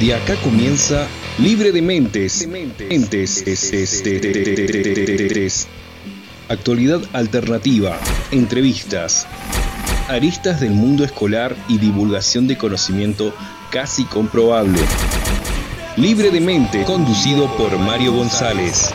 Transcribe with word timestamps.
De 0.00 0.14
acá 0.14 0.34
comienza 0.36 1.06
Libre 1.38 1.72
de 1.72 1.82
Mentes. 1.82 2.48
Actualidad 6.48 7.00
alternativa, 7.12 7.98
entrevistas, 8.30 9.26
aristas 10.08 10.60
del 10.60 10.70
mundo 10.70 11.04
escolar 11.04 11.54
y 11.68 11.78
divulgación 11.78 12.48
de 12.48 12.56
conocimiento 12.56 13.34
casi 13.70 14.04
comprobable. 14.04 14.80
Libre 15.96 16.30
de 16.30 16.40
Mente, 16.40 16.84
conducido 16.84 17.54
por 17.56 17.78
Mario 17.78 18.12
González. 18.14 18.92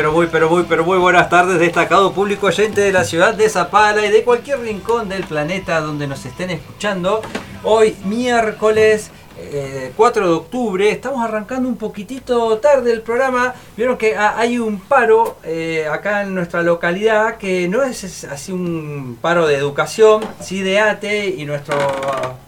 Pero 0.00 0.12
muy, 0.12 0.28
pero 0.28 0.48
muy, 0.48 0.62
pero 0.62 0.82
muy 0.82 0.96
buenas 0.96 1.28
tardes, 1.28 1.58
destacado 1.58 2.14
público 2.14 2.46
oyente 2.46 2.80
de 2.80 2.90
la 2.90 3.04
ciudad 3.04 3.34
de 3.34 3.50
Zapala 3.50 4.06
y 4.06 4.10
de 4.10 4.24
cualquier 4.24 4.60
rincón 4.60 5.10
del 5.10 5.24
planeta 5.24 5.78
donde 5.82 6.06
nos 6.06 6.24
estén 6.24 6.48
escuchando. 6.48 7.20
Hoy, 7.64 7.94
miércoles 8.06 9.10
4 9.94 10.24
eh, 10.24 10.26
de 10.26 10.32
octubre, 10.32 10.90
estamos 10.90 11.22
arrancando 11.22 11.68
un 11.68 11.76
poquitito 11.76 12.56
tarde 12.60 12.94
el 12.94 13.02
programa. 13.02 13.52
Vieron 13.76 13.98
que 13.98 14.16
hay 14.16 14.58
un 14.58 14.80
paro 14.80 15.36
eh, 15.44 15.86
acá 15.86 16.22
en 16.22 16.34
nuestra 16.34 16.62
localidad 16.62 17.36
que 17.36 17.68
no 17.68 17.82
es 17.82 18.24
así 18.24 18.52
un 18.52 19.18
paro 19.20 19.46
de 19.46 19.56
educación, 19.56 20.22
sí 20.40 20.62
de 20.62 20.80
ATE 20.80 21.26
y 21.28 21.44
nuestros 21.44 21.78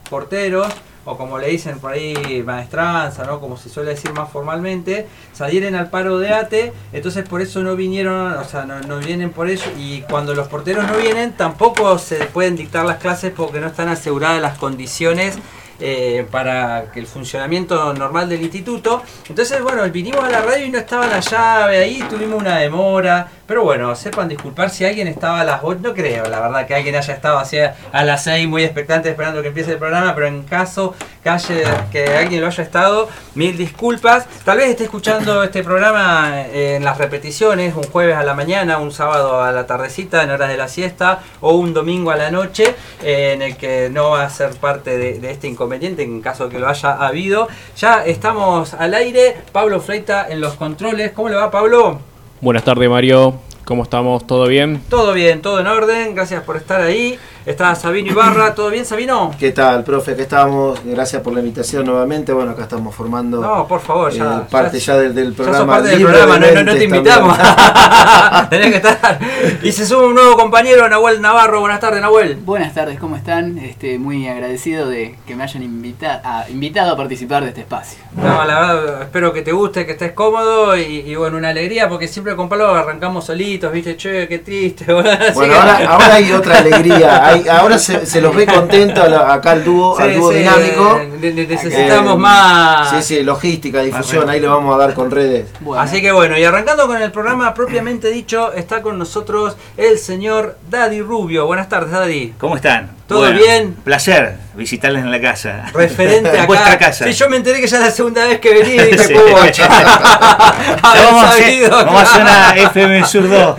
porteros 0.09 0.73
o 1.05 1.17
como 1.17 1.39
le 1.39 1.49
dicen 1.49 1.79
por 1.79 1.93
ahí 1.93 2.43
maestranza, 2.45 3.25
¿no? 3.25 3.41
como 3.41 3.57
se 3.57 3.69
suele 3.69 3.91
decir 3.91 4.13
más 4.13 4.31
formalmente, 4.31 5.07
salieron 5.33 5.75
al 5.75 5.91
paro 5.91 6.19
de 6.19 6.33
ATE, 6.33 6.73
entonces 6.93 7.29
por 7.29 7.41
eso 7.41 7.63
no 7.63 7.77
vinieron, 7.77 8.33
o 8.35 8.45
sea, 8.45 8.65
no, 8.65 8.99
vienen 8.99 9.31
por 9.31 9.49
eso, 9.49 9.71
y 9.79 10.03
cuando 10.03 10.35
los 10.35 10.49
porteros 10.49 10.87
no 10.87 10.97
vienen, 10.97 11.33
tampoco 11.33 11.99
se 11.99 12.17
pueden 12.27 12.57
dictar 12.57 12.85
las 12.85 12.99
clases 12.99 13.33
porque 13.35 13.61
no 13.61 13.67
están 13.67 13.89
aseguradas 13.89 14.41
las 14.41 14.59
condiciones 14.59 15.39
eh, 15.81 16.27
para 16.31 16.93
que 16.93 17.01
el 17.01 17.07
funcionamiento 17.07 17.93
normal 17.95 18.29
del 18.29 18.43
instituto. 18.43 19.03
Entonces, 19.29 19.61
bueno, 19.63 19.83
vinimos 19.91 20.23
a 20.23 20.31
la 20.31 20.41
radio 20.41 20.67
y 20.67 20.71
no 20.71 20.79
estaba 20.79 21.09
la 21.09 21.19
llave 21.19 21.79
ahí, 21.79 22.05
tuvimos 22.09 22.41
una 22.41 22.59
demora. 22.59 23.29
Pero 23.53 23.65
bueno, 23.65 23.95
sepan 23.95 24.29
disculpar 24.29 24.71
si 24.71 24.87
alguien 24.87 25.09
estaba 25.09 25.43
a 25.43 25.45
las 25.45 25.61
8, 25.63 25.81
no 25.83 25.93
creo, 25.93 26.25
la 26.25 26.41
verdad, 26.41 26.67
que 26.67 26.75
alguien 26.75 26.97
haya 26.97 27.13
estado 27.13 27.37
así 27.37 27.59
a 27.59 28.03
las 28.03 28.25
6 28.25 28.49
muy 28.49 28.65
expectante 28.65 29.11
esperando 29.11 29.43
que 29.43 29.49
empiece 29.49 29.73
el 29.73 29.77
programa, 29.77 30.15
pero 30.15 30.27
en 30.27 30.43
caso 30.45 30.95
que, 31.23 31.29
haya, 31.29 31.91
que 31.91 32.17
alguien 32.17 32.41
lo 32.41 32.47
haya 32.47 32.65
estado, 32.65 33.11
mil 33.35 33.55
disculpas. 33.59 34.27
Tal 34.47 34.57
vez 34.57 34.71
esté 34.71 34.85
escuchando 34.85 35.43
este 35.43 35.63
programa 35.63 36.47
en 36.51 36.83
las 36.83 36.97
repeticiones, 36.97 37.75
un 37.75 37.83
jueves 37.83 38.17
a 38.17 38.23
la 38.23 38.33
mañana, 38.33 38.79
un 38.79 38.91
sábado 38.91 39.43
a 39.43 39.53
la 39.53 39.67
tardecita 39.67 40.23
en 40.23 40.31
horas 40.31 40.49
de 40.49 40.57
la 40.57 40.69
siesta 40.69 41.21
o 41.43 41.53
un 41.53 41.75
domingo 41.75 42.11
a 42.11 42.17
la 42.17 42.31
noche, 42.31 42.75
en 43.03 43.43
el 43.43 43.59
que 43.59 43.91
no 43.91 44.13
va 44.13 44.23
a 44.23 44.31
ser 44.31 44.53
parte 44.53 44.97
de 44.97 45.31
este 45.31 45.47
inconveniente 45.47 46.03
en 46.03 46.23
caso 46.23 46.49
que 46.49 46.59
lo 46.59 46.69
haya 46.69 46.95
habido. 46.95 47.49
Ya 47.77 48.03
estamos 48.03 48.73
al 48.73 48.95
aire, 48.95 49.37
Pablo 49.53 49.79
Freita 49.79 50.27
en 50.31 50.41
los 50.41 50.55
controles. 50.55 51.13
¿Cómo 51.13 51.29
le 51.29 51.37
va 51.37 51.51
Pablo? 51.51 52.12
Buenas 52.43 52.65
tardes 52.65 52.91
Mario, 52.91 53.37
¿cómo 53.65 53.85
estamos? 53.85 54.27
¿Todo 54.27 54.49
bien? 54.49 54.83
Todo 54.89 55.13
bien, 55.13 55.43
todo 55.43 55.61
en 55.61 55.69
orden, 55.69 56.13
gracias 56.17 56.43
por 56.43 56.57
estar 56.57 56.81
ahí. 56.81 57.17
Está 57.45 57.75
Sabino 57.75 58.13
Ibarra, 58.13 58.55
¿todo 58.55 58.71
bien 58.71 58.87
Sabino? 58.87 59.33
¿Qué 59.37 59.51
tal, 59.51 59.83
profe? 59.83 60.13
Aquí 60.13 60.23
estamos, 60.23 60.79
gracias 60.85 61.23
por 61.23 61.33
la 61.33 61.41
invitación 61.41 61.85
nuevamente. 61.85 62.33
Bueno, 62.33 62.53
acá 62.53 62.63
estamos 62.63 62.95
formando. 62.95 63.41
No, 63.41 63.67
por 63.67 63.81
favor, 63.81 64.13
ya. 64.13 64.39
Eh, 64.39 64.49
parte 64.49 64.79
ya, 64.79 64.97
del, 64.97 65.33
programa. 65.33 65.67
parte 65.67 65.89
del 65.89 66.03
programa, 66.05 66.39
no, 66.39 66.73
te 66.73 66.85
invitamos. 66.85 67.37
Tenés 68.51 68.71
que 68.71 68.77
estar. 68.77 69.19
Y 69.61 69.73
se 69.73 69.85
sube 69.85 70.07
un 70.07 70.15
nuevo 70.15 70.37
compañero, 70.37 70.89
Nahuel 70.89 71.21
Navarro. 71.21 71.59
Buenas 71.59 71.81
tardes, 71.81 72.01
Nahuel. 72.01 72.37
Buenas 72.37 72.75
tardes, 72.75 73.01
¿cómo 73.01 73.17
están? 73.17 73.59
Este, 73.59 73.99
muy 73.99 74.29
agradecido 74.29 74.89
de 74.89 75.17
que 75.27 75.35
me 75.35 75.43
hayan 75.43 75.65
invita 75.65 76.47
invitado 76.49 76.93
a 76.93 76.97
participar 76.97 77.43
de 77.43 77.49
este 77.49 77.63
espacio. 77.63 77.99
No, 78.15 78.45
la 78.45 78.61
verdad, 78.61 79.03
espero 79.03 79.33
que 79.33 79.43
te 79.43 79.51
guste, 79.51 79.85
que 79.85 79.93
estés 79.93 80.13
cómodo 80.13 80.77
y, 80.77 81.13
bueno, 81.17 81.39
una 81.39 81.49
alegría 81.49 81.89
porque 81.89 82.07
siempre 82.07 82.37
con 82.37 82.49
Pablo 82.49 82.73
arrancamos 82.73 83.25
solitos, 83.25 83.73
viste, 83.73 83.97
che, 83.97 84.29
qué 84.29 84.39
triste. 84.39 84.87
Bueno, 85.35 85.55
ahora, 85.55 85.79
ahora 85.89 86.15
hay 86.15 86.31
otra 86.31 86.59
alegría 86.59 87.32
ahora 87.51 87.79
se, 87.79 88.21
los 88.21 88.35
ve 88.35 88.47
contento 88.47 89.03
acá 89.03 89.53
al 89.53 89.65
dúo, 89.65 89.99
al 89.99 90.15
dúo 90.15 90.31
dinámico. 90.31 91.01
necesitamos 91.21 92.19
más. 92.19 92.91
Sí, 92.91 93.03
sí, 93.03 93.23
logística, 93.23 93.81
difusión, 93.81 94.29
ahí 94.29 94.41
lo 94.41 94.51
vamos 94.51 94.75
a 94.75 94.79
dar 94.79 94.95
con 94.95 95.11
redes. 95.11 95.49
Así 95.77 96.01
que 96.01 96.13
bueno, 96.13 96.39
y 96.39 96.45
arrancando 96.45 96.87
con 96.87 97.01
el 97.01 97.11
programa 97.13 97.55
propiamente 97.55 98.09
dicho, 98.09 98.53
está 98.53 98.83
con 98.83 98.99
nosotros 98.99 99.57
el 99.77 99.99
señor 99.99 100.57
Daddy 100.71 101.03
Rubio. 101.03 101.47
Buenas 101.47 101.69
tardes, 101.69 101.93
Daddy. 101.93 102.35
¿Cómo 102.39 102.57
están? 102.57 102.91
¿Todo 103.07 103.33
bien? 103.33 103.75
Placer 103.85 104.37
visitarles 104.55 105.03
en 105.03 105.11
la 105.11 105.21
casa. 105.21 105.67
Referente 105.73 106.31
acá. 106.31 106.47
vuestra 106.47 106.79
casa. 106.79 107.05
Sí, 107.05 107.13
yo 107.13 107.29
me 107.29 107.37
enteré 107.37 107.61
que 107.61 107.67
ya 107.67 107.79
es 107.79 107.85
la 107.85 107.91
segunda 107.91 108.27
vez 108.27 108.41
que 108.41 108.53
venía 108.53 108.87
y 108.87 108.93
dije, 108.93 108.99
sí. 109.09 109.15
vamos, 110.83 111.25
a 111.25 111.31
hacer, 111.31 111.71
vamos 111.71 111.95
a 111.95 112.03
hacer 112.03 112.23
una 112.23 112.57
FM 112.57 113.07
Sur 113.07 113.29
2. 113.29 113.57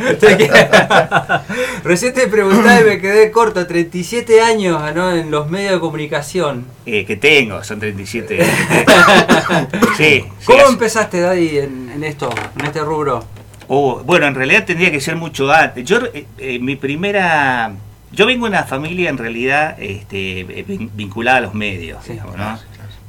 Recién 1.84 2.13
te 2.13 2.28
preguntaba 2.28 2.81
y 2.81 2.84
me 2.84 3.00
quedé 3.00 3.31
corto, 3.31 3.62
37 3.68 4.41
años 4.41 4.81
¿no? 4.96 5.12
en 5.12 5.31
los 5.31 5.50
medios 5.50 5.74
de 5.74 5.79
comunicación. 5.79 6.66
Eh, 6.85 7.06
que 7.06 7.16
tengo, 7.16 7.63
son 7.63 7.79
37. 7.79 8.40
sí. 9.97 10.25
¿Cómo 10.46 10.68
empezaste, 10.68 11.22
Daddy, 11.22 11.59
en, 11.59 12.03
esto, 12.03 12.29
en 12.59 12.66
este 12.66 12.81
rubro? 12.81 13.23
Oh, 13.68 14.02
bueno, 14.03 14.28
en 14.28 14.35
realidad 14.35 14.66
tendría 14.66 14.91
que 14.91 15.00
ser 15.00 15.16
mucho 15.16 15.52
antes. 15.52 15.85
Yo, 15.85 16.00
eh, 16.13 16.25
eh, 16.38 16.59
mi 16.59 16.75
primera 16.75 17.73
yo 18.13 18.28
vengo 18.28 18.46
de 18.46 18.52
una 18.52 18.63
familia 18.63 19.09
en 19.09 19.18
realidad 19.18 19.75
este, 19.79 20.46
vinculada 20.94 21.40
a 21.40 21.41
los 21.41 21.56
medios. 21.56 22.00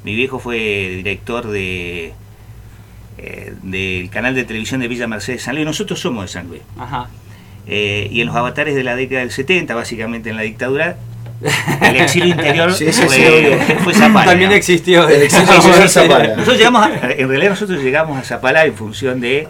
Mi 0.03 0.15
viejo 0.15 0.39
fue 0.39 0.57
director 0.95 1.47
de 1.47 2.13
eh, 3.17 3.53
del 3.61 4.09
canal 4.09 4.35
de 4.35 4.43
televisión 4.43 4.81
de 4.81 4.87
Villa 4.87 5.07
Mercedes 5.07 5.43
San 5.43 5.55
Luis. 5.55 5.65
Nosotros 5.65 5.99
somos 5.99 6.25
de 6.25 6.27
San 6.27 6.47
Luis. 6.47 6.61
Eh, 7.67 8.07
y 8.11 8.21
en 8.21 8.27
los 8.27 8.35
avatares 8.35 8.75
de 8.75 8.83
la 8.83 8.95
década 8.95 9.21
del 9.21 9.31
70, 9.31 9.73
básicamente 9.73 10.29
en 10.29 10.37
la 10.37 10.43
dictadura, 10.43 10.97
el 11.81 11.95
exilio 11.97 12.29
interior 12.29 12.71
fue, 12.71 13.93
Zapala. 13.93 14.25
También 14.31 14.51
existió. 14.51 15.07
El 15.07 15.23
exilio 15.23 15.87
Zapala. 15.87 16.35
Nosotros 16.35 16.57
llegamos 16.57 16.89
en 17.03 17.27
realidad 17.27 17.49
nosotros 17.49 17.83
llegamos 17.83 18.17
a 18.17 18.23
Zapala 18.23 18.65
en 18.65 18.75
función 18.75 19.19
de, 19.19 19.47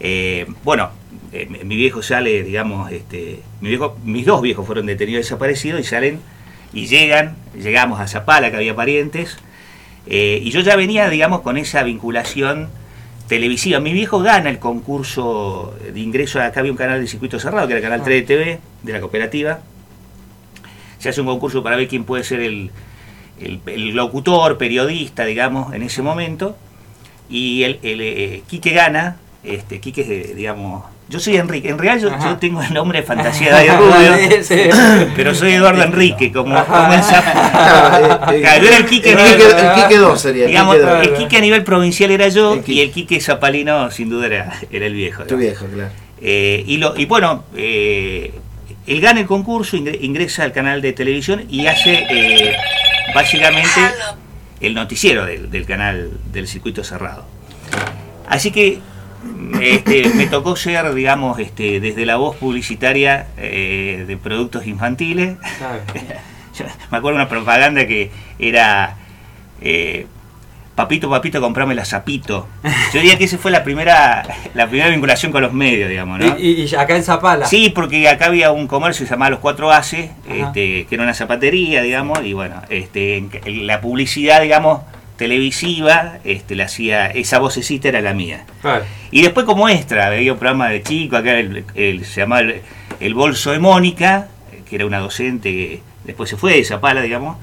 eh, 0.00 0.46
bueno, 0.64 0.90
eh, 1.32 1.46
mi 1.64 1.76
viejo 1.76 2.02
sale, 2.02 2.42
digamos, 2.42 2.90
este, 2.90 3.40
mi 3.60 3.68
viejo, 3.70 3.98
mis 4.04 4.24
dos 4.24 4.40
viejos 4.40 4.66
fueron 4.66 4.86
detenidos 4.86 5.24
desaparecidos 5.24 5.80
y 5.80 5.84
salen 5.84 6.20
y 6.72 6.86
llegan, 6.86 7.36
llegamos 7.54 8.00
a 8.00 8.06
Zapala, 8.06 8.50
que 8.50 8.56
había 8.56 8.74
parientes, 8.74 9.36
eh, 10.06 10.40
y 10.42 10.50
yo 10.50 10.60
ya 10.60 10.76
venía, 10.76 11.08
digamos, 11.10 11.40
con 11.40 11.56
esa 11.56 11.82
vinculación 11.82 12.68
televisiva. 13.28 13.80
Mi 13.80 13.92
viejo 13.92 14.20
gana 14.20 14.50
el 14.50 14.58
concurso 14.58 15.74
de 15.92 16.00
ingreso, 16.00 16.40
acá 16.40 16.60
había 16.60 16.72
un 16.72 16.78
canal 16.78 17.00
de 17.00 17.06
circuito 17.06 17.38
cerrado, 17.38 17.66
que 17.66 17.74
era 17.74 17.78
el 17.78 17.84
canal 17.84 18.02
3 18.02 18.20
de 18.20 18.26
TV, 18.26 18.60
de 18.82 18.92
la 18.92 19.00
cooperativa. 19.00 19.60
Se 20.98 21.08
hace 21.08 21.20
un 21.20 21.26
concurso 21.26 21.62
para 21.62 21.76
ver 21.76 21.88
quién 21.88 22.04
puede 22.04 22.24
ser 22.24 22.40
el, 22.40 22.70
locutor, 23.94 24.58
periodista, 24.58 25.24
digamos, 25.24 25.74
en 25.74 25.82
ese 25.82 26.02
momento. 26.02 26.56
Y 27.28 27.64
el, 27.64 27.80
el 27.82 28.00
eh, 28.00 28.42
Quique 28.46 28.70
gana, 28.70 29.16
este, 29.42 29.80
Quique 29.80 30.02
es, 30.02 30.36
digamos, 30.36 30.84
yo 31.08 31.20
soy 31.20 31.36
Enrique. 31.36 31.68
En 31.68 31.78
realidad 31.78 32.18
yo, 32.20 32.36
tengo 32.36 32.60
el 32.62 32.74
nombre 32.74 33.00
de 33.00 33.06
fantasía 33.06 33.56
de 33.56 33.68
Rubio, 33.76 35.12
pero 35.14 35.34
soy 35.34 35.52
Eduardo 35.52 35.82
Enrique, 35.82 36.32
como, 36.32 36.64
como 36.64 36.92
el 36.92 37.00
Claro, 37.00 38.32
eh, 38.32 38.42
eh, 38.42 38.76
el 38.78 38.86
Quique, 38.86 39.12
el 39.12 39.74
Quique 39.74 39.98
2 39.98 40.20
sería. 40.20 40.46
Digamos, 40.46 40.76
el 40.76 41.14
Quique 41.14 41.36
a 41.36 41.40
nivel 41.40 41.62
provincial 41.62 42.10
era 42.10 42.28
yo 42.28 42.60
y 42.66 42.80
el 42.80 42.90
Quique 42.90 43.20
Zapalino 43.20 43.90
sin 43.90 44.10
duda 44.10 44.26
era, 44.26 44.60
era 44.70 44.86
el 44.86 44.94
viejo. 44.94 45.24
Tu 45.24 45.36
viejo, 45.36 45.66
claro. 45.66 45.90
Eh, 46.20 46.64
y, 46.66 46.78
lo, 46.78 46.96
y 46.96 47.04
bueno, 47.04 47.44
él 47.54 49.00
gana 49.00 49.20
el 49.20 49.26
concurso, 49.26 49.76
ingresa 49.76 50.42
al 50.42 50.52
canal 50.52 50.82
de 50.82 50.92
televisión 50.92 51.44
y 51.48 51.66
hace 51.66 52.56
básicamente 53.14 53.80
el 54.60 54.74
noticiero 54.74 55.24
del, 55.24 55.50
del 55.50 55.66
canal 55.66 56.10
del 56.32 56.48
circuito 56.48 56.82
cerrado. 56.82 57.24
Así 58.28 58.50
que 58.50 58.80
este, 59.60 60.08
me 60.14 60.26
tocó 60.26 60.56
ser, 60.56 60.92
digamos, 60.94 61.38
este, 61.38 61.80
desde 61.80 62.06
la 62.06 62.16
voz 62.16 62.36
publicitaria 62.36 63.28
eh, 63.36 64.04
de 64.06 64.16
productos 64.16 64.66
infantiles. 64.66 65.36
me 66.90 66.98
acuerdo 66.98 67.16
una 67.16 67.28
propaganda 67.28 67.86
que 67.86 68.10
era, 68.38 68.96
eh, 69.60 70.06
papito, 70.74 71.08
papito, 71.10 71.40
comprame 71.40 71.74
la 71.74 71.84
zapito. 71.84 72.48
Yo 72.92 73.00
diría 73.00 73.18
que 73.18 73.24
esa 73.24 73.38
fue 73.38 73.50
la 73.50 73.64
primera, 73.64 74.22
la 74.54 74.68
primera 74.68 74.90
vinculación 74.90 75.32
con 75.32 75.42
los 75.42 75.52
medios, 75.52 75.88
digamos, 75.88 76.18
¿no? 76.18 76.38
¿Y, 76.38 76.72
acá 76.74 76.96
en 76.96 77.02
Zapala? 77.02 77.46
Sí, 77.46 77.70
porque 77.70 78.08
acá 78.08 78.26
había 78.26 78.52
un 78.52 78.66
comercio 78.66 79.04
que 79.04 79.08
se 79.08 79.14
llamaba 79.14 79.30
Los 79.30 79.40
Cuatro 79.40 79.70
Haces, 79.70 80.10
este, 80.28 80.86
que 80.86 80.94
era 80.94 81.02
una 81.02 81.14
zapatería, 81.14 81.82
digamos, 81.82 82.22
y 82.24 82.32
bueno, 82.32 82.62
este, 82.68 83.24
la 83.46 83.80
publicidad, 83.80 84.42
digamos, 84.42 84.82
televisiva, 85.16 86.18
este, 86.24 86.54
la 86.54 86.64
hacía, 86.64 87.06
esa 87.06 87.38
vocecita 87.38 87.88
era 87.88 88.00
la 88.00 88.14
mía. 88.14 88.44
Y 89.10 89.22
después 89.22 89.46
como 89.46 89.68
extra, 89.68 90.06
había 90.06 90.32
un 90.32 90.38
programa 90.38 90.68
de 90.68 90.82
chico, 90.82 91.16
acá 91.16 91.38
el, 91.38 92.04
se 92.04 92.20
llamaba 92.20 92.42
el, 93.00 93.14
Bolso 93.14 93.52
de 93.52 93.58
Mónica, 93.58 94.28
que 94.68 94.76
era 94.76 94.86
una 94.86 94.98
docente 94.98 95.50
que 95.50 95.80
después 96.04 96.28
se 96.28 96.36
fue 96.36 96.54
de 96.54 96.64
Zapala, 96.64 97.02
digamos, 97.02 97.38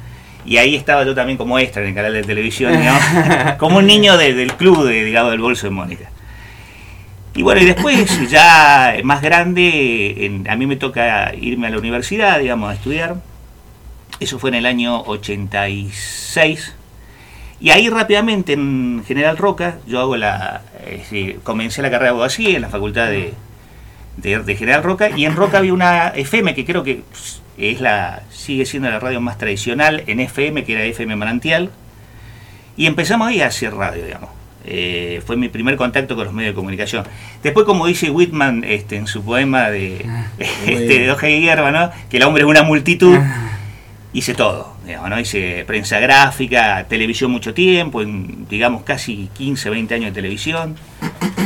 y 0.46 0.58
ahí 0.58 0.75
estaba 0.75 1.04
yo 1.06 1.16
también 1.16 1.38
como 1.38 1.58
extra 1.58 1.81
en 1.81 1.90
el 1.90 1.96
canal 1.96 2.14
de 2.14 2.24
televisión, 2.24 2.74
como 3.58 3.78
un 3.78 3.88
niño 3.88 4.18
del 4.18 4.54
club 4.54 4.86
de, 4.86 5.04
digamos, 5.04 5.31
del 5.31 5.42
bolso 5.42 5.68
de 5.68 5.72
Mónica. 5.72 6.10
Y 7.36 7.42
bueno, 7.42 7.62
y 7.62 7.66
después, 7.66 8.30
ya 8.30 8.96
más 9.04 9.22
grande, 9.22 10.44
a 10.48 10.56
mí 10.56 10.68
me 10.68 10.75
toca 10.75 11.34
irme 11.34 11.68
a 11.68 11.70
la 11.72 11.80
universidad, 11.80 12.40
digamos, 12.40 12.70
a 12.70 12.75
estudiar. 12.75 13.16
Eso 14.20 14.38
fue 14.38 14.52
en 14.52 14.56
el 14.56 14.66
año 14.68 15.02
86. 15.02 16.75
Y 17.63 17.69
ahí 17.69 17.89
rápidamente 17.89 18.51
en 18.51 19.06
General 19.07 19.38
Roca, 19.38 19.77
yo 19.88 20.01
hago 20.01 20.18
la, 20.18 20.63
eh, 20.86 21.39
comencé 21.44 21.81
la 21.81 21.89
carrera 21.89 22.12
de 22.12 22.15
abogacía 22.18 22.57
en 22.57 22.62
la 22.62 22.68
facultad 22.68 23.07
de, 23.07 23.33
de, 24.18 24.56
General 24.57 24.83
Roca, 24.83 25.18
y 25.18 25.24
en 25.24 25.33
Roca 25.33 25.60
había 25.60 25.74
una 25.74 26.10
FM 26.10 26.56
que 26.56 26.65
creo 26.65 26.83
que 26.83 27.04
es 27.57 27.80
la, 27.80 28.24
sigue 28.30 28.65
siendo 28.65 28.89
la 28.89 29.00
radio 29.00 29.21
más 29.21 29.38
tradicional 29.38 30.04
en 30.07 30.19
FM, 30.19 30.65
que 30.65 30.74
era 30.74 30.83
FM 30.83 31.15
Manantial, 31.15 31.69
y 32.75 32.86
empezamos 32.86 33.30
ahí 33.30 33.39
a 33.39 33.48
hacer 33.48 33.74
radio, 33.74 34.04
digamos. 34.04 34.30
Eh, 34.65 35.21
fue 35.25 35.38
mi 35.38 35.48
primer 35.48 35.77
contacto 35.77 36.18
con 36.18 36.25
los 36.25 36.33
medios 36.33 36.51
de 36.51 36.56
comunicación. 36.56 37.06
Después, 37.44 37.65
como 37.65 37.88
dice 37.88 38.12
Whitman 38.12 38.65
este, 38.65 38.98
en 38.98 39.07
su 39.07 39.24
poema 39.24 39.69
de, 39.69 40.06
ah, 40.10 40.27
este, 40.68 41.07
de 41.07 41.39
Hierba, 41.39 41.71
¿no? 41.71 41.92
que 42.10 42.18
el 42.18 42.24
hombre 42.24 42.44
es 42.44 42.50
una 42.50 42.63
multitud, 42.63 43.15
ah. 43.18 43.60
Hice 44.13 44.33
todo. 44.33 44.74
Digamos, 44.86 45.10
¿no? 45.10 45.19
Hice 45.19 45.63
prensa 45.65 46.00
gráfica, 46.00 46.86
televisión 46.88 47.31
mucho 47.31 47.54
tiempo, 47.54 48.01
en, 48.01 48.48
digamos 48.48 48.83
casi 48.83 49.30
15, 49.33 49.69
20 49.69 49.95
años 49.95 50.06
de 50.07 50.13
televisión. 50.13 50.75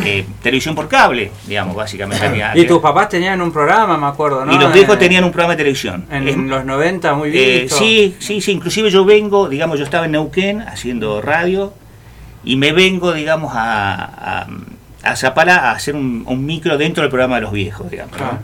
Eh, 0.05 0.25
televisión 0.41 0.73
por 0.75 0.87
cable, 0.87 1.31
digamos, 1.47 1.75
básicamente. 1.75 2.43
Y 2.55 2.65
tus 2.65 2.79
papás 2.79 3.09
tenían 3.09 3.41
un 3.41 3.51
programa, 3.51 3.97
me 3.97 4.05
acuerdo, 4.05 4.45
¿no? 4.45 4.53
Y 4.53 4.57
los 4.57 4.71
viejos 4.71 4.97
tenían 4.97 5.23
un 5.23 5.31
programa 5.31 5.53
de 5.53 5.57
televisión. 5.57 6.05
En 6.11 6.47
los 6.47 6.63
90, 6.63 7.13
muy 7.15 7.29
bien. 7.29 7.65
Eh, 7.65 7.67
sí, 7.69 8.15
sí, 8.19 8.39
sí. 8.39 8.51
Inclusive 8.51 8.89
yo 8.89 9.03
vengo, 9.03 9.49
digamos, 9.49 9.79
yo 9.79 9.83
estaba 9.83 10.05
en 10.05 10.13
Neuquén 10.13 10.61
haciendo 10.61 11.21
radio 11.21 11.73
y 12.43 12.55
me 12.55 12.71
vengo, 12.71 13.11
digamos, 13.11 13.53
a, 13.53 14.43
a, 14.43 14.47
a 15.03 15.15
Zapala 15.15 15.57
a 15.57 15.71
hacer 15.71 15.95
un, 15.95 16.45
micro 16.45 16.77
dentro 16.77 17.01
del 17.01 17.09
programa 17.09 17.35
de 17.35 17.41
los 17.41 17.51
viejos, 17.51 17.89
digamos. 17.91 18.15
Ah. 18.21 18.39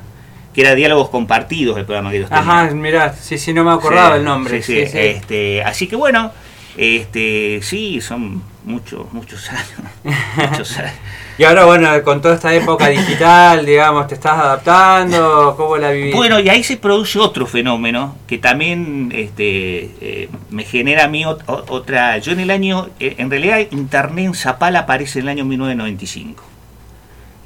Que 0.54 0.62
era 0.62 0.76
Diálogos 0.76 1.10
Compartidos 1.10 1.78
el 1.78 1.86
programa 1.86 2.12
que 2.12 2.18
ellos 2.18 2.30
tenían. 2.30 2.50
Ajá, 2.50 2.72
mirá, 2.74 3.14
sí, 3.14 3.38
sí, 3.38 3.54
no 3.54 3.64
me 3.64 3.72
acordaba 3.72 4.16
el 4.18 4.24
nombre. 4.24 4.62
Sí, 4.62 4.86
sí, 4.86 4.98
Este, 4.98 5.64
así 5.64 5.88
que 5.88 5.96
bueno, 5.96 6.32
este, 6.78 7.60
sí, 7.62 8.02
son 8.02 8.44
muchos, 8.66 9.12
muchos 9.14 9.50
años. 9.50 10.50
muchos 10.52 10.78
años. 10.78 10.94
Y 11.36 11.46
ahora, 11.46 11.66
bueno, 11.66 11.90
con 12.04 12.22
toda 12.22 12.36
esta 12.36 12.54
época 12.54 12.90
digital, 12.90 13.66
digamos, 13.66 14.08
¿te 14.08 14.14
estás 14.14 14.38
adaptando? 14.38 15.56
¿Cómo 15.58 15.78
la 15.78 15.90
vivís? 15.90 16.14
Bueno, 16.14 16.40
y 16.40 16.48
ahí 16.48 16.64
se 16.64 16.78
produce 16.78 17.18
otro 17.18 17.48
fenómeno 17.48 18.18
que 18.28 18.38
también 18.38 19.12
este, 19.16 19.90
eh, 20.00 20.30
me 20.52 20.64
genera 20.64 21.06
a 21.06 21.08
mí 21.08 21.26
otra... 21.26 22.20
Yo 22.20 22.34
en 22.34 22.40
el 22.40 22.52
año, 22.52 22.90
eh, 23.00 23.16
en 23.18 23.32
realidad 23.32 23.62
Internet 23.72 24.26
en 24.26 24.34
Zapala 24.36 24.82
aparece 24.82 25.20
en 25.20 25.26
el 25.26 25.30
año 25.30 25.46
1995. 25.46 26.44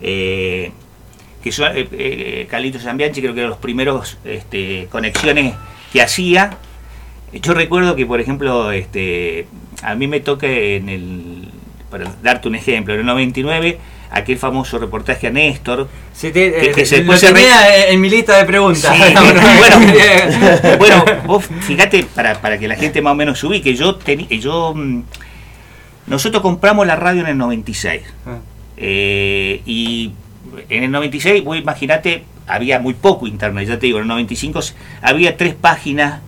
Eh, 0.01 0.73
que 1.49 1.55
yo, 1.55 1.65
eh, 1.73 2.47
Carlitos 2.49 2.83
Zambianchi 2.83 3.21
creo 3.21 3.33
que 3.33 3.39
eran 3.41 3.49
los 3.51 3.59
primeros 3.59 4.17
este, 4.25 4.87
conexiones 4.91 5.53
que 5.91 6.01
hacía. 6.01 6.57
Yo 7.33 7.53
recuerdo 7.53 7.95
que, 7.95 8.05
por 8.05 8.19
ejemplo, 8.19 8.71
este, 8.71 9.47
a 9.83 9.95
mí 9.95 10.07
me 10.07 10.19
toca 10.19 10.47
en 10.47 10.89
el 10.89 11.49
para 11.89 12.11
darte 12.21 12.47
un 12.47 12.55
ejemplo, 12.55 12.93
en 12.93 13.01
el 13.01 13.05
99, 13.05 13.79
aquel 14.11 14.37
famoso 14.37 14.77
reportaje 14.77 15.27
a 15.27 15.29
Néstor. 15.29 15.87
Sí, 16.13 16.31
que, 16.31 16.71
eh, 16.75 16.85
se, 16.85 17.03
lo 17.03 17.17
tenía 17.17 17.87
en 17.87 18.01
mi 18.01 18.09
lista 18.09 18.37
de 18.37 18.45
preguntas. 18.45 18.93
bueno, 20.79 21.05
vos 21.25 21.45
fíjate, 21.61 22.03
para, 22.13 22.41
para, 22.41 22.57
que 22.57 22.67
la 22.67 22.75
gente 22.75 23.01
más 23.01 23.13
o 23.13 23.15
menos 23.15 23.39
se 23.39 23.47
ubique, 23.47 23.73
yo, 23.73 23.99
yo 24.29 24.73
mm, 24.75 25.03
nosotros 26.07 26.41
compramos 26.41 26.85
la 26.85 26.95
radio 26.95 27.21
en 27.21 27.27
el 27.27 27.37
96. 27.37 28.01
Ah. 28.25 28.37
Eh, 28.77 29.61
y 29.65 30.11
en 30.69 30.83
el 30.83 30.91
96, 30.91 31.43
vos 31.43 31.57
imagínate, 31.57 32.23
había 32.47 32.79
muy 32.79 32.93
poco 32.93 33.27
internet, 33.27 33.67
ya 33.67 33.79
te 33.79 33.87
digo, 33.87 33.97
en 33.97 34.03
el 34.03 34.07
95 34.07 34.59
había 35.01 35.37
tres 35.37 35.53
páginas 35.53 36.21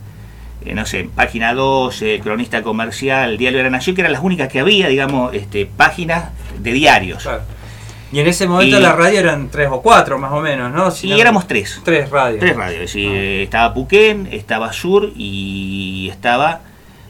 eh, 0.66 0.74
no 0.74 0.86
sé, 0.86 1.10
Página 1.16 1.54
12, 1.54 2.20
Cronista 2.20 2.62
Comercial, 2.64 3.38
Diario 3.38 3.60
de 3.60 3.64
la 3.64 3.70
Nación, 3.70 3.96
que 3.96 4.02
eran 4.02 4.12
las 4.12 4.22
únicas 4.22 4.50
que 4.50 4.60
había, 4.60 4.90
digamos, 4.90 5.34
este, 5.34 5.66
páginas 5.66 6.32
de 6.60 6.74
diarios. 6.74 7.28
Y 8.12 8.20
en 8.20 8.28
ese 8.28 8.48
momento 8.48 8.80
la 8.80 8.94
radio 8.94 9.20
eran 9.20 9.50
tres 9.50 9.70
o 9.72 9.82
cuatro 9.82 10.18
más 10.18 10.32
o 10.32 10.42
menos, 10.42 10.74
¿no? 10.74 10.92
y 11.04 11.20
éramos 11.20 11.48
tres. 11.48 11.80
Tres 11.84 12.10
radios. 12.10 12.40
Tres 12.40 12.56
radios. 12.56 12.92
Ah. 12.96 13.00
Estaba 13.00 13.74
Puquén, 13.74 14.28
estaba 14.32 14.74
Sur 14.74 15.12
y 15.16 16.10
estaba 16.12 16.62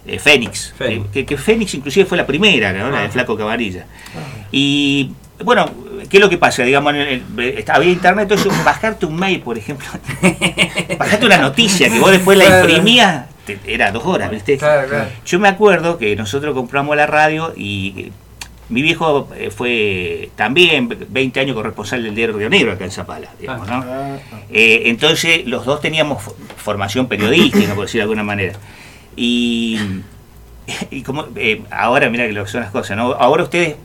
eh, 0.05 0.19
Fénix. 0.19 0.73
Eh, 0.81 1.25
que, 1.25 1.37
Fénix 1.37 1.73
inclusive 1.73 2.05
fue 2.05 2.17
la 2.17 2.27
primera, 2.27 2.73
¿no? 2.73 2.91
la 2.91 2.99
de 2.99 3.05
ah. 3.05 3.09
Flaco 3.09 3.37
Cabarilla. 3.37 3.85
Ah. 4.15 4.47
Y 4.51 5.11
bueno, 5.43 5.71
¿qué 6.07 6.17
es 6.17 6.21
lo 6.21 6.29
que 6.29 6.37
pasa? 6.37 6.63
Digamos, 6.63 6.93
había 6.93 7.91
internet, 7.91 8.29
entonces 8.31 8.63
bajarte 8.63 9.05
un 9.05 9.15
mail, 9.15 9.41
por 9.41 9.57
ejemplo, 9.57 9.87
bajarte 10.97 11.25
una 11.25 11.37
noticia 11.37 11.89
que 11.89 11.99
vos 11.99 12.11
después 12.11 12.37
la 12.37 12.59
imprimías 12.59 13.25
era 13.65 13.91
dos 13.91 14.05
horas, 14.05 14.29
¿viste? 14.29 14.59
Yo 15.25 15.39
me 15.39 15.47
acuerdo 15.47 15.97
que 15.97 16.15
nosotros 16.15 16.53
compramos 16.53 16.95
la 16.95 17.07
radio 17.07 17.53
y 17.55 18.11
mi 18.69 18.81
viejo 18.81 19.29
eh, 19.35 19.49
fue 19.49 20.29
también 20.35 20.89
20 21.09 21.39
años 21.39 21.55
corresponsal 21.55 22.03
del 22.03 22.13
diario 22.13 22.37
Río 22.37 22.49
Negro 22.49 22.71
acá 22.71 22.85
en 22.85 22.91
Zapala, 22.91 23.29
digamos, 23.39 23.67
¿no? 23.67 23.75
Ah, 23.75 24.17
ah. 24.31 24.39
Eh, 24.51 24.83
entonces 24.85 25.45
los 25.47 25.65
dos 25.65 25.81
teníamos 25.81 26.23
formación 26.57 27.07
periodística, 27.07 27.73
por 27.73 27.85
decir 27.85 27.99
de 27.99 28.03
alguna 28.03 28.23
manera. 28.23 28.53
Y, 29.15 29.79
y 30.91 31.01
como 31.01 31.25
eh, 31.35 31.63
ahora, 31.71 32.09
mira 32.09 32.27
que 32.27 32.33
lo 32.33 32.45
que 32.45 32.51
son 32.51 32.61
las 32.61 32.71
cosas, 32.71 32.95
¿no? 32.95 33.13
Ahora 33.13 33.43
ustedes 33.43 33.75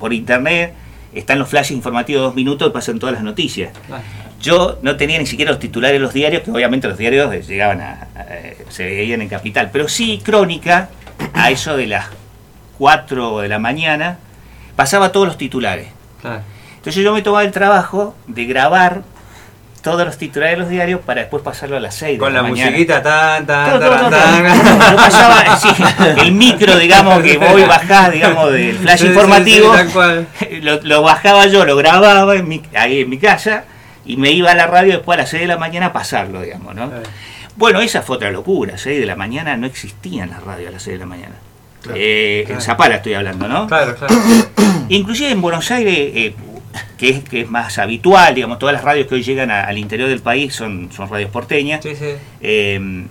por 0.00 0.12
internet 0.12 0.74
están 1.14 1.38
los 1.38 1.48
flashes 1.48 1.72
informativos 1.72 2.20
de 2.20 2.24
dos 2.26 2.34
minutos 2.34 2.68
y 2.68 2.70
pasan 2.72 2.98
todas 2.98 3.14
las 3.14 3.22
noticias. 3.22 3.72
Yo 4.40 4.78
no 4.82 4.96
tenía 4.96 5.18
ni 5.18 5.26
siquiera 5.26 5.50
los 5.52 5.60
titulares 5.60 5.94
de 5.94 6.00
los 6.00 6.12
diarios, 6.12 6.42
que 6.42 6.50
obviamente 6.50 6.88
los 6.88 6.98
diarios 6.98 7.46
llegaban 7.46 7.80
a, 7.80 8.08
se 8.68 8.84
veían 8.84 9.22
en 9.22 9.28
Capital, 9.28 9.70
pero 9.72 9.88
sí 9.88 10.20
Crónica, 10.22 10.90
a 11.32 11.50
eso 11.50 11.76
de 11.76 11.86
las 11.86 12.06
4 12.78 13.40
de 13.40 13.48
la 13.48 13.58
mañana, 13.58 14.18
pasaba 14.76 15.12
todos 15.12 15.26
los 15.26 15.38
titulares. 15.38 15.88
Entonces 16.76 17.02
yo 17.02 17.14
me 17.14 17.22
tomaba 17.22 17.44
el 17.44 17.52
trabajo 17.52 18.14
de 18.26 18.44
grabar 18.44 19.02
todos 19.84 20.06
los 20.06 20.16
titulares 20.16 20.56
de 20.56 20.62
los 20.62 20.70
diarios 20.70 21.00
para 21.02 21.20
después 21.20 21.42
pasarlo 21.42 21.76
a 21.76 21.80
las 21.80 21.94
6 21.96 22.18
Con 22.18 22.32
de 22.32 22.38
la, 22.38 22.42
la 22.42 22.48
musiquita 22.48 23.02
tan, 23.02 23.46
tan, 23.46 23.78
tan, 23.78 24.90
Yo 24.90 24.96
pasaba 24.96 25.56
sí, 25.60 25.68
el 26.22 26.32
micro, 26.32 26.78
digamos, 26.78 27.22
que 27.22 27.36
voy 27.36 27.64
bajás, 27.64 28.10
digamos, 28.10 28.50
del 28.50 28.78
flash 28.78 29.04
informativo. 29.04 29.74
lo, 30.62 30.80
lo, 30.80 31.02
bajaba 31.02 31.46
yo, 31.48 31.66
lo 31.66 31.76
grababa 31.76 32.34
en 32.34 32.48
mi, 32.48 32.62
ahí 32.74 33.02
en 33.02 33.10
mi 33.10 33.18
casa 33.18 33.64
y 34.06 34.16
me 34.16 34.30
iba 34.30 34.50
a 34.52 34.54
la 34.54 34.66
radio 34.66 34.94
después 34.94 35.18
a 35.18 35.22
las 35.22 35.30
6 35.30 35.42
de 35.42 35.48
la 35.48 35.58
mañana 35.58 35.86
a 35.86 35.92
pasarlo, 35.92 36.40
digamos, 36.40 36.74
¿no? 36.74 36.90
Bueno, 37.56 37.80
esa 37.82 38.00
fue 38.00 38.16
otra 38.16 38.30
locura, 38.30 38.78
6 38.78 38.98
de 38.98 39.06
la 39.06 39.16
mañana 39.16 39.54
no 39.58 39.66
existían 39.66 40.30
las 40.30 40.42
radios 40.42 40.70
a 40.70 40.72
las 40.72 40.82
6 40.82 40.94
de 40.94 40.98
la 40.98 41.06
mañana. 41.06 41.34
Eh, 41.94 42.46
en 42.48 42.62
Zapala 42.62 42.96
estoy 42.96 43.12
hablando, 43.12 43.46
¿no? 43.48 43.66
Claro, 43.66 43.94
claro. 43.96 44.14
Inclusive 44.88 45.30
en 45.30 45.42
Buenos 45.42 45.70
Aires, 45.70 45.94
eh, 45.94 46.34
que, 46.96 47.10
es, 47.10 47.24
que 47.24 47.42
es 47.42 47.50
más 47.50 47.78
habitual, 47.78 48.34
digamos, 48.34 48.58
todas 48.58 48.74
las 48.74 48.84
radios 48.84 49.06
que 49.06 49.16
hoy 49.16 49.22
llegan 49.22 49.50
al 49.50 49.78
interior 49.78 50.08
del 50.08 50.20
país 50.20 50.54
son, 50.54 50.90
son 50.92 51.08
radios 51.08 51.30
porteñas. 51.30 51.82
Sí, 51.82 51.94
sí. 51.94 52.14
Eh, 52.40 53.06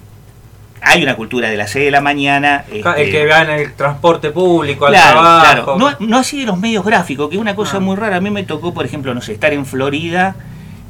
hay 0.86 1.02
una 1.02 1.16
cultura 1.16 1.50
de 1.50 1.56
las 1.56 1.72
6 1.72 1.86
de 1.86 1.92
la 1.92 2.02
mañana. 2.02 2.66
el 2.70 2.80
este, 2.80 3.10
que 3.10 3.26
va 3.26 3.44
en 3.44 3.50
el 3.52 3.74
transporte 3.74 4.32
público, 4.32 4.86
al 4.86 4.94
trabajo. 4.94 5.42
Claro. 5.42 5.78
No, 5.78 5.92
no 6.00 6.18
así 6.18 6.42
de 6.42 6.46
los 6.46 6.60
medios 6.60 6.84
gráficos, 6.84 7.30
que 7.30 7.36
es 7.36 7.42
una 7.42 7.56
cosa 7.56 7.78
ah. 7.78 7.80
muy 7.80 7.96
rara. 7.96 8.18
A 8.18 8.22
mí 8.22 8.30
me 8.30 8.44
tocó, 8.44 8.74
por 8.74 8.86
ejemplo, 8.86 9.14
no 9.14 9.22
sé, 9.22 9.34
estar 9.34 9.54
en 9.54 9.66
Florida 9.66 10.36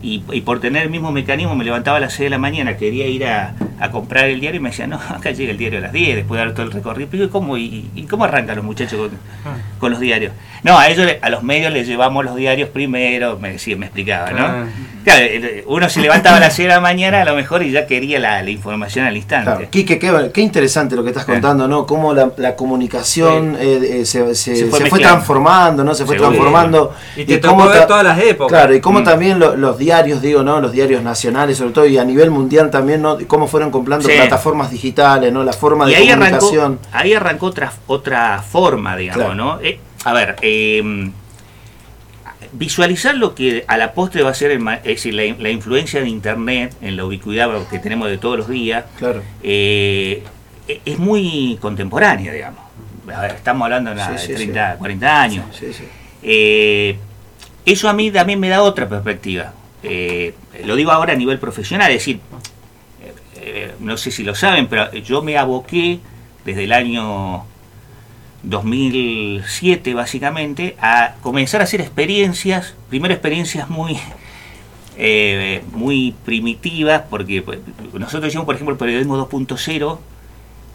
y, 0.04 0.20
por 0.42 0.60
tener 0.60 0.84
el 0.84 0.90
mismo 0.90 1.12
mecanismo 1.14 1.56
me 1.56 1.64
levantaba 1.64 1.98
a 1.98 2.00
las 2.02 2.14
6 2.14 2.26
de 2.26 2.30
la 2.32 2.38
mañana, 2.38 2.76
quería 2.76 3.08
ir 3.08 3.26
a, 3.26 3.54
a 3.80 3.90
comprar 3.90 4.26
el 4.26 4.40
diario 4.42 4.60
y 4.60 4.64
me 4.64 4.70
decían, 4.70 4.90
no, 4.90 4.98
acá 5.10 5.32
llega 5.32 5.52
el 5.52 5.58
diario 5.58 5.80
a 5.80 5.82
las 5.82 5.94
10, 5.94 6.18
después 6.18 6.40
de 6.40 6.46
dar 6.46 6.54
todo 6.54 6.66
el 6.66 6.72
recorrido. 6.74 7.26
¿Y 7.26 7.30
cómo, 7.30 7.58
y, 7.58 8.08
cómo 8.10 8.26
arrancan 8.26 8.58
los 8.58 8.66
muchachos 8.66 9.00
con, 9.00 9.12
ah. 9.46 9.58
con, 9.80 9.92
los 9.92 10.00
diarios? 10.02 10.34
No, 10.64 10.78
a 10.78 10.90
ellos, 10.90 11.10
a 11.22 11.30
los 11.30 11.44
medios 11.44 11.72
les 11.72 11.88
llevamos 11.88 12.26
los 12.26 12.36
diarios 12.36 12.70
primero, 12.70 13.38
me 13.40 13.54
decía, 13.54 13.76
me 13.78 13.86
explicaba, 13.86 14.32
¿no? 14.32 14.46
Ah. 14.46 14.66
Claro, 15.04 15.26
uno 15.68 15.90
se 15.90 16.00
levantaba 16.00 16.38
a 16.38 16.40
las 16.40 16.56
6 16.56 16.68
de 16.68 16.74
la 16.74 16.80
mañana 16.80 17.22
a 17.22 17.26
lo 17.26 17.36
mejor 17.36 17.62
y 17.64 17.72
ya 17.72 17.86
quería 17.86 18.20
la, 18.20 18.50
información 18.50 19.06
al 19.06 19.18
instante. 19.18 19.52
Claro. 19.52 19.68
Quique, 19.70 20.00
qué, 20.00 20.42
interesante 20.42 20.96
lo 20.96 21.04
que 21.04 21.10
estás 21.10 21.26
contando, 21.26 21.68
¿no? 21.68 21.86
Cómo 21.86 22.14
la, 22.14 22.56
comunicación 22.56 23.58
eh, 23.60 24.00
eh, 24.02 24.06
se, 24.06 24.34
se, 24.36 24.68
fue, 24.68 25.00
transformando, 25.00 25.84
¿no? 25.84 25.94
Se 25.94 26.06
fue 26.06 26.16
transformando. 26.16 26.94
Y 27.18 27.26
te 27.26 27.38
tocó 27.40 27.68
ver 27.68 27.86
todas 27.86 28.04
las 28.04 28.20
épocas. 28.20 28.58
Claro, 28.58 28.76
y 28.76 28.80
cómo 28.80 29.02
mm. 29.02 29.04
también 29.04 29.40
los 29.40 29.78
diarios, 29.78 29.93
digo, 30.02 30.44
¿no? 30.44 30.60
Los 30.60 30.72
diarios 30.72 31.04
nacionales, 31.04 31.58
sobre 31.58 31.72
todo, 31.72 31.86
y 31.86 31.98
a 31.98 32.06
nivel 32.06 32.32
mundial 32.32 32.72
también, 32.72 33.02
¿no? 33.02 33.18
Cómo 33.28 33.48
fueron 33.48 33.70
comprando 33.70 34.08
plataformas 34.08 34.72
digitales, 34.72 35.32
¿no? 35.32 35.44
La 35.44 35.54
forma 35.54 35.86
de 35.86 35.96
comunicación. 35.96 36.80
ahí 36.92 37.14
arrancó 37.14 37.48
otra, 37.48 37.72
otra 37.88 38.42
forma, 38.42 38.96
digamos, 38.96 39.36
¿no? 39.36 39.60
Eh, 39.62 39.80
a 40.06 40.14
ver, 40.14 40.36
eh, 40.42 41.12
visualizar 42.54 43.16
lo 43.16 43.36
que 43.36 43.66
a 43.68 43.78
la 43.78 43.94
postre 43.94 44.24
va 44.24 44.30
a 44.30 44.34
ser 44.34 44.52
es 44.52 44.84
decir, 44.84 45.14
la, 45.14 45.50
influencia 45.50 46.02
de 46.02 46.10
Internet 46.10 46.76
en 46.82 46.96
la 46.96 47.06
ubicuidad 47.06 47.50
que 47.70 47.80
tenemos 47.80 48.10
de 48.10 48.18
todos 48.18 48.38
los 48.38 48.48
días, 48.48 48.86
claro. 48.98 49.22
Eh, 49.42 50.24
e, 50.68 50.82
es 50.86 51.00
muy 51.00 51.58
contemporánea, 51.60 52.32
digamos. 52.32 52.62
A 53.14 53.22
ver, 53.22 53.32
estamos 53.32 53.66
hablando 53.66 53.94
de, 53.94 54.36
30, 54.36 54.78
40 54.78 55.22
años. 55.22 55.46
Eh, 56.22 56.98
eso 57.66 57.90
a 57.90 57.94
mí 57.94 58.12
también 58.12 58.40
me 58.40 58.50
da 58.50 58.62
otra 58.62 58.88
perspectiva. 58.88 59.54
Eh, 59.84 60.34
lo 60.66 60.76
digo 60.76 60.92
ahora 60.92 61.14
a 61.14 61.16
nivel 61.16 61.40
profesional, 61.40 61.92
es 61.92 61.98
decir, 61.98 62.20
no 63.80 63.98
sé 63.98 64.12
si 64.12 64.24
lo 64.24 64.34
saben, 64.36 64.68
pero 64.68 64.92
yo 64.94 65.22
me 65.22 65.38
aboqué 65.38 66.00
desde 66.46 66.64
el 66.64 66.72
año 66.72 67.46
2007 68.44 69.94
básicamente 69.94 70.76
a 70.80 71.16
comenzar 71.22 71.62
a 71.62 71.64
hacer 71.64 71.82
experiencias, 71.82 72.76
primero 72.90 73.14
experiencias 73.14 73.70
muy 73.70 73.98
eh, 74.98 75.64
muy 75.72 76.14
primitivas, 76.26 77.04
porque 77.10 77.42
pues, 77.42 77.60
nosotros 77.94 78.28
hicimos 78.28 78.46
por 78.46 78.56
ejemplo 78.56 78.74
el 78.74 78.80
periodismo 78.80 79.18
2.0 79.18 79.98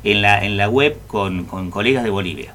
en 0.05 0.23
la, 0.23 0.45
en 0.45 0.57
la 0.57 0.69
web 0.69 0.99
con, 1.07 1.45
colegas 1.71 2.05
de 2.05 2.11
Bolivia. 2.11 2.55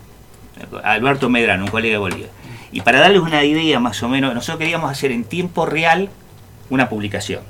Alberto 0.84 1.30
Medrano, 1.30 1.66
un 1.66 1.72
colega 1.72 1.94
de 1.94 2.00
Bolivia. 2.00 2.28
Y 2.72 2.82
para 2.82 3.00
darles 3.00 3.22
una 3.22 3.44
idea 3.44 3.80
más 3.80 4.02
o 4.02 4.10
menos, 4.10 4.34
nosotros 4.34 4.60
queríamos 4.60 4.90
hacer 4.90 5.12
en 5.12 5.26
tiempo 5.26 5.66
real 5.66 6.10
una 6.70 6.90
publicación. 6.90 7.44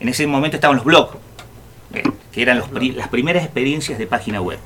En 0.00 0.08
ese 0.08 0.26
momento 0.26 0.56
estaban 0.56 0.76
los 0.76 0.84
blogs, 0.84 1.16
eh, 1.94 2.02
que 2.32 2.42
eran 2.42 2.62
las 2.96 3.08
primeras 3.08 3.44
experiencias 3.44 3.98
de 3.98 4.06
página 4.06 4.40
web. 4.40 4.58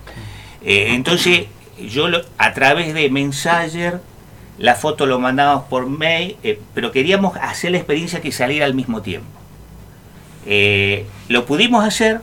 Eh, 0.63 0.89
entonces 0.91 1.47
yo 1.79 2.07
a 2.39 2.53
través 2.53 2.95
de 2.95 3.11
Messenger 3.11 4.01
la 4.59 4.75
foto 4.75 5.07
lo 5.07 5.19
mandábamos 5.19 5.65
por 5.65 5.89
mail, 5.89 6.37
eh, 6.43 6.61
pero 6.75 6.93
queríamos 6.93 7.37
hacer 7.37 7.73
la 7.73 7.79
experiencia 7.79 8.21
que 8.21 8.33
saliera 8.33 8.67
al 8.67 8.75
mismo 8.75 9.03
tiempo. 9.03 9.27
Lo 11.29 11.47
pudimos 11.47 11.85
hacer, 11.85 12.21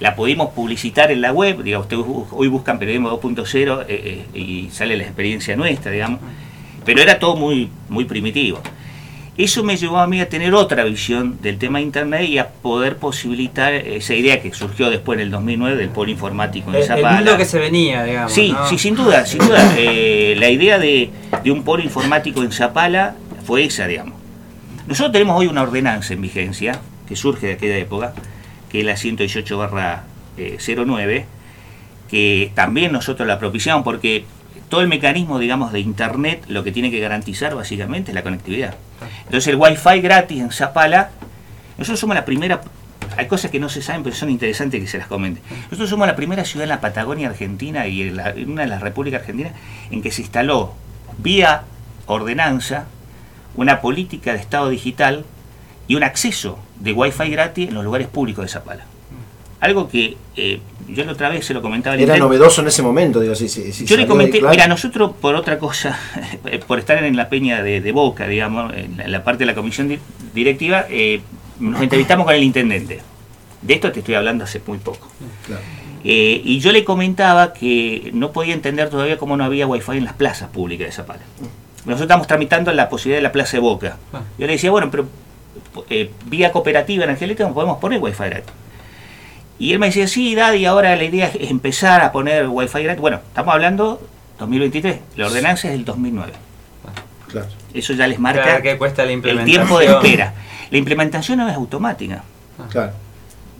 la 0.00 0.16
pudimos 0.16 0.50
publicitar 0.50 1.10
en 1.10 1.20
la 1.20 1.32
web, 1.32 1.62
digamos, 1.62 1.86
ustedes 1.86 2.04
hoy 2.32 2.48
buscan 2.48 2.78
periodismo 2.78 3.10
2.0 3.20 3.84
eh, 3.88 4.26
y 4.34 4.68
sale 4.70 4.96
la 4.96 5.04
experiencia 5.04 5.56
nuestra, 5.56 5.92
digamos, 5.92 6.20
pero 6.84 7.00
era 7.00 7.18
todo 7.18 7.36
muy, 7.36 7.70
muy 7.88 8.04
primitivo. 8.04 8.60
Eso 9.36 9.64
me 9.64 9.76
llevó 9.76 9.98
a 9.98 10.06
mí 10.06 10.20
a 10.20 10.28
tener 10.28 10.54
otra 10.54 10.84
visión 10.84 11.42
del 11.42 11.58
tema 11.58 11.78
de 11.78 11.84
Internet 11.84 12.28
y 12.28 12.38
a 12.38 12.50
poder 12.50 12.98
posibilitar 12.98 13.74
esa 13.74 14.14
idea 14.14 14.40
que 14.40 14.54
surgió 14.54 14.90
después 14.90 15.18
en 15.18 15.24
el 15.24 15.30
2009 15.32 15.76
del 15.76 15.88
polo 15.88 16.12
informático 16.12 16.72
en 16.72 16.84
Zapala. 16.84 17.10
El 17.10 17.24
mundo 17.24 17.36
que 17.36 17.44
se 17.44 17.58
venía, 17.58 18.04
digamos. 18.04 18.32
Sí, 18.32 18.54
sí, 18.68 18.78
sin 18.78 18.94
duda, 18.94 19.26
sin 19.26 19.40
duda. 19.40 19.74
Eh, 19.76 20.36
la 20.38 20.50
idea 20.50 20.78
de, 20.78 21.10
un 21.46 21.64
polo 21.64 21.82
informático 21.82 22.44
en 22.44 22.52
Zapala 22.52 23.16
fue 23.44 23.64
esa, 23.64 23.88
digamos. 23.88 24.14
Nosotros 24.86 25.12
tenemos 25.12 25.36
hoy 25.36 25.48
una 25.48 25.62
ordenanza 25.62 26.14
en 26.14 26.20
vigencia 26.20 26.80
que 27.08 27.16
surge 27.16 27.48
de 27.48 27.52
aquella 27.54 27.76
época, 27.76 28.14
que 28.68 28.80
es 28.80 28.86
la 28.86 28.94
118-09, 28.94 30.02
eh, 30.36 31.26
que 32.08 32.52
también 32.54 32.92
nosotros 32.92 33.26
la 33.26 33.40
propiciamos 33.40 33.82
porque 33.82 34.24
todo 34.68 34.80
el 34.80 34.88
mecanismo, 34.88 35.38
digamos, 35.38 35.72
de 35.72 35.80
Internet 35.80 36.44
lo 36.48 36.64
que 36.64 36.72
tiene 36.72 36.90
que 36.90 37.00
garantizar 37.00 37.54
básicamente 37.54 38.10
es 38.10 38.14
la 38.14 38.22
conectividad. 38.22 38.74
Entonces 39.24 39.48
el 39.48 39.56
Wi-Fi 39.56 40.00
gratis 40.00 40.40
en 40.40 40.50
Zapala, 40.50 41.10
nosotros 41.78 42.00
somos 42.00 42.16
la 42.16 42.24
primera, 42.24 42.60
hay 43.16 43.26
cosas 43.26 43.50
que 43.50 43.60
no 43.60 43.68
se 43.68 43.82
saben 43.82 44.02
pero 44.02 44.14
son 44.14 44.30
interesantes 44.30 44.80
que 44.80 44.86
se 44.86 44.98
las 44.98 45.06
comente. 45.06 45.40
Nosotros 45.64 45.90
somos 45.90 46.06
la 46.06 46.16
primera 46.16 46.44
ciudad 46.44 46.64
en 46.64 46.70
la 46.70 46.80
Patagonia 46.80 47.28
Argentina 47.28 47.86
y 47.86 48.02
en, 48.02 48.50
una 48.50 48.62
de 48.62 48.68
las 48.68 48.80
repúblicas 48.80 49.20
argentinas 49.20 49.52
en 49.90 50.02
que 50.02 50.10
se 50.10 50.22
instaló 50.22 50.74
vía 51.18 51.62
ordenanza 52.06 52.86
una 53.56 53.80
política 53.80 54.32
de 54.32 54.38
Estado 54.38 54.68
digital 54.68 55.24
y 55.86 55.94
un 55.94 56.02
acceso 56.02 56.58
de 56.80 56.92
Wi-Fi 56.92 57.30
gratis 57.30 57.68
en 57.68 57.74
los 57.74 57.84
lugares 57.84 58.08
públicos 58.08 58.44
de 58.44 58.48
Zapala. 58.48 58.84
Algo 59.64 59.88
que 59.88 60.18
eh, 60.36 60.60
yo 60.88 61.06
la 61.06 61.12
otra 61.12 61.30
vez 61.30 61.46
se 61.46 61.54
lo 61.54 61.62
comentaba. 61.62 61.96
Era 61.96 62.18
novedoso 62.18 62.60
en 62.60 62.68
ese 62.68 62.82
momento, 62.82 63.18
digo, 63.18 63.34
sí, 63.34 63.48
sí, 63.48 63.86
Yo 63.86 63.96
le 63.96 64.06
comenté, 64.06 64.42
mira, 64.42 64.66
nosotros 64.68 65.12
por 65.18 65.34
otra 65.34 65.58
cosa, 65.58 65.98
por 66.66 66.78
estar 66.78 67.02
en 67.02 67.16
la 67.16 67.30
peña 67.30 67.62
de, 67.62 67.92
Boca, 67.92 68.26
digamos, 68.26 68.74
en 68.74 69.10
la, 69.10 69.24
parte 69.24 69.40
de 69.40 69.46
la 69.46 69.54
comisión 69.54 69.98
directiva, 70.34 70.84
eh, 70.90 71.22
nos 71.60 71.80
entrevistamos 71.80 72.26
con 72.26 72.34
el 72.34 72.42
intendente. 72.42 73.00
De 73.62 73.72
esto 73.72 73.90
te 73.90 74.00
estoy 74.00 74.16
hablando 74.16 74.44
hace 74.44 74.60
muy 74.66 74.76
poco. 74.76 75.08
Eh, 76.04 76.42
y 76.44 76.60
yo 76.60 76.70
le 76.70 76.84
comentaba 76.84 77.54
que 77.54 78.10
no 78.12 78.32
podía 78.32 78.52
entender 78.52 78.90
todavía 78.90 79.16
cómo 79.16 79.38
no 79.38 79.44
había 79.44 79.66
wifi 79.66 79.92
en 79.92 80.04
las 80.04 80.12
plazas 80.12 80.50
públicas 80.50 80.88
de 80.88 80.92
Zapala. 80.92 81.22
Nosotros 81.86 82.02
estamos 82.02 82.26
tramitando 82.26 82.70
la 82.74 82.90
posibilidad 82.90 83.16
de 83.20 83.22
la 83.22 83.32
plaza 83.32 83.56
de 83.56 83.60
Boca. 83.60 83.96
Ah. 84.12 84.20
Yo 84.36 84.46
le 84.46 84.52
decía, 84.52 84.70
bueno, 84.70 84.90
pero 84.90 85.06
eh, 85.88 86.10
vía 86.26 86.52
cooperativa 86.52 87.04
en 87.04 87.10
Angelita 87.10 87.48
no 87.48 87.54
podemos 87.54 87.78
poner 87.78 87.98
wifi 88.02 88.24
gratis. 88.24 88.52
Y 89.58 89.72
él 89.72 89.78
me 89.78 89.86
decía, 89.86 90.08
sí, 90.08 90.34
Daddy, 90.34 90.66
ahora 90.66 90.96
la 90.96 91.04
idea 91.04 91.26
es 91.28 91.50
empezar 91.50 92.02
a 92.02 92.12
poner 92.12 92.48
Wi-Fi 92.48 92.82
gratis. 92.82 93.00
Bueno, 93.00 93.20
estamos 93.28 93.54
hablando 93.54 94.00
2023, 94.38 94.98
la 95.16 95.26
ordenanza 95.26 95.68
es 95.68 95.74
del 95.74 95.84
2009. 95.84 96.32
Claro. 97.28 97.46
Eso 97.72 97.92
ya 97.94 98.06
les 98.06 98.18
marca 98.18 98.62
que 98.62 98.78
cuesta 98.78 99.04
la 99.04 99.12
el 99.12 99.44
tiempo 99.44 99.78
de 99.78 99.86
espera. 99.86 100.34
La 100.70 100.78
implementación 100.78 101.38
no 101.38 101.48
es 101.48 101.54
automática. 101.54 102.22
Claro. 102.70 102.92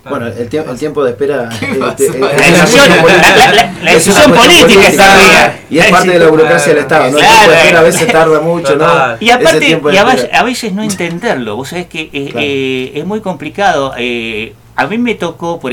Bueno, 0.08 0.26
el, 0.26 0.34
el, 0.36 0.78
tiempo 0.78 1.02
de 1.04 1.10
espera. 1.10 1.48
Este, 1.96 2.18
la 2.18 3.92
decisión 3.92 4.32
política 4.32 4.88
está 4.88 5.16
bien. 5.16 5.52
Y 5.70 5.78
es 5.78 5.90
parte 5.90 6.10
de 6.10 6.18
la 6.18 6.28
burocracia 6.28 6.74
del 6.74 6.82
Estado. 6.82 7.10
¿no? 7.10 7.18
Claro, 7.18 7.52
el 7.52 7.60
tiempo 7.60 7.78
a 7.78 7.82
veces 7.82 8.12
tarda 8.12 8.40
mucho, 8.40 8.76
¿no? 8.76 8.86
Y 9.20 9.30
aparte, 9.30 9.68
y 9.68 9.96
a, 9.96 10.42
veces, 10.42 10.72
no 10.72 10.82
entenderlo. 10.82 11.56
Vos 11.56 11.70
sabés 11.70 11.86
que 11.86 12.02
eh, 12.02 12.32
eh, 12.34 12.92
es 12.94 13.04
muy 13.04 13.20
complicado. 13.20 13.94
Eh, 13.96 14.54
a 14.76 14.86
mí 14.86 14.98
me 14.98 15.14
tocó, 15.14 15.60
por 15.60 15.72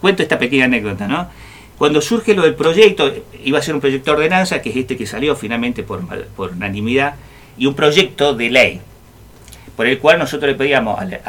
cuento 0.00 0.22
esta 0.22 0.38
pequeña 0.38 0.64
anécdota, 0.64 1.06
¿no? 1.06 1.28
Cuando 1.78 2.00
surge 2.00 2.34
lo 2.34 2.42
del 2.42 2.54
proyecto, 2.54 3.12
iba 3.44 3.58
a 3.58 3.62
ser 3.62 3.74
un 3.74 3.80
proyecto 3.80 4.12
de 4.12 4.16
ordenanza, 4.16 4.62
que 4.62 4.70
es 4.70 4.76
este 4.76 4.96
que 4.96 5.06
salió 5.06 5.34
finalmente 5.34 5.82
por, 5.82 6.02
unanimidad, 6.36 7.16
y 7.58 7.66
un 7.66 7.74
proyecto 7.74 8.34
de 8.34 8.50
ley, 8.50 8.80
por 9.76 9.86
el 9.86 9.98
cual 9.98 10.18
nosotros 10.18 10.50
le 10.50 10.56
pedíamos 10.56 10.98
al, 10.98 11.20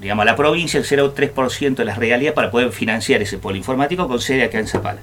digamos, 0.00 0.22
a 0.22 0.26
la 0.26 0.36
provincia 0.36 0.78
el 0.78 0.86
0,3% 0.86 1.76
de 1.76 1.84
las 1.84 1.98
regalías 1.98 2.34
para 2.34 2.50
poder 2.50 2.72
financiar 2.72 3.22
ese 3.22 3.38
polo 3.38 3.56
informático 3.56 4.08
con 4.08 4.20
sede 4.20 4.44
acá 4.44 4.58
en 4.58 4.66
Zapala. 4.66 5.00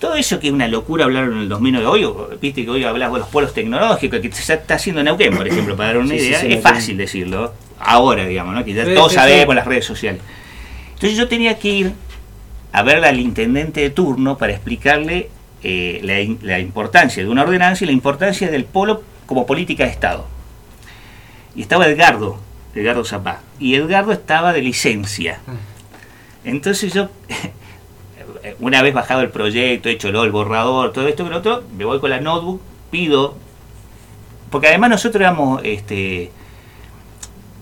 Todo 0.00 0.16
eso 0.16 0.40
que 0.40 0.48
es 0.48 0.52
una 0.52 0.66
locura 0.66 1.04
hablaron 1.04 1.34
en 1.34 1.38
el 1.42 1.48
2009. 1.48 1.86
Hoy, 1.86 2.36
viste 2.40 2.64
que 2.64 2.70
hoy 2.70 2.82
hablas 2.82 3.12
de 3.12 3.20
los 3.20 3.28
polos 3.28 3.54
tecnológicos, 3.54 4.18
que 4.18 4.32
se 4.32 4.54
está 4.54 4.74
haciendo 4.74 5.00
en 5.00 5.04
Neuquén, 5.04 5.36
por 5.36 5.46
ejemplo, 5.46 5.76
para 5.76 5.90
dar 5.90 5.98
una 5.98 6.16
idea. 6.16 6.40
es 6.40 6.60
fácil 6.60 6.96
decirlo 6.96 7.52
ahora, 7.82 8.26
digamos, 8.26 8.54
¿no? 8.54 8.64
que 8.64 8.72
ya 8.72 8.84
todos 8.94 9.12
sabemos 9.12 9.54
las 9.54 9.66
redes 9.66 9.84
sociales. 9.84 10.20
Entonces 10.94 11.16
yo 11.16 11.28
tenía 11.28 11.58
que 11.58 11.68
ir 11.68 11.92
a 12.72 12.82
ver 12.82 13.04
al 13.04 13.20
intendente 13.20 13.80
de 13.80 13.90
turno 13.90 14.38
para 14.38 14.52
explicarle 14.52 15.30
eh, 15.62 16.36
la, 16.42 16.58
importancia 16.58 17.22
de 17.22 17.28
una 17.28 17.42
ordenanza 17.42 17.84
y 17.84 17.86
la 17.86 17.92
importancia 17.92 18.50
del 18.50 18.64
polo 18.64 19.02
como 19.26 19.46
política 19.46 19.84
de 19.84 19.90
Estado. 19.90 20.26
Y 21.54 21.62
estaba 21.62 21.86
Edgardo, 21.86 22.38
Edgardo 22.74 23.04
Zapá, 23.04 23.40
y 23.58 23.74
Edgardo 23.74 24.12
estaba 24.12 24.52
de 24.52 24.62
licencia. 24.62 25.40
Ah. 25.46 25.52
Entonces 26.44 26.92
yo, 26.92 27.10
una 28.60 28.82
vez 28.82 28.94
bajado 28.94 29.20
el 29.20 29.30
proyecto, 29.30 29.88
hecho 29.88 30.08
el 30.08 30.30
borrador, 30.30 30.92
todo 30.92 31.06
esto 31.08 31.24
que 31.24 31.30
lo 31.30 31.38
otro, 31.38 31.62
me 31.76 31.84
voy 31.84 32.00
con 32.00 32.10
la 32.10 32.20
notebook, 32.20 32.60
pido, 32.90 33.36
porque 34.50 34.68
además 34.68 34.90
nosotros 34.90 35.20
éramos 35.20 35.60
este, 35.64 36.30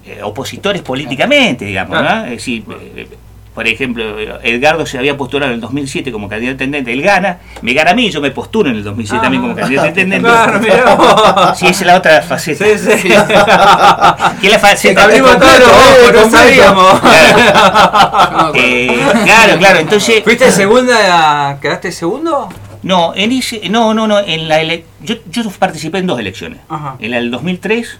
eh, 0.05 0.21
opositores 0.23 0.83
políticamente, 0.83 1.65
digamos, 1.65 2.03
¿no? 2.03 2.25
Es 2.25 2.31
decir, 2.31 2.65
eh, 2.97 3.07
por 3.55 3.67
ejemplo, 3.67 4.19
Edgardo 4.43 4.87
se 4.87 4.97
había 4.97 5.17
postulado 5.17 5.51
en 5.51 5.57
el 5.57 5.61
2007 5.61 6.13
como 6.13 6.29
candidato 6.29 6.51
a 6.51 6.65
intendente, 6.65 6.93
él 6.93 7.03
gana, 7.03 7.41
me 7.63 7.75
gana 7.75 7.91
a 7.91 7.95
mí, 7.95 8.09
yo 8.11 8.21
me 8.21 8.31
postulo 8.31 8.71
en 8.71 8.77
el 8.77 8.85
2007 8.85 9.23
también 9.23 9.43
como 9.43 9.55
ah. 9.55 9.57
candidato 9.57 9.87
a 9.87 9.89
intendente. 9.89 10.29
Claro, 10.29 10.61
mira 10.61 11.55
Sí, 11.57 11.67
esa 11.67 11.81
es 11.81 11.87
la 11.87 11.97
otra 11.97 12.23
faceta. 12.23 12.65
Sí, 12.65 12.79
sí. 12.79 13.09
¿Qué 14.41 14.47
es 14.47 14.53
la 14.53 14.59
faceta? 14.59 15.05
Abrimos 15.05 15.37
todos 15.39 15.59
los 15.59 16.25
no 16.25 16.31
sabíamos. 16.31 17.01
Claro. 17.01 18.53
Eh, 18.55 18.89
claro, 19.25 19.59
claro, 19.59 19.79
entonces... 19.79 20.23
¿Fuiste 20.25 20.51
segunda, 20.51 21.59
quedaste 21.61 21.93
segundo? 21.93 22.49
No, 22.83 23.13
en 23.15 23.33
ese, 23.33 23.69
no, 23.69 23.95
no, 23.95 24.07
no, 24.07 24.19
en 24.19 24.49
la 24.49 24.63
yo, 24.63 25.17
yo 25.31 25.51
participé 25.59 25.99
en 25.99 26.07
dos 26.07 26.19
elecciones, 26.19 26.61
Ajá. 26.69 26.97
en 26.99 27.11
la 27.11 27.19
del 27.19 27.31
2003 27.31 27.99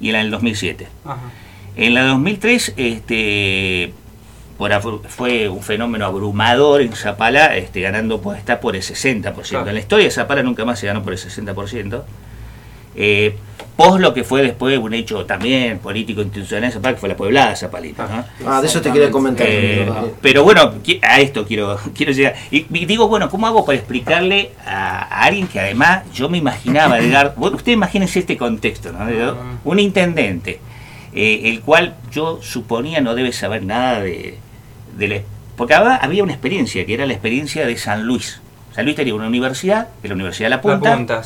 y 0.00 0.08
en 0.08 0.12
la 0.14 0.18
del 0.20 0.30
2007. 0.30 0.88
Ajá. 1.04 1.20
En 1.76 1.94
la 1.94 2.00
del 2.02 2.10
2003, 2.10 2.74
este 2.76 3.92
fue 5.08 5.48
un 5.48 5.62
fenómeno 5.62 6.04
abrumador 6.04 6.82
en 6.82 6.92
Zapala, 6.92 7.56
este, 7.56 7.80
ganando 7.80 8.20
pues, 8.20 8.38
está 8.38 8.60
por 8.60 8.74
el 8.74 8.82
60%. 8.82 9.68
En 9.68 9.74
la 9.74 9.80
historia 9.80 10.06
de 10.06 10.10
Zapala 10.10 10.42
nunca 10.42 10.64
más 10.64 10.80
se 10.80 10.86
ganó 10.86 11.04
por 11.04 11.12
el 11.12 11.18
60%. 11.18 12.02
Eh, 13.00 13.36
pos 13.76 14.00
lo 14.00 14.12
que 14.12 14.24
fue 14.24 14.42
después 14.42 14.76
un 14.76 14.92
hecho 14.92 15.24
también 15.24 15.78
político 15.78 16.20
institucional 16.20 16.72
Zapala, 16.72 16.94
que 16.94 17.00
fue 17.00 17.08
la 17.08 17.16
pueblada 17.16 17.54
Zapalita. 17.54 18.26
Ah, 18.44 18.60
de 18.60 18.66
eso 18.66 18.80
te 18.80 18.90
quería 18.90 19.08
comentar. 19.08 19.46
Eh, 19.48 19.88
pero 20.20 20.42
bueno, 20.42 20.74
a 21.02 21.20
esto 21.20 21.46
quiero, 21.46 21.78
quiero 21.94 22.10
llegar. 22.12 22.34
Y, 22.50 22.64
digo, 22.86 23.06
bueno, 23.06 23.30
¿cómo 23.30 23.46
hago 23.46 23.64
para 23.64 23.78
explicarle 23.78 24.50
a, 24.66 25.22
alguien 25.22 25.46
que 25.46 25.60
además 25.60 26.02
yo 26.12 26.28
me 26.28 26.38
imaginaba, 26.38 26.98
Edgar, 26.98 27.34
usted 27.38 27.72
imagínense 27.72 28.18
este 28.18 28.36
contexto, 28.36 28.92
¿no? 28.92 28.98
Ah. 28.98 29.34
un 29.64 29.78
intendente, 29.78 30.60
eh, 31.14 31.42
el 31.44 31.60
cual 31.60 31.94
yo 32.10 32.40
suponía 32.42 33.00
no 33.00 33.14
debe 33.14 33.32
saber 33.32 33.64
nada 33.64 34.00
de 34.00 34.38
porque 35.58 35.74
había 35.74 36.22
una 36.22 36.32
experiencia, 36.32 36.86
que 36.86 36.94
era 36.94 37.04
la 37.04 37.12
experiencia 37.12 37.66
de 37.66 37.76
San 37.76 38.04
Luis. 38.04 38.40
San 38.72 38.84
Luis 38.84 38.96
tenía 38.96 39.12
una 39.14 39.26
universidad, 39.26 39.88
que 40.00 40.06
la 40.06 40.14
Universidad 40.14 40.46
de 40.46 40.50
La 40.50 40.60
Punta, 40.60 41.22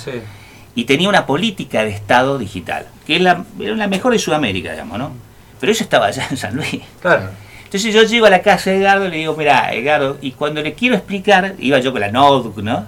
y 0.74 0.84
tenía 0.84 1.08
una 1.08 1.26
política 1.26 1.84
de 1.84 1.90
Estado 1.90 2.38
digital, 2.38 2.86
que 3.06 3.16
es 3.16 3.22
la, 3.22 3.44
era 3.60 3.76
la 3.76 3.88
mejor 3.88 4.12
de 4.12 4.18
Sudamérica, 4.18 4.72
digamos, 4.72 4.98
¿no? 4.98 5.12
Pero 5.60 5.72
eso 5.72 5.84
estaba 5.84 6.06
allá 6.06 6.26
en 6.30 6.36
San 6.36 6.56
Luis. 6.56 6.80
Claro. 7.00 7.30
Entonces 7.64 7.94
yo 7.94 8.02
llego 8.02 8.26
a 8.26 8.30
la 8.30 8.42
casa 8.42 8.70
de 8.70 8.78
Edgardo 8.78 9.06
y 9.06 9.10
le 9.10 9.16
digo, 9.18 9.34
mira, 9.36 9.72
Edgardo, 9.72 10.18
y 10.20 10.32
cuando 10.32 10.62
le 10.62 10.74
quiero 10.74 10.94
explicar, 10.94 11.54
iba 11.58 11.78
yo 11.78 11.92
con 11.92 12.00
la 12.00 12.10
notebook, 12.10 12.58
¿no? 12.62 12.86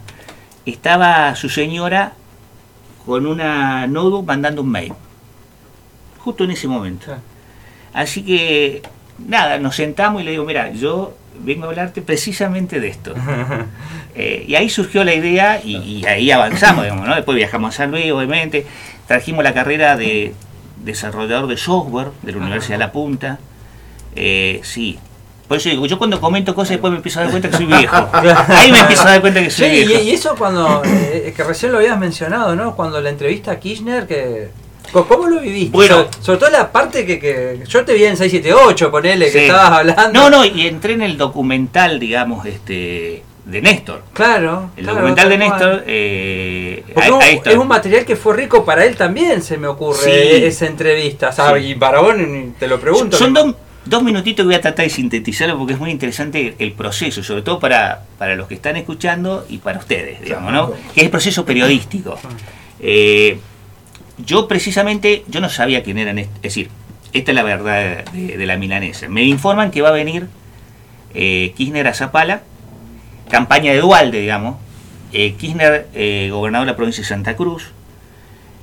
Estaba 0.66 1.34
su 1.36 1.48
señora 1.48 2.12
con 3.06 3.26
una 3.26 3.86
notebook 3.86 4.26
mandando 4.26 4.62
un 4.62 4.70
mail. 4.70 4.92
Justo 6.18 6.44
en 6.44 6.50
ese 6.50 6.68
momento. 6.68 7.14
Así 7.92 8.24
que 8.24 8.82
nada, 9.26 9.58
nos 9.58 9.76
sentamos 9.76 10.22
y 10.22 10.24
le 10.24 10.32
digo, 10.32 10.44
mira, 10.44 10.70
yo 10.72 11.16
vengo 11.38 11.64
a 11.64 11.68
hablarte 11.68 12.02
precisamente 12.02 12.80
de 12.80 12.88
esto. 12.88 13.14
Eh, 14.16 14.44
y 14.47 14.54
ahí 14.54 14.71
surgió 14.71 15.02
la 15.02 15.14
idea 15.14 15.61
y, 15.64 16.04
ahí 16.06 16.30
avanzamos, 16.30 16.85
digamos, 16.85 17.06
¿no? 17.06 17.14
Después 17.14 17.37
viajamos 17.37 17.75
a 17.75 17.76
San 17.76 17.90
Luis, 17.90 18.11
obviamente, 18.12 18.64
trajimos 19.09 19.42
la 19.42 19.52
carrera 19.52 19.97
de 19.97 20.35
desarrollador 20.85 21.49
de 21.49 21.56
software 21.56 22.09
de 22.23 22.33
la 22.33 22.38
Universidad 22.38 22.75
de 22.75 22.78
La 22.78 22.92
Punta. 22.92 23.38
Eh, 24.14 24.61
sí, 24.62 24.99
por 25.49 25.56
eso 25.56 25.68
digo, 25.68 25.87
yo 25.87 25.99
cuando 25.99 26.21
comento 26.21 26.54
cosas 26.54 26.71
después 26.71 26.92
me 26.92 26.99
empiezo 26.99 27.18
a 27.18 27.23
dar 27.25 27.30
cuenta 27.33 27.50
que 27.50 27.56
soy 27.56 27.66
viejo. 27.66 28.09
Ahí 28.49 28.71
me 28.71 28.78
empiezo 28.78 29.02
a 29.02 29.11
dar 29.11 29.21
cuenta 29.21 29.42
que 29.42 29.50
soy 29.50 29.71
viejo. 29.71 30.02
Y, 30.02 30.11
y 30.11 30.11
eso 30.12 30.37
cuando, 30.38 30.83
eh, 30.85 31.35
que 31.37 31.42
recién 31.42 31.73
lo 31.73 31.78
habías 31.78 31.99
mencionado, 31.99 32.54
¿no? 32.54 32.76
Cuando 32.76 33.00
la 33.00 33.11
entrevista 33.11 33.50
a 33.50 33.59
Kirchner, 33.59 34.06
que 34.06 34.49
¿Cómo 34.92 35.26
lo 35.26 35.40
viviste? 35.40 35.73
Bueno, 35.73 36.06
sobre, 36.21 36.38
todo 36.38 36.50
la 36.50 36.71
parte 36.71 37.04
que, 37.04 37.18
que, 37.18 37.61
yo 37.66 37.85
te 37.85 37.94
vi 37.94 38.04
en 38.04 38.16
678, 38.16 38.90
ponele, 38.92 39.30
que 39.30 39.47
estabas 39.47 39.80
hablando. 39.80 40.12
No, 40.12 40.30
no, 40.30 40.44
y 40.44 40.68
entré 40.68 40.92
en 40.92 41.02
el 41.02 41.16
documental, 41.16 41.99
digamos, 41.99 42.47
este 42.47 43.25
de 43.44 43.60
Néstor. 43.60 44.02
Claro. 44.12 44.70
El 44.76 44.86
documental 44.86 45.28
de 45.28 45.38
Néstor. 45.38 45.84
Eh, 45.86 46.84
es 47.44 47.56
un 47.56 47.68
material 47.68 48.04
que 48.04 48.16
fue 48.16 48.36
rico 48.36 48.64
para 48.64 48.84
él 48.84 48.96
también, 48.96 49.42
se 49.42 49.58
me 49.58 49.66
ocurre, 49.66 50.46
esa 50.46 50.66
entrevista. 50.66 51.34
Y 51.60 51.74
para 51.74 52.00
vos 52.00 52.14
te 52.58 52.66
lo 52.66 52.80
pregunto. 52.80 53.16
Son 53.16 53.34
dos, 53.34 53.54
dos 53.84 54.02
minutitos 54.02 54.44
que 54.44 54.46
voy 54.46 54.54
a 54.54 54.60
tratar 54.60 54.84
de 54.84 54.90
sintetizarlo 54.90 55.58
porque 55.58 55.74
es 55.74 55.78
muy 55.78 55.90
interesante 55.90 56.54
el 56.58 56.72
proceso, 56.72 57.22
sobre 57.22 57.42
todo 57.42 57.58
para, 57.58 58.04
para 58.18 58.34
los 58.34 58.48
que 58.48 58.54
están 58.54 58.76
escuchando 58.76 59.44
y 59.48 59.58
para 59.58 59.78
ustedes, 59.78 60.22
digamos, 60.22 60.52
¿no? 60.52 60.72
Que 60.94 61.00
es 61.00 61.04
el 61.04 61.10
proceso 61.10 61.44
periodístico. 61.44 62.18
Eh, 62.80 63.38
yo 64.24 64.48
precisamente, 64.48 65.24
yo 65.28 65.40
no 65.40 65.48
sabía 65.48 65.82
quién 65.82 65.98
eran, 65.98 66.18
es 66.18 66.28
decir, 66.40 66.70
esta 67.12 67.30
es 67.30 67.34
la 67.34 67.42
verdad 67.42 68.04
de, 68.12 68.46
la 68.46 68.56
milanesa. 68.56 69.08
Me 69.08 69.22
informan 69.24 69.70
que 69.70 69.82
va 69.82 69.90
a 69.90 69.92
venir 69.92 70.28
eh, 71.14 71.52
Kirchner 71.56 71.86
a 71.88 71.94
Zapala, 71.94 72.42
campaña 73.28 73.72
de 73.72 73.80
Dualde, 73.80 74.20
digamos. 74.20 74.56
Eh, 75.12 75.34
Kirchner, 75.34 75.88
eh, 75.94 76.28
gobernador 76.32 76.66
de 76.66 76.72
la 76.72 76.76
provincia 76.76 77.02
de 77.02 77.08
Santa 77.08 77.36
Cruz, 77.36 77.70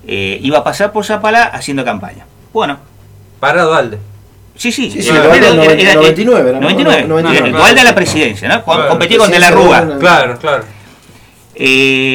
eh, 0.07 0.39
iba 0.41 0.59
a 0.59 0.63
pasar 0.63 0.91
por 0.91 1.05
Zapala 1.05 1.43
haciendo 1.43 1.85
campaña. 1.85 2.25
Bueno. 2.51 2.79
Para 3.39 3.63
Dualde. 3.63 3.97
Sí, 4.55 4.71
sí, 4.71 4.91
sí, 4.91 5.09
era, 5.09 5.23
99, 5.23 6.59
99, 6.59 7.51
Dualde 7.51 7.81
a 7.81 7.83
la 7.83 7.95
presidencia, 7.95 8.47
¿no? 8.47 8.63
Competía 8.63 9.17
con 9.17 9.31
De 9.31 9.39
la 9.39 9.49
Rúa. 9.49 9.97
Claro, 9.97 10.37
claro. 10.37 10.65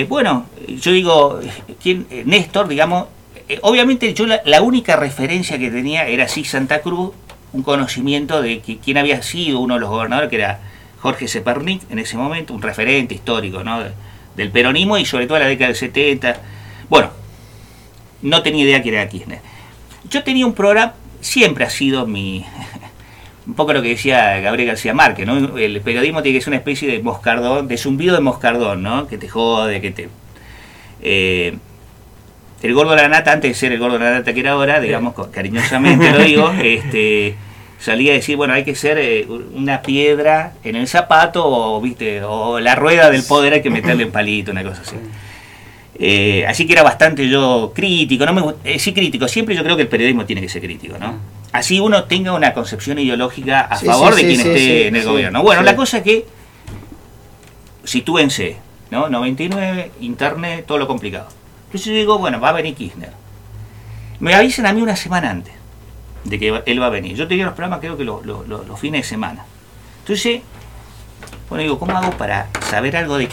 bueno, 0.08 0.46
yo 0.68 0.92
digo, 0.92 1.40
¿quién, 1.82 2.06
Néstor, 2.26 2.68
digamos, 2.68 3.06
eh, 3.48 3.60
obviamente 3.62 4.12
yo 4.12 4.26
la, 4.26 4.62
única 4.62 4.96
referencia 4.96 5.56
que 5.58 5.70
tenía 5.70 6.08
era 6.08 6.26
sí 6.26 6.44
Santa 6.44 6.80
Cruz, 6.80 7.12
un 7.52 7.62
conocimiento 7.62 8.42
de 8.42 8.60
que, 8.60 8.78
quién 8.78 8.98
había 8.98 9.22
sido 9.22 9.60
uno 9.60 9.74
de 9.74 9.80
los 9.80 9.90
gobernadores, 9.90 10.30
que 10.30 10.36
era 10.36 10.58
Jorge 11.06 11.28
Sepernik 11.28 11.88
en 11.88 12.00
ese 12.00 12.16
momento, 12.16 12.52
un 12.52 12.60
referente 12.60 13.14
histórico 13.14 13.62
¿no? 13.62 13.80
del 14.34 14.50
peronismo 14.50 14.98
y 14.98 15.04
sobre 15.04 15.28
todo 15.28 15.36
en 15.36 15.44
la 15.44 15.48
década 15.48 15.68
del 15.68 15.76
70. 15.76 16.36
Bueno, 16.88 17.10
no 18.22 18.42
tenía 18.42 18.64
idea 18.64 18.82
que 18.82 18.88
era 18.88 19.08
Kirchner. 19.08 19.38
Yo 20.10 20.24
tenía 20.24 20.44
un 20.44 20.52
programa, 20.52 20.94
siempre 21.20 21.64
ha 21.64 21.70
sido 21.70 22.08
mi... 22.08 22.44
un 23.46 23.54
poco 23.54 23.72
lo 23.72 23.82
que 23.82 23.90
decía 23.90 24.40
Gabriel 24.40 24.70
García 24.70 24.94
Márquez, 24.94 25.28
¿no? 25.28 25.56
El 25.56 25.80
periodismo 25.80 26.22
tiene 26.22 26.38
que 26.38 26.42
ser 26.42 26.50
una 26.50 26.56
especie 26.56 26.90
de 26.90 27.00
moscardón, 27.00 27.68
de 27.68 27.78
zumbido 27.78 28.16
de 28.16 28.20
moscardón, 28.20 28.82
¿no? 28.82 29.06
Que 29.06 29.16
te 29.16 29.28
jode, 29.28 29.80
que 29.80 29.92
te... 29.92 30.08
Eh, 31.02 31.56
el 32.62 32.74
gordo 32.74 32.96
de 32.96 33.02
la 33.02 33.08
nata, 33.08 33.30
antes 33.30 33.52
de 33.52 33.54
ser 33.54 33.70
el 33.70 33.78
gordo 33.78 33.96
de 33.96 34.04
la 34.04 34.10
nata 34.10 34.34
que 34.34 34.40
era 34.40 34.52
ahora, 34.52 34.80
digamos, 34.80 35.14
cariñosamente 35.28 36.10
lo 36.10 36.18
digo, 36.18 36.50
este, 36.64 37.36
salía 37.78 38.12
a 38.12 38.14
decir, 38.14 38.36
bueno, 38.36 38.54
hay 38.54 38.64
que 38.64 38.74
ser 38.74 38.98
eh, 38.98 39.26
una 39.26 39.82
piedra 39.82 40.54
en 40.64 40.76
el 40.76 40.88
zapato 40.88 41.44
o, 41.46 41.80
¿viste? 41.80 42.22
o 42.22 42.60
la 42.60 42.74
rueda 42.74 43.10
del 43.10 43.22
poder 43.22 43.54
hay 43.54 43.62
que 43.62 43.70
meterle 43.70 44.04
un 44.04 44.12
palito, 44.12 44.52
una 44.52 44.62
cosa 44.62 44.82
así. 44.82 44.96
Eh, 45.98 46.44
así 46.46 46.66
que 46.66 46.74
era 46.74 46.82
bastante 46.82 47.26
yo 47.28 47.72
crítico, 47.74 48.26
no 48.26 48.32
me, 48.34 48.54
eh, 48.64 48.78
sí 48.78 48.92
crítico, 48.92 49.28
siempre 49.28 49.54
yo 49.54 49.62
creo 49.62 49.76
que 49.76 49.82
el 49.82 49.88
periodismo 49.88 50.26
tiene 50.26 50.42
que 50.42 50.48
ser 50.48 50.60
crítico, 50.60 50.98
¿no? 50.98 51.18
Así 51.52 51.80
uno 51.80 52.04
tenga 52.04 52.34
una 52.34 52.52
concepción 52.52 52.98
ideológica 52.98 53.62
a 53.62 53.76
favor 53.76 54.14
de 54.14 54.22
quien 54.22 54.40
esté 54.40 54.88
en 54.88 54.96
el 54.96 55.04
gobierno. 55.04 55.42
Bueno, 55.42 55.62
la 55.62 55.74
cosa 55.74 55.98
es 55.98 56.02
que 56.02 56.26
sitúense, 57.84 58.58
¿no? 58.90 59.08
99, 59.08 59.92
internet, 60.00 60.64
todo 60.66 60.76
lo 60.76 60.86
complicado. 60.86 61.28
Entonces 61.66 61.86
yo 61.86 61.94
digo, 61.94 62.18
bueno, 62.18 62.40
va 62.40 62.50
a 62.50 62.52
venir 62.52 62.74
Kirchner. 62.74 63.12
Me 64.20 64.34
avisan 64.34 64.66
a 64.66 64.72
mí 64.74 64.82
una 64.82 64.96
semana 64.96 65.30
antes 65.30 65.55
de 66.28 66.38
que 66.38 66.62
él 66.66 66.82
va 66.82 66.86
a 66.86 66.90
venir. 66.90 67.16
Yo 67.16 67.28
tenía 67.28 67.44
los 67.44 67.54
programas 67.54 67.80
creo 67.80 67.96
que 67.96 68.04
los, 68.04 68.80
fines 68.80 69.02
de 69.02 69.08
semana. 69.08 69.44
Entonces, 70.00 70.42
bueno, 71.48 71.62
digo, 71.62 71.78
¿cómo 71.78 71.96
hago 71.96 72.12
para 72.12 72.48
saber 72.68 72.96
algo 72.96 73.18
de, 73.18 73.28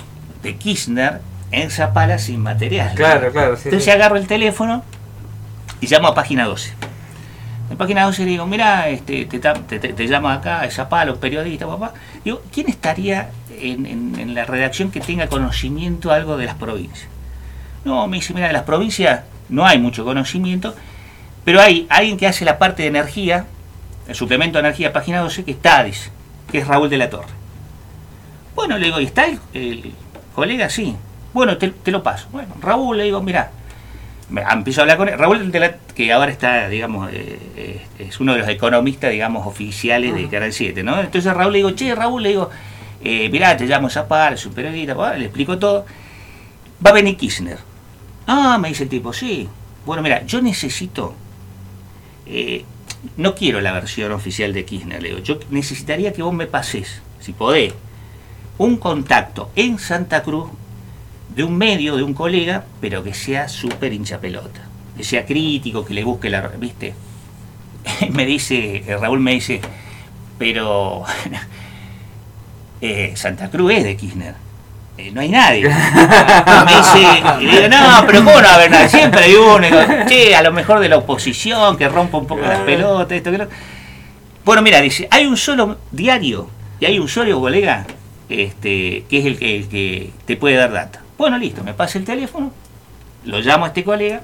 Kirchner 0.57 1.21
en 1.51 1.71
Zapala 1.71 2.19
sin 2.19 2.41
material? 2.41 2.93
Claro, 2.95 3.31
claro. 3.31 3.55
Entonces 3.55 3.87
agarro 3.93 4.17
el 4.17 4.27
teléfono 4.27 4.83
y 5.81 5.87
llamo 5.87 6.07
a 6.07 6.15
página 6.15 6.45
12. 6.45 6.73
En 7.71 7.77
página 7.77 8.03
12 8.03 8.23
le 8.25 8.31
digo, 8.31 8.45
mira, 8.45 8.89
este, 8.89 9.25
te, 9.25 10.07
llamo 10.07 10.29
acá, 10.29 10.69
Zapala, 10.69 11.05
los 11.05 11.17
periodistas, 11.17 11.67
papá. 11.67 11.93
Digo, 12.23 12.41
¿quién 12.53 12.69
estaría 12.69 13.31
en, 13.49 13.85
en 13.85 14.35
la 14.35 14.45
redacción 14.45 14.91
que 14.91 14.99
tenga 14.99 15.27
conocimiento 15.27 16.11
algo 16.11 16.37
de 16.37 16.45
las 16.45 16.55
provincias? 16.55 17.07
No, 17.85 18.07
me 18.07 18.17
dice, 18.17 18.33
mira, 18.33 18.47
de 18.47 18.53
las 18.53 18.63
provincias 18.63 19.21
no 19.49 19.65
hay 19.65 19.79
mucho 19.79 20.05
conocimiento, 20.05 20.75
pero 21.45 21.61
hay 21.61 21.85
alguien 21.89 22.17
que 22.17 22.27
hace 22.27 22.45
la 22.45 22.57
parte 22.57 22.83
de 22.83 22.89
energía, 22.89 23.45
el 24.07 24.15
suplemento 24.15 24.57
de 24.57 24.67
energía, 24.67 24.93
página 24.93 25.19
12, 25.19 25.43
que 25.43 25.51
está, 25.51 25.83
dice, 25.83 26.09
que 26.51 26.59
es 26.59 26.67
Raúl 26.67 26.89
de 26.89 26.97
la 26.97 27.09
Torre. 27.09 27.27
Bueno, 28.55 28.77
le 28.77 28.85
digo, 28.85 28.99
¿y 28.99 29.05
está 29.05 29.25
el, 29.25 29.93
colega? 30.35 30.69
Sí. 30.69 30.95
Bueno, 31.33 31.57
te, 31.57 31.73
lo 31.91 32.03
paso. 32.03 32.27
Bueno, 32.31 32.55
Raúl, 32.61 32.97
le 32.97 33.05
digo, 33.05 33.21
mira, 33.21 33.51
empiezo 34.51 34.81
a 34.81 34.83
hablar 34.83 34.97
con 34.97 35.09
él. 35.09 35.17
Raúl, 35.17 35.51
de 35.51 35.59
la, 35.59 35.75
que 35.95 36.13
ahora 36.13 36.31
está, 36.31 36.69
digamos, 36.69 37.11
eh, 37.11 37.39
eh, 37.57 37.81
es 37.99 38.19
uno 38.19 38.33
de 38.33 38.39
los 38.39 38.47
economistas, 38.47 39.11
digamos, 39.11 39.47
oficiales 39.47 40.13
de 40.13 40.29
Canal 40.29 40.53
7, 40.53 40.83
¿no? 40.83 40.99
Entonces 40.99 41.33
Raúl 41.33 41.51
le 41.51 41.57
digo, 41.57 41.71
che, 41.71 41.93
Raúl, 41.95 42.23
le 42.23 42.29
digo, 42.29 42.49
eh, 43.03 43.29
mirá, 43.29 43.57
te 43.57 43.65
llamo 43.65 43.89
Zapal, 43.89 44.37
su 44.37 44.53
periodista, 44.53 45.17
le 45.17 45.25
explico 45.25 45.57
todo. 45.57 45.85
Va 46.85 46.91
a 46.91 46.93
venir 46.93 47.17
Kirchner. 47.17 47.57
Ah, 48.27 48.57
me 48.59 48.69
dice 48.69 48.83
el 48.83 48.89
tipo, 48.89 49.11
sí. 49.11 49.49
Bueno, 49.85 50.01
mira, 50.03 50.23
yo 50.25 50.41
necesito... 50.41 51.15
Eh, 52.25 52.65
no 53.17 53.35
quiero 53.35 53.61
la 53.61 53.73
versión 53.73 54.11
oficial 54.11 54.53
de 54.53 54.65
Kirchner, 54.65 55.01
Leo. 55.01 55.19
Yo 55.19 55.39
necesitaría 55.49 56.13
que 56.13 56.23
vos 56.23 56.33
me 56.33 56.47
pases, 56.47 57.01
si 57.19 57.33
podés, 57.33 57.73
un 58.57 58.77
contacto 58.77 59.51
en 59.55 59.79
Santa 59.79 60.23
Cruz 60.23 60.49
de 61.35 61.43
un 61.43 61.57
medio, 61.57 61.95
de 61.95 62.03
un 62.03 62.13
colega, 62.13 62.65
pero 62.79 63.03
que 63.03 63.13
sea 63.13 63.49
súper 63.49 63.93
hincha 63.93 64.19
pelota, 64.19 64.61
que 64.95 65.03
sea 65.03 65.25
crítico, 65.25 65.85
que 65.85 65.93
le 65.93 66.03
busque 66.03 66.29
la... 66.29 66.47
¿Viste? 66.47 66.93
me 68.11 68.25
dice, 68.25 68.83
eh, 68.87 68.97
Raúl 68.97 69.19
me 69.19 69.33
dice, 69.33 69.59
pero 70.37 71.03
eh, 72.81 73.13
Santa 73.15 73.49
Cruz 73.49 73.73
es 73.73 73.83
de 73.83 73.97
Kirchner. 73.97 74.35
Eh, 74.97 75.11
no 75.11 75.21
hay 75.21 75.29
nadie. 75.29 75.63
me 76.65 76.75
dice, 76.77 77.23
y 77.41 77.45
digo, 77.47 77.67
no, 77.67 78.05
pero 78.05 78.19
¿cómo 78.19 78.31
no 78.31 78.43
va 78.43 78.51
a 78.51 78.55
haber 78.55 78.71
nadie? 78.71 78.89
Siempre 78.89 79.21
hay 79.21 79.35
uno. 79.35 79.67
che, 80.07 80.35
a 80.35 80.43
lo 80.43 80.51
mejor 80.51 80.79
de 80.79 80.89
la 80.89 80.97
oposición, 80.97 81.77
que 81.77 81.89
rompa 81.89 82.17
un 82.17 82.27
poco 82.27 82.41
las 82.41 82.59
pelotas, 82.59 83.11
esto 83.11 83.31
que 83.31 83.39
lo... 83.39 83.47
Bueno, 84.45 84.61
mira, 84.61 84.81
dice, 84.81 85.07
hay 85.09 85.25
un 85.25 85.37
solo 85.37 85.77
diario 85.91 86.49
y 86.79 86.85
hay 86.85 86.99
un 86.99 87.07
solo 87.07 87.39
colega 87.39 87.85
este, 88.29 89.05
que 89.09 89.19
es 89.19 89.25
el 89.25 89.39
que, 89.39 89.55
el 89.57 89.67
que 89.69 90.11
te 90.25 90.35
puede 90.35 90.57
dar 90.57 90.71
data. 90.71 91.01
Bueno, 91.17 91.37
listo, 91.37 91.63
me 91.63 91.73
pasa 91.73 91.97
el 91.97 92.05
teléfono, 92.05 92.51
lo 93.25 93.39
llamo 93.39 93.65
a 93.65 93.69
este 93.69 93.83
colega 93.83 94.21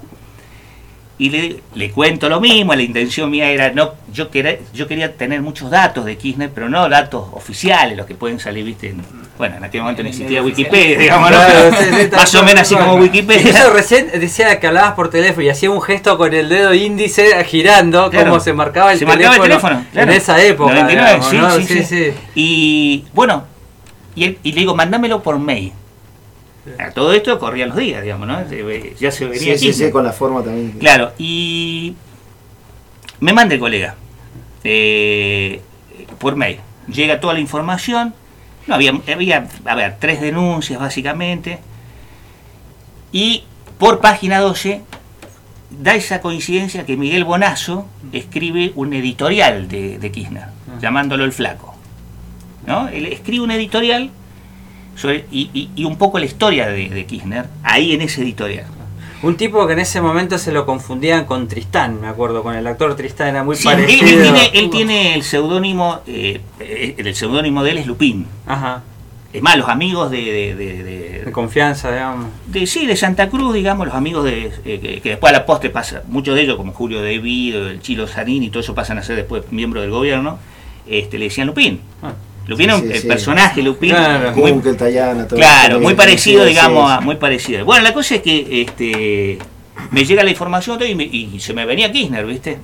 y 1.20 1.28
le, 1.28 1.60
le, 1.74 1.90
cuento 1.90 2.30
lo 2.30 2.40
mismo, 2.40 2.74
la 2.74 2.80
intención 2.80 3.30
mía 3.30 3.50
era, 3.50 3.70
no 3.72 3.92
yo, 4.10 4.30
quería, 4.30 4.56
yo 4.72 4.88
quería 4.88 5.14
tener 5.14 5.42
muchos 5.42 5.70
datos 5.70 6.06
de 6.06 6.16
Kirchner, 6.16 6.50
pero 6.50 6.70
no 6.70 6.88
datos 6.88 7.28
oficiales, 7.32 7.94
los 7.94 8.06
que 8.06 8.14
pueden 8.14 8.40
salir, 8.40 8.64
viste, 8.64 8.94
bueno, 9.36 9.56
en 9.58 9.64
aquel 9.64 9.82
momento 9.82 10.02
no 10.02 10.08
existía 10.08 10.42
Wikipedia, 10.42 10.98
digamos, 10.98 11.30
más 11.30 12.34
o 12.34 12.42
menos 12.42 12.62
así 12.62 12.74
como 12.74 12.94
Wikipedia. 12.94 13.50
Eso 13.50 13.70
recién 13.70 14.10
decía 14.18 14.58
que 14.58 14.66
hablabas 14.66 14.94
por 14.94 15.10
teléfono 15.10 15.42
y 15.42 15.50
hacía 15.50 15.70
un 15.70 15.82
gesto 15.82 16.16
con 16.16 16.32
el 16.32 16.48
dedo 16.48 16.72
índice 16.72 17.44
girando, 17.44 18.10
como 18.10 18.40
se 18.40 18.54
marcaba 18.54 18.94
el 18.94 18.98
se 18.98 19.04
teléfono, 19.04 19.28
marcaba 19.28 19.44
el 19.44 19.50
teléfono 19.50 19.86
en 19.92 20.08
esa 20.08 20.42
época. 20.42 20.72
99, 20.72 21.20
digamos, 21.30 21.66
sí, 21.66 21.66
sí, 21.66 21.84
sí, 21.84 22.14
Y 22.34 23.04
bueno, 23.12 23.44
y, 24.14 24.24
él, 24.24 24.38
y 24.42 24.52
le 24.52 24.60
digo, 24.60 24.74
mándamelo 24.74 25.22
por 25.22 25.38
mail. 25.38 25.74
A 26.78 26.90
todo 26.90 27.12
esto 27.12 27.38
corrían 27.38 27.70
los 27.70 27.78
días, 27.78 28.02
digamos, 28.02 28.26
¿no? 28.26 28.38
Ya 28.98 29.10
se 29.10 29.24
venía 29.26 29.58
sí, 29.58 29.72
sí, 29.72 29.72
sí, 29.72 29.90
con 29.90 30.04
la 30.04 30.12
forma 30.12 30.42
también. 30.42 30.72
Claro, 30.72 31.12
y 31.18 31.94
me 33.20 33.32
manda 33.32 33.54
el 33.54 33.60
colega 33.60 33.96
eh, 34.64 35.60
por 36.18 36.36
mail. 36.36 36.58
Llega 36.86 37.20
toda 37.20 37.34
la 37.34 37.40
información. 37.40 38.14
No, 38.66 38.74
había, 38.74 38.92
había, 39.12 39.48
a 39.64 39.74
ver, 39.74 39.96
tres 39.98 40.20
denuncias 40.20 40.80
básicamente. 40.80 41.58
Y 43.12 43.44
por 43.78 44.00
página 44.00 44.40
12 44.40 44.82
da 45.70 45.94
esa 45.94 46.20
coincidencia 46.20 46.84
que 46.84 46.96
Miguel 46.96 47.24
Bonazo 47.24 47.86
escribe 48.12 48.72
un 48.74 48.92
editorial 48.92 49.68
de, 49.68 49.98
de 49.98 50.12
Kirchner, 50.12 50.48
llamándolo 50.80 51.24
el 51.24 51.32
flaco. 51.32 51.74
¿no? 52.66 52.88
Él 52.88 53.06
escribe 53.06 53.44
un 53.44 53.50
editorial 53.50 54.10
y, 55.30 55.84
un 55.84 55.96
poco 55.96 56.18
la 56.18 56.26
historia 56.26 56.68
de, 56.68 57.06
Kirchner 57.06 57.46
ahí 57.62 57.92
en 57.92 58.02
ese 58.02 58.22
editorial. 58.22 58.66
Un 59.22 59.36
tipo 59.36 59.66
que 59.66 59.74
en 59.74 59.80
ese 59.80 60.00
momento 60.00 60.38
se 60.38 60.50
lo 60.50 60.64
confundían 60.64 61.26
con 61.26 61.46
Tristán, 61.46 62.00
me 62.00 62.08
acuerdo, 62.08 62.42
con 62.42 62.54
el 62.54 62.66
actor 62.66 62.96
Tristán 62.96 63.28
era 63.28 63.44
muy 63.44 63.56
parecido. 63.56 64.34
Él, 64.54 64.70
tiene, 64.70 65.14
el 65.14 65.22
seudónimo, 65.22 66.00
eh, 66.06 66.40
el 66.58 67.14
seudónimo 67.14 67.62
de 67.62 67.72
él 67.72 67.78
es 67.78 67.86
Lupín. 67.86 68.26
Ajá. 68.46 68.82
Es 69.32 69.42
más, 69.42 69.56
los 69.56 69.68
amigos 69.68 70.10
de... 70.10 70.54
De, 71.24 71.32
confianza, 71.32 71.92
digamos. 71.92 72.26
De, 72.46 72.66
sí, 72.66 72.86
de 72.86 72.96
Santa 72.96 73.28
Cruz, 73.28 73.54
digamos, 73.54 73.86
los 73.86 73.94
amigos 73.94 74.24
de 74.24 74.50
eh, 74.64 75.00
que, 75.00 75.10
después 75.10 75.32
a 75.32 75.38
la 75.38 75.46
postre 75.46 75.70
pasa, 75.70 76.02
muchos 76.08 76.34
de 76.34 76.42
ellos, 76.42 76.56
como 76.56 76.72
Julio 76.72 77.00
David, 77.00 77.54
el 77.54 77.80
Chilo 77.80 78.08
Sanín 78.08 78.42
y 78.42 78.50
todo 78.50 78.60
eso 78.60 78.74
pasan 78.74 78.98
a 78.98 79.02
ser 79.04 79.14
después 79.14 79.44
miembros 79.52 79.82
del 79.82 79.92
gobierno, 79.92 80.38
este, 80.88 81.18
le 81.18 81.26
decían 81.26 81.46
Lupín. 81.46 81.80
Ah. 82.02 82.14
Lupino, 82.50 82.78
el 82.78 83.06
personaje 83.06 83.62
Lupino. 83.62 83.94
Claro, 83.94 84.32
muy, 84.34 84.60
claro, 85.28 85.78
muy 85.78 85.94
parecido, 85.94 86.44
digamos, 86.44 87.00
muy 87.02 87.14
parecido. 87.14 87.64
Bueno, 87.64 87.84
la 87.84 87.94
cosa 87.94 88.16
es 88.16 88.22
que 88.22 88.62
este, 88.62 89.38
me 89.92 90.04
llega 90.04 90.24
la 90.24 90.30
información 90.30 90.80
y, 90.82 91.38
se 91.38 91.54
me 91.54 91.64
venía 91.64 91.92
Kirchner, 91.92 92.26
¿viste? 92.26 92.58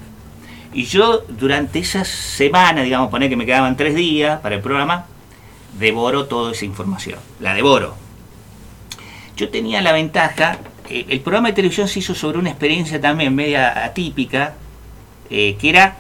Y 0.74 0.86
yo 0.86 1.22
durante 1.28 1.78
esa 1.78 2.04
semana, 2.04 2.82
digamos, 2.82 3.10
poner 3.10 3.28
que 3.28 3.36
me 3.36 3.46
quedaban 3.46 3.76
tres 3.76 3.94
días 3.94 4.40
para 4.40 4.56
el 4.56 4.60
programa, 4.60 5.06
devoro 5.78 6.26
toda 6.26 6.50
esa 6.50 6.64
información. 6.64 7.20
La 7.38 7.54
devoro. 7.54 7.94
Yo 9.36 9.50
tenía 9.50 9.82
la 9.82 9.92
ventaja, 9.92 10.58
eh, 10.90 11.06
el 11.08 11.20
programa 11.20 11.48
de 11.50 11.54
televisión 11.54 11.86
se 11.86 12.00
hizo 12.00 12.12
sobre 12.12 12.38
una 12.38 12.50
experiencia 12.50 13.00
también 13.00 13.32
media 13.36 13.84
atípica, 13.84 14.54
eh, 15.30 15.56
que 15.60 15.68
era 15.68 15.96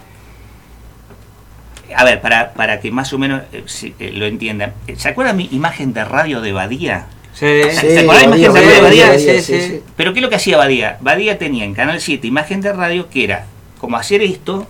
a 1.94 2.04
ver, 2.04 2.20
para, 2.20 2.52
para 2.54 2.80
que 2.80 2.90
más 2.90 3.12
o 3.12 3.18
menos 3.18 3.42
eh, 3.52 3.64
eh, 3.98 4.12
lo 4.12 4.26
entiendan. 4.26 4.72
¿Se 4.96 5.08
acuerdan 5.08 5.36
mi 5.36 5.48
imagen 5.52 5.92
de 5.92 6.04
radio 6.04 6.40
de 6.40 6.52
Badía? 6.52 7.06
Sí, 7.32 7.46
¿Se 7.70 8.00
acuerdan 8.00 8.30
la 8.30 8.36
imagen 8.36 8.52
de 8.52 8.60
radio 8.60 8.74
de 8.74 8.80
Badía? 8.80 9.18
Sí, 9.18 9.42
sí, 9.42 9.82
Pero 9.96 10.12
¿qué 10.12 10.20
es 10.20 10.22
lo 10.22 10.30
que 10.30 10.36
hacía 10.36 10.56
Badía? 10.56 10.98
Badía 11.00 11.38
tenía 11.38 11.64
en 11.64 11.74
Canal 11.74 12.00
7 12.00 12.26
imagen 12.26 12.60
de 12.60 12.72
radio 12.72 13.08
que 13.10 13.24
era 13.24 13.46
como 13.78 13.96
hacer 13.96 14.22
esto 14.22 14.66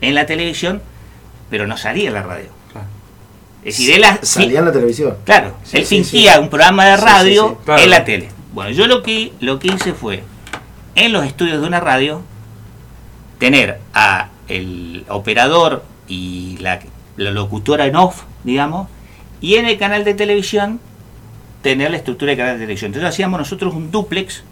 en 0.00 0.14
la 0.14 0.26
televisión, 0.26 0.80
pero 1.50 1.66
no 1.66 1.76
salía 1.76 2.08
en 2.08 2.14
la 2.14 2.22
radio. 2.22 2.58
Es 3.64 3.76
decir, 3.76 3.94
él 3.94 4.04
salía 4.22 4.60
en 4.60 4.64
la 4.64 4.72
televisión. 4.72 5.16
Claro, 5.24 5.54
él 5.72 5.84
fingía 5.84 6.40
un 6.40 6.48
programa 6.48 6.86
de 6.86 6.96
radio 6.96 7.58
en 7.66 7.90
la 7.90 8.04
tele. 8.04 8.28
Bueno, 8.52 8.70
yo 8.70 8.86
lo 8.86 9.02
que, 9.02 9.32
lo 9.40 9.58
que 9.58 9.68
hice 9.68 9.92
fue, 9.92 10.22
en 10.94 11.12
los 11.12 11.26
estudios 11.26 11.60
de 11.60 11.66
una 11.66 11.80
radio, 11.80 12.22
tener 13.38 13.78
a 13.92 14.28
el 14.48 15.04
operador 15.08 15.82
y 16.08 16.56
la, 16.58 16.80
locutora 17.16 17.86
en 17.86 17.96
off, 17.96 18.22
digamos, 18.44 18.88
y 19.40 19.54
en 19.54 19.66
el 19.66 19.78
canal 19.78 20.04
de 20.04 20.14
televisión 20.14 20.80
tener 21.62 21.90
la 21.90 21.96
estructura 21.96 22.30
del 22.30 22.38
canal 22.38 22.54
de 22.54 22.60
televisión. 22.60 22.88
Entonces 22.88 23.08
hacíamos 23.08 23.38
nosotros 23.38 23.74
un 23.74 23.90
duplex, 23.90 24.42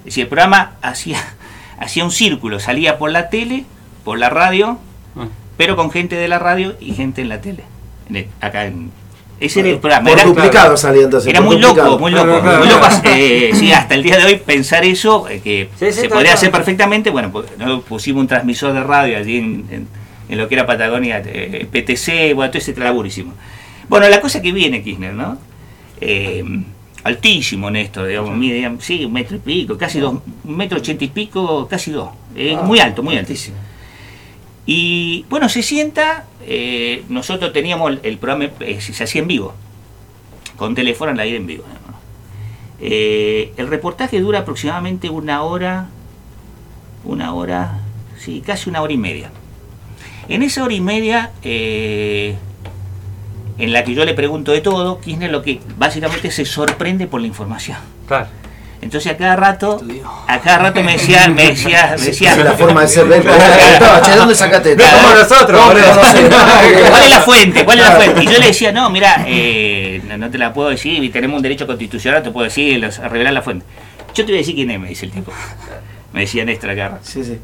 es 0.00 0.04
decir, 0.04 0.24
el 0.24 0.28
programa 0.28 0.76
hacía, 0.82 1.18
hacía 1.78 2.04
un 2.04 2.10
círculo, 2.10 2.60
salía 2.60 2.98
por 2.98 3.10
la 3.10 3.28
tele, 3.28 3.64
por 4.04 4.18
la 4.18 4.30
radio, 4.30 4.78
ah. 5.16 5.26
pero 5.56 5.76
con 5.76 5.90
gente 5.90 6.16
de 6.16 6.28
la 6.28 6.38
radio 6.38 6.76
y 6.80 6.94
gente 6.94 7.22
en 7.22 7.28
la 7.28 7.40
tele. 7.40 7.64
acá 8.40 8.66
en, 8.66 8.90
ese 9.40 9.58
era 9.58 9.70
el 9.70 9.78
programa. 9.78 10.08
era, 10.08 10.22
duplicado 10.22 10.76
Era 11.26 11.40
muy 11.40 11.58
loco, 11.58 11.98
muy 11.98 12.12
loco. 12.12 12.40
Muy 12.40 12.68
loco 12.68 12.86
eh, 13.06 13.50
sí, 13.54 13.72
hasta 13.72 13.96
el 13.96 14.04
día 14.04 14.16
de 14.16 14.24
hoy 14.26 14.36
pensar 14.36 14.84
eso, 14.84 15.28
eh, 15.28 15.40
que 15.40 15.68
se 15.76 16.08
podría 16.08 16.34
hacer 16.34 16.52
perfectamente, 16.52 17.10
bueno, 17.10 17.32
pues, 17.32 17.46
pusimos 17.88 18.20
un 18.20 18.28
transmisor 18.28 18.72
de 18.72 18.84
radio 18.84 19.18
allí 19.18 19.38
en 19.38 19.66
en 19.70 20.01
lo 20.38 20.48
que 20.48 20.54
era 20.54 20.66
Patagonia, 20.66 21.22
eh, 21.24 21.66
PTC, 21.70 22.34
bueno, 22.34 22.50
todo 22.50 22.58
ese 22.58 22.72
traburísimo. 22.72 23.34
Bueno, 23.88 24.08
la 24.08 24.20
cosa 24.20 24.40
que 24.40 24.50
viene 24.52 24.82
Kirchner, 24.82 25.12
¿no? 25.12 25.36
Eh, 26.00 26.42
altísimo 27.04 27.70
Néstor, 27.70 28.06
digamos, 28.06 28.36
mide, 28.36 28.70
sí, 28.80 29.04
un 29.04 29.12
metro 29.12 29.36
y 29.36 29.40
pico, 29.40 29.76
casi 29.76 30.00
dos, 30.00 30.20
un 30.44 30.56
metro 30.56 30.78
ochenta 30.78 31.04
y 31.04 31.08
pico, 31.08 31.68
casi 31.68 31.90
dos. 31.90 32.10
Eh, 32.34 32.56
ah, 32.58 32.62
muy 32.62 32.78
alto, 32.78 33.02
muy 33.02 33.16
altísimo. 33.16 33.56
Y 34.64 35.26
bueno, 35.28 35.48
se 35.48 35.62
sienta, 35.62 36.26
nosotros 37.08 37.52
teníamos 37.52 37.98
el 38.02 38.18
programa, 38.18 38.50
se 38.78 39.04
hacía 39.04 39.20
en 39.20 39.28
vivo, 39.28 39.54
con 40.56 40.74
teléfono 40.74 41.10
en 41.10 41.16
la 41.16 41.26
en 41.26 41.46
vivo. 41.46 41.64
el 42.80 43.66
reportaje 43.68 44.20
dura 44.20 44.38
aproximadamente 44.38 45.10
una 45.10 45.42
hora, 45.42 45.88
una 47.04 47.34
hora, 47.34 47.80
sí, 48.18 48.40
casi 48.46 48.70
una 48.70 48.80
hora 48.82 48.92
y 48.92 48.98
media. 48.98 49.30
En 50.28 50.42
esa 50.42 50.64
hora 50.64 50.74
y 50.74 50.80
media, 50.80 51.30
eh, 51.42 52.36
en 53.58 53.72
la 53.72 53.84
que 53.84 53.94
yo 53.94 54.04
le 54.04 54.14
pregunto 54.14 54.52
de 54.52 54.60
todo, 54.60 55.00
Kirchner 55.00 55.30
lo 55.30 55.42
que 55.42 55.60
básicamente 55.76 56.30
se 56.30 56.44
sorprende 56.44 57.06
por 57.06 57.20
la 57.20 57.26
información. 57.26 57.78
Claro. 58.06 58.26
Entonces 58.82 59.12
a 59.12 59.16
cada 59.16 59.36
rato, 59.36 59.80
a 60.26 60.40
cada 60.40 60.58
rato 60.58 60.82
me 60.82 60.94
decía, 60.94 61.28
me 61.28 61.50
decía, 61.50 61.94
me 61.96 62.04
decía. 62.04 62.34
la 62.36 62.54
forma 62.54 62.82
de 62.82 62.88
ser 62.88 63.06
de 63.08 63.22
Che, 63.22 64.16
¿dónde 64.16 64.34
sacaste? 64.34 64.74
No 64.74 64.84
como 64.84 65.14
nosotros. 65.14 65.60
¿Cuál 66.90 67.04
es 67.04 67.10
la 67.10 67.20
fuente? 67.20 67.64
¿Cuál 67.64 67.78
es 67.78 67.84
la 67.84 67.92
fuente? 67.92 68.24
Y 68.24 68.26
yo 68.26 68.38
le 68.40 68.46
decía, 68.48 68.72
no, 68.72 68.90
mira, 68.90 69.24
eh, 69.28 70.02
no, 70.18 70.28
te 70.28 70.36
la 70.38 70.52
puedo 70.52 70.70
decir, 70.70 71.02
y 71.02 71.10
tenemos 71.10 71.36
un 71.36 71.42
derecho 71.42 71.64
constitucional, 71.64 72.24
te 72.24 72.32
puedo 72.32 72.44
decir, 72.44 72.84
a 72.84 73.08
revelar 73.08 73.32
la 73.32 73.42
fuente. 73.42 73.64
Yo 74.14 74.24
te 74.24 74.32
voy 74.32 74.34
a 74.34 74.38
decir 74.38 74.56
quién 74.56 74.70
es, 74.70 74.80
me 74.80 74.88
dice 74.88 75.06
el 75.06 75.12
tipo. 75.12 75.32
Me 76.12 76.22
decía 76.22 76.44
Néstor 76.44 76.70
acá. 76.70 76.98
Sí, 77.02 77.22
sí. 77.22 77.38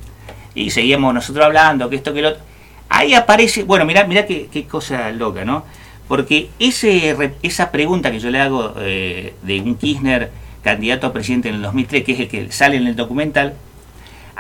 Y 0.57 0.71
seguíamos 0.71 1.15
nosotros 1.15 1.47
hablando, 1.47 1.89
que 1.89 1.95
esto, 1.97 2.13
que 2.13 2.21
lo 2.21 2.31
otro. 2.31 2.43
Ahí 2.89 3.15
aparece, 3.15 3.65
bueno, 3.65 3.85
mirá, 3.85 4.05
mirá 4.05 4.27
qué, 4.27 4.67
cosa 4.69 5.11
loca, 5.11 5.45
¿no? 5.45 5.65
Porque 6.07 6.49
ese, 6.59 7.17
esa 7.43 7.71
pregunta 7.71 8.11
que 8.11 8.19
yo 8.19 8.31
le 8.31 8.41
hago 8.41 8.75
eh, 8.79 9.35
de 9.43 9.61
un 9.61 9.77
Kirchner 9.77 10.31
candidato 10.63 11.07
a 11.07 11.13
presidente 11.13 11.51
en 11.51 11.57
el 11.57 11.63
2003, 11.63 12.05
que 12.05 12.13
es 12.13 12.21
el 12.21 12.29
que 12.29 12.53
sale 12.53 12.77
en 12.77 12.87
el 12.87 12.97
documental, 12.97 13.55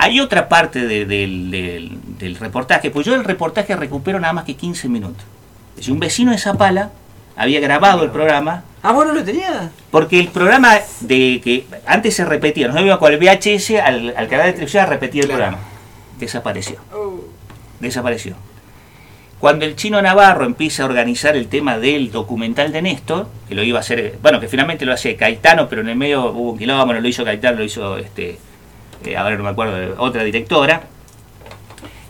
hay 0.01 0.21
otra 0.21 0.49
parte 0.49 0.87
del, 0.87 2.37
reportaje, 2.39 2.91
pues 2.91 3.05
yo 3.05 3.17
el 3.17 3.25
reportaje 3.25 3.75
recupero 3.75 4.21
nada 4.21 4.33
más 4.33 4.45
que 4.45 4.55
15 4.55 4.89
minutos. 4.89 5.25
Es 5.71 5.77
decir, 5.79 5.93
un 5.93 5.99
vecino 5.99 6.31
de 6.31 6.39
Zapala 6.39 6.91
había 7.37 7.59
grabado 7.59 8.05
el 8.05 8.11
programa. 8.11 8.63
Ah, 8.83 8.93
bueno, 8.93 9.13
lo 9.13 9.25
tenía. 9.25 9.71
Porque 9.91 10.21
el 10.21 10.29
programa 10.29 10.79
de 11.01 11.41
que 11.43 11.67
antes 11.85 12.15
se 12.15 12.25
repetía, 12.25 12.69
nos 12.69 12.81
íbamos 12.81 12.99
con 12.99 13.13
el 13.13 13.19
VHS 13.19 13.71
al, 13.83 14.29
canal 14.29 14.47
de 14.47 14.53
televisión 14.53 14.85
a 14.85 14.87
repetir 14.87 15.25
el 15.25 15.31
programa. 15.31 15.59
Desapareció. 16.19 16.77
Oh. 16.95 17.18
Desapareció. 17.81 18.35
Cuando 19.39 19.65
el 19.65 19.77
chino 19.77 20.03
Navarro 20.03 20.45
empieza 20.45 20.83
a 20.83 20.87
organizar 20.87 21.37
el 21.37 21.47
tema 21.49 21.79
del 21.79 22.11
documental 22.11 22.73
de 22.73 22.83
Néstor, 22.83 23.29
que 23.49 23.55
lo 23.55 23.63
iba 23.63 23.79
a 23.79 23.81
hacer, 23.81 24.19
bueno, 24.21 24.41
que 24.41 24.49
finalmente 24.49 24.85
lo 24.85 24.93
hace 24.93 25.15
Caetano, 25.15 25.69
pero 25.69 25.83
en 25.83 25.89
el 25.91 25.97
medio 25.97 26.33
hubo 26.33 26.53
un 26.53 26.59
kilómetro, 26.59 27.01
lo 27.01 27.09
hizo 27.09 27.25
Caetano, 27.25 27.59
lo 27.59 27.65
hizo, 27.65 27.99
este, 27.99 28.39
eh, 29.05 29.17
a 29.17 29.23
ver, 29.23 29.39
no 29.39 29.45
me 29.45 29.51
acuerdo, 29.51 29.95
otra 29.99 30.25
directora. 30.25 30.83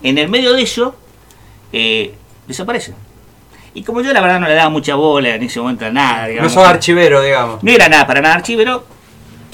En 0.02 0.16
el 0.16 0.30
medio 0.30 0.54
de 0.54 0.62
eso, 0.62 0.96
eh, 1.72 2.14
desaparece. 2.46 2.94
Y 3.74 3.82
como 3.82 4.00
yo 4.00 4.12
la 4.14 4.22
verdad 4.22 4.40
no 4.40 4.48
le 4.48 4.54
daba 4.54 4.70
mucha 4.70 4.94
bola 4.94 5.34
en 5.34 5.42
ese 5.42 5.60
momento 5.60 5.84
a 5.84 5.90
nada, 5.90 6.28
digamos. 6.28 6.54
No 6.54 6.60
sos 6.60 6.68
archivero, 6.68 7.20
digamos. 7.20 7.62
No 7.62 7.70
era 7.70 7.90
nada 7.90 8.06
para 8.06 8.22
nada 8.22 8.36
archivero, 8.36 8.86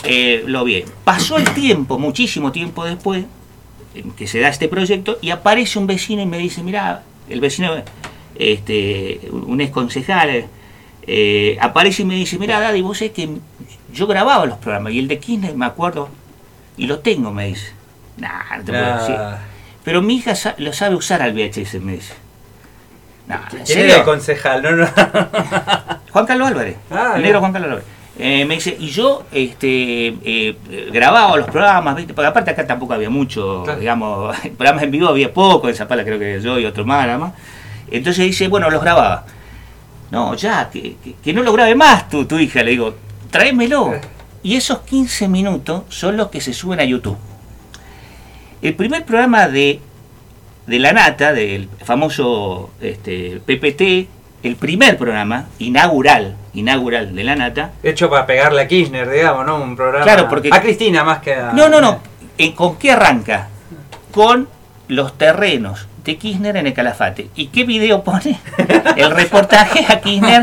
eh, 0.04 0.44
lo 0.46 0.62
vi. 0.64 0.84
Pasó 1.02 1.38
el 1.38 1.52
tiempo, 1.54 1.98
muchísimo 1.98 2.52
tiempo 2.52 2.84
después, 2.84 3.24
que 4.16 4.26
se 4.26 4.40
da 4.40 4.48
este 4.48 4.68
proyecto, 4.68 5.18
y 5.20 5.30
aparece 5.30 5.78
un 5.78 5.86
vecino 5.86 6.22
y 6.22 6.26
me 6.26 6.38
dice, 6.38 6.62
mira, 6.62 7.02
el 7.28 7.40
vecino, 7.40 7.74
este, 8.36 9.20
un 9.30 9.60
ex 9.60 9.70
concejal, 9.70 10.46
eh, 11.06 11.58
aparece 11.60 12.02
y 12.02 12.04
me 12.04 12.14
dice, 12.14 12.38
mira, 12.38 12.60
Daddy, 12.60 12.80
vos 12.80 12.98
sabés 12.98 13.12
que 13.12 13.28
yo 13.92 14.06
grababa 14.06 14.46
los 14.46 14.58
programas, 14.58 14.92
y 14.92 14.98
el 14.98 15.08
de 15.08 15.18
Kirchner 15.18 15.54
me 15.56 15.66
acuerdo, 15.66 16.08
y 16.76 16.86
lo 16.86 16.98
tengo, 17.00 17.32
me 17.32 17.46
dice. 17.46 17.72
Nah, 18.16 18.56
no 18.58 18.64
te 18.64 18.72
puedo 18.72 18.98
decir. 18.98 19.16
Pero 19.84 20.02
mi 20.02 20.16
hija 20.16 20.34
lo 20.58 20.72
sabe 20.72 20.94
usar 20.94 21.22
al 21.22 21.34
VHS, 21.34 21.74
me 21.80 21.92
dice. 21.92 22.14
Nah, 23.26 23.48
¿Quién 23.64 23.78
era 23.78 23.96
el 23.96 24.04
concejal? 24.04 24.62
No, 24.62 24.72
no. 24.72 24.86
Juan 26.12 26.26
Carlos 26.26 26.48
Álvarez. 26.48 26.76
Ah, 26.90 27.14
el 27.16 27.22
negro 27.22 27.40
Juan 27.40 27.52
Carlos 27.52 27.70
Álvarez. 27.70 27.93
Eh, 28.16 28.44
me 28.44 28.54
dice, 28.54 28.76
y 28.78 28.88
yo 28.88 29.24
este, 29.32 30.14
eh, 30.24 30.56
grababa 30.92 31.36
los 31.36 31.48
programas, 31.48 31.96
¿viste? 31.96 32.14
porque 32.14 32.28
aparte 32.28 32.52
acá 32.52 32.64
tampoco 32.64 32.94
había 32.94 33.10
mucho, 33.10 33.64
digamos, 33.78 34.36
programas 34.56 34.84
en 34.84 34.90
vivo 34.92 35.08
había 35.08 35.32
poco, 35.32 35.68
en 35.68 35.74
Zapala 35.74 36.04
creo 36.04 36.18
que 36.18 36.40
yo 36.40 36.58
y 36.58 36.64
otro 36.64 36.84
más 36.84 37.06
nada 37.06 37.18
más. 37.18 37.32
Entonces 37.90 38.24
dice, 38.24 38.48
bueno, 38.48 38.70
los 38.70 38.80
grababa. 38.80 39.24
No, 40.10 40.34
ya, 40.34 40.70
que, 40.70 40.96
que, 41.22 41.32
no 41.32 41.42
lo 41.42 41.52
grabe 41.52 41.74
más 41.74 42.08
tu, 42.08 42.24
tu 42.24 42.38
hija, 42.38 42.62
le 42.62 42.70
digo, 42.72 42.94
tráemelo. 43.30 43.94
Y 44.44 44.54
esos 44.54 44.80
15 44.80 45.26
minutos 45.26 45.82
son 45.88 46.16
los 46.16 46.28
que 46.28 46.40
se 46.40 46.52
suben 46.52 46.78
a 46.78 46.84
YouTube. 46.84 47.16
El 48.62 48.74
primer 48.74 49.04
programa 49.04 49.48
de, 49.48 49.80
de 50.66 50.78
La 50.78 50.92
Nata, 50.92 51.32
del 51.32 51.68
famoso 51.84 52.70
este, 52.80 53.40
PPT, 53.44 54.08
el 54.44 54.56
primer 54.56 54.98
programa 54.98 55.46
inaugural, 55.58 56.36
inaugural 56.52 57.14
de 57.16 57.24
La 57.24 57.34
Nata. 57.34 57.72
Hecho 57.82 58.10
para 58.10 58.26
pegarle 58.26 58.60
a 58.60 58.68
Kirchner, 58.68 59.10
digamos, 59.10 59.46
¿no? 59.46 59.56
Un 59.56 59.74
programa. 59.74 60.04
Claro, 60.04 60.28
porque. 60.28 60.50
A 60.52 60.60
Cristina 60.60 61.02
más 61.02 61.18
que 61.20 61.34
a. 61.34 61.52
No, 61.52 61.68
no, 61.68 61.80
no. 61.80 61.98
Eh, 62.36 62.54
¿Con 62.54 62.76
qué 62.76 62.92
arranca? 62.92 63.48
Con 64.12 64.48
los 64.88 65.16
terrenos 65.16 65.88
de 66.04 66.18
Kirchner 66.18 66.58
en 66.58 66.66
el 66.66 66.74
Calafate. 66.74 67.30
¿Y 67.34 67.46
qué 67.46 67.64
video 67.64 68.04
pone? 68.04 68.38
El 68.96 69.10
reportaje 69.10 69.86
a 69.88 69.98
Kirchner 70.00 70.42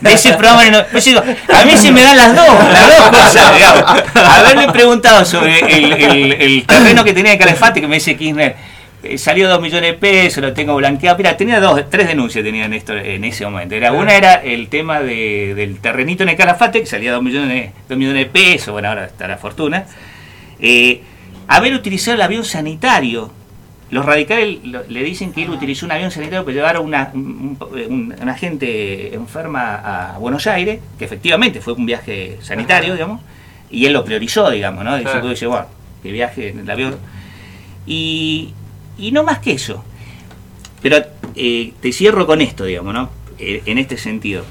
de 0.00 0.12
ese 0.12 0.32
programa. 0.34 0.84
Pues 0.90 1.06
a 1.06 1.64
mí 1.64 1.76
se 1.76 1.92
me 1.92 2.02
dan 2.02 2.16
las 2.16 2.34
dos, 2.34 2.48
las 2.72 2.98
dos 2.98 3.08
cosas, 3.10 3.54
digamos. 3.54 3.84
Haberle 4.14 4.72
preguntado 4.72 5.24
sobre 5.24 5.60
el, 5.60 6.32
el 6.32 6.66
terreno 6.66 7.04
que 7.04 7.12
tenía 7.12 7.34
el 7.34 7.38
Calafate, 7.38 7.80
que 7.80 7.86
me 7.86 7.94
dice 7.96 8.16
Kirchner 8.16 8.56
eh, 9.14 9.18
salió 9.18 9.48
dos 9.48 9.60
millones 9.60 9.92
de 9.92 9.98
pesos, 9.98 10.42
lo 10.42 10.52
tengo 10.52 10.74
blanqueado. 10.76 11.16
Mira, 11.16 11.36
tenía 11.36 11.60
dos, 11.60 11.88
tres 11.90 12.08
denuncias 12.08 12.44
tenía 12.44 12.64
en, 12.64 12.74
esto, 12.74 12.96
en 12.96 13.24
ese 13.24 13.44
momento. 13.44 13.74
Era, 13.74 13.92
una 13.92 14.14
era 14.14 14.34
el 14.34 14.68
tema 14.68 15.00
de, 15.00 15.54
del 15.54 15.78
terrenito 15.78 16.22
en 16.22 16.30
el 16.30 16.36
Calafate, 16.36 16.80
que 16.80 16.86
salía 16.86 17.12
dos 17.12 17.22
millones, 17.22 17.72
dos 17.88 17.98
millones 17.98 18.24
de 18.24 18.30
pesos, 18.30 18.72
bueno, 18.72 18.88
ahora 18.88 19.06
está 19.06 19.28
la 19.28 19.36
fortuna. 19.36 19.86
Eh, 20.60 21.02
haber 21.48 21.74
utilizado 21.74 22.14
el 22.14 22.22
avión 22.22 22.44
sanitario. 22.44 23.30
Los 23.88 24.04
radicales 24.04 24.58
le 24.64 25.04
dicen 25.04 25.32
que 25.32 25.44
él 25.44 25.50
utilizó 25.50 25.86
un 25.86 25.92
avión 25.92 26.10
sanitario 26.10 26.44
para 26.44 26.54
llevar 26.54 26.76
a 26.76 26.80
una, 26.80 27.12
una 27.14 28.34
gente 28.34 29.14
enferma 29.14 29.76
a 30.14 30.18
Buenos 30.18 30.48
Aires, 30.48 30.80
que 30.98 31.04
efectivamente 31.04 31.60
fue 31.60 31.74
un 31.74 31.86
viaje 31.86 32.38
sanitario, 32.42 32.94
digamos, 32.94 33.20
y 33.70 33.86
él 33.86 33.92
lo 33.92 34.04
priorizó, 34.04 34.50
digamos, 34.50 34.84
¿no? 34.84 34.96
Dice, 34.96 35.46
bueno, 35.46 35.66
que 36.02 36.10
viaje 36.10 36.48
en 36.48 36.60
el 36.60 36.70
avión. 36.70 36.96
Y, 37.86 38.54
y 38.98 39.12
no 39.12 39.22
más 39.24 39.38
que 39.38 39.52
eso. 39.52 39.84
Pero 40.82 40.98
eh, 41.34 41.72
te 41.80 41.92
cierro 41.92 42.26
con 42.26 42.40
esto, 42.40 42.64
digamos, 42.64 42.94
¿no? 42.94 43.10
Eh, 43.38 43.62
en 43.66 43.78
este 43.78 43.96
sentido. 43.96 44.44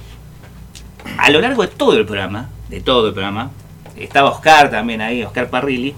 A 1.17 1.29
lo 1.29 1.39
largo 1.41 1.61
de 1.61 1.69
todo 1.69 1.97
el 1.97 2.05
programa, 2.05 2.49
de 2.69 2.81
todo 2.81 3.07
el 3.07 3.13
programa, 3.13 3.51
estaba 3.97 4.31
Oscar 4.31 4.69
también 4.69 5.01
ahí, 5.01 5.23
Oscar 5.23 5.49
Parrilli, 5.49 5.95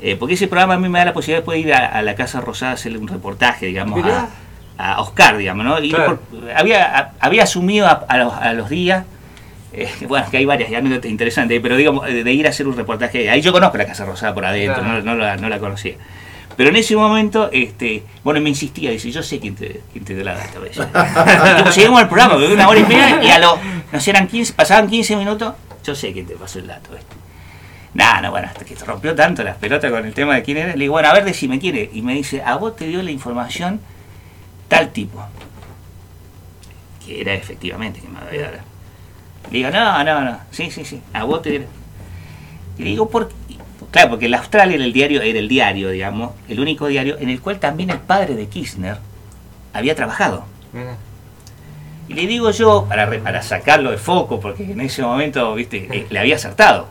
eh, 0.00 0.16
porque 0.16 0.34
ese 0.34 0.46
programa 0.46 0.74
a 0.74 0.78
mí 0.78 0.88
me 0.88 0.98
da 0.98 1.06
la 1.06 1.12
posibilidad 1.12 1.40
de 1.40 1.44
poder 1.44 1.60
ir 1.60 1.74
a, 1.74 2.02
la 2.02 2.14
Casa 2.14 2.40
Rosada 2.40 2.72
a 2.72 2.74
hacerle 2.74 2.98
un 2.98 3.08
reportaje, 3.08 3.66
digamos, 3.66 4.04
a, 4.78 5.00
Oscar, 5.00 5.38
digamos, 5.38 5.64
¿no? 5.64 5.82
Y 5.82 5.94
había, 6.54 7.12
había 7.18 7.42
asumido 7.42 7.86
a, 7.86 8.52
los, 8.54 8.68
días, 8.68 9.04
bueno, 10.06 10.26
que 10.30 10.36
hay 10.36 10.44
varias 10.44 10.70
anécdotas 10.72 11.10
interesantes, 11.10 11.60
pero 11.62 11.76
digamos, 11.76 12.06
de 12.06 12.32
ir 12.32 12.46
a 12.46 12.50
hacer 12.50 12.68
un 12.68 12.76
reportaje. 12.76 13.30
Ahí 13.30 13.40
yo 13.40 13.52
conozco 13.52 13.78
la 13.78 13.86
Casa 13.86 14.04
Rosada 14.04 14.34
por 14.34 14.44
adentro, 14.44 14.82
no, 14.82 15.14
la, 15.14 15.36
no 15.38 15.48
la 15.48 15.58
conocía. 15.58 15.96
Pero 16.56 16.70
en 16.70 16.76
ese 16.76 16.96
momento, 16.96 17.50
este, 17.52 18.02
bueno, 18.24 18.40
me 18.40 18.48
insistía, 18.48 18.90
dice, 18.90 19.10
yo 19.10 19.22
sé 19.22 19.38
quién 19.38 19.54
te, 19.54 19.82
quién 19.92 20.04
te 20.04 20.14
la 20.24 20.34
da 20.34 20.44
esta 20.44 20.58
vez. 20.58 20.76
y 20.76 21.70
llegamos 21.78 22.00
al 22.00 22.08
programa, 22.08 22.36
una 22.36 22.68
hora 22.68 22.80
y 22.80 22.84
media, 22.84 23.22
y 23.22 23.28
a 23.28 23.38
lo, 23.38 23.58
no 23.92 24.00
sé, 24.00 24.10
eran 24.10 24.26
15, 24.26 24.54
pasaban 24.54 24.88
15 24.88 25.16
minutos, 25.16 25.54
yo 25.84 25.94
sé 25.94 26.12
quién 26.12 26.26
te 26.26 26.34
pasó 26.34 26.58
el 26.58 26.66
dato. 26.66 26.96
Este. 26.96 27.14
Nada, 27.92 28.22
no, 28.22 28.30
bueno, 28.30 28.48
hasta 28.48 28.64
que 28.64 28.76
se 28.76 28.84
rompió 28.84 29.14
tanto 29.14 29.42
las 29.42 29.56
pelotas 29.56 29.90
con 29.90 30.04
el 30.04 30.12
tema 30.12 30.34
de 30.34 30.42
quién 30.42 30.58
era, 30.58 30.72
le 30.72 30.80
digo, 30.80 30.92
bueno, 30.92 31.08
a 31.08 31.12
ver, 31.14 31.24
decime 31.24 31.58
quién 31.58 31.76
es. 31.76 31.88
Y 31.94 32.02
me 32.02 32.14
dice, 32.14 32.42
a 32.42 32.56
vos 32.56 32.76
te 32.76 32.86
dio 32.86 33.02
la 33.02 33.10
información 33.10 33.80
tal 34.68 34.90
tipo. 34.92 35.24
Que 37.04 37.20
era 37.20 37.34
efectivamente 37.34 38.00
que 38.00 38.08
me 38.08 38.18
había 38.18 38.50
dado. 38.50 38.64
Le 39.50 39.58
digo, 39.58 39.70
no, 39.70 40.04
no, 40.04 40.20
no, 40.22 40.38
sí, 40.50 40.70
sí, 40.70 40.84
sí, 40.84 41.02
a 41.12 41.24
vos 41.24 41.40
te 41.42 41.50
dio. 41.50 41.60
Y 42.78 42.82
le 42.82 42.90
digo, 42.90 43.08
¿por 43.08 43.28
qué? 43.28 43.34
Claro, 43.90 44.10
porque 44.10 44.26
el 44.26 44.34
Australia 44.34 44.74
era 44.74 44.84
el 44.84 44.92
diario, 44.92 45.22
era 45.22 45.38
el 45.38 45.48
diario, 45.48 45.90
digamos, 45.90 46.32
el 46.48 46.60
único 46.60 46.86
diario 46.86 47.16
en 47.18 47.30
el 47.30 47.40
cual 47.40 47.58
también 47.58 47.90
el 47.90 47.98
padre 47.98 48.34
de 48.34 48.46
Kirchner 48.46 48.98
había 49.72 49.94
trabajado. 49.94 50.44
Y 52.08 52.14
le 52.14 52.26
digo 52.26 52.50
yo, 52.50 52.86
para, 52.88 53.10
para 53.22 53.42
sacarlo 53.42 53.90
de 53.90 53.98
foco, 53.98 54.38
porque 54.38 54.64
en 54.64 54.80
ese 54.80 55.02
momento, 55.02 55.54
viste, 55.54 55.88
eh, 55.90 56.06
le 56.08 56.18
había 56.18 56.36
acertado. 56.36 56.88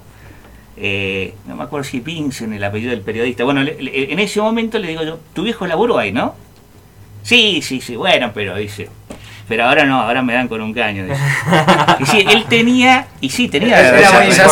Eh, 0.78 1.34
no 1.48 1.56
me 1.56 1.64
acuerdo 1.64 1.86
si 1.86 2.02
Vincent, 2.02 2.54
el 2.54 2.64
apellido 2.64 2.92
del 2.92 3.02
periodista. 3.02 3.44
Bueno, 3.44 3.62
en 3.62 4.20
ese 4.20 4.42
momento 4.42 4.78
le 4.78 4.90
digo 4.90 5.04
yo, 5.04 5.20
tu 5.34 5.44
viejo 5.44 5.66
laburó 5.68 5.98
ahí, 5.98 6.12
¿no? 6.12 6.36
Sí, 7.24 7.62
sí, 7.62 7.82
sí, 7.82 7.96
bueno, 7.96 8.32
pero 8.34 8.56
dice, 8.56 8.90
pero 9.48 9.66
ahora 9.66 9.86
no, 9.86 10.02
ahora 10.02 10.24
me 10.24 10.34
dan 10.34 10.48
con 10.48 10.62
un 10.62 10.74
caño. 10.74 11.06
y 12.00 12.06
sí, 12.06 12.26
él 12.28 12.46
tenía, 12.50 13.08
y 13.22 13.30
sí, 13.30 13.48
tenía. 13.48 13.82
Ya, 13.82 14.00
ya, 14.00 14.10
sabía, 14.10 14.30
ya, 14.32 14.50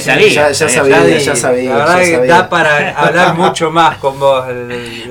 sabía, 0.00 0.50
ya 0.52 0.68
sabía, 0.68 1.18
ya 1.18 1.36
sabía. 1.36 1.76
La 1.76 1.84
verdad 1.84 2.00
que 2.00 2.26
da 2.26 2.48
para 2.48 2.90
hablar 2.98 3.34
mucho 3.36 3.70
más 3.70 3.98
con 3.98 4.18
vos. 4.18 4.44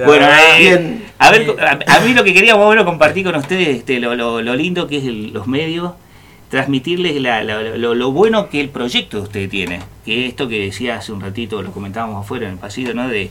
Bueno, 0.05 0.27
eh, 0.59 1.01
a 1.19 1.31
ver, 1.31 1.55
a, 1.87 1.99
mí 1.99 2.13
lo 2.13 2.23
que 2.23 2.33
quería 2.33 2.55
bueno, 2.55 2.85
compartir 2.85 3.25
con 3.25 3.35
ustedes, 3.35 3.67
este, 3.67 3.99
lo, 3.99 4.15
lo, 4.15 4.41
lo 4.41 4.55
lindo 4.55 4.87
que 4.87 4.97
es 4.97 5.03
los 5.03 5.45
medios, 5.45 5.93
transmitirles 6.49 7.21
la, 7.21 7.43
lo, 7.43 7.93
lo, 7.93 8.11
bueno 8.11 8.49
que 8.49 8.59
el 8.59 8.69
proyecto 8.69 9.17
de 9.17 9.23
usted 9.23 9.49
tiene. 9.49 9.79
Que 10.05 10.25
esto 10.25 10.47
que 10.47 10.59
decía 10.59 10.95
hace 10.95 11.11
un 11.11 11.21
ratito, 11.21 11.61
lo 11.61 11.71
comentábamos 11.71 12.25
afuera 12.25 12.47
en 12.47 12.53
el 12.53 12.57
pasillo, 12.57 12.95
¿no? 12.95 13.07
De, 13.07 13.29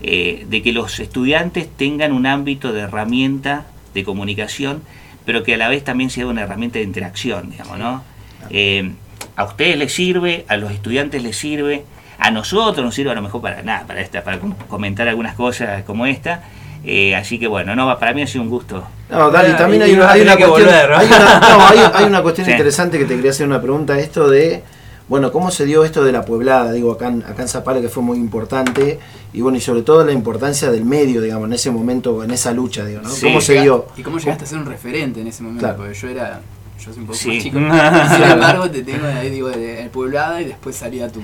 eh, 0.00 0.46
de 0.48 0.62
que 0.62 0.72
los 0.72 1.00
estudiantes 1.00 1.68
tengan 1.76 2.12
un 2.12 2.26
ámbito 2.26 2.72
de 2.72 2.82
herramienta 2.82 3.66
de 3.94 4.04
comunicación 4.04 4.82
pero 5.24 5.42
que 5.42 5.54
a 5.54 5.56
la 5.56 5.68
vez 5.68 5.84
también 5.84 6.10
sea 6.10 6.26
una 6.26 6.42
herramienta 6.42 6.78
de 6.78 6.84
interacción, 6.84 7.50
digamos, 7.50 7.78
¿no? 7.78 8.02
Eh, 8.50 8.92
a 9.36 9.44
ustedes 9.44 9.76
les 9.76 9.92
sirve, 9.92 10.44
a 10.48 10.56
los 10.56 10.70
estudiantes 10.70 11.22
les 11.22 11.36
sirve, 11.36 11.84
a 12.18 12.30
nosotros 12.30 12.84
nos 12.84 12.94
sirve 12.94 13.10
a 13.10 13.14
lo 13.14 13.22
mejor 13.22 13.40
para 13.42 13.62
nada, 13.62 13.86
para 13.86 14.00
esta, 14.00 14.22
para 14.22 14.38
comentar 14.68 15.08
algunas 15.08 15.34
cosas 15.34 15.82
como 15.84 16.06
esta. 16.06 16.42
Eh, 16.86 17.16
así 17.16 17.38
que 17.38 17.46
bueno, 17.46 17.74
no, 17.74 17.98
para 17.98 18.12
mí 18.12 18.22
ha 18.22 18.26
sido 18.26 18.42
un 18.42 18.50
gusto. 18.50 18.86
No, 19.10 19.30
Dali, 19.30 19.54
también 19.54 19.82
hay 19.82 19.92
una, 19.92 20.10
hay 20.12 20.20
una 20.20 20.36
cuestión, 20.36 20.68
hay 20.68 21.06
una, 21.06 21.92
hay, 21.94 22.04
una 22.04 22.22
cuestión 22.22 22.50
interesante 22.50 22.98
que 22.98 23.06
te 23.06 23.16
quería 23.16 23.30
hacer 23.30 23.46
una 23.46 23.60
pregunta, 23.60 23.98
esto 23.98 24.28
de 24.28 24.62
bueno, 25.08 25.30
¿cómo 25.32 25.50
se 25.50 25.66
dio 25.66 25.84
esto 25.84 26.02
de 26.02 26.12
la 26.12 26.24
pueblada? 26.24 26.72
Digo, 26.72 26.92
acá 26.92 27.08
en, 27.08 27.22
acá 27.22 27.42
en 27.42 27.48
Zapala 27.48 27.80
que 27.80 27.88
fue 27.88 28.02
muy 28.02 28.16
importante, 28.16 28.98
y 29.32 29.40
bueno, 29.42 29.58
y 29.58 29.60
sobre 29.60 29.82
todo 29.82 30.04
la 30.04 30.12
importancia 30.12 30.70
del 30.70 30.84
medio, 30.84 31.20
digamos, 31.20 31.46
en 31.46 31.52
ese 31.52 31.70
momento, 31.70 32.24
en 32.24 32.30
esa 32.30 32.52
lucha, 32.52 32.84
digo, 32.86 33.02
¿no? 33.02 33.10
¿Cómo 33.20 33.40
se 33.40 33.60
dio? 33.60 33.86
¿Y 33.96 34.02
cómo 34.02 34.18
llegaste 34.18 34.44
a 34.44 34.46
ser 34.46 34.58
un 34.58 34.66
referente 34.66 35.20
en 35.20 35.26
ese 35.26 35.42
momento? 35.42 35.74
Porque 35.76 35.94
yo 35.94 36.08
era, 36.08 36.40
yo 36.78 36.92
soy 36.92 37.02
un 37.02 37.06
poco 37.06 37.18
más 37.18 37.42
chico, 37.42 37.58
sin 38.16 38.22
embargo 38.24 38.70
te 38.70 38.82
tengo 38.82 39.06
ahí, 39.06 39.30
digo, 39.30 39.50
de, 39.50 39.90
pueblada 39.92 40.40
y 40.40 40.46
después 40.46 40.76
salía 40.76 41.10
tu... 41.10 41.20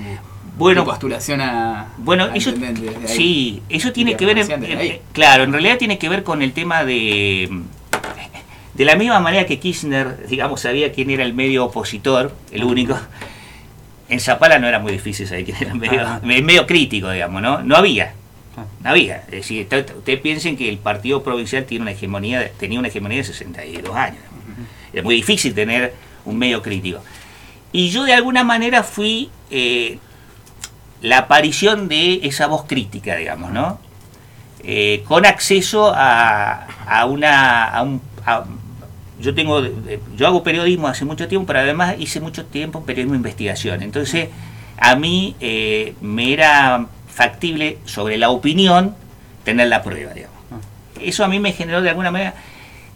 Bueno, 0.57 0.85
postulación 0.85 1.41
a. 1.41 1.93
Bueno, 1.97 2.27
eso, 2.35 2.51
sí, 3.05 3.63
eso 3.69 3.91
tiene 3.91 4.15
que 4.15 4.25
ver. 4.25 4.37
En, 4.37 4.99
claro, 5.13 5.43
en 5.43 5.53
realidad 5.53 5.77
tiene 5.77 5.97
que 5.97 6.09
ver 6.09 6.23
con 6.23 6.41
el 6.41 6.51
tema 6.51 6.83
de. 6.83 7.49
De 8.73 8.85
la 8.85 8.95
misma 8.95 9.19
manera 9.19 9.45
que 9.45 9.59
Kirchner, 9.59 10.27
digamos, 10.27 10.61
sabía 10.61 10.91
quién 10.91 11.09
era 11.09 11.23
el 11.23 11.33
medio 11.33 11.65
opositor, 11.65 12.33
el 12.51 12.63
único, 12.63 12.95
en 14.11 14.19
Zapala 14.19 14.59
no 14.59 14.67
era 14.67 14.77
muy 14.77 14.91
difícil 14.91 15.25
saber 15.25 15.45
quién 15.45 15.57
era 15.61 15.73
medio, 15.73 16.19
medio 16.43 16.67
crítico, 16.67 17.09
digamos, 17.09 17.41
¿no? 17.41 17.63
No 17.63 17.77
había. 17.77 18.13
No 18.83 18.89
había. 18.89 19.23
Es 19.27 19.31
decir, 19.31 19.67
ustedes 19.71 20.19
piensen 20.19 20.57
que 20.57 20.67
el 20.67 20.77
partido 20.77 21.23
provincial 21.23 21.63
tiene 21.63 21.83
una 21.83 21.91
hegemonía, 21.91 22.51
tenía 22.59 22.77
una 22.77 22.89
hegemonía 22.89 23.19
de 23.19 23.23
62 23.23 23.95
años. 23.95 24.21
Es 24.91 25.01
muy 25.01 25.15
difícil 25.15 25.53
tener 25.53 25.93
un 26.25 26.37
medio 26.37 26.61
crítico. 26.61 26.99
Y 27.71 27.89
yo 27.89 28.03
de 28.03 28.13
alguna 28.13 28.43
manera 28.43 28.83
fui 28.83 29.29
eh, 29.49 29.97
la 31.01 31.19
aparición 31.19 31.87
de 31.87 32.19
esa 32.23 32.47
voz 32.47 32.65
crítica, 32.65 33.15
digamos, 33.15 33.51
¿no? 33.53 33.79
Eh, 34.61 35.03
con 35.07 35.25
acceso 35.25 35.93
a, 35.95 36.67
a 36.85 37.05
una... 37.05 37.63
A 37.69 37.81
un, 37.81 38.01
yo 39.21 39.33
tengo 39.33 39.61
yo 40.17 40.27
hago 40.27 40.43
periodismo 40.43 40.87
hace 40.87 41.05
mucho 41.05 41.27
tiempo, 41.27 41.47
pero 41.47 41.59
además 41.59 41.95
hice 41.99 42.19
mucho 42.19 42.45
tiempo 42.45 42.83
periodismo 42.83 43.13
de 43.13 43.17
investigación. 43.17 43.81
Entonces, 43.81 44.29
a 44.77 44.95
mí 44.95 45.35
eh, 45.39 45.93
me 46.01 46.33
era 46.33 46.87
factible 47.07 47.77
sobre 47.85 48.17
la 48.17 48.29
opinión 48.29 48.95
tener 49.43 49.67
la 49.67 49.83
prueba, 49.83 50.13
digamos. 50.13 50.37
Ah. 50.51 50.57
Eso 51.01 51.23
a 51.23 51.27
mí 51.27 51.39
me 51.39 51.53
generó 51.53 51.81
de 51.81 51.89
alguna 51.89 52.11
manera 52.11 52.33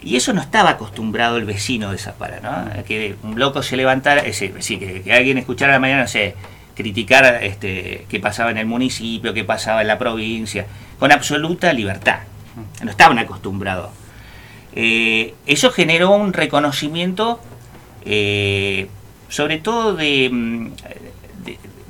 y 0.02 0.16
eso 0.18 0.34
no 0.34 0.42
estaba 0.42 0.72
acostumbrado 0.72 1.38
el 1.38 1.46
vecino 1.46 1.92
de 1.92 1.98
Zapara, 1.98 2.40
¿no? 2.40 2.84
Que 2.84 3.16
un 3.24 3.40
loco 3.40 3.64
se 3.64 3.76
levantara, 3.76 4.22
es 4.22 4.40
decir, 4.40 4.80
que, 4.80 5.12
alguien 5.12 5.38
escuchara 5.38 5.74
a 5.74 5.76
la 5.78 5.80
mañana, 5.80 6.02
no 6.04 6.08
sé, 6.08 6.36
criticar 6.76 7.44
este, 7.44 8.06
qué 8.08 8.20
pasaba 8.20 8.52
en 8.52 8.58
el 8.58 8.68
municipio, 8.68 9.34
qué 9.34 9.44
pasaba 9.44 9.82
en 9.82 9.88
la 9.88 9.98
provincia, 9.98 10.68
con 11.00 11.12
absoluta 11.12 11.74
libertad. 11.74 12.20
No 12.84 12.92
estaban 12.92 13.18
acostumbrados. 13.18 13.90
Eh, 14.76 15.34
eso 15.46 15.72
generó 15.72 16.12
un 16.12 16.34
reconocimiento, 16.34 17.40
eh, 18.04 18.88
sobre 19.30 19.58
todo 19.58 19.96
de, 19.96 20.30
mm, 20.32 20.72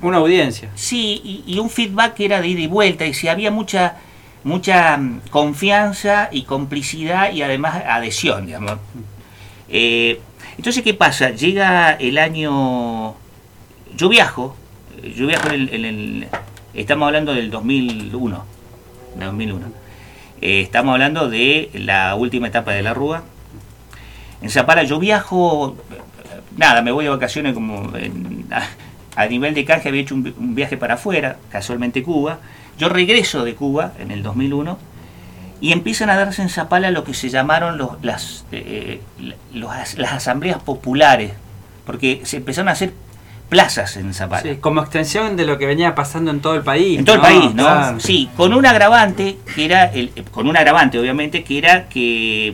Una 0.01 0.17
audiencia. 0.17 0.69
Sí, 0.75 1.43
y, 1.47 1.57
un 1.57 1.69
feedback 1.69 2.13
que 2.13 2.25
era 2.25 2.39
de 2.39 2.49
ida 2.49 2.59
y 2.61 2.67
vuelta, 2.67 3.07
y 3.07 3.13
si 3.15 3.27
había 3.27 3.49
mucha 3.49 3.95
mucha 4.43 4.97
mm, 4.97 5.21
confianza 5.31 6.29
y 6.31 6.43
complicidad 6.43 7.33
y 7.33 7.41
además 7.41 7.81
adhesión, 7.87 8.45
digamos. 8.45 8.77
Eh, 9.69 10.21
entonces, 10.57 10.83
¿qué 10.83 10.93
pasa? 10.93 11.31
Llega 11.31 11.93
el 11.93 12.17
año... 12.17 13.15
Yo 13.97 14.09
viajo, 14.09 14.55
yo 15.15 15.27
viajo 15.27 15.49
en 15.49 15.85
el... 15.85 16.27
estamos 16.73 17.07
hablando 17.07 17.33
del 17.33 17.49
2001, 17.49 18.45
2001. 19.19 19.84
Eh, 20.41 20.61
estamos 20.61 20.93
hablando 20.93 21.29
de 21.29 21.69
la 21.73 22.15
última 22.15 22.47
etapa 22.47 22.71
de 22.71 22.83
la 22.83 22.93
Rúa. 22.93 23.23
En 24.41 24.49
Zapara 24.49 24.83
yo 24.83 24.99
viajo, 24.99 25.77
nada, 26.57 26.81
me 26.81 26.91
voy 26.91 27.05
de 27.05 27.09
vacaciones 27.09 27.53
como 27.53 27.91
a, 29.15 29.25
nivel 29.27 29.53
de 29.53 29.65
canje, 29.65 29.89
había 29.89 30.01
hecho 30.01 30.15
un 30.15 30.55
viaje 30.55 30.77
para 30.77 30.95
afuera, 30.95 31.37
casualmente 31.49 32.03
Cuba, 32.03 32.39
yo 32.77 32.89
regreso 32.89 33.45
de 33.45 33.55
Cuba 33.55 33.93
en 33.97 34.11
el 34.11 34.21
2001 34.21 34.77
y 35.61 35.71
empiezan 35.71 36.09
a 36.09 36.15
darse 36.15 36.41
en 36.41 36.49
Zapala 36.49 36.91
lo 36.91 37.03
que 37.03 37.13
se 37.13 37.29
llamaron 37.29 37.77
los, 37.77 37.91
las, 38.03 38.45
eh, 38.51 39.01
las 39.53 40.13
asambleas 40.13 40.61
populares, 40.61 41.31
porque 41.85 42.21
se 42.23 42.37
empezaron 42.37 42.67
a 42.67 42.73
hacer 42.73 42.93
plazas 43.49 43.97
en 43.97 44.13
Zapala. 44.13 44.41
Sí, 44.41 44.57
como 44.59 44.81
extensión 44.81 45.35
de 45.35 45.45
lo 45.45 45.57
que 45.57 45.65
venía 45.65 45.95
pasando 45.95 46.31
en 46.31 46.41
todo 46.41 46.55
el 46.55 46.63
país. 46.63 46.99
En 46.99 47.05
todo 47.05 47.15
el 47.15 47.21
país, 47.21 47.53
¿no? 47.53 47.99
Sí, 47.99 48.29
con 48.35 48.53
un 48.53 48.65
agravante, 48.65 49.37
que 49.55 49.65
era, 49.65 49.85
el, 49.85 50.11
con 50.31 50.47
un 50.47 50.57
agravante 50.57 50.99
obviamente, 50.99 51.43
que 51.43 51.57
era 51.57 51.87
que 51.87 52.53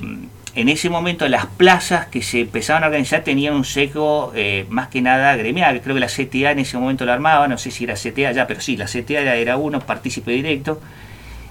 en 0.54 0.70
ese 0.70 0.90
momento 0.90 1.28
las 1.30 1.46
plazas 1.46 2.08
que 2.08 2.22
se 2.22 2.42
empezaban 2.42 2.84
a 2.84 2.88
organizar 2.88 3.24
tenían 3.24 3.54
un 3.54 3.64
seco 3.64 4.34
eh, 4.36 4.66
más 4.70 4.90
que 4.90 5.02
nada 5.02 5.36
gremial. 5.36 5.82
Creo 5.82 5.96
que 5.96 6.02
la 6.02 6.08
CTA 6.08 6.52
en 6.52 6.60
ese 6.60 6.78
momento 6.78 7.06
lo 7.06 7.14
armaba, 7.14 7.48
no 7.48 7.58
sé 7.58 7.72
si 7.72 7.86
era 7.86 7.96
CTA 7.96 8.32
ya, 8.34 8.48
pero 8.48 8.60
sí, 8.60 8.76
la 8.76 8.86
CTA 8.86 9.36
era 9.36 9.58
uno, 9.58 9.80
partícipe 9.80 10.32
directo, 10.32 10.82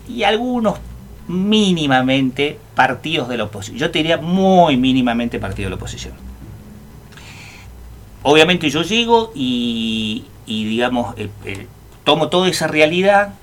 y 0.09 0.25
algunos 0.25 0.79
mínimamente 1.29 2.59
partidos 2.75 3.29
de 3.29 3.37
la 3.39 3.45
oposición. 3.45 3.79
Yo 3.79 3.91
te 3.91 4.01
diría 4.01 4.19
muy 4.19 4.77
mínimamente 4.77 5.39
partidos 5.39 5.67
de 5.67 5.71
la 5.71 5.77
oposición. 5.77 6.30
Obviamente 8.23 8.69
yo 8.71 8.83
llego 8.83 9.33
y, 9.35 10.25
digamos, 10.47 11.15
eh, 11.19 11.29
eh, 11.45 11.67
tomo 12.05 12.29
toda 12.29 12.49
esa 12.49 12.67
realidad, 12.67 13.35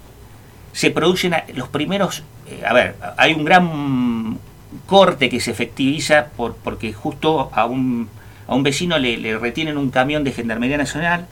se 0.73 0.91
producen 0.91 1.33
los 1.55 1.69
primeros, 1.69 2.23
a 2.65 2.73
ver, 2.73 2.95
hay 3.17 3.33
un 3.33 3.43
gran 3.43 4.37
corte 4.85 5.29
que 5.29 5.39
se 5.39 5.51
efectiviza 5.51 6.27
por, 6.35 6.55
porque 6.55 6.93
justo 6.93 7.49
a 7.53 7.65
un, 7.65 8.09
a 8.47 8.55
un 8.55 8.63
vecino 8.63 8.97
le, 8.97 9.37
retienen 9.37 9.77
un 9.77 9.89
camión 9.89 10.23
de 10.23 10.31
Gendarmería 10.31 10.77
Nacional, 10.77 11.27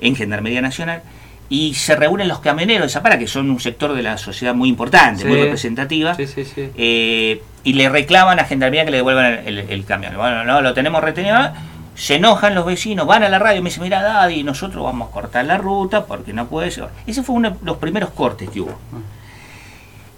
en 0.00 0.16
Gendarmería 0.16 0.60
Nacional, 0.60 1.02
y 1.48 1.74
se 1.74 1.94
reúnen 1.94 2.26
los 2.26 2.40
camioneros 2.40 2.86
de 2.86 2.88
Zapara, 2.88 3.18
que 3.18 3.26
son 3.26 3.50
un 3.50 3.60
sector 3.60 3.94
de 3.94 4.02
la 4.02 4.18
sociedad 4.18 4.54
muy 4.54 4.68
importante, 4.68 5.24
muy 5.24 5.40
representativa, 5.40 6.16
eh, 6.18 7.42
y 7.62 7.72
le 7.74 7.88
reclaman 7.88 8.40
a 8.40 8.44
Gendarmería 8.44 8.84
que 8.84 8.90
le 8.90 8.96
devuelvan 8.98 9.40
el, 9.46 9.84
camión. 9.84 10.16
Bueno, 10.16 10.44
no, 10.44 10.62
lo 10.62 10.74
tenemos 10.74 11.02
retenido, 11.02 11.36
se 11.94 12.16
enojan 12.16 12.54
los 12.54 12.66
vecinos, 12.66 13.06
van 13.06 13.22
a 13.22 13.28
la 13.28 13.38
radio 13.38 13.58
y 13.58 13.62
me 13.62 13.70
dicen, 13.70 13.84
mira 13.84 14.02
Daddy, 14.02 14.42
nosotros 14.42 14.82
vamos 14.82 15.08
a 15.08 15.12
cortar 15.12 15.44
la 15.44 15.58
ruta 15.58 16.06
porque 16.06 16.32
no 16.32 16.46
puede 16.46 16.70
ser. 16.70 16.88
Ese 17.06 17.22
fue 17.22 17.36
uno 17.36 17.50
de 17.50 17.56
los 17.62 17.76
primeros 17.76 18.10
cortes 18.10 18.50
que 18.50 18.60
hubo. 18.60 18.72
Ah. 18.72 18.98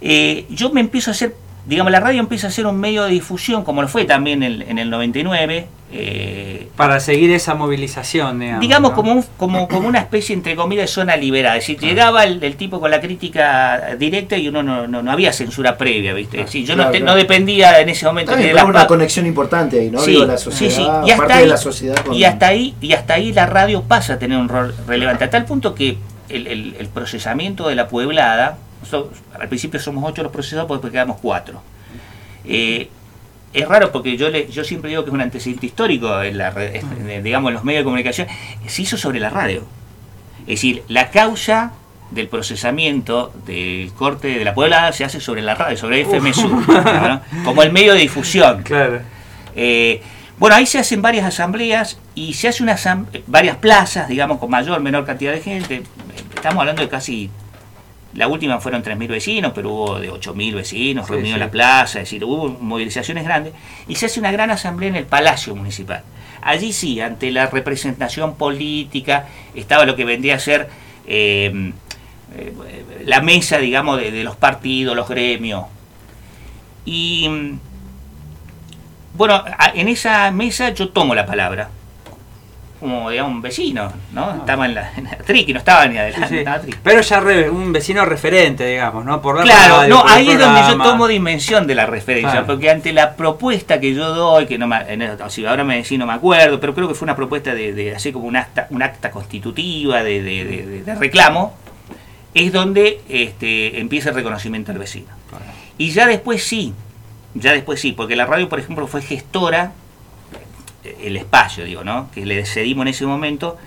Eh, 0.01 0.45
yo 0.49 0.71
me 0.71 0.81
empiezo 0.81 1.11
a 1.11 1.13
hacer 1.13 1.35
digamos, 1.67 1.91
la 1.91 1.99
radio 1.99 2.21
empieza 2.21 2.47
a 2.47 2.51
ser 2.51 2.65
un 2.65 2.79
medio 2.79 3.03
de 3.03 3.11
difusión, 3.11 3.63
como 3.63 3.81
lo 3.81 3.87
fue 3.87 4.05
también 4.05 4.41
en, 4.41 4.79
el 4.79 4.89
99. 4.89 5.67
Eh, 5.91 6.67
Para 6.75 6.99
seguir 6.99 7.31
esa 7.31 7.55
movilización, 7.55 8.39
digamos. 8.59 8.91
como, 8.91 9.23
como, 9.37 9.67
como 9.67 9.87
una 9.87 9.99
especie, 9.99 10.33
entre 10.33 10.55
comillas, 10.55 10.83
de 10.83 10.87
zona 10.87 11.17
liberada. 11.17 11.57
Es 11.57 11.67
decir, 11.67 11.79
llegaba 11.79 12.23
el, 12.23 12.55
tipo 12.55 12.79
con 12.79 12.89
la 12.89 13.01
crítica 13.01 13.95
directa 13.99 14.37
y 14.37 14.47
uno 14.47 14.63
no, 14.63 14.87
no, 14.87 15.11
había 15.11 15.33
censura 15.33 15.77
previa, 15.77 16.13
¿viste? 16.13 16.45
yo 16.63 16.75
no, 16.75 16.89
no, 16.89 17.15
dependía 17.15 17.79
en 17.81 17.89
ese 17.89 18.05
momento 18.05 18.35
de 18.35 18.53
la 18.53 18.65
una 18.65 18.87
conexión 18.87 19.25
importante 19.25 19.79
ahí, 19.79 19.89
¿no? 19.89 19.99
Sí, 19.99 20.25
la 20.25 20.37
sociedad, 20.37 21.03
sí, 21.03 21.07
Y 21.07 21.11
hasta, 21.11 21.35
ahí, 21.35 21.47
la 21.47 21.57
sociedad 21.57 22.05
y, 22.11 22.23
hasta 22.23 22.47
ahí, 22.47 22.75
y 22.81 22.93
hasta 22.93 23.13
ahí 23.15 23.33
la 23.33 23.45
radio 23.45 23.83
pasa 23.83 24.13
a 24.13 24.19
tener 24.19 24.37
un 24.37 24.49
rol 24.49 24.73
relevante, 24.87 25.25
a 25.25 25.29
tal 25.29 25.45
punto 25.45 25.75
que 25.75 25.97
el, 26.29 26.47
el 26.47 26.87
procesamiento 26.87 27.67
de 27.67 27.75
la 27.75 27.87
pueblada 27.87 28.57
al 29.39 29.47
principio 29.47 29.79
somos 29.79 30.03
ocho 30.09 30.23
los 30.23 30.31
procesados, 30.31 30.69
después 30.69 30.91
quedamos 30.91 31.17
cuatro. 31.21 31.61
Eh, 32.45 32.89
es 33.53 33.67
raro 33.67 33.91
porque 33.91 34.17
yo 34.17 34.29
le, 34.29 34.49
yo 34.49 34.63
siempre 34.63 34.89
digo 34.89 35.03
que 35.03 35.09
es 35.09 35.13
un 35.13 35.21
antecedente 35.21 35.65
histórico 35.65 36.21
en, 36.21 36.37
la, 36.37 36.51
digamos, 37.23 37.53
los 37.53 37.63
medios 37.63 37.81
de 37.81 37.83
comunicación. 37.85 38.27
Se 38.67 38.81
hizo 38.81 38.97
sobre 38.97 39.19
la 39.19 39.29
radio. 39.29 39.63
Es 40.41 40.47
decir, 40.47 40.83
la 40.87 41.09
causa 41.09 41.73
del 42.11 42.27
procesamiento 42.27 43.33
del 43.45 43.91
corte 43.93 44.27
de 44.39 44.45
la 44.45 44.53
Puebla 44.53 44.91
se 44.93 45.03
hace 45.03 45.19
sobre 45.19 45.41
la 45.41 45.55
radio, 45.55 45.77
sobre 45.77 46.05
FMSU, 46.05 46.65
como 47.45 47.63
el 47.63 47.71
medio 47.71 47.93
de 47.93 47.99
difusión. 47.99 48.63
Eh, 49.55 50.01
bueno, 50.37 50.55
ahí 50.55 50.65
se 50.65 50.79
hacen 50.79 51.01
varias 51.01 51.25
asambleas 51.25 51.99
y 52.13 52.33
se 52.33 52.47
hace 52.47 52.63
una 52.63 52.77
varias 53.25 53.57
plazas, 53.57 54.07
digamos, 54.07 54.37
con 54.37 54.49
mayor 54.51 54.77
o 54.77 54.81
menor 54.81 55.05
cantidad 55.05 55.33
de 55.33 55.41
gente. 55.41 55.83
Estamos 56.35 56.59
hablando 56.59 56.83
de 56.83 56.89
casi 56.89 57.31
la 58.13 58.27
última 58.27 58.59
fueron 58.59 58.83
3.000 58.83 59.07
vecinos, 59.07 59.51
pero 59.53 59.71
hubo 59.71 59.99
de 59.99 60.11
8.000 60.11 60.55
vecinos 60.55 61.09
reunidos 61.09 61.35
en 61.35 61.39
la 61.39 61.51
plaza, 61.51 61.99
es 61.99 62.05
decir, 62.05 62.23
hubo 62.23 62.49
movilizaciones 62.49 63.23
grandes. 63.23 63.53
Y 63.87 63.95
se 63.95 64.07
hace 64.07 64.19
una 64.19 64.31
gran 64.31 64.49
asamblea 64.49 64.89
en 64.89 64.95
el 64.95 65.05
Palacio 65.05 65.55
Municipal. 65.55 66.03
Allí 66.41 66.73
sí, 66.73 67.01
ante 67.01 67.31
la 67.31 67.47
representación 67.47 68.35
política, 68.35 69.27
estaba 69.53 69.85
lo 69.85 69.95
que 69.95 70.05
vendría 70.05 70.35
a 70.35 70.39
ser 70.39 70.69
eh, 71.05 71.73
eh, 72.35 72.53
la 73.05 73.21
mesa, 73.21 73.57
digamos, 73.57 73.99
de, 73.99 74.11
de, 74.11 74.23
los 74.23 74.35
partidos, 74.35 74.95
los 74.95 75.09
gremios. 75.09 75.65
Y 76.85 77.29
bueno, 79.15 79.43
en 79.73 79.87
esa 79.89 80.31
mesa 80.31 80.69
yo 80.69 80.89
tomo 80.89 81.13
la 81.15 81.25
palabra 81.25 81.69
como 82.79 83.09
digamos 83.09 83.33
un 83.33 83.41
vecino, 83.41 83.91
¿no? 84.13 84.25
Ah. 84.25 84.35
Estaba 84.39 84.65
en 84.65 84.75
la, 84.75 84.91
en 84.95 85.05
la 85.05 85.17
triqui, 85.17 85.53
no 85.53 85.59
estaba 85.59 85.87
ni 85.87 85.97
adelante. 85.97 86.45
Pero 86.83 87.01
ya 87.01 87.21
un 87.51 87.73
vecino 87.73 88.05
referente, 88.05 88.65
digamos, 88.65 89.03
¿no? 89.03 89.21
Por 89.21 89.41
claro, 89.41 89.87
no, 89.87 90.03
ahí 90.07 90.29
es 90.29 90.39
donde 90.39 90.61
yo 90.61 90.77
tomo 90.77 91.07
dimensión 91.07 91.67
de 91.67 91.75
la 91.75 91.85
referencia, 91.85 92.45
porque 92.45 92.69
ante 92.69 92.93
la 92.93 93.15
propuesta 93.15 93.79
que 93.79 93.93
yo 93.93 94.13
doy, 94.13 94.45
que 94.45 94.57
no 94.57 94.67
me, 94.67 94.77
ahora 95.47 95.63
me 95.63 95.77
decís 95.77 95.97
no 95.97 96.05
me 96.05 96.13
acuerdo, 96.13 96.59
pero 96.59 96.73
creo 96.73 96.87
que 96.87 96.93
fue 96.93 97.05
una 97.05 97.15
propuesta 97.15 97.53
de, 97.53 97.73
de 97.73 97.95
hacer 97.95 98.13
como 98.13 98.27
un 98.27 98.35
acta, 98.35 98.67
un 98.69 98.83
acta 98.83 99.11
constitutiva 99.11 100.03
de, 100.03 100.21
de 100.21 100.95
reclamo, 100.95 101.55
es 102.33 102.53
donde 102.53 103.01
este, 103.09 103.79
empieza 103.79 104.09
el 104.09 104.15
reconocimiento 104.15 104.71
al 104.71 104.77
vecino. 104.77 105.07
Y 105.77 105.91
ya 105.91 106.07
después 106.07 106.43
sí, 106.43 106.73
ya 107.33 107.51
después 107.53 107.79
sí, 107.79 107.91
porque 107.91 108.15
la 108.15 108.25
radio, 108.25 108.49
por 108.49 108.59
ejemplo, 108.59 108.87
fue 108.87 109.01
gestora 109.01 109.71
el 111.01 111.17
espacio, 111.17 111.65
digo, 111.65 111.83
¿no? 111.83 112.09
Que 112.11 112.25
le 112.25 112.45
cedimos 112.45 112.83
en 112.83 112.89
ese 112.89 113.05
momento. 113.05 113.57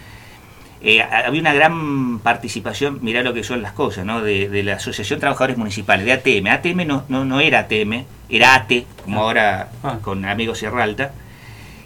Eh, 0.83 1.03
había 1.03 1.41
una 1.41 1.53
gran 1.53 2.21
participación, 2.21 3.01
mirá 3.03 3.23
lo 3.23 3.35
que 3.35 3.45
son 3.45 3.61
las 3.61 3.73
cosas, 3.73 4.07
¿no? 4.07 4.23
De, 4.23 4.63
la 4.63 4.75
Asociación 4.75 5.19
de 5.19 5.21
Trabajadores 5.21 5.59
Municipales, 5.59 6.07
de 6.07 6.13
ATM. 6.13 6.47
ATM 6.47 6.87
no, 6.87 7.25
no, 7.25 7.41
era 7.41 7.61
ATM, 7.61 8.05
era 8.31 8.55
ATE, 8.55 8.87
como 9.05 9.21
ah. 9.21 9.25
ahora 9.25 9.69
ah. 9.83 9.99
con 10.01 10.25
Amigos 10.25 10.59
Sierra 10.59 10.83
Alta. 10.83 11.13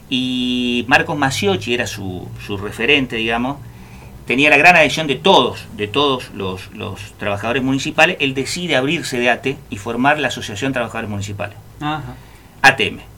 Y 0.08 0.84
Marcos 0.86 1.18
Maciochi 1.18 1.74
era 1.74 1.86
su, 1.86 2.28
su 2.46 2.56
referente, 2.56 3.16
digamos. 3.16 3.56
tenía 4.26 4.48
la 4.48 4.58
gran 4.58 4.76
adhesión 4.76 5.08
de 5.08 5.16
todos, 5.16 5.66
de 5.76 5.88
todos 5.88 6.30
los, 6.32 6.70
trabajadores 7.18 7.64
municipales, 7.64 8.16
él 8.20 8.34
decide 8.34 8.76
abrirse 8.76 9.18
de 9.18 9.30
ATE 9.30 9.58
y 9.70 9.78
formar 9.78 10.20
la 10.20 10.28
Asociación 10.28 10.70
de 10.70 10.74
Trabajadores 10.74 11.10
Municipales, 11.10 11.56
ATM. 12.62 13.13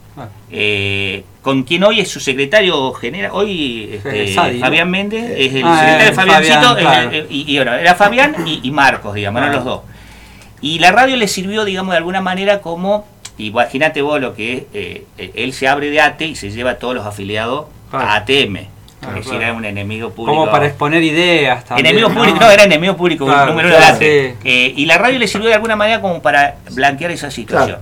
Eh, 0.51 1.23
con 1.41 1.63
quien 1.63 1.83
hoy 1.83 1.99
es 1.99 2.09
su 2.09 2.19
secretario 2.19 2.91
general, 2.93 3.31
hoy 3.33 3.89
este, 3.93 4.33
Fabián 4.33 4.89
Méndez, 4.89 5.31
es 5.37 5.53
el 5.53 5.63
ah, 5.65 5.79
secretario 5.79 6.13
Fabiancito, 6.13 7.27
y, 7.29 7.57
era 7.57 7.95
Fabián 7.95 8.35
y, 8.45 8.71
Marcos, 8.71 9.15
digamos, 9.15 9.41
eran 9.41 9.53
los 9.53 9.65
dos. 9.65 9.81
Y 10.61 10.79
la 10.79 10.91
radio 10.91 11.15
le 11.17 11.27
sirvió, 11.27 11.65
digamos, 11.65 11.91
de 11.91 11.97
alguna 11.97 12.21
manera 12.21 12.61
como, 12.61 13.05
imagínate 13.37 14.01
vos 14.01 14.19
lo 14.19 14.33
que 14.33 14.53
es, 14.53 14.63
eh, 14.73 15.31
él 15.35 15.53
se 15.53 15.67
abre 15.67 15.89
de 15.89 16.01
ATE 16.01 16.25
y 16.25 16.35
se 16.35 16.49
lleva 16.51 16.71
a 16.71 16.77
todos 16.77 16.95
los 16.95 17.05
afiliados 17.05 17.67
a 17.91 18.15
ATM 18.15 18.77
que 18.99 19.35
era 19.35 19.53
un 19.53 19.65
enemigo 19.65 20.09
público. 20.11 20.39
Como 20.39 20.51
para 20.51 20.67
exponer 20.67 21.03
ideas 21.03 21.63
también. 21.65 21.87
Enemigo 21.87 22.09
público, 22.09 22.39
no, 22.39 22.51
era 22.51 22.63
enemigo 22.63 22.97
público, 22.97 23.25
número 23.25 23.69
de 23.69 24.35
eh, 24.43 24.73
y 24.75 24.85
la 24.85 24.97
radio 24.97 25.19
le 25.19 25.27
sirvió 25.27 25.49
de 25.49 25.55
alguna 25.55 25.75
manera 25.75 26.01
como 26.01 26.21
para 26.21 26.57
blanquear 26.71 27.11
esa 27.11 27.31
situación. 27.31 27.79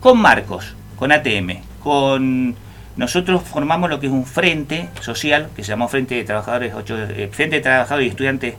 Con 0.00 0.18
Marcos, 0.18 0.74
con 0.96 1.12
ATM, 1.12 1.58
con 1.86 2.56
nosotros 2.96 3.42
formamos 3.44 3.88
lo 3.88 4.00
que 4.00 4.08
es 4.08 4.12
un 4.12 4.26
frente 4.26 4.88
social, 5.02 5.50
que 5.54 5.62
se 5.62 5.68
llamó 5.68 5.86
Frente 5.86 6.16
de 6.16 6.24
Trabajadores, 6.24 6.72
eh, 6.90 7.28
Frente 7.30 7.56
de 7.56 7.62
Trabajadores 7.62 8.08
y 8.08 8.10
Estudiantes 8.10 8.54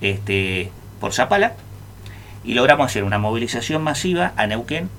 este, 0.00 0.72
por 0.98 1.12
Zapala, 1.12 1.52
y 2.42 2.54
logramos 2.54 2.86
hacer 2.86 3.04
una 3.04 3.18
movilización 3.18 3.80
masiva 3.80 4.32
a 4.36 4.48
Neuquén. 4.48 4.90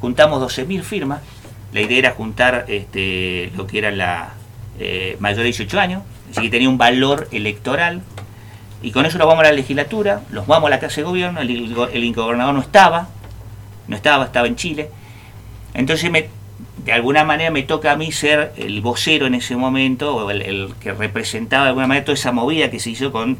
Juntamos 0.00 0.42
12.000 0.42 0.82
firmas. 0.82 1.20
La 1.72 1.82
idea 1.82 1.98
era 1.98 2.10
juntar 2.10 2.64
este, 2.66 3.52
lo 3.56 3.68
que 3.68 3.78
era 3.78 3.92
la, 3.92 4.32
eh, 4.80 5.16
mayor 5.20 5.38
de 5.38 5.44
18 5.44 5.78
años, 5.78 6.02
así 6.32 6.42
que 6.42 6.50
tenía 6.50 6.68
un 6.68 6.78
valor 6.78 7.28
electoral. 7.30 8.02
Y 8.82 8.90
con 8.90 9.06
eso 9.06 9.18
lo 9.18 9.28
vamos 9.28 9.44
a 9.44 9.50
la 9.50 9.52
legislatura, 9.52 10.22
los 10.32 10.48
vamos 10.48 10.66
a 10.66 10.70
la 10.70 10.80
Casa 10.80 10.96
de 10.96 11.04
Gobierno, 11.04 11.40
el, 11.40 11.48
el 11.48 12.12
no 12.12 12.60
estaba, 12.60 13.06
no 13.86 13.94
estaba, 13.94 14.24
estaba 14.24 14.48
en 14.48 14.56
Chile. 14.56 14.90
Entonces, 15.74 16.10
me, 16.10 16.28
de 16.84 16.92
alguna 16.92 17.24
manera 17.24 17.50
me 17.50 17.62
toca 17.62 17.92
a 17.92 17.96
mí 17.96 18.12
ser 18.12 18.52
el 18.56 18.80
vocero 18.82 19.26
en 19.26 19.34
ese 19.34 19.56
momento, 19.56 20.16
o 20.16 20.30
el, 20.30 20.74
que 20.80 20.92
representaba 20.92 21.64
de 21.64 21.68
alguna 21.70 21.86
manera 21.86 22.04
toda 22.04 22.14
esa 22.14 22.32
movida 22.32 22.70
que 22.70 22.78
se 22.78 22.90
hizo 22.90 23.10
con 23.10 23.38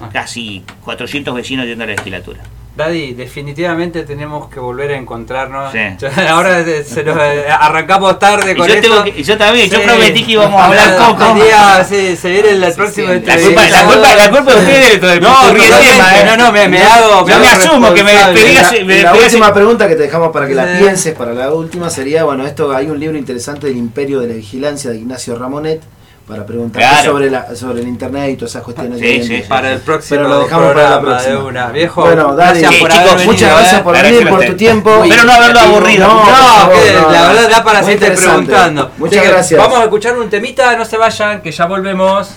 ah. 0.00 0.10
casi 0.12 0.62
400 0.84 1.34
vecinos 1.34 1.66
yendo 1.66 1.84
a 1.84 1.86
la 1.86 1.94
legislatura. 1.94 2.40
Daddy, 2.76 3.14
definitivamente 3.14 4.02
tenemos 4.02 4.50
que 4.50 4.60
volver 4.60 4.90
a 4.90 4.96
encontrarnos. 4.96 5.72
Ahora 6.28 6.62
se 6.84 7.02
nos, 7.04 7.16
eh, 7.16 7.46
arrancamos 7.48 8.18
tarde 8.18 8.54
con 8.54 8.68
yo 8.68 8.74
esto. 8.74 9.06
yo 9.06 9.38
también, 9.38 9.70
yo 9.70 9.82
prometí 9.82 10.22
que 10.22 10.32
íbamos 10.32 10.60
a 10.60 10.66
hablar 10.66 10.96
poco. 10.98 11.34
Día, 11.36 11.82
sí, 11.88 12.16
se 12.16 12.30
viene 12.30 12.50
el 12.50 12.74
próximo 12.74 13.08
la, 13.08 13.38
culpa, 13.38 13.66
la, 13.66 13.84
culpa, 13.84 14.14
la 14.14 14.30
culpa 14.30 14.54
de 14.54 14.58
ustedes 14.58 15.20
no, 15.22 15.52
no, 15.52 15.52
tema, 15.54 16.20
¿eh? 16.20 16.24
no, 16.26 16.36
no, 16.36 16.52
me, 16.52 16.68
me 16.68 16.82
hago. 16.82 17.26
Yo 17.26 17.38
me, 17.38 17.48
asumo 17.48 17.94
que 17.94 18.04
me 18.04 18.12
despedí. 18.12 19.02
La, 19.02 19.14
última 19.14 19.54
pregunta 19.54 19.88
que 19.88 19.96
te 19.96 20.02
dejamos 20.02 20.30
para 20.30 20.46
que 20.46 20.54
la 20.54 20.78
pienses, 20.78 21.14
para 21.14 21.32
la 21.32 21.52
última, 21.54 21.88
sería: 21.88 22.24
bueno, 22.24 22.46
esto 22.46 22.76
hay 22.76 22.90
un 22.90 23.00
libro 23.00 23.16
interesante 23.16 23.68
del 23.68 23.78
Imperio 23.78 24.20
de 24.20 24.28
la 24.28 24.34
Vigilancia 24.34 24.90
de 24.90 24.98
Ignacio 24.98 25.34
Ramonet 25.38 25.80
para 26.26 26.44
preguntar 26.44 27.04
sobre 27.04 27.30
la 27.30 27.54
sobre 27.54 27.82
el 27.82 27.88
internet 27.88 28.30
y 28.30 28.36
todas 28.36 28.50
esas 28.50 28.62
cuestiones. 28.62 28.98
Sí, 28.98 29.22
sí, 29.22 29.44
para 29.48 29.72
el 29.72 29.80
próximo 29.80 30.20
Pero 30.20 30.28
lo 30.28 30.40
dejamos 30.40 30.74
para 30.74 30.90
la 30.90 31.00
próxima. 31.00 31.44
Una. 31.44 31.68
Viejo, 31.68 32.02
bueno, 32.02 32.34
dale, 32.34 32.60
gracias 32.60 32.80
por 32.80 32.90
chicos, 32.90 33.26
muchas 33.26 33.52
gracias 33.52 33.82
por 33.82 34.02
venir, 34.02 34.28
por 34.28 34.44
tu 34.44 34.56
tiempo. 34.56 35.04
Pero 35.08 35.24
no 35.24 35.32
haberlo 35.32 35.60
aburrido. 35.60 36.06
No, 36.08 36.24
no, 36.24 37.12
la 37.12 37.28
verdad 37.28 37.50
da 37.50 37.64
para 37.64 37.82
seguir 37.82 38.14
preguntando. 38.14 38.90
Muchas 38.98 39.24
gracias. 39.24 39.60
Vamos 39.60 39.78
a 39.78 39.84
escuchar 39.84 40.18
un 40.18 40.28
temita, 40.28 40.76
no 40.76 40.84
se 40.84 40.96
vayan, 40.96 41.40
que 41.42 41.52
ya 41.52 41.66
volvemos. 41.66 42.30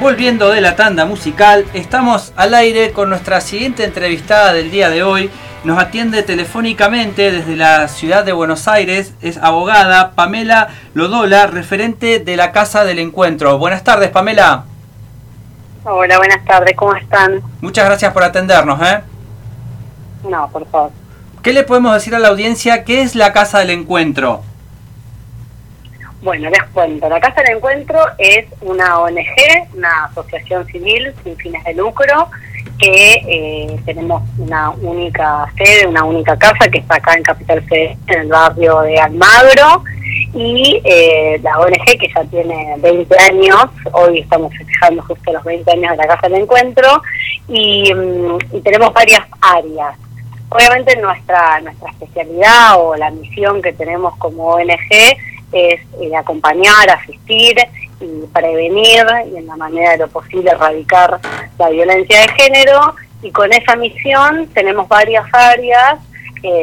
Volviendo 0.00 0.50
de 0.50 0.60
la 0.60 0.76
tanda 0.76 1.06
musical, 1.06 1.64
estamos 1.74 2.32
al 2.36 2.54
aire 2.54 2.92
con 2.92 3.10
nuestra 3.10 3.40
siguiente 3.40 3.84
entrevistada 3.84 4.52
del 4.52 4.70
día 4.70 4.90
de 4.90 5.02
hoy. 5.02 5.28
Nos 5.64 5.78
atiende 5.78 6.22
telefónicamente 6.22 7.32
desde 7.32 7.56
la 7.56 7.88
ciudad 7.88 8.24
de 8.24 8.32
Buenos 8.32 8.68
Aires, 8.68 9.14
es 9.20 9.38
abogada 9.38 10.12
Pamela 10.12 10.68
Lodola, 10.94 11.48
referente 11.48 12.20
de 12.20 12.36
la 12.36 12.52
Casa 12.52 12.84
del 12.84 13.00
Encuentro. 13.00 13.58
Buenas 13.58 13.82
tardes, 13.82 14.10
Pamela. 14.10 14.64
Hola, 15.82 16.16
buenas 16.18 16.44
tardes, 16.44 16.76
¿cómo 16.76 16.94
están? 16.94 17.42
Muchas 17.60 17.84
gracias 17.86 18.12
por 18.12 18.22
atendernos, 18.22 18.80
¿eh? 18.80 19.00
No, 20.28 20.48
por 20.50 20.64
favor. 20.70 20.92
¿Qué 21.42 21.52
le 21.52 21.64
podemos 21.64 21.92
decir 21.94 22.14
a 22.14 22.20
la 22.20 22.28
audiencia? 22.28 22.84
¿Qué 22.84 23.02
es 23.02 23.16
la 23.16 23.32
Casa 23.32 23.58
del 23.58 23.70
Encuentro? 23.70 24.42
Bueno, 26.20 26.50
les 26.50 26.62
cuento. 26.72 27.08
La 27.08 27.20
Casa 27.20 27.42
del 27.42 27.56
Encuentro 27.56 28.00
es 28.18 28.44
una 28.62 28.98
ONG, 28.98 29.74
una 29.74 30.06
asociación 30.06 30.66
civil 30.66 31.14
sin 31.22 31.36
fines 31.36 31.62
de 31.62 31.74
lucro, 31.74 32.28
que 32.78 33.22
eh, 33.28 33.80
tenemos 33.84 34.22
una 34.36 34.70
única 34.70 35.46
sede, 35.56 35.86
una 35.86 36.02
única 36.02 36.36
casa 36.36 36.68
que 36.68 36.78
está 36.78 36.96
acá 36.96 37.14
en 37.14 37.22
Capital 37.22 37.62
Federal, 37.62 37.96
en 38.08 38.20
el 38.20 38.28
barrio 38.28 38.80
de 38.80 38.98
Almagro. 38.98 39.84
Y 40.34 40.80
eh, 40.84 41.38
la 41.42 41.60
ONG, 41.60 41.84
que 41.84 42.08
ya 42.12 42.24
tiene 42.24 42.74
20 42.78 43.16
años, 43.30 43.66
hoy 43.92 44.18
estamos 44.20 44.52
festejando 44.56 45.02
justo 45.02 45.32
los 45.32 45.44
20 45.44 45.70
años 45.70 45.90
de 45.92 45.96
la 45.98 46.08
Casa 46.08 46.28
del 46.28 46.42
Encuentro, 46.42 47.00
y, 47.46 47.94
mm, 47.94 48.38
y 48.56 48.60
tenemos 48.62 48.92
varias 48.92 49.22
áreas. 49.40 49.96
Obviamente 50.50 50.96
nuestra, 50.96 51.60
nuestra 51.60 51.90
especialidad 51.90 52.80
o 52.80 52.96
la 52.96 53.10
misión 53.10 53.62
que 53.62 53.72
tenemos 53.72 54.16
como 54.16 54.54
ONG 54.54 55.16
es 55.52 55.80
eh, 56.00 56.16
acompañar, 56.16 56.90
asistir 56.90 57.56
y 58.00 58.26
prevenir 58.32 59.04
y 59.32 59.36
en 59.36 59.46
la 59.46 59.56
manera 59.56 59.92
de 59.92 59.98
lo 59.98 60.08
posible 60.08 60.50
erradicar 60.50 61.20
la 61.58 61.68
violencia 61.70 62.20
de 62.20 62.28
género. 62.28 62.94
Y 63.22 63.30
con 63.32 63.52
esa 63.52 63.74
misión 63.74 64.48
tenemos 64.54 64.88
varias 64.88 65.24
áreas, 65.32 65.98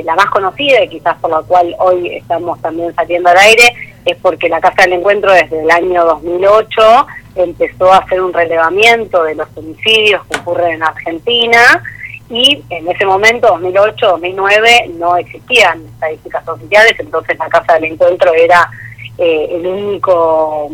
la 0.06 0.16
más 0.16 0.28
conocida 0.28 0.82
y 0.84 0.88
quizás 0.88 1.18
por 1.18 1.30
la 1.30 1.42
cual 1.42 1.76
hoy 1.80 2.16
estamos 2.16 2.62
también 2.62 2.96
saliendo 2.96 3.30
al 3.30 3.38
aire, 3.38 3.76
es 4.06 4.16
porque 4.22 4.48
la 4.48 4.62
Casa 4.62 4.84
del 4.84 4.94
Encuentro 4.94 5.34
desde 5.34 5.62
el 5.62 5.70
año 5.70 6.06
2008 6.06 7.08
empezó 7.36 7.92
a 7.92 7.98
hacer 7.98 8.22
un 8.22 8.32
relevamiento 8.32 9.24
de 9.24 9.36
los 9.36 9.48
homicidios 9.56 10.26
que 10.28 10.38
ocurren 10.38 10.76
en 10.76 10.84
Argentina 10.84 11.84
y 12.30 12.64
en 12.70 12.90
ese 12.90 13.06
momento, 13.06 13.48
2008-2009, 13.60 14.94
no 14.96 15.16
existían 15.18 15.86
estadísticas 15.86 16.48
oficiales, 16.48 16.96
entonces 17.00 17.38
la 17.38 17.50
Casa 17.50 17.74
del 17.74 17.86
Encuentro 17.86 18.34
era 18.34 18.70
eh, 19.18 19.48
el 19.52 19.68
único, 19.68 20.70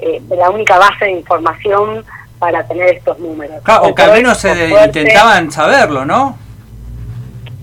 eh, 0.00 0.20
la 0.30 0.50
única 0.50 0.78
base 0.78 1.04
de 1.06 1.12
información 1.12 2.04
para 2.38 2.66
tener 2.66 2.96
estos 2.96 3.18
números. 3.18 3.62
o 3.82 3.94
que 3.94 4.02
al 4.02 4.12
menos 4.12 4.38
se 4.38 4.68
intentaban 4.68 5.50
saberlo, 5.50 6.04
¿no? 6.04 6.36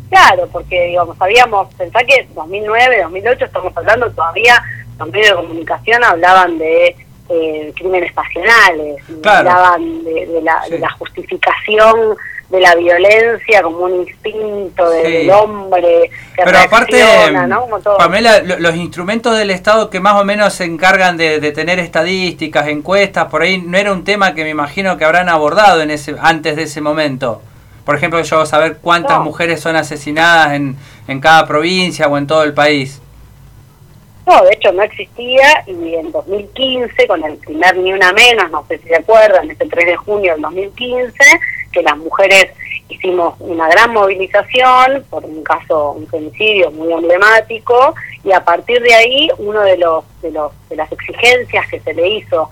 Claro, 0.09 0.47
porque 0.51 0.87
digamos, 0.87 1.17
sabíamos, 1.17 1.73
pensá 1.75 1.99
que 2.03 2.27
2009, 2.33 3.03
2008 3.03 3.45
estamos 3.45 3.75
hablando 3.77 4.11
todavía, 4.11 4.61
los 4.99 5.09
medios 5.09 5.29
de 5.29 5.35
comunicación 5.35 6.03
hablaban 6.03 6.57
de 6.57 6.95
eh, 7.29 7.73
crímenes 7.77 8.11
pasionales, 8.11 9.01
hablaban 9.23 10.03
de, 10.03 10.41
la, 10.43 10.89
justificación 10.99 12.17
de 12.51 12.59
la 12.59 12.75
violencia 12.75 13.61
como 13.63 13.85
un 13.85 14.01
instinto 14.01 14.89
del 14.89 15.29
hombre 15.29 16.11
que 16.35 16.43
Pero 16.43 16.59
aparte, 16.59 17.01
Pamela, 17.97 18.41
los 18.41 18.75
instrumentos 18.75 19.37
del 19.37 19.49
Estado 19.51 19.89
que 19.89 20.01
más 20.01 20.19
o 20.19 20.25
menos 20.25 20.53
se 20.53 20.65
encargan 20.65 21.15
de, 21.15 21.39
tener 21.53 21.79
estadísticas, 21.79 22.67
encuestas, 22.67 23.25
por 23.25 23.41
ahí 23.41 23.57
no 23.59 23.77
era 23.77 23.93
un 23.93 24.03
tema 24.03 24.35
que 24.35 24.43
me 24.43 24.49
imagino 24.49 24.97
que 24.97 25.05
habrán 25.05 25.29
abordado 25.29 25.81
en 25.81 25.91
ese 25.91 26.15
antes 26.21 26.57
de 26.57 26.63
ese 26.63 26.81
momento. 26.81 27.41
Por 27.85 27.95
ejemplo, 27.95 28.21
yo 28.21 28.45
saber 28.45 28.77
cuántas 28.81 29.19
mujeres 29.21 29.59
son 29.59 29.75
asesinadas 29.75 30.53
en, 30.53 30.75
en 31.07 31.19
cada 31.19 31.47
provincia 31.47 32.07
o 32.07 32.17
en 32.17 32.27
todo 32.27 32.43
el 32.43 32.53
país. 32.53 33.01
No, 34.27 34.43
de 34.43 34.53
hecho 34.53 34.71
no 34.71 34.83
existía 34.83 35.63
y 35.65 35.95
en 35.95 36.11
2015, 36.11 37.07
con 37.07 37.23
el 37.23 37.37
primer 37.37 37.75
Ni 37.77 37.91
Una 37.91 38.13
Menos, 38.13 38.51
no 38.51 38.63
sé 38.67 38.77
si 38.77 38.87
se 38.87 38.97
acuerdan, 38.97 39.49
este 39.49 39.65
3 39.65 39.85
de 39.85 39.95
junio 39.95 40.33
del 40.33 40.41
2015, 40.41 41.13
que 41.71 41.81
las 41.81 41.97
mujeres 41.97 42.47
hicimos 42.89 43.35
una 43.39 43.67
gran 43.69 43.93
movilización 43.93 45.03
por 45.09 45.23
un 45.25 45.43
caso, 45.43 45.91
un 45.91 46.07
femicidio 46.07 46.71
muy 46.71 46.91
emblemático, 46.91 47.95
y 48.23 48.31
a 48.31 48.43
partir 48.43 48.81
de 48.81 48.93
ahí 48.93 49.29
uno 49.37 49.61
de 49.61 49.77
los 49.77 50.03
de, 50.21 50.31
los, 50.31 50.51
de 50.69 50.75
las 50.75 50.91
exigencias 50.91 51.67
que 51.67 51.79
se 51.79 51.93
le 51.93 52.07
hizo 52.07 52.49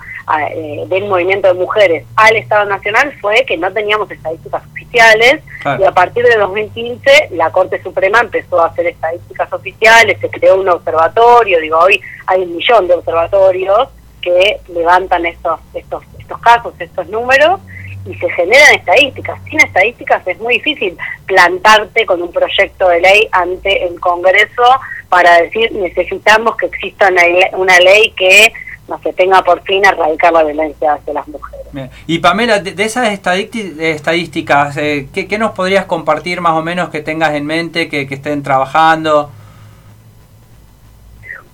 eh, 0.52 0.84
del 0.88 1.06
movimiento 1.06 1.48
de 1.48 1.54
mujeres 1.54 2.06
al 2.16 2.36
Estado 2.36 2.66
Nacional 2.66 3.14
fue 3.22 3.46
que 3.46 3.58
no 3.58 3.72
teníamos 3.72 4.10
estadísticas 4.10 4.64
oficiales 4.72 5.44
y 5.80 5.84
a 5.84 5.92
partir 5.92 6.24
de 6.24 6.36
2015 6.38 7.30
la 7.32 7.52
Corte 7.52 7.82
Suprema 7.84 8.22
empezó 8.22 8.60
a 8.62 8.68
hacer 8.68 8.88
estadísticas 8.88 9.52
oficiales, 9.54 10.20
se 10.20 10.30
creó 10.30 10.60
un 10.60 10.70
observatorio, 10.70 11.60
digo, 11.60 11.78
hoy 11.78 12.02
hay 12.26 12.42
un 12.42 12.56
millón 12.56 12.88
de 12.88 12.96
observatorios 12.96 13.90
que 14.22 14.60
levantan 14.74 15.26
estos, 15.26 15.60
estos, 15.74 16.04
estos 16.18 16.40
casos, 16.40 16.74
estos 16.80 17.08
números 17.10 17.60
y 18.06 18.16
se 18.16 18.30
generan 18.32 18.76
estadísticas. 18.76 19.40
Sin 19.50 19.60
estadísticas 19.60 20.26
es 20.28 20.40
muy 20.40 20.56
difícil 20.56 20.98
plantarte 21.26 22.06
con 22.06 22.22
un 22.22 22.32
proyecto 22.32 22.90
de 22.90 23.02
ley 23.02 23.28
ante 23.32 23.86
el 23.86 24.00
Congreso 24.00 24.64
para 25.10 25.42
decir 25.42 25.72
necesitamos 25.72 26.56
que 26.56 26.68
exista 26.68 27.10
una 27.54 27.80
ley 27.80 28.12
que 28.12 28.54
no 28.88 29.00
tenga 29.14 29.44
por 29.44 29.62
fin 29.64 29.86
erradicar 29.86 30.34
la 30.34 30.44
violencia 30.44 30.94
hacia 30.94 31.14
las 31.14 31.28
mujeres. 31.28 31.60
Y 32.08 32.20
Pamela, 32.20 32.60
de, 32.60 32.84
esas 32.84 33.10
estadísticas, 33.10 34.78
eh, 34.78 35.08
¿qué, 35.14 35.38
nos 35.38 35.52
podrías 35.52 35.86
compartir 35.86 36.42
más 36.42 36.54
o 36.54 36.64
menos 36.64 36.90
que 36.90 37.02
tengas 37.02 37.36
en 37.36 37.46
mente, 37.46 37.88
que, 37.88 38.08
estén 38.10 38.42
trabajando? 38.42 39.32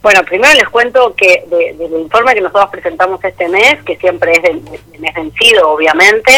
Bueno, 0.06 0.22
primero 0.24 0.54
les 0.54 0.70
cuento 0.70 1.16
que 1.16 1.46
del 1.50 2.00
informe 2.00 2.36
que 2.36 2.42
nosotros 2.42 2.70
presentamos 2.70 3.24
este 3.24 3.50
mes, 3.50 3.82
que 3.84 3.98
siempre 3.98 4.34
es 4.34 4.44
del, 4.44 4.62
mes 5.00 5.14
vencido, 5.16 5.72
obviamente, 5.72 6.32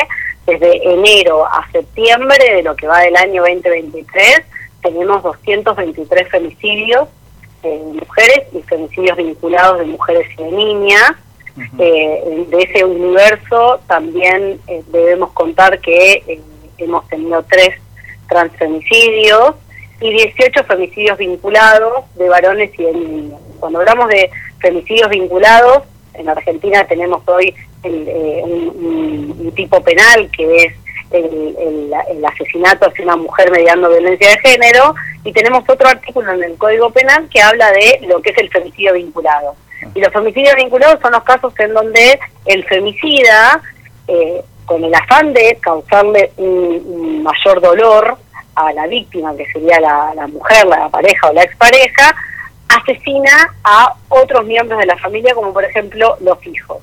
desde 0.45 0.89
enero 0.93 1.45
a 1.45 1.69
septiembre 1.73 2.37
de 2.55 2.63
lo 2.63 2.77
que 2.77 2.87
va 2.87 2.99
del 3.01 3.17
año 3.17 3.41
2023, 3.41 4.41
tenemos 4.81 5.21
223 5.21 6.29
femicidios 6.29 7.09
de 7.61 7.77
mujeres 7.77 8.47
y 8.53 8.61
femicidios 8.61 9.17
vinculados 9.17 9.79
de 9.79 9.85
mujeres 9.87 10.29
y 10.37 10.43
de 10.43 10.51
niñas. 10.51 11.11
Eh, 11.77 12.45
de 12.47 12.59
ese 12.59 12.85
universo 12.85 13.81
también 13.85 14.61
eh, 14.67 14.81
debemos 14.93 15.33
contar 15.33 15.81
que 15.81 16.23
eh, 16.25 16.39
hemos 16.77 17.05
tenido 17.09 17.43
tres 17.43 17.75
transfemicidios 18.29 19.55
y 19.99 20.11
18 20.11 20.63
femicidios 20.65 21.17
vinculados 21.17 22.05
de 22.15 22.29
varones 22.29 22.71
y 22.77 22.83
de 22.83 22.93
niños. 22.93 23.39
Cuando 23.59 23.79
hablamos 23.79 24.07
de 24.09 24.29
femicidios 24.59 25.09
vinculados, 25.09 25.83
en 26.13 26.29
Argentina 26.29 26.85
tenemos 26.85 27.21
hoy 27.27 27.53
un, 27.83 29.53
tipo 29.55 29.81
penal 29.81 30.29
que 30.35 30.65
es 30.65 30.73
el, 31.11 31.55
el, 32.11 32.25
asesinato 32.25 32.87
hacia 32.87 33.05
una 33.05 33.15
mujer 33.15 33.49
mediando 33.49 33.89
violencia 33.89 34.29
de 34.29 34.37
género 34.39 34.93
y 35.23 35.31
tenemos 35.31 35.63
otro 35.67 35.87
artículo 35.87 36.31
en 36.33 36.43
el 36.43 36.57
Código 36.57 36.91
Penal 36.91 37.27
que 37.29 37.41
habla 37.41 37.71
de 37.71 38.01
lo 38.07 38.21
que 38.21 38.31
es 38.31 38.37
el 38.37 38.49
femicidio 38.49 38.93
vinculado. 38.93 39.55
Y 39.95 39.99
los 39.99 40.11
femicidios 40.11 40.55
vinculados 40.55 40.99
son 41.01 41.11
los 41.11 41.23
casos 41.23 41.53
en 41.59 41.73
donde 41.73 42.19
el 42.45 42.63
femicida, 42.65 43.61
eh, 44.07 44.41
con 44.65 44.83
el 44.83 44.93
afán 44.93 45.33
de 45.33 45.57
causarle 45.61 46.31
un, 46.37 47.23
mayor 47.23 47.61
dolor 47.61 48.17
a 48.57 48.73
la 48.73 48.87
víctima, 48.87 49.35
que 49.35 49.45
sería 49.51 49.79
la, 49.79 50.13
la 50.15 50.27
mujer, 50.27 50.65
la 50.65 50.89
pareja 50.89 51.29
o 51.29 51.33
la 51.33 51.43
expareja, 51.43 52.15
asesina 52.67 53.53
a 53.63 53.95
otros 54.09 54.45
miembros 54.45 54.79
de 54.79 54.85
la 54.85 54.97
familia, 54.97 55.33
como 55.33 55.53
por 55.53 55.63
ejemplo 55.63 56.17
los 56.21 56.45
hijos 56.45 56.77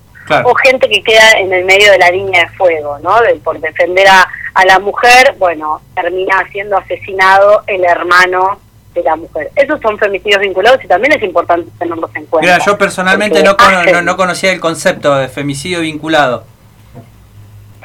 o 0.44 0.54
gente 0.54 0.88
que 0.88 1.02
queda 1.02 1.32
en 1.32 1.52
el 1.52 1.64
medio 1.64 1.92
de 1.92 1.98
la 1.98 2.10
línea 2.10 2.42
de 2.42 2.48
fuego, 2.56 2.98
¿no? 3.00 3.16
por 3.42 3.60
defender 3.60 4.06
a, 4.08 4.26
la 4.64 4.78
mujer, 4.78 5.34
bueno, 5.38 5.82
termina 5.94 6.46
siendo 6.52 6.78
asesinado 6.78 7.62
el 7.66 7.84
hermano 7.84 8.60
de 8.94 9.02
la 9.02 9.16
mujer. 9.16 9.50
Esos 9.56 9.80
son 9.80 9.98
femicidios 9.98 10.40
vinculados 10.40 10.82
y 10.84 10.86
también 10.86 11.12
es 11.12 11.22
importante 11.22 11.68
tenerlos 11.78 12.10
en 12.14 12.26
cuenta. 12.26 12.52
Mira, 12.52 12.64
yo 12.64 12.78
personalmente 12.78 13.42
no, 13.42 13.56
no, 14.02 14.16
conocía 14.16 14.52
el 14.52 14.60
concepto 14.60 15.14
de 15.16 15.28
femicidio 15.28 15.80
vinculado. 15.80 16.44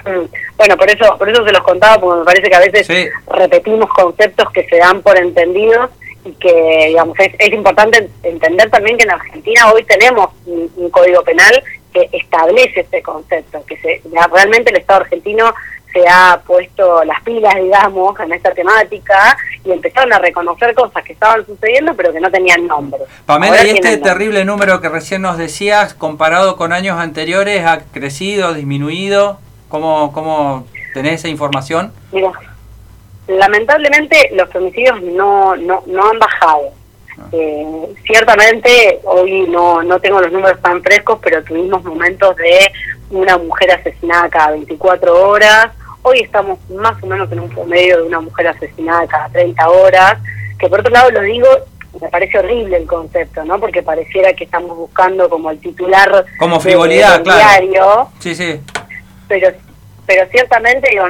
Mm, 0.06 0.26
bueno, 0.58 0.78
por 0.78 0.89
eso, 0.89 1.18
por 1.18 1.30
eso 1.30 1.45
se 1.45 1.52
los 1.52 1.62
contaba, 1.62 2.00
porque 2.00 2.20
me 2.20 2.26
parece 2.26 2.50
que 2.50 2.56
a 2.56 2.60
veces 2.60 3.12
repetimos 3.28 3.89
conceptos 3.89 4.52
que 4.52 4.66
se 4.68 4.78
dan 4.78 5.02
por 5.02 5.18
entendidos 5.18 5.89
y 6.26 6.32
que, 6.34 6.86
digamos, 6.88 7.18
es, 7.20 7.54
importante 7.54 8.10
entender 8.24 8.70
también 8.70 8.97
que 8.97 9.04
en 9.04 9.12
Argentina 9.12 9.72
hoy 9.72 9.84
tenemos 9.84 10.30
un 10.45 10.89
código 10.89 11.24
penal 11.24 11.64
que 11.93 12.10
establece 12.12 12.82
este 12.82 13.02
concepto, 13.02 13.64
que 13.66 13.78
se, 13.78 14.02
realmente 14.32 14.70
el 14.72 14.78
Estado 14.78 15.02
argentino 15.02 15.54
se 15.91 16.08
ha 16.08 16.39
puesto 16.45 17.04
las 17.04 17.22
pilas, 17.24 17.56
digamos, 17.56 18.20
en 18.20 18.34
esta 18.34 18.52
temática 18.52 19.36
y 19.66 19.72
empezaron 19.72 20.14
a 20.14 20.20
reconocer 20.20 20.74
cosas 20.76 21.04
que 21.04 21.14
estaban 21.14 21.43
sucediendo 21.45 21.95
pero 21.95 22.14
que 22.14 22.20
no 22.20 22.30
tenían 22.30 22.68
nombre. 22.68 23.00
Pamela, 23.26 23.64
¿y 23.64 23.72
este 23.72 23.97
terrible 23.97 24.45
número 24.45 24.82
que 24.82 24.89
recién 24.89 25.24
nos 25.24 25.38
decías, 25.38 25.95
comparado 25.95 26.58
con 26.58 26.74
años 26.74 27.00
anteriores, 27.00 27.66
ha 27.66 27.80
crecido, 27.91 28.54
disminuido? 28.54 29.39
¿Cómo, 29.70 30.11
cómo 30.11 30.65
tenés 30.93 31.15
esa 31.15 31.30
información? 31.30 31.93
Mira, 32.11 32.32
lamentablemente 33.28 34.32
los 34.34 34.49
femicidios 34.49 35.01
no, 35.01 35.55
no, 35.55 35.84
no 35.86 36.09
han 36.09 36.20
bajado. 36.20 36.74
Eh, 37.32 37.93
ciertamente 38.05 38.99
hoy 39.03 39.45
no, 39.47 39.84
no 39.84 39.99
tengo 39.99 40.22
los 40.22 40.32
números 40.32 40.59
tan 40.61 40.82
frescos, 40.82 41.20
pero 41.22 41.43
tuvimos 41.43 41.84
momentos 41.84 42.36
de 42.38 42.72
una 43.11 43.38
mujer 43.38 43.72
asesinada 43.72 44.30
cada 44.30 44.51
24 44.51 45.30
horas. 45.30 45.70
Hoy 46.01 46.22
estamos 46.22 46.59
más 46.72 47.01
o 47.03 47.07
menos 47.07 47.32
en 47.32 47.41
un 47.41 47.49
promedio 47.49 47.97
de 47.97 48.03
una 48.03 48.22
mujer 48.22 48.47
asesinada 48.47 49.05
cada 49.07 49.30
30 49.30 49.70
horas, 49.70 50.17
que 50.57 50.67
por 50.67 50.80
otro 50.80 50.91
lado 50.91 51.11
lo 51.11 51.22
digo, 51.22 51.47
me 52.01 52.07
parece 52.09 52.39
horrible 52.39 52.78
el 52.78 52.88
concepto, 52.88 53.43
¿no? 53.43 53.59
Porque 53.59 53.84
pareciera 53.84 54.34
que 54.34 54.45
estamos 54.45 54.78
buscando 54.78 55.30
como 55.30 55.51
el 55.51 55.59
titular 55.59 56.26
como 56.38 56.59
frivolidad, 56.59 57.22
claro. 57.24 57.39
Diario, 57.39 58.09
sí, 58.20 58.34
sí. 58.34 58.59
Pero 59.30 59.53
pero 60.09 60.25
ciertamente 60.32 60.89
digo, 60.89 61.05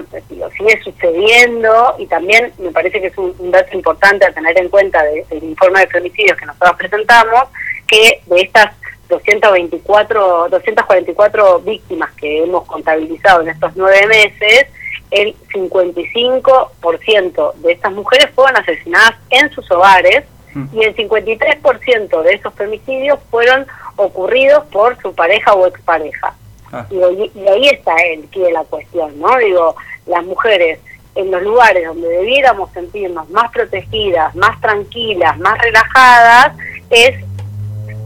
sigue 0.58 0.84
sucediendo 0.84 1.96
y 2.00 2.06
también 2.08 2.52
me 2.58 2.70
parece 2.70 3.00
que 3.00 3.08
es 3.08 3.18
un, 3.18 3.34
dato 3.50 3.74
importante 3.74 4.26
a 4.26 4.34
tener 4.34 4.60
en 4.60 4.68
cuenta 4.68 5.02
del 5.02 5.42
informe 5.42 5.80
de 5.80 5.88
femicidios 5.88 6.38
que 6.38 6.46
nosotros 6.46 6.76
presentamos, 6.78 7.46
que 7.88 8.22
de 8.26 8.42
estas 8.42 8.76
224, 9.08 10.50
244 10.50 11.60
víctimas 11.62 12.12
que 12.16 12.44
hemos 12.44 12.66
contabilizado 12.66 13.44
en 13.44 13.48
estos 13.48 13.72
nueve 13.78 14.06
meses, 14.08 14.66
el 15.12 15.34
55% 15.54 17.54
de 17.54 17.72
estas 17.72 17.94
mujeres 17.94 18.30
fueron 18.36 18.58
asesinadas 18.58 19.16
en 19.30 19.50
sus 19.52 19.72
hogares 19.72 20.26
mm. 20.54 20.66
y 20.74 20.84
el 20.84 20.94
53% 20.94 22.22
de 22.22 22.34
esos 22.34 22.54
femicidios 22.54 23.18
fueron 23.32 23.66
ocurridos 23.96 24.66
por 24.66 25.02
su 25.02 25.16
pareja 25.16 25.54
o 25.54 25.68
expareja. 25.68 26.36
Ah. 26.72 26.86
y, 26.90 27.02
ahí 27.48 27.68
está 27.70 27.96
el 28.14 28.28
que 28.30 28.52
la 28.52 28.64
cuestión, 28.64 29.20
¿no? 29.20 29.38
Digo, 29.38 29.76
las 30.06 30.24
mujeres 30.24 30.80
en 31.16 31.32
los 31.32 31.42
lugares 31.42 31.86
donde 31.86 32.08
debiéramos 32.08 32.72
sentirnos 32.72 33.30
más 33.30 33.52
protegidas, 33.52 34.36
más 34.36 34.60
tranquilas, 34.62 35.38
más 35.40 35.58
relajadas, 35.60 36.54
es 36.90 37.16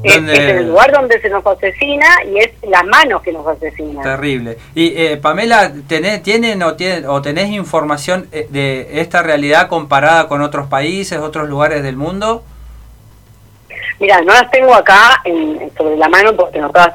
es, 0.03 0.17
el 0.17 0.67
lugar 0.67 0.91
donde 0.91 1.19
se 1.21 1.29
nos 1.29 1.45
asesina 1.45 2.05
y 2.25 2.37
es 2.39 2.51
la 2.63 2.83
mano 2.83 3.21
que 3.21 3.31
nos 3.31 3.47
asesina. 3.47 4.01
Terrible. 4.01 4.57
Y 4.75 4.93
eh, 5.01 5.17
Pamela, 5.17 5.71
¿tenés, 5.87 6.21
¿tienen 6.21 6.61
o, 6.61 6.75
tienen, 6.75 7.05
o 7.07 7.21
tenés 7.21 7.49
información 7.49 8.27
eh, 8.33 8.47
de 8.49 8.99
esta 8.99 9.23
realidad 9.23 9.69
comparada 9.69 10.27
con 10.27 10.41
otros 10.41 10.67
países, 10.67 11.19
otros 11.19 11.47
lugares 11.47 11.83
del 11.83 11.95
mundo? 11.95 12.43
Mira, 13.99 14.19
no 14.21 14.33
las 14.33 14.51
tengo 14.51 14.73
acá 14.73 15.21
en, 15.23 15.71
sobre 15.77 15.95
la 15.95 16.09
mano 16.09 16.35
porque 16.35 16.59
nosotros 16.59 16.87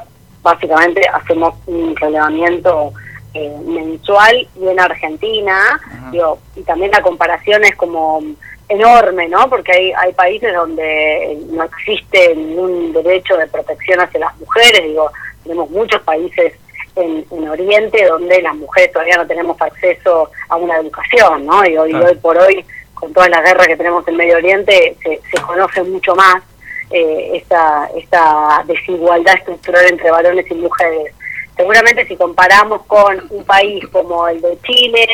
básicamente 0.51 1.01
hacemos 1.07 1.55
un 1.67 1.95
relevamiento 1.95 2.93
eh, 3.33 3.55
mensual 3.65 4.47
y 4.59 4.67
en 4.67 4.79
Argentina, 4.79 5.79
digo, 6.11 6.39
y 6.55 6.61
también 6.63 6.91
la 6.91 7.01
comparación 7.01 7.63
es 7.63 7.75
como 7.75 8.21
enorme, 8.67 9.27
¿no? 9.27 9.49
Porque 9.49 9.71
hay, 9.71 9.91
hay 9.91 10.13
países 10.13 10.53
donde 10.53 11.37
no 11.51 11.63
existe 11.63 12.35
ningún 12.35 12.91
derecho 12.93 13.37
de 13.37 13.47
protección 13.47 13.99
hacia 13.99 14.19
las 14.19 14.37
mujeres, 14.39 14.83
digo, 14.83 15.11
tenemos 15.43 15.69
muchos 15.69 16.01
países 16.01 16.53
en, 16.95 17.25
en 17.31 17.49
Oriente 17.49 18.05
donde 18.07 18.41
las 18.41 18.55
mujeres 18.55 18.91
todavía 18.91 19.17
no 19.17 19.27
tenemos 19.27 19.61
acceso 19.61 20.29
a 20.49 20.55
una 20.55 20.77
educación, 20.77 21.45
¿no? 21.45 21.65
Y 21.65 21.77
hoy, 21.77 21.93
hoy 21.93 22.15
por 22.15 22.37
hoy, 22.37 22.65
con 22.93 23.13
todas 23.13 23.29
las 23.29 23.43
guerras 23.43 23.67
que 23.67 23.77
tenemos 23.77 24.07
en 24.07 24.17
Medio 24.17 24.37
Oriente, 24.37 24.95
se, 25.03 25.21
se 25.31 25.41
conoce 25.41 25.83
mucho 25.83 26.15
más 26.15 26.43
eh, 26.91 27.31
esta, 27.35 27.89
esta 27.95 28.63
desigualdad 28.65 29.35
estructural 29.35 29.85
entre 29.89 30.11
varones 30.11 30.49
y 30.49 30.55
mujeres. 30.55 31.13
Seguramente 31.55 32.07
si 32.07 32.15
comparamos 32.15 32.85
con 32.85 33.21
un 33.29 33.43
país 33.43 33.85
como 33.89 34.27
el 34.27 34.39
de 34.41 34.57
Chile, 34.61 35.07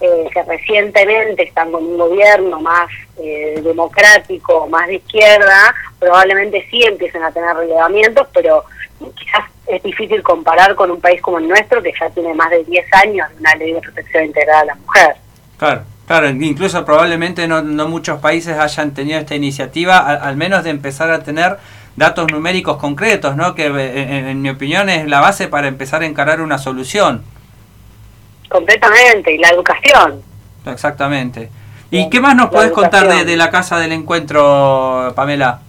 eh, 0.00 0.28
que 0.32 0.42
recientemente 0.42 1.44
están 1.44 1.70
con 1.70 1.84
un 1.84 1.96
gobierno 1.96 2.60
más 2.60 2.88
eh, 3.18 3.60
democrático, 3.62 4.66
más 4.66 4.88
de 4.88 4.96
izquierda, 4.96 5.74
probablemente 6.00 6.66
sí 6.70 6.82
empiecen 6.82 7.22
a 7.22 7.30
tener 7.30 7.54
relevamientos, 7.54 8.26
pero 8.32 8.64
quizás 9.14 9.44
es 9.66 9.82
difícil 9.82 10.22
comparar 10.22 10.74
con 10.74 10.90
un 10.90 11.00
país 11.00 11.20
como 11.22 11.38
el 11.38 11.46
nuestro, 11.46 11.82
que 11.82 11.92
ya 11.98 12.10
tiene 12.10 12.34
más 12.34 12.50
de 12.50 12.64
10 12.64 12.86
años 12.94 13.28
de 13.30 13.36
una 13.36 13.54
ley 13.54 13.72
de 13.72 13.80
protección 13.80 14.24
integral 14.24 14.62
a 14.62 14.64
la 14.64 14.74
mujer. 14.74 15.16
Claro. 15.56 15.82
Claro, 16.12 16.28
incluso 16.28 16.84
probablemente 16.84 17.48
no, 17.48 17.62
no 17.62 17.88
muchos 17.88 18.20
países 18.20 18.58
hayan 18.58 18.92
tenido 18.92 19.18
esta 19.18 19.34
iniciativa, 19.34 19.96
al, 19.96 20.36
menos 20.36 20.62
de 20.62 20.68
empezar 20.68 21.10
a 21.10 21.22
tener 21.22 21.56
datos 21.96 22.30
numéricos 22.30 22.76
concretos, 22.76 23.34
¿no? 23.34 23.54
que 23.54 23.68
eh, 23.68 24.30
en 24.30 24.42
mi 24.42 24.50
opinión 24.50 24.90
es 24.90 25.08
la 25.08 25.20
base 25.20 25.48
para 25.48 25.68
empezar 25.68 26.02
a 26.02 26.04
encarar 26.04 26.42
una 26.42 26.58
solución. 26.58 27.24
Completamente, 28.50 29.32
y 29.32 29.38
la 29.38 29.48
educación. 29.48 30.20
Exactamente. 30.66 31.48
¿Y 31.90 32.10
qué 32.10 32.20
más 32.20 32.36
nos 32.36 32.50
puedes 32.50 32.72
contar 32.72 33.08
de, 33.24 33.36
la 33.38 33.48
Casa 33.50 33.78
del 33.78 33.92
Encuentro, 33.92 35.14
Pamela? 35.16 35.60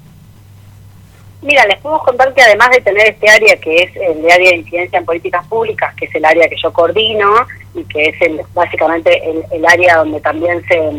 Mira, 1.41 1.65
les 1.67 1.79
puedo 1.79 1.99
contar 1.99 2.33
que 2.33 2.41
además 2.41 2.69
de 2.71 2.81
tener 2.81 3.07
este 3.07 3.29
área 3.29 3.55
que 3.61 3.77
es 3.77 3.95
el 3.95 4.29
área 4.29 4.49
de 4.49 4.57
incidencia 4.57 4.99
en 4.99 5.05
políticas 5.05 5.47
públicas, 5.47 5.95
que 5.95 6.03
es 6.03 6.15
el 6.15 6.25
área 6.25 6.49
que 6.49 6.57
yo 6.61 6.73
coordino 6.73 7.29
y 7.73 7.83
que 7.85 8.09
es 8.09 8.21
el, 8.21 8.41
básicamente 8.53 9.21
el, 9.51 9.65
área 9.65 9.97
donde 9.97 10.19
también 10.21 10.63
se, 10.67 10.91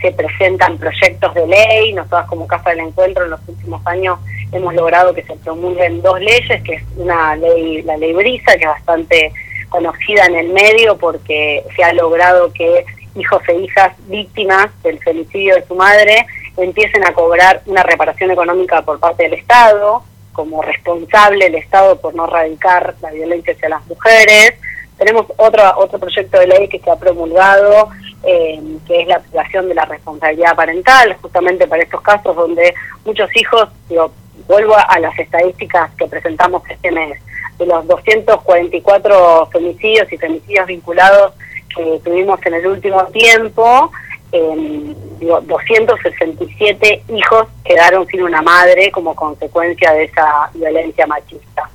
se 0.00 0.12
presentan 0.12 0.78
proyectos 0.78 1.34
de 1.34 1.46
ley, 1.46 1.92
nosotros 1.92 2.26
como 2.28 2.46
Casa 2.46 2.70
del 2.70 2.80
Encuentro 2.80 3.24
en 3.24 3.30
los 3.30 3.40
últimos 3.48 3.86
años 3.86 4.18
hemos 4.52 4.74
logrado 4.74 5.14
que 5.14 5.22
se 5.24 5.34
promulguen 5.36 6.02
dos 6.02 6.20
leyes, 6.20 6.62
que 6.62 6.74
es 6.74 6.82
una 6.96 7.34
ley, 7.36 7.82
la 7.82 7.96
ley 7.96 8.12
Brisa, 8.12 8.56
que 8.56 8.64
es 8.64 8.70
bastante 8.70 9.32
conocida 9.68 10.26
en 10.26 10.36
el 10.36 10.48
medio 10.50 10.96
porque 10.96 11.64
se 11.74 11.82
ha 11.82 11.92
logrado 11.92 12.52
que 12.52 12.84
hijos 13.16 13.42
e 13.48 13.54
hijas 13.54 13.92
víctimas 14.06 14.70
del 14.82 14.98
femicidio 15.00 15.56
de 15.56 15.66
su 15.66 15.74
madre 15.74 16.26
empiecen 16.56 17.04
a 17.04 17.12
cobrar 17.12 17.62
una 17.66 17.82
reparación 17.82 18.30
económica 18.30 18.82
por 18.82 19.00
parte 19.00 19.24
del 19.24 19.34
Estado, 19.34 20.04
como 20.32 20.62
responsable 20.62 21.46
el 21.46 21.54
Estado 21.56 22.00
por 22.00 22.14
no 22.14 22.26
erradicar 22.26 22.94
la 23.00 23.10
violencia 23.10 23.54
hacia 23.54 23.68
las 23.68 23.86
mujeres. 23.86 24.54
Tenemos 24.98 25.26
otro, 25.36 25.62
otro 25.76 25.98
proyecto 25.98 26.38
de 26.38 26.46
ley 26.46 26.68
que 26.68 26.78
se 26.78 26.90
ha 26.90 26.96
promulgado, 26.96 27.88
eh, 28.22 28.60
que 28.86 29.02
es 29.02 29.08
la 29.08 29.16
aplicación 29.16 29.68
de 29.68 29.74
la 29.74 29.84
responsabilidad 29.84 30.54
parental, 30.54 31.16
justamente 31.20 31.66
para 31.66 31.82
estos 31.82 32.00
casos 32.00 32.34
donde 32.36 32.74
muchos 33.04 33.28
hijos, 33.36 33.68
digo, 33.88 34.12
vuelvo 34.46 34.74
a 34.76 34.98
las 34.98 35.18
estadísticas 35.18 35.90
que 35.94 36.06
presentamos 36.06 36.62
este 36.68 36.90
mes, 36.90 37.20
de 37.58 37.66
los 37.66 37.86
244 37.86 39.46
femicidios 39.52 40.12
y 40.12 40.16
femicidios 40.16 40.66
vinculados 40.66 41.34
que 41.74 42.00
tuvimos 42.04 42.38
en 42.46 42.54
el 42.54 42.66
último 42.66 43.04
tiempo, 43.06 43.90
eh, 44.32 44.94
digo, 45.20 45.40
267 45.42 47.04
hijos 47.08 47.46
quedaron 47.64 48.06
sin 48.06 48.22
una 48.22 48.42
madre 48.42 48.90
como 48.90 49.14
consecuencia 49.14 49.92
de 49.92 50.04
esa 50.04 50.50
violencia 50.54 51.06
machista. 51.06 51.70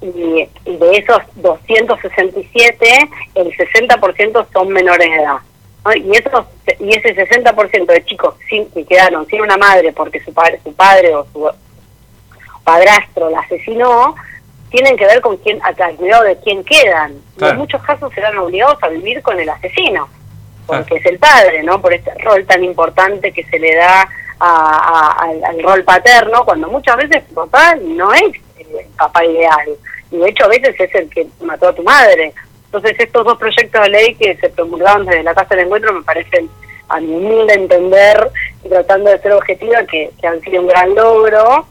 Y, 0.00 0.48
de 0.64 0.90
esos 0.92 1.18
267, 1.36 3.10
el 3.34 3.52
60% 3.52 4.46
son 4.52 4.68
menores 4.68 5.08
de 5.08 5.16
edad. 5.16 5.36
Y, 5.94 6.16
esos, 6.16 6.46
y 6.80 6.96
ese 6.96 7.14
60% 7.14 7.86
de 7.86 8.04
chicos 8.04 8.34
sin, 8.48 8.68
que 8.70 8.84
quedaron 8.84 9.26
sin 9.26 9.40
una 9.40 9.56
madre 9.56 9.92
porque 9.92 10.20
su 10.20 10.34
padre, 10.34 10.60
su 10.64 10.74
padre 10.74 11.14
o 11.14 11.24
su 11.32 11.48
padrastro 12.64 13.30
la 13.30 13.40
asesinó, 13.40 14.16
tienen 14.70 14.96
que 14.96 15.06
ver 15.06 15.20
con 15.20 15.36
quién, 15.38 15.60
al 15.62 15.96
cuidado 15.96 16.24
de 16.24 16.36
quién 16.38 16.64
quedan. 16.64 17.14
en 17.40 17.56
muchos 17.56 17.82
casos 17.82 18.12
serán 18.12 18.36
obligados 18.38 18.82
a 18.82 18.88
vivir 18.88 19.22
con 19.22 19.38
el 19.38 19.48
asesino, 19.48 20.08
porque 20.66 20.96
es 20.96 21.06
el 21.06 21.18
padre, 21.18 21.62
¿no? 21.62 21.80
Por 21.80 21.94
este 21.94 22.12
rol 22.18 22.44
tan 22.46 22.64
importante 22.64 23.32
que 23.32 23.44
se 23.44 23.58
le 23.58 23.74
da 23.76 24.08
al, 24.38 25.62
rol 25.62 25.84
paterno, 25.84 26.44
cuando 26.44 26.68
muchas 26.68 26.96
veces 26.96 27.22
papá 27.34 27.76
no 27.76 28.12
es 28.12 28.32
el 28.78 28.86
papá 28.96 29.24
ideal. 29.24 29.68
Y 30.10 30.18
de 30.18 30.28
hecho 30.28 30.44
a 30.44 30.48
veces 30.48 30.74
es 30.78 30.94
el 30.94 31.10
que 31.10 31.26
mató 31.42 31.68
a 31.68 31.74
tu 31.74 31.82
madre. 31.82 32.32
Entonces 32.66 32.96
estos 32.98 33.24
dos 33.24 33.38
proyectos 33.38 33.82
de 33.82 33.88
ley 33.88 34.14
que 34.14 34.36
se 34.36 34.48
promulgaron 34.50 35.06
desde 35.06 35.22
la 35.22 35.34
Casa 35.34 35.54
del 35.54 35.66
Encuentro 35.66 35.92
me 35.92 36.02
parecen 36.02 36.48
a 36.88 37.00
mi 37.00 37.14
humilde 37.14 37.54
entender 37.54 38.30
y 38.64 38.68
tratando 38.68 39.10
de 39.10 39.18
ser 39.18 39.32
objetiva 39.32 39.84
que 39.84 40.10
han 40.22 40.40
sido 40.42 40.62
un 40.62 40.68
gran 40.68 40.94
logro 40.94 41.66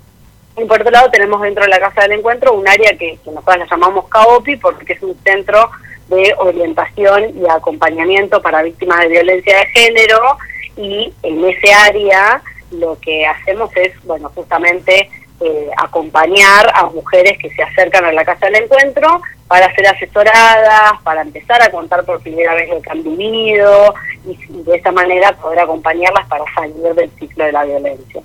y 0.58 0.64
por 0.66 0.80
otro 0.80 0.91
lado 0.91 1.10
tenemos 1.12 1.41
dentro 1.41 1.64
de 1.64 1.70
la 1.70 1.80
Casa 1.80 2.04
del 2.04 2.14
Encuentro 2.14 2.54
un 2.54 2.68
área 2.68 2.98
que, 2.98 3.20
nosotros 3.26 3.58
la 3.58 3.66
llamamos 3.66 4.08
CAOPI 4.08 4.56
porque 4.58 4.93
es 4.93 5.04
un 5.04 5.18
centro 5.24 5.70
de 6.08 6.34
orientación 6.38 7.38
y 7.38 7.50
acompañamiento 7.50 8.41
para 8.41 8.64
víctimas 8.64 9.02
de 9.02 9.08
violencia 9.10 9.58
de 9.58 9.66
género 9.68 10.38
y 10.78 11.14
en 11.24 11.43
ese 11.46 11.74
área 11.74 12.41
lo 12.72 12.98
que 13.00 13.26
hacemos 13.26 13.70
es, 13.76 13.91
bueno, 14.04 14.32
justamente 14.34 15.10
eh, 15.41 15.69
acompañar 15.77 16.71
a 16.73 16.86
mujeres 16.86 17.38
que 17.39 17.49
se 17.49 17.61
acercan 17.61 18.05
a 18.05 18.11
la 18.11 18.23
Casa 18.23 18.45
del 18.45 18.63
Encuentro 18.63 19.21
para 19.47 19.73
ser 19.75 19.88
asesoradas, 19.88 20.93
para 21.03 21.21
empezar 21.21 21.61
a 21.61 21.69
contar 21.69 22.03
por 22.05 22.21
primera 22.21 22.55
vez 22.55 22.69
lo 22.69 22.81
que 22.81 22.89
han 22.89 23.03
vivido 23.03 23.93
y 24.25 24.36
de 24.63 24.75
esa 24.75 24.91
manera 24.91 25.33
poder 25.33 25.59
acompañarlas 25.59 26.27
para 26.27 26.45
salir 26.53 26.75
del 26.95 27.11
ciclo 27.19 27.45
de 27.45 27.51
la 27.51 27.63
violencia. 27.63 28.21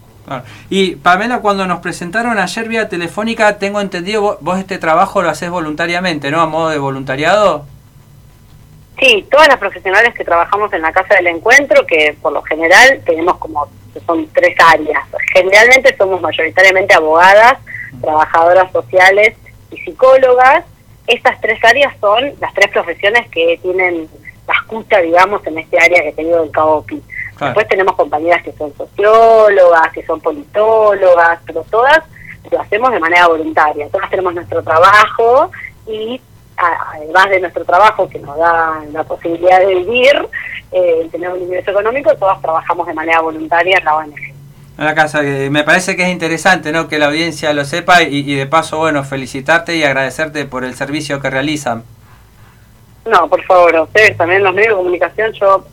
Y 0.68 0.94
Pamela, 0.96 1.40
cuando 1.40 1.66
nos 1.66 1.80
presentaron 1.80 2.38
ayer 2.38 2.68
vía 2.68 2.88
telefónica, 2.88 3.58
tengo 3.58 3.80
entendido, 3.80 4.38
vos, 4.40 4.58
este 4.58 4.78
trabajo 4.78 5.22
lo 5.22 5.30
haces 5.30 5.50
voluntariamente, 5.50 6.30
¿no? 6.30 6.40
A 6.40 6.46
modo 6.46 6.68
de 6.68 6.78
voluntariado. 6.78 7.64
Sí, 9.00 9.26
todas 9.30 9.48
las 9.48 9.58
profesionales 9.58 10.14
que 10.14 10.24
trabajamos 10.24 10.72
en 10.72 10.82
la 10.82 10.92
Casa 10.92 11.16
del 11.16 11.26
Encuentro, 11.28 11.84
que 11.86 12.16
por 12.20 12.32
lo 12.32 12.42
general 12.42 13.00
tenemos 13.04 13.38
como, 13.38 13.68
son 14.06 14.28
tres 14.32 14.54
áreas. 14.64 15.04
Generalmente 15.32 15.96
somos 15.96 16.20
mayoritariamente 16.20 16.94
abogadas, 16.94 17.58
trabajadoras 18.00 18.70
sociales 18.72 19.36
y 19.70 19.78
psicólogas. 19.78 20.64
Estas 21.06 21.40
tres 21.40 21.58
áreas 21.64 21.92
son 22.00 22.32
las 22.40 22.54
tres 22.54 22.68
profesiones 22.70 23.28
que 23.30 23.58
tienen 23.62 24.08
la 24.46 24.54
escucha, 24.54 25.00
digamos, 25.00 25.44
en 25.46 25.58
este 25.58 25.78
área 25.78 26.02
que 26.02 26.08
he 26.10 26.12
tenido 26.12 26.42
el 26.42 26.50
CAOPI. 26.50 27.02
Después 27.40 27.68
tenemos 27.68 27.96
compañeras 27.96 28.42
que 28.42 28.52
son 28.52 28.72
sociólogas, 28.76 29.92
que 29.92 30.04
son 30.04 30.20
politólogas, 30.20 31.40
pero 31.46 31.64
todas 31.70 32.04
lo 32.50 32.60
hacemos 32.60 32.92
de 32.92 33.00
manera 33.00 33.28
voluntaria. 33.28 33.88
Todas 33.88 34.10
tenemos 34.10 34.34
nuestro 34.34 34.62
trabajo 34.62 35.50
y 35.86 36.20
además 36.60 37.30
de 37.30 37.40
nuestro 37.40 37.64
trabajo 37.64 38.08
que 38.08 38.18
nos 38.18 38.36
da 38.38 38.82
la 38.92 39.04
posibilidad 39.04 39.60
de 39.60 39.74
vivir, 39.74 40.28
eh, 40.72 41.08
tener 41.10 41.30
un 41.30 41.42
ingreso 41.42 41.70
económico, 41.70 42.14
todas 42.16 42.40
trabajamos 42.40 42.86
de 42.86 42.94
manera 42.94 43.20
voluntaria 43.20 43.78
en 43.78 43.84
la 43.84 43.96
ONG. 43.96 44.18
En 44.78 44.84
la 44.86 44.94
casa, 44.94 45.20
me 45.22 45.62
parece 45.64 45.96
que 45.96 46.04
es 46.04 46.08
interesante 46.08 46.72
¿no? 46.72 46.88
que 46.88 46.98
la 46.98 47.06
audiencia 47.06 47.52
lo 47.52 47.64
sepa 47.64 48.02
y, 48.02 48.18
y 48.18 48.34
de 48.34 48.46
paso, 48.46 48.78
bueno, 48.78 49.04
felicitarte 49.04 49.76
y 49.76 49.82
agradecerte 49.82 50.44
por 50.46 50.64
el 50.64 50.74
servicio 50.74 51.20
que 51.20 51.28
realizan. 51.28 51.84
No, 53.04 53.28
por 53.28 53.42
favor, 53.44 53.74
ustedes 53.80 54.16
también, 54.16 54.42
los 54.42 54.54
medios 54.54 54.70
de 54.70 54.76
comunicación, 54.76 55.32
yo 55.32 55.64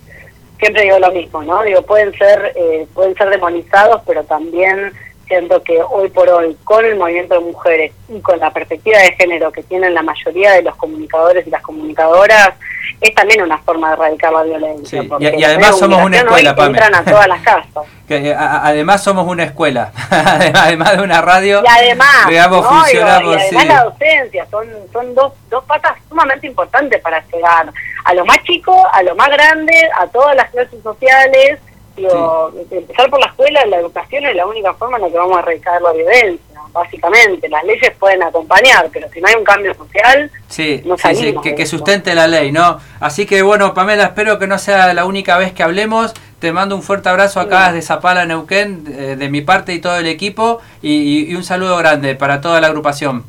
siempre 0.60 0.84
digo 0.84 1.00
lo 1.00 1.12
mismo, 1.12 1.44
¿no? 1.44 1.64
Digo, 1.64 1.82
pueden 1.84 2.12
ser, 2.18 2.54
eh, 2.56 2.88
pueden 2.94 3.16
ser 3.16 3.30
demonizados, 3.30 4.02
pero 4.06 4.24
también 4.24 4.92
siento 5.28 5.62
que 5.64 5.82
hoy 5.82 6.10
por 6.10 6.30
hoy, 6.30 6.58
con 6.64 6.84
el 6.86 6.96
movimiento 6.96 7.36
de 7.36 7.42
mujeres 7.42 7.92
y 8.10 8.20
con 8.22 8.40
la 8.40 8.52
perspectiva 8.52 8.98
de 9.00 9.14
género 9.14 9.52
que 9.52 9.64
tienen 9.64 9.94
la 9.94 10.02
mayoría 10.02 10.54
de 10.54 10.64
los 10.64 10.76
comunicadores 10.76 11.46
y 11.46 11.50
las 11.50 11.62
comunicadoras, 11.62 12.54
es 13.02 13.14
también 13.14 13.42
una 13.42 13.58
forma 13.60 13.90
de 13.90 13.94
erradicar 13.94 14.34
la 14.34 14.44
violencia. 14.44 15.04
Y, 15.20 15.44
además 15.44 15.78
somos 15.78 16.04
una 16.04 16.18
escuela, 16.18 16.56
Entran 16.58 16.96
a 16.96 17.04
todas 17.04 17.28
las 17.28 17.42
casas. 17.42 17.86
Eh, 18.10 18.34
además 18.34 19.04
somos 19.04 19.28
una 19.28 19.44
escuela, 19.44 19.92
además 20.10 20.96
de 20.96 21.04
una 21.04 21.20
radio. 21.20 21.62
Y 21.62 21.68
además, 21.68 22.30
digamos, 22.30 22.66
funcionamos, 22.66 23.36
y 23.36 23.38
además 23.38 23.68
la 23.68 23.84
docencia, 23.84 24.48
son, 24.50 24.66
son 24.94 25.14
dos, 25.14 25.34
dos 25.50 25.62
patas 25.66 25.98
sumamente 26.08 26.48
importantes 26.48 27.02
para 27.02 27.22
llegar 27.28 27.70
a 28.06 28.14
lo 28.14 28.26
más 28.26 28.42
chico, 28.44 28.82
a 28.94 29.04
lo 29.04 29.14
más 29.18 29.28
grande, 29.28 29.74
a 30.00 30.08
todas 30.08 30.38
las 30.38 30.50
clases 30.52 30.82
sociales 30.82 31.60
empezar 31.98 33.10
por 33.10 33.20
la 33.20 33.28
escuela, 33.28 33.66
la 33.66 33.78
educación 33.78 34.26
es 34.26 34.36
la 34.36 34.46
única 34.46 34.74
forma 34.74 34.98
en 34.98 35.04
la 35.04 35.10
que 35.10 35.18
vamos 35.18 35.38
a 35.38 35.40
erradicar 35.42 35.82
la 35.82 35.92
violencia, 35.94 36.62
básicamente. 36.72 37.50
Las 37.50 37.64
leyes 37.64 37.92
pueden 38.00 38.24
acompañar, 38.24 38.90
pero 38.94 39.08
si 39.10 39.20
no 39.20 39.28
hay 39.28 39.36
un 39.36 39.44
cambio 39.44 39.74
social, 39.74 40.32
sí, 40.48 40.82
no 40.86 40.98
sí, 40.98 41.36
que, 41.42 41.66
sustente 41.66 42.14
la 42.14 42.28
ley, 42.28 42.52
¿no? 42.52 42.80
Así 43.00 43.26
que 43.26 43.42
bueno, 43.42 43.74
Pamela, 43.74 44.04
espero 44.04 44.40
que 44.40 44.48
no 44.48 44.58
sea 44.58 44.94
la 44.94 45.06
única 45.06 45.38
vez 45.38 45.54
que 45.54 45.64
hablemos. 45.64 46.14
Te 46.40 46.52
mando 46.52 46.76
un 46.76 46.84
fuerte 46.84 47.10
abrazo 47.10 47.40
acá 47.40 47.72
desde 47.72 47.82
Zapala, 47.82 48.26
Neuquén, 48.26 48.84
eh, 48.88 49.16
de, 49.18 49.30
mi 49.30 49.42
parte 49.42 49.74
y 49.74 49.82
todo 49.82 49.98
el 49.98 50.06
equipo, 50.06 50.62
y, 50.84 51.34
un 51.34 51.44
saludo 51.44 51.78
grande 51.78 52.14
para 52.14 52.42
toda 52.42 52.62
la 52.62 52.68
agrupación. 52.68 53.24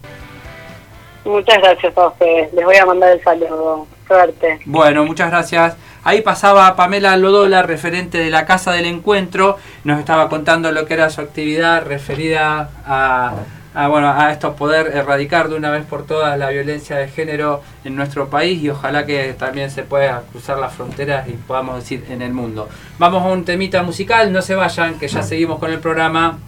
Muchas 1.24 1.58
gracias 1.58 1.96
a 1.96 2.08
ustedes. 2.08 2.52
Les 2.52 2.64
voy 2.64 2.76
a 2.76 2.86
mandar 2.86 3.12
el 3.12 3.22
saludo. 3.22 3.86
Suerte. 4.06 4.60
Bueno, 4.64 5.04
muchas 5.04 5.30
gracias. 5.30 5.76
Ahí 6.08 6.22
pasaba 6.22 6.74
Pamela 6.74 7.18
Lodola, 7.18 7.62
referente 7.62 8.16
de 8.16 8.30
la 8.30 8.46
Casa 8.46 8.72
del 8.72 8.86
Encuentro, 8.86 9.58
nos 9.84 9.98
estaba 9.98 10.30
contando 10.30 10.72
lo 10.72 10.86
que 10.86 10.94
era 10.94 11.10
su 11.10 11.20
actividad 11.20 11.84
referida 11.84 12.70
a, 12.86 13.34
bueno, 13.88 14.10
a 14.10 14.32
esto 14.32 14.56
poder 14.56 14.86
erradicar 14.96 15.50
de 15.50 15.56
una 15.56 15.70
vez 15.70 15.84
por 15.84 16.06
todas 16.06 16.38
la 16.38 16.48
violencia 16.48 16.96
de 16.96 17.08
género 17.08 17.62
en 17.84 17.94
nuestro 17.94 18.30
país 18.30 18.62
y 18.62 18.70
ojalá 18.70 19.04
que 19.04 19.34
también 19.34 19.70
se 19.70 19.82
pueda 19.82 20.22
cruzar 20.32 20.58
las 20.58 20.72
fronteras 20.72 21.28
y 21.28 21.32
podamos 21.32 21.76
decir 21.76 22.06
en 22.08 22.22
el 22.22 22.32
mundo. 22.32 22.70
Vamos 22.98 23.22
a 23.22 23.26
un 23.26 23.44
temita 23.44 23.82
musical, 23.82 24.32
no 24.32 24.40
se 24.40 24.54
vayan, 24.54 24.98
que 24.98 25.08
ya 25.08 25.22
seguimos 25.22 25.58
con 25.58 25.70
el 25.70 25.78
programa. 25.78 26.38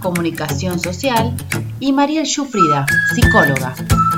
Comunicación 0.00 0.80
Social, 0.80 1.36
y 1.78 1.92
Mariel 1.92 2.26
Schufrida, 2.26 2.84
psicóloga, 3.14 3.74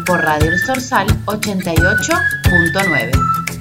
por 0.06 0.22
Radio 0.22 0.56
Sorsal 0.58 1.08
88.9. 1.26 3.51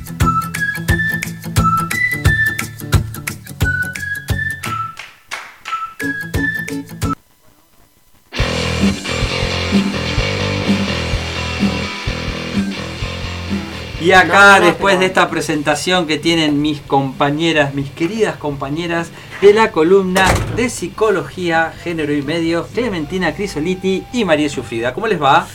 Y 14.02 14.14
acá, 14.14 14.60
después 14.60 15.00
de 15.00 15.06
esta 15.06 15.30
presentación 15.30 16.08
que 16.08 16.18
tienen 16.18 16.60
mis 16.60 16.82
compañeras, 16.82 17.76
mis 17.76 17.92
queridas 17.92 18.36
compañeras 18.36 19.12
de 19.42 19.54
la 19.54 19.72
columna 19.72 20.26
de 20.56 20.72
Psicología, 20.72 21.72
Género 21.84 22.12
y 22.12 22.24
Medios, 22.24 22.66
Clementina 22.74 23.36
Crisoliti 23.36 24.04
y 24.12 24.26
María 24.26 24.50
Sufrida. 24.50 24.96
¿Cómo 24.96 25.06
les 25.06 25.22
va? 25.22 25.48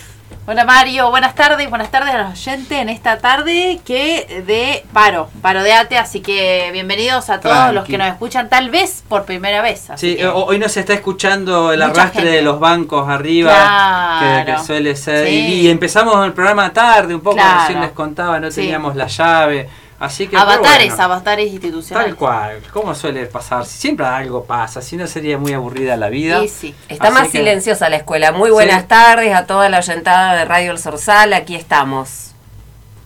Hola 0.48 0.64
Mario, 0.64 1.10
buenas 1.10 1.34
tardes, 1.34 1.68
buenas 1.68 1.90
tardes 1.90 2.14
a 2.14 2.18
los 2.18 2.30
oyentes 2.30 2.70
en 2.70 2.88
esta 2.88 3.18
tarde 3.18 3.80
que 3.84 4.44
de 4.46 4.84
paro, 4.92 5.28
paro 5.42 5.64
de 5.64 5.72
ATE, 5.72 5.98
así 5.98 6.20
que 6.20 6.70
bienvenidos 6.72 7.30
a 7.30 7.40
todos 7.40 7.74
los 7.74 7.84
que 7.84 7.98
nos 7.98 8.06
escuchan 8.06 8.48
tal 8.48 8.70
vez 8.70 9.02
por 9.08 9.24
primera 9.24 9.60
vez. 9.60 9.88
sí, 9.96 10.16
hoy 10.22 10.60
nos 10.60 10.76
está 10.76 10.94
escuchando 10.94 11.72
el 11.72 11.82
arrastre 11.82 12.30
de 12.30 12.42
los 12.42 12.60
bancos 12.60 13.08
arriba, 13.08 14.44
que, 14.46 14.56
suele 14.64 14.94
ser, 14.94 15.28
y, 15.28 15.68
empezamos 15.68 16.24
el 16.24 16.32
programa 16.32 16.72
tarde, 16.72 17.16
un 17.16 17.22
poco, 17.22 17.40
recién 17.62 17.80
les 17.80 17.90
contaba, 17.90 18.38
no 18.38 18.48
teníamos 18.48 18.94
la 18.94 19.08
llave. 19.08 19.68
Así 19.98 20.28
que, 20.28 20.36
avatares, 20.36 20.98
avatares 20.98 21.50
institucionales. 21.50 22.10
Tal 22.10 22.16
cual, 22.16 22.62
como 22.72 22.94
suele 22.94 23.26
pasar, 23.26 23.64
siempre 23.64 24.04
algo 24.04 24.44
pasa, 24.44 24.82
si 24.82 24.96
no 24.96 25.06
sería 25.06 25.38
muy 25.38 25.54
aburrida 25.54 25.96
la 25.96 26.08
vida. 26.08 26.40
Sí, 26.42 26.48
sí. 26.48 26.74
Está 26.88 27.10
más 27.10 27.30
silenciosa 27.30 27.88
la 27.88 27.96
escuela. 27.96 28.32
Muy 28.32 28.50
buenas 28.50 28.86
tardes 28.88 29.34
a 29.34 29.46
toda 29.46 29.68
la 29.70 29.78
oyentada 29.78 30.34
de 30.34 30.44
Radio 30.44 30.72
El 30.72 30.78
Sorsal, 30.78 31.32
aquí 31.32 31.54
estamos. 31.54 32.26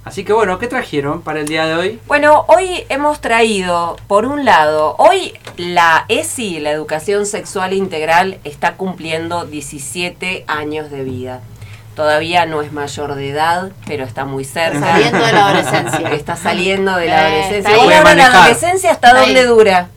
Así 0.02 0.24
que 0.24 0.32
bueno, 0.32 0.58
¿qué 0.58 0.66
trajeron 0.66 1.20
para 1.20 1.40
el 1.40 1.46
día 1.46 1.66
de 1.66 1.74
hoy? 1.74 2.00
Bueno, 2.06 2.44
hoy 2.48 2.84
hemos 2.88 3.20
traído, 3.20 3.96
por 4.08 4.24
un 4.24 4.44
lado, 4.44 4.96
hoy 4.98 5.34
la 5.58 6.06
ESI, 6.08 6.58
la 6.58 6.70
Educación 6.70 7.26
Sexual 7.26 7.74
Integral, 7.74 8.40
está 8.42 8.76
cumpliendo 8.76 9.44
17 9.44 10.44
años 10.48 10.90
de 10.90 11.04
vida. 11.04 11.42
Todavía 11.94 12.46
no 12.46 12.62
es 12.62 12.72
mayor 12.72 13.14
de 13.14 13.30
edad, 13.30 13.70
pero 13.86 14.04
está 14.04 14.24
muy 14.24 14.44
cerca. 14.44 14.80
Saliendo 14.80 15.26
de 15.26 15.32
la 15.32 15.46
adolescencia. 15.46 16.12
Está 16.12 16.36
saliendo 16.36 16.96
de 16.96 17.06
la 17.06 17.26
adolescencia. 17.26 17.76
¿Y 17.76 17.80
ahora 17.80 18.14
la 18.14 18.26
adolescencia 18.26 18.90
hasta 18.92 19.12
dónde 19.12 19.44
dura? 19.44 19.88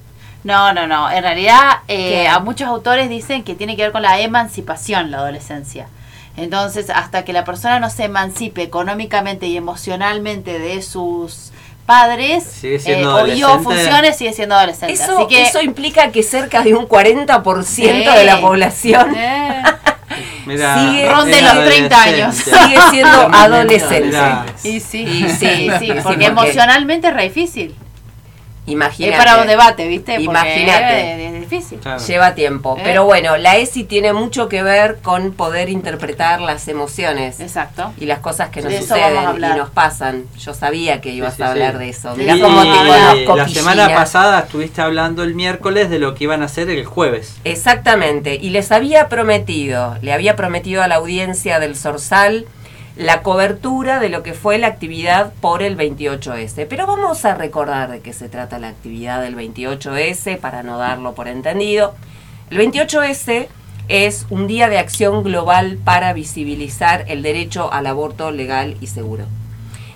No, 0.44 0.74
no, 0.74 0.88
no. 0.88 1.10
En 1.10 1.24
realidad, 1.24 1.80
eh, 1.88 2.28
a 2.28 2.40
muchos 2.40 2.68
autores 2.68 3.10
dicen 3.10 3.44
que 3.44 3.56
tiene 3.56 3.76
que 3.76 3.84
ver 3.84 3.92
con 3.92 4.02
la 4.02 4.20
emancipación 4.20 5.12
la 5.12 5.20
adolescencia. 5.20 5.88
Entonces, 6.36 6.90
hasta 6.90 7.24
que 7.24 7.32
la 7.32 7.46
persona 7.46 7.80
no 7.80 7.90
se 7.90 8.06
emancipe 8.06 8.64
económicamente 8.64 9.46
y 9.46 9.56
emocionalmente 9.56 10.60
de 10.60 10.82
sus 10.82 11.52
padres 11.86 12.44
sigue 12.46 12.80
siendo 12.80 13.26
eh, 13.26 13.44
o 13.44 13.60
funciones 13.60 14.18
sigue 14.18 14.34
siendo 14.34 14.56
adolescente. 14.56 14.94
Eso, 14.94 15.28
eso 15.30 15.62
implica 15.62 16.12
que 16.12 16.24
cerca 16.24 16.64
de 16.64 16.74
un 16.74 16.88
40% 16.88 18.16
de 18.16 18.24
la 18.24 18.40
población 18.40 19.16
sigue 20.46 21.10
ronde 21.10 21.42
los 21.42 21.66
30 21.66 22.02
años. 22.02 22.36
Sigue 22.36 22.78
siendo 22.92 23.30
adolescente. 23.34 24.18
Y 24.64 24.80
sí, 24.80 25.28
sí, 25.40 25.70
sí, 25.80 25.94
porque 26.04 26.26
emocionalmente 26.26 27.08
es 27.08 27.14
re 27.14 27.24
difícil. 27.24 27.76
Imagínate. 28.66 29.14
Es 29.14 29.24
para 29.24 29.42
un 29.42 29.48
debate, 29.48 29.88
¿viste? 29.88 30.22
Imagínate. 30.22 31.33
Lleva 32.08 32.36
tiempo. 32.36 32.76
¿Eh? 32.78 32.82
Pero 32.84 33.06
bueno, 33.06 33.38
la 33.38 33.58
ESI 33.58 33.84
tiene 33.84 34.14
mucho 34.14 34.50
que 34.50 34.64
ver 34.64 35.00
con 35.02 35.34
poder 35.34 35.70
interpretar 35.70 36.42
las 36.42 36.68
emociones. 36.68 37.40
Exacto. 37.40 37.94
Y 37.98 38.06
las 38.06 38.20
cosas 38.20 38.50
que 38.50 38.62
nos 38.62 38.74
suceden 38.74 39.38
y 39.38 39.58
nos 39.58 39.70
pasan. 39.70 40.26
Yo 40.40 40.54
sabía 40.54 41.02
que 41.02 41.10
ibas 41.10 41.40
a 41.40 41.52
hablar 41.52 41.78
de 41.78 41.90
eso. 41.90 42.16
Mirá 42.16 42.40
cómo 42.40 42.62
te 42.62 43.36
La 43.36 43.48
semana 43.48 43.94
pasada 43.94 44.40
estuviste 44.40 44.82
hablando 44.82 45.24
el 45.24 45.36
miércoles 45.36 45.90
de 45.90 46.00
lo 46.00 46.16
que 46.16 46.26
iban 46.26 46.42
a 46.42 46.46
hacer 46.46 46.70
el 46.70 46.86
jueves. 46.86 47.36
Exactamente. 47.44 48.36
Y 48.36 48.50
les 48.50 48.72
había 48.72 49.10
prometido, 49.10 49.98
le 50.02 50.14
había 50.14 50.36
prometido 50.36 50.82
a 50.82 50.88
la 50.88 50.96
audiencia 50.96 51.60
del 51.60 51.76
Sorsal 51.76 52.46
la 52.96 53.24
cobertura 53.24 54.00
de 54.00 54.10
lo 54.10 54.22
que 54.22 54.34
fue 54.34 54.60
la 54.60 54.68
actividad 54.68 55.34
por 55.42 55.64
el 55.64 55.78
28S. 55.78 56.68
Pero 56.70 56.86
vamos 56.86 57.26
a 57.26 57.34
recordar 57.36 57.90
de 57.90 58.02
qué 58.02 58.14
se 58.14 58.30
trata 58.30 58.60
la 58.60 58.68
actividad 58.68 59.22
del 59.22 59.36
28S 59.36 60.38
para 60.38 60.62
no 60.64 60.78
darlo 60.78 61.14
por 61.16 61.28
entendido. 61.28 61.96
El 62.52 62.60
28S 62.60 63.48
es 63.88 64.28
un 64.30 64.48
día 64.48 64.70
de 64.70 64.78
acción 64.78 65.24
global 65.24 65.80
para 65.84 66.14
visibilizar 66.14 67.06
el 67.08 67.24
derecho 67.24 67.74
al 67.74 67.88
aborto 67.88 68.32
legal 68.32 68.78
y 68.80 68.88
seguro. 68.88 69.26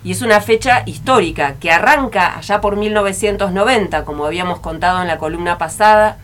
Y 0.04 0.12
es 0.12 0.22
una 0.22 0.42
fecha 0.42 0.84
histórica 0.86 1.56
que 1.60 1.72
arranca 1.72 2.38
allá 2.38 2.62
por 2.62 2.78
1990, 2.78 4.06
como 4.06 4.26
habíamos 4.26 4.60
contado 4.60 5.02
en 5.02 5.08
la 5.08 5.18
columna 5.18 5.58
pasada, 5.58 6.18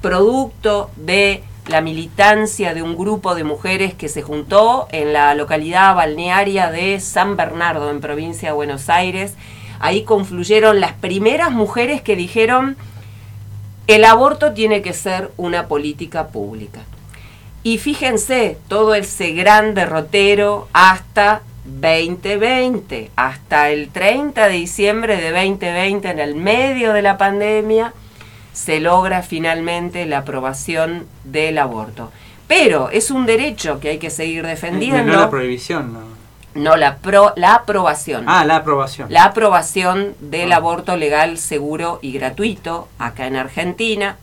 producto 0.00 0.90
de 0.96 1.42
la 1.68 1.80
militancia 1.80 2.74
de 2.74 2.82
un 2.82 2.96
grupo 2.96 3.34
de 3.34 3.44
mujeres 3.44 3.94
que 3.94 4.08
se 4.08 4.22
juntó 4.22 4.86
en 4.92 5.12
la 5.12 5.34
localidad 5.34 5.94
balnearia 5.94 6.70
de 6.70 7.00
San 7.00 7.36
Bernardo, 7.36 7.90
en 7.90 8.00
provincia 8.00 8.50
de 8.50 8.54
Buenos 8.54 8.88
Aires. 8.88 9.34
Ahí 9.80 10.04
confluyeron 10.04 10.80
las 10.80 10.92
primeras 10.92 11.50
mujeres 11.50 12.02
que 12.02 12.16
dijeron, 12.16 12.76
el 13.86 14.04
aborto 14.04 14.52
tiene 14.52 14.82
que 14.82 14.92
ser 14.92 15.30
una 15.36 15.66
política 15.66 16.28
pública. 16.28 16.80
Y 17.62 17.78
fíjense, 17.78 18.58
todo 18.68 18.94
ese 18.94 19.32
gran 19.32 19.74
derrotero 19.74 20.68
hasta 20.72 21.42
2020, 21.64 23.10
hasta 23.16 23.70
el 23.70 23.88
30 23.88 24.46
de 24.46 24.54
diciembre 24.54 25.16
de 25.16 25.32
2020, 25.32 26.10
en 26.10 26.18
el 26.20 26.36
medio 26.36 26.92
de 26.92 27.02
la 27.02 27.18
pandemia, 27.18 27.92
se 28.56 28.80
logra 28.80 29.22
finalmente 29.22 30.06
la 30.06 30.18
aprobación 30.18 31.06
del 31.24 31.58
aborto. 31.58 32.10
Pero 32.48 32.88
es 32.88 33.10
un 33.10 33.26
derecho 33.26 33.80
que 33.80 33.90
hay 33.90 33.98
que 33.98 34.08
seguir 34.08 34.46
defendiendo. 34.46 35.12
No, 35.12 35.20
la 35.20 35.30
prohibición, 35.30 35.92
no. 35.92 36.00
No, 36.54 36.74
la, 36.74 36.96
pro, 36.96 37.34
la 37.36 37.54
aprobación. 37.54 38.24
Ah, 38.26 38.46
la 38.46 38.56
aprobación. 38.56 39.12
La 39.12 39.24
aprobación 39.24 40.14
del 40.20 40.52
ah. 40.52 40.56
aborto 40.56 40.96
legal, 40.96 41.36
seguro 41.36 41.98
y 42.00 42.12
gratuito 42.12 42.88
acá 42.98 43.26
en 43.26 43.36
Argentina. 43.36 44.16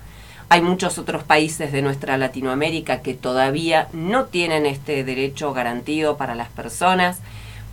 Hay 0.49 0.63
muchos 0.63 0.97
otros 0.97 1.23
países 1.23 1.71
de 1.71 1.83
nuestra 1.83 2.17
Latinoamérica 2.17 3.03
que 3.03 3.13
todavía 3.13 3.87
no 3.93 4.25
tienen 4.25 4.65
este 4.65 5.03
derecho 5.03 5.53
garantido 5.53 6.17
para 6.17 6.33
las 6.33 6.49
personas. 6.49 7.19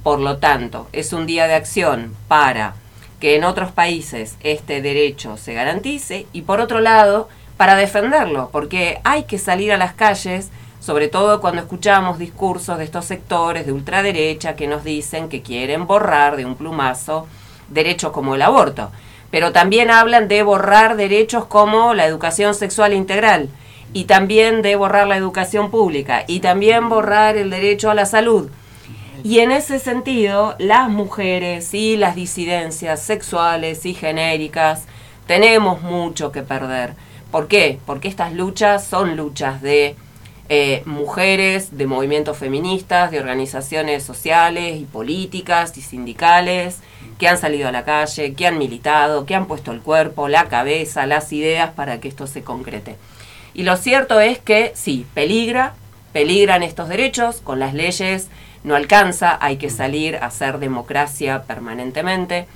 Por 0.03 0.21
lo 0.21 0.37
tanto, 0.37 0.89
es 0.93 1.15
un 1.15 1.25
día 1.25 1.47
de 1.47 1.55
acción 1.55 2.15
para 2.29 2.75
que 3.21 3.37
en 3.37 3.45
otros 3.45 3.71
países 3.71 4.37
este 4.41 4.81
derecho 4.81 5.37
se 5.37 5.53
garantice 5.53 6.27
y 6.33 6.43
por 6.43 6.61
otro 6.61 6.81
lado, 6.81 7.29
para 7.57 7.77
defenderlo, 7.77 8.49
porque 8.51 9.01
hay 9.05 9.25
que 9.25 9.39
salir 9.39 9.71
a 9.73 9.77
las 9.77 9.93
calles, 9.93 10.49
sobre 10.81 11.09
todo 11.09 11.43
cuando 11.43 11.61
escuchamos 11.61 12.19
discursos 12.19 12.79
de 12.79 12.85
estos 12.85 13.05
sectores 13.05 13.67
de 13.67 13.73
ultraderecha 13.73 14.57
que 14.57 14.67
nos 14.67 14.83
dicen 14.83 15.29
que 15.29 15.43
quieren 15.43 15.87
borrar 15.87 16.37
de 16.37 16.47
un 16.47 16.57
plumazo 16.57 17.27
derechos 17.69 18.13
como 18.13 18.35
el 18.35 18.43
aborto, 18.43 18.91
pero 19.31 19.53
también 19.53 19.91
hablan 19.91 20.27
de 20.27 20.43
borrar 20.43 20.97
derechos 20.97 21.45
como 21.45 21.93
la 21.93 22.07
educación 22.07 22.55
sexual 22.55 22.95
integral 22.95 23.51
y 23.93 24.05
también 24.05 24.63
de 24.63 24.77
borrar 24.77 25.07
la 25.07 25.19
educación 25.19 25.71
pública 25.71 26.25
y 26.27 26.41
también 26.41 26.89
borrar 26.89 27.37
el 27.37 27.51
derecho 27.51 27.91
a 27.91 27.95
la 27.95 28.07
salud 28.07 28.51
y 29.25 29.39
en 29.41 29.53
ese 29.53 29.79
sentido, 29.79 30.55
las 30.59 30.89
mujeres 30.89 31.73
y 31.75 31.97
las 31.97 32.15
disidencias 32.15 33.03
sexuales 33.03 33.87
y 33.87 33.95
genéricas 33.95 34.85
tenemos 35.27 35.83
mucho 35.83 36.33
que 36.33 36.43
perder. 36.43 36.95
¿Por 37.31 37.47
qué? 37.47 37.79
Porque 37.87 38.09
estas 38.09 38.33
luchas 38.33 38.85
son 38.85 39.17
luchas 39.17 39.63
de 39.63 39.95
eh, 40.49 40.83
mujeres, 40.85 41.77
de 41.77 41.87
movimientos 41.87 42.37
feministas, 42.37 43.13
de 43.13 43.21
organizaciones 43.21 44.03
sociales 44.03 44.81
y 44.81 44.85
políticas 44.85 45.79
y 45.79 45.83
sindicales 45.83 46.79
que 47.19 47.29
han 47.29 47.39
salido 47.39 47.69
a 47.69 47.73
la 47.73 47.85
calle, 47.85 48.35
que 48.35 48.49
han 48.49 48.59
militado, 48.59 49.27
que 49.27 49.37
han 49.37 49.47
puesto 49.47 49.71
el 49.71 49.81
cuerpo, 49.81 50.27
la 50.27 50.49
cabeza, 50.49 51.07
las 51.07 51.33
ideas 51.33 51.71
para 51.71 52.01
que 52.01 52.09
esto 52.09 52.27
se 52.27 52.43
concrete. 52.43 52.97
Y 53.55 53.63
lo 53.63 53.77
cierto 53.77 54.19
es 54.19 54.39
que 54.39 54.73
sí, 54.75 55.07
peligra, 55.15 55.75
peligran 56.13 56.63
estos 56.65 56.89
derechos 56.89 57.41
con 57.43 57.61
las 57.61 57.75
leyes 57.75 58.29
no 58.65 58.77
alcanza, 58.77 59.39
hay 59.41 59.57
que 59.57 59.71
salir 59.71 60.17
a 60.17 60.27
hacer 60.27 60.59
democracia 60.59 61.43
permanentemente. 61.43 62.47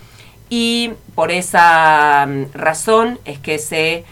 Y 0.51 0.93
por 1.15 1.31
esa 1.31 2.27
mm, 2.27 2.53
razón 2.55 3.19
es 3.25 3.39
que 3.39 3.59
se 3.59 4.05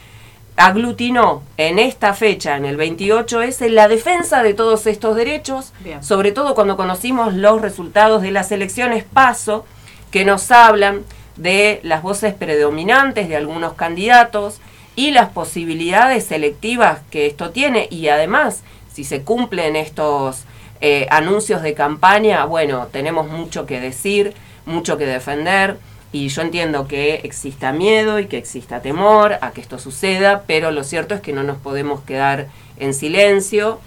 aglutinó 0.57 1.43
en 1.57 1.79
esta 1.79 2.15
fecha, 2.15 2.57
en 2.57 2.65
el 2.65 2.79
28S, 2.79 3.69
la 3.69 3.89
defensa 3.89 4.43
de 4.43 4.55
todos 4.55 4.87
estos 4.87 5.17
derechos, 5.17 5.73
sobre 6.01 6.31
todo 6.31 6.55
cuando 6.55 6.77
conocimos 6.77 7.33
los 7.33 7.63
resultados 7.63 8.23
de 8.23 8.33
las 8.33 8.53
elecciones 8.53 9.05
PASO, 9.05 9.65
que 10.11 10.25
nos 10.27 10.51
hablan 10.51 11.05
de 11.37 11.81
las 11.83 12.03
voces 12.03 12.35
predominantes 12.35 13.29
de 13.29 13.37
algunos 13.37 13.73
candidatos 13.73 14.61
y 14.95 15.13
las 15.13 15.31
posibilidades 15.31 16.25
selectivas 16.27 17.01
que 17.11 17.27
esto 17.27 17.51
tiene 17.51 17.89
y 17.91 18.09
además 18.09 18.63
si 18.93 19.05
se 19.05 19.23
cumplen 19.23 19.75
estos 19.75 20.45
eh, 20.85 21.07
anuncios 21.11 21.63
de 21.63 21.75
campaña, 21.75 22.45
bueno, 22.45 22.89
tenemos 22.91 23.29
mucho 23.29 23.67
que 23.67 23.79
decir, 23.79 24.35
mucho 24.67 24.99
que 24.99 25.07
defender. 25.07 25.79
Y 26.11 26.27
yo 26.29 26.43
entiendo 26.43 26.89
que 26.89 27.21
exista 27.23 27.73
miedo 27.73 28.19
y 28.19 28.27
que 28.27 28.37
exista 28.37 28.83
temor 28.83 29.39
a 29.41 29.53
que 29.53 29.61
esto 29.61 29.79
suceda, 29.79 30.43
pero 30.45 30.73
lo 30.73 30.83
cierto 30.83 31.15
es 31.15 31.21
que 31.21 31.33
no 31.33 31.45
nos 31.45 31.59
podemos 31.59 32.03
quedar 32.03 32.49
en 32.79 32.95
silencio 32.95 33.79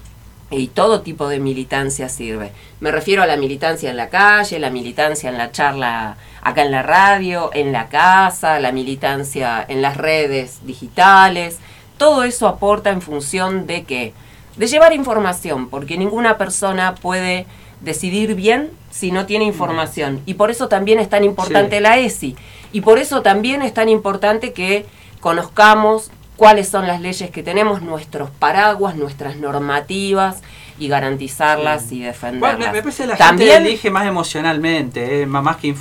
y 0.49 0.67
todo 0.67 1.01
tipo 1.01 1.27
de 1.27 1.39
militancia 1.39 2.07
sirve. 2.07 2.51
Me 2.79 2.91
refiero 2.91 3.23
a 3.23 3.27
la 3.27 3.35
militancia 3.35 3.89
en 3.89 3.97
la 3.97 4.07
calle, 4.07 4.57
la 4.57 4.69
militancia 4.69 5.29
en 5.29 5.37
la 5.37 5.51
charla 5.51 6.15
acá 6.41 6.63
en 6.63 6.71
la 6.71 6.81
radio, 6.81 7.49
en 7.53 7.73
la 7.73 7.89
casa, 7.89 8.57
la 8.61 8.71
militancia 8.71 9.65
en 9.67 9.81
las 9.81 9.97
redes 9.97 10.65
digitales. 10.65 11.59
Todo 11.97 12.23
eso 12.23 12.47
aporta 12.47 12.91
en 12.91 13.01
función 13.01 13.67
de 13.67 13.83
que 13.83 14.13
de 14.55 14.67
llevar 14.67 14.93
información, 14.93 15.69
porque 15.69 15.97
ninguna 15.97 16.37
persona 16.37 16.95
puede 16.95 17.45
decidir 17.81 18.35
bien 18.35 18.71
si 18.89 19.11
no 19.11 19.25
tiene 19.25 19.45
información. 19.45 20.21
Y 20.25 20.35
por 20.35 20.51
eso 20.51 20.67
también 20.67 20.99
es 20.99 21.09
tan 21.09 21.23
importante 21.23 21.81
la 21.81 21.97
ESI. 21.97 22.35
Y 22.71 22.81
por 22.81 22.97
eso 22.97 23.21
también 23.21 23.61
es 23.61 23.73
tan 23.73 23.89
importante 23.89 24.53
que 24.53 24.85
conozcamos 25.19 26.11
cuáles 26.35 26.69
son 26.69 26.87
las 26.87 27.01
leyes 27.01 27.29
que 27.31 27.43
tenemos, 27.43 27.81
nuestros 27.81 28.29
paraguas, 28.29 28.95
nuestras 28.95 29.37
normativas 29.37 30.41
y 30.77 30.89
garantizarlas 30.89 31.91
y 31.91 32.01
defenderlas. 32.01 32.57
Bueno, 32.57 32.73
me 32.73 32.81
parece 32.81 33.07
la 33.07 33.15
también, 33.15 33.51
gente 33.53 33.69
elige 33.69 33.89
más 33.89 34.05
emocionalmente, 34.05 35.21
eh, 35.21 35.25
más 35.25 35.57
que, 35.57 35.73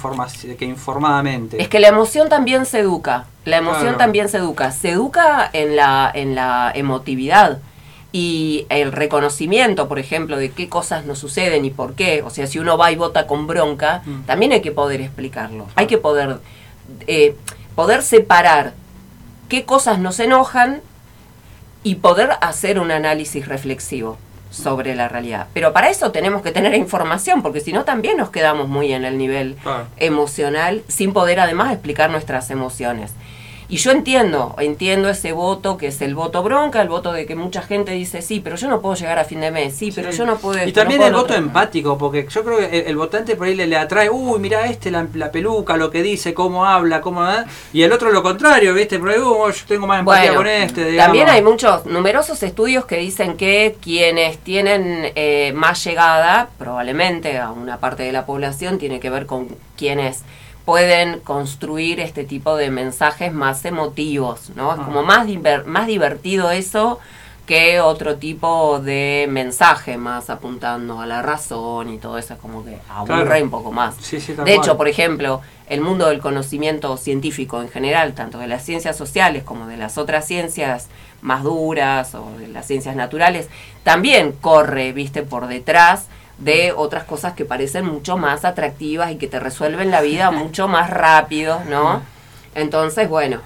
que 0.57 0.65
informadamente. 0.65 1.61
Es 1.61 1.69
que 1.69 1.81
la 1.81 1.89
emoción 1.89 2.29
también 2.29 2.65
se 2.65 2.79
educa, 2.81 3.27
la 3.45 3.57
emoción 3.57 3.99
también 3.99 4.29
se 4.29 4.39
educa, 4.39 4.71
se 4.71 4.91
educa 4.91 5.51
en 5.53 5.75
la, 5.75 6.11
en 6.15 6.35
la 6.37 6.71
emotividad 6.75 7.59
y 8.15 8.65
el 8.69 8.93
reconocimiento, 8.93 9.89
por 9.89 9.99
ejemplo, 9.99 10.37
de 10.37 10.53
qué 10.53 10.69
cosas 10.69 11.05
nos 11.05 11.19
suceden 11.19 11.65
y 11.65 11.71
por 11.71 11.95
qué. 11.95 12.23
O 12.23 12.31
sea, 12.31 12.47
si 12.47 12.61
uno 12.61 12.79
va 12.79 12.93
y 12.93 12.95
vota 12.95 13.27
con 13.27 13.49
bronca, 13.49 14.03
mm. 14.07 14.23
también 14.23 14.53
hay 14.53 14.61
que 14.61 14.71
poder 14.71 15.01
explicarlo. 15.01 15.67
Hay 15.75 15.89
que 15.89 15.99
poder, 15.99 16.39
eh, 17.09 17.35
poder 17.75 18.03
separar 18.03 18.75
qué 19.49 19.65
cosas 19.65 19.99
nos 19.99 20.21
enojan 20.21 20.81
y 21.83 21.97
poder 21.97 22.31
hacer 22.41 22.79
un 22.79 22.93
análisis 22.93 23.49
reflexivo 23.49 24.17
sobre 24.49 24.95
la 24.95 25.09
realidad. 25.09 25.49
Pero 25.53 25.73
para 25.73 25.91
eso 25.91 26.13
tenemos 26.13 26.43
que 26.43 26.53
tener 26.53 26.73
información, 26.75 27.43
porque 27.43 27.59
si 27.59 27.73
no 27.73 27.83
también 27.83 28.17
nos 28.17 28.31
quedamos 28.31 28.69
muy 28.69 28.93
en 28.93 29.05
el 29.05 29.19
nivel 29.19 29.57
emocional, 29.97 30.85
sin 30.87 31.13
poder 31.13 31.41
además 31.41 31.73
explicar 31.73 32.11
nuestras 32.11 32.49
emociones. 32.53 33.11
Y 33.69 33.79
yo 33.79 33.93
entiendo, 33.93 34.55
entiendo 34.59 35.09
ese 35.09 35.33
voto 35.33 35.77
que 35.79 35.87
es 35.87 36.01
el 36.03 36.15
voto 36.15 36.43
bronca, 36.43 36.83
el 36.83 36.89
voto 36.89 37.13
de 37.13 37.25
que 37.25 37.35
mucha 37.35 37.63
gente 37.63 37.93
dice, 37.93 38.21
sí, 38.21 38.41
pero 38.41 38.57
yo 38.57 38.69
no 38.69 38.81
puedo 38.81 38.95
llegar 38.95 39.19
a 39.19 39.25
fin 39.25 39.41
de 39.41 39.51
mes, 39.51 39.75
sí, 39.75 39.91
pero 39.95 40.11
yo 40.11 40.27
no 40.27 40.37
puedo... 40.37 40.67
Y 40.67 40.73
también 40.73 41.03
el 41.03 41.15
voto 41.15 41.35
empático, 41.35 41.97
porque 41.97 42.27
yo 42.29 42.45
creo 42.45 42.59
que 42.59 42.81
el, 42.81 42.97
votante 42.97 43.37
por 43.37 43.47
ahí 43.47 43.55
le, 43.55 43.77
atrae, 43.77 44.11
uy, 44.11 44.39
mira 44.39 44.67
este, 44.67 44.91
la, 44.91 45.07
peluca, 45.33 45.77
lo 45.77 45.91
que 45.91 46.03
dice, 46.03 46.35
cómo 46.35 46.67
habla, 46.67 47.01
cómo... 47.01 47.25
Y 47.73 47.83
el 47.83 47.93
otro 47.93 48.13
lo 48.13 48.23
contrario, 48.23 48.75
¿viste? 48.75 48.99
Por 48.99 49.11
ahí, 49.11 49.19
uh, 49.19 49.51
yo 49.51 49.65
tengo 49.67 49.87
más 49.87 50.01
empatía 50.01 50.35
con 50.35 50.47
este. 50.47 50.97
También 50.97 51.29
hay 51.29 51.43
muchos, 51.43 51.87
numerosos 51.87 52.43
estudios 52.43 52.85
que 52.85 52.97
dicen 52.99 53.37
que 53.37 53.77
quienes 53.81 54.39
tienen 54.39 55.13
eh, 55.15 55.53
más 55.55 55.83
llegada, 55.85 56.49
probablemente 56.59 57.39
a 57.39 57.51
una 57.51 57.79
parte 57.79 58.03
de 58.03 58.13
la 58.13 58.27
población, 58.27 58.79
tiene 58.79 59.01
que 59.01 59.11
ver 59.11 59.27
con 59.27 59.49
quienes 59.77 60.23
pueden 60.65 61.21
construir 61.21 62.01
este 62.01 62.25
tipo 62.25 62.57
de 62.57 62.71
mensajes 62.71 63.33
más 63.33 63.65
emotivos, 63.65 64.51
¿no? 64.57 64.75
Es 64.75 64.81
como 64.81 65.03
más, 65.03 65.27
más 65.67 65.87
divertido 65.87 66.51
eso 66.51 66.99
que 67.47 67.81
otro 67.81 68.17
tipo 68.17 68.81
de 68.81 69.27
mensaje 69.29 69.99
más 69.99 70.31
apuntando 70.31 71.01
a 71.01 71.07
la 71.07 71.21
razón 71.21 71.93
y 71.93 71.99
todo 71.99 72.17
eso 72.17 72.35
es 72.35 72.41
como 72.41 72.65
que 72.65 72.79
aburre 72.89 73.43
un 73.43 73.51
poco 73.51 73.71
más. 73.71 73.97
de 74.11 74.55
hecho, 74.55 74.79
por 74.79 74.89
ejemplo, 74.89 75.43
el 75.69 75.83
mundo 75.83 76.09
del 76.09 76.21
conocimiento 76.21 76.97
científico 76.97 77.61
en 77.61 77.69
general, 77.69 78.15
tanto 78.15 78.39
de 78.39 78.47
las 78.47 78.65
ciencias 78.65 78.97
sociales 78.97 79.45
como 79.45 79.67
de 79.67 79.77
las 79.77 79.99
otras 79.99 80.27
ciencias 80.27 80.89
más 81.21 81.43
duras 81.43 82.15
o 82.15 82.31
de 82.39 82.49
las 82.49 82.67
ciencias 82.67 82.97
naturales, 82.97 83.49
también 83.83 84.33
corre, 84.33 84.93
viste, 84.93 85.23
por 85.23 85.47
detrás 85.47 86.07
de 86.39 86.73
otras 86.73 87.05
cosas 87.05 87.35
que 87.35 87.45
parecen 87.45 87.87
mucho 87.87 88.17
más 88.17 88.45
atractivas 88.45 89.13
y 89.13 89.17
que 89.17 89.29
te 89.29 89.41
resuelven 89.41 89.91
la 89.91 90.01
vida 90.01 90.31
mucho 90.33 90.69
más 90.69 90.91
rápido, 90.91 91.61
¿no? 91.69 92.03
Entonces, 92.55 93.09
bueno, 93.09 93.41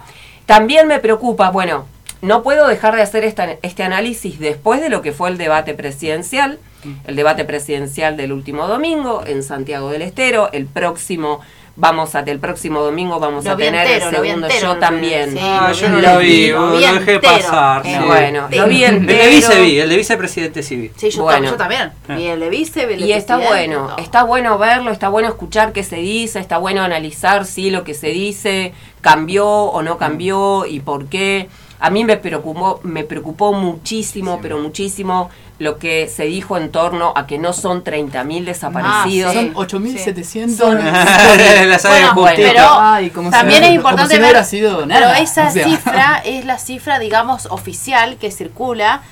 también 0.47 0.87
me 0.87 0.99
preocupa, 0.99 1.51
bueno, 1.51 1.87
no 2.21 2.43
puedo 2.43 2.67
dejar 2.67 2.97
de 2.97 3.03
hacer 3.03 3.25
este 3.25 3.83
análisis 3.83 4.41
después 4.41 4.81
de 4.81 4.89
lo 4.89 5.03
que 5.03 5.13
fue 5.13 5.31
el 5.31 5.39
debate 5.39 5.75
presidencial, 5.75 6.59
el 7.07 7.17
debate 7.17 7.45
presidencial 7.45 8.17
del 8.17 8.33
último 8.33 8.67
domingo 8.67 9.23
en 9.25 9.43
Santiago 9.43 9.91
del 9.91 10.03
Estero, 10.03 10.51
el 10.53 10.67
próximo 10.67 11.41
vamos 11.79 12.17
a 12.17 12.21
el 12.21 12.41
próximo 12.41 12.81
domingo 12.81 13.21
vamos 13.21 13.47
a 13.47 13.57
tener 13.57 13.87
el 13.87 14.11
segundo 14.11 14.49
yo 14.61 14.77
también. 14.79 15.39
ah, 15.41 15.73
yo 15.73 15.89
no 15.89 16.01
lo 16.01 16.19
vi, 16.19 16.49
lo, 16.49 16.77
dejé 16.77 17.21
pasar 17.21 17.83
bueno 18.05 18.49
lo 18.51 18.67
vi 18.67 18.85
entero. 18.85 19.23
el 19.23 19.29
de 19.29 19.29
vice 19.29 19.61
vi 19.61 19.79
el 19.79 19.89
de 19.89 19.97
vicepresidente 19.97 20.63
sí 20.65 20.77
vi. 20.77 20.91
Sí 20.97 21.11
yo, 21.11 21.23
bueno. 21.23 21.51
yo 21.51 21.57
también. 21.57 21.93
Vi 22.09 22.27
el 22.27 22.41
de 22.41 22.49
vice 22.51 22.83
el 22.83 23.05
y 23.05 23.13
está 23.13 23.37
bueno 23.37 23.95
está 23.97 24.25
bueno 24.25 24.59
verlo 24.59 24.91
está 24.91 25.09
bueno 25.09 25.29
escuchar 25.29 25.73
qué 25.73 25.85
se 25.85 25.97
dice 25.97 26.41
está 26.41 26.59
bueno 26.59 26.83
analizar 26.83 27.47
si 27.47 27.71
lo 27.71 27.85
que 27.85 27.95
se 27.95 28.09
dice 28.09 28.75
cambió 29.01 29.47
o 29.49 29.81
no 29.83 29.99
cambió 29.99 30.67
y 30.67 30.81
por 30.81 31.07
qué 31.07 31.49
a 31.81 31.91
mí 31.91 32.05
me 32.05 32.17
preocupó, 32.17 32.81
me 32.83 33.05
preocupó 33.05 33.53
muchísimo, 33.53 34.41
pero 34.43 34.59
muchísimo 34.59 35.31
lo 35.59 35.79
que 35.79 36.09
se 36.09 36.25
dijo 36.25 36.57
en 36.57 36.71
torno 36.71 37.13
a 37.17 37.27
que 37.27 37.39
no 37.39 37.53
son 37.53 37.85
30.000 37.85 38.45
desaparecidos. 38.45 39.35
Son 39.35 39.55
8.700. 39.55 40.57
pero 42.37 43.31
también 43.31 43.65
es 43.65 43.75
importante 43.75 44.19
ver, 44.19 44.37
pero 44.51 45.13
esa 45.13 45.51
cifra 45.51 46.23
es 46.25 46.45
la 46.45 46.59
cifra, 46.59 46.99
digamos, 46.99 47.47
oficial 47.47 48.17
que 48.19 48.31
circula 48.31 49.03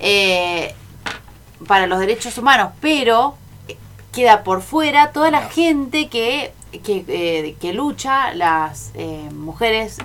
eh, 0.00 0.74
para 1.66 1.86
los 1.86 1.98
derechos 1.98 2.36
humanos, 2.38 2.72
pero 2.80 3.36
queda 4.12 4.44
por 4.44 4.62
fuera 4.62 5.10
toda 5.10 5.30
la 5.30 5.42
gente 5.42 6.08
que, 6.08 6.52
que, 6.84 7.04
eh, 7.08 7.56
que 7.60 7.72
lucha, 7.72 8.32
las 8.34 8.92
eh, 8.94 9.28
mujeres 9.34 9.98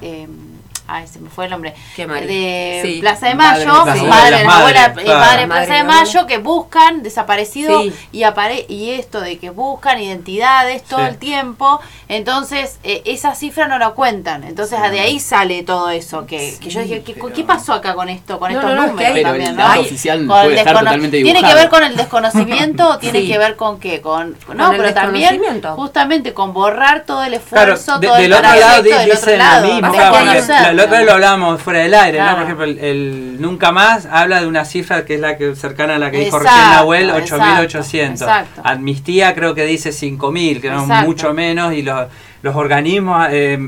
ay, 0.90 1.08
se 1.08 1.20
me 1.20 1.30
fue 1.30 1.46
el 1.46 1.52
nombre, 1.52 1.74
de 1.96 2.98
Plaza 3.00 3.28
de 3.28 3.36
Mayo, 3.36 3.86
madre, 3.86 4.44
madre, 4.44 5.48
Plaza 5.48 5.74
de 5.74 5.84
Mayo, 5.84 6.28
que 6.28 6.38
buscan 6.38 7.04
desaparecidos 7.04 7.86
y 8.12 8.24
apare 8.24 8.66
y 8.68 8.92
esto 8.92 9.22
de 9.22 9.38
que 9.38 9.50
buscan 9.50 10.02
identidades 10.02 10.84
todo 10.84 11.06
el 11.06 11.18
tiempo, 11.18 11.80
entonces 12.08 12.80
eh, 12.84 13.02
esa 13.06 13.36
cifra 13.36 13.68
no 13.68 13.78
lo 13.78 13.94
cuentan, 13.96 14.44
entonces 14.44 14.80
de 14.92 15.00
ahí 15.00 15.20
sale 15.20 15.64
todo 15.64 15.90
eso, 15.90 16.26
que, 16.26 16.58
que 16.60 16.70
yo 16.70 16.82
dije, 16.82 17.04
¿qué, 17.04 17.16
¿qué, 17.16 17.44
pasó 17.44 17.74
acá 17.74 17.94
con 17.94 18.10
esto, 18.10 18.40
con 18.40 18.52
estos 18.52 18.76
números 18.76 19.22
también? 19.22 19.56
¿no? 19.56 19.80
oficial 19.80 20.26
puede 20.26 20.56
estar 20.58 20.78
totalmente 20.78 21.22
¿Tiene 21.22 21.44
que 21.44 21.54
ver 21.54 21.70
con 21.70 21.84
el 21.84 21.96
desconocimiento 21.96 22.90
o 22.90 22.98
tiene 23.00 23.26
que 23.26 23.38
ver 23.38 23.56
con 23.56 23.80
qué? 23.80 24.02
Con, 24.02 24.36
no, 24.56 24.72
pero 24.72 24.94
también 24.94 25.42
justamente 25.76 26.34
con 26.34 26.54
borrar 26.54 27.06
todo 27.06 27.24
el 27.24 27.36
esfuerzo, 27.36 28.00
todo 28.00 28.18
el 28.18 28.34
otro 28.34 28.56
lado, 28.56 28.84
del 28.84 29.12
otro 29.12 29.38
lado 29.38 30.79
lo 30.80 30.86
otro 30.86 31.06
lo 31.06 31.12
hablamos 31.14 31.62
fuera 31.62 31.80
del 31.80 31.94
aire, 31.94 32.20
¿no? 32.20 32.34
Por 32.34 32.44
ejemplo, 32.44 32.66
el, 32.66 33.38
Nunca 33.40 33.72
Más 33.72 34.06
habla 34.06 34.42
de 34.42 34.48
una 34.48 34.66
cifra 34.66 35.06
que 35.06 35.16
es 35.16 35.20
la 35.20 35.38
que 35.38 35.56
cercana 35.56 35.96
a 35.96 36.00
la 36.00 36.12
que 36.12 36.20
dijo 36.20 36.40
recién 36.40 36.70
Nahuel, 36.72 37.10
8.800. 37.12 38.46
Amnistía 38.64 39.34
creo 39.34 39.56
que 39.56 39.66
dice 39.66 39.92
5.000, 39.92 40.62
que 40.62 40.70
no 40.70 40.86
mucho 40.86 41.34
menos, 41.34 41.74
y 41.74 41.82
los, 41.82 42.08
los 42.42 42.56
organismos, 42.56 43.28
eh, 43.32 43.60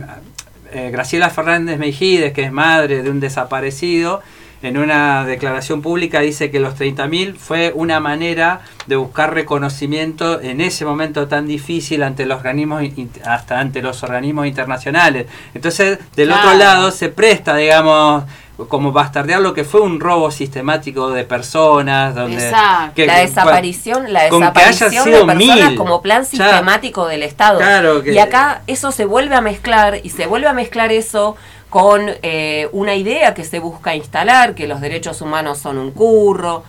eh, 0.74 0.90
Graciela 0.92 1.30
Fernández 1.30 1.78
Meijides, 1.78 2.34
que 2.34 2.44
es 2.44 2.52
madre 2.52 3.04
de 3.04 3.10
un 3.10 3.20
desaparecido, 3.20 4.22
en 4.62 4.78
una 4.78 5.26
declaración 5.26 5.82
pública 5.82 6.20
dice 6.20 6.52
que 6.52 6.60
los 6.60 6.76
30.000 6.76 7.36
fue 7.36 7.72
una 7.76 8.00
manera 8.00 8.62
de 8.86 8.96
buscar 8.96 9.34
reconocimiento 9.34 10.40
en 10.40 10.62
ese 10.62 10.86
momento 10.86 11.28
tan 11.28 11.48
difícil 11.48 12.04
ante 12.04 12.26
los 12.26 12.38
organismos 12.38 12.84
hasta 13.26 13.60
ante 13.60 13.82
los 13.82 14.04
organismos 14.04 14.48
internacionales. 14.48 15.28
Entonces, 15.54 16.00
del 16.16 16.32
otro 16.32 16.54
lado 16.54 16.92
se 16.92 17.10
presta, 17.10 17.56
digamos, 17.56 18.24
como 18.68 18.92
bastardear 18.92 19.42
lo 19.42 19.54
que 19.54 19.64
fue 19.64 19.82
un 19.82 20.00
robo 20.00 20.30
sistemático 20.30 21.12
de 21.12 21.24
personas 21.24 22.14
donde 22.14 22.52
la 22.52 23.20
desaparición 23.20 24.14
la 24.14 24.24
desaparición 24.24 25.06
de 25.06 25.26
personas 25.26 25.74
como 25.74 26.02
plan 26.02 26.26
sistemático 26.26 27.08
del 27.08 27.24
Estado. 27.24 27.60
Y 28.06 28.18
acá 28.20 28.62
eso 28.68 28.92
se 28.92 29.06
vuelve 29.06 29.36
a 29.36 29.42
mezclar 29.42 30.00
y 30.04 30.10
se 30.10 30.28
vuelve 30.28 30.48
a 30.48 30.54
mezclar 30.54 30.92
eso 30.92 31.36
con 31.72 32.12
eh, 32.22 32.68
una 32.74 32.96
idea 32.96 33.34
que 33.34 33.46
se 33.46 33.60
busca 33.60 33.96
instalar, 33.96 34.56
que 34.56 34.68
los 34.68 34.82
derechos 34.82 35.22
humanos 35.22 35.58
son 35.58 35.78
un 35.78 35.92
curro, 35.92 36.66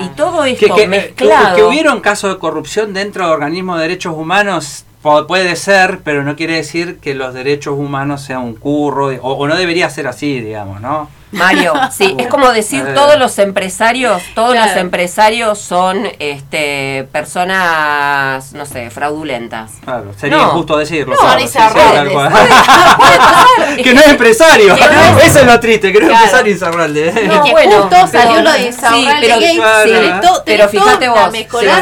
y 0.00 0.08
todo 0.10 0.44
esto 0.44 0.72
que, 0.76 0.86
mezclado. 0.86 1.56
Que, 1.56 1.64
hubieron 1.64 2.00
casos 2.00 2.32
de 2.32 2.38
corrupción 2.38 2.94
dentro 2.94 3.26
de 3.26 3.32
organismos 3.32 3.76
de 3.78 3.82
derechos 3.82 4.14
humanos 4.16 4.84
puede 5.26 5.56
ser, 5.56 6.00
pero 6.04 6.22
no 6.22 6.36
quiere 6.36 6.54
decir 6.54 6.98
que 7.00 7.14
los 7.14 7.34
derechos 7.34 7.76
humanos 7.76 8.22
sean 8.22 8.42
un 8.42 8.54
curro, 8.54 9.08
o 9.20 9.48
no 9.48 9.56
debería 9.56 9.90
ser 9.90 10.06
así, 10.06 10.40
digamos, 10.40 10.80
¿no? 10.80 11.08
Mario, 11.32 11.72
sí, 11.92 12.14
es 12.18 12.28
como 12.28 12.52
decir 12.52 12.84
todos 12.94 13.18
los 13.18 13.38
empresarios, 13.38 14.22
todos 14.34 14.54
los 14.54 14.76
empresarios 14.76 15.58
son 15.58 16.08
este 16.18 17.06
personas, 17.12 18.52
no 18.52 18.64
sé, 18.66 18.90
fraudulentas. 18.90 19.72
Claro, 19.84 20.12
sería 20.16 20.38
injusto 20.38 20.78
decirlo. 20.78 21.14
No, 21.14 21.20
claro, 21.20 21.44
que 23.82 23.94
no 23.94 24.00
es 24.00 24.06
empresario. 24.08 24.74
Eso 25.24 25.40
es 25.40 25.46
lo 25.46 25.58
triste, 25.60 25.92
que 25.92 26.00
no 26.00 26.06
es 26.06 26.12
empresario 26.12 26.52
Insaurralde. 26.52 27.26
No, 27.26 27.42
que 27.44 27.50
bueno, 27.50 27.82
justo 27.82 28.06
salió 28.06 28.42
lo 28.42 28.52
de 28.52 28.66
Insaurralde. 28.66 30.20
pero, 30.20 30.42
pero 30.44 30.68
fíjate 30.68 31.08
vos, 31.08 31.30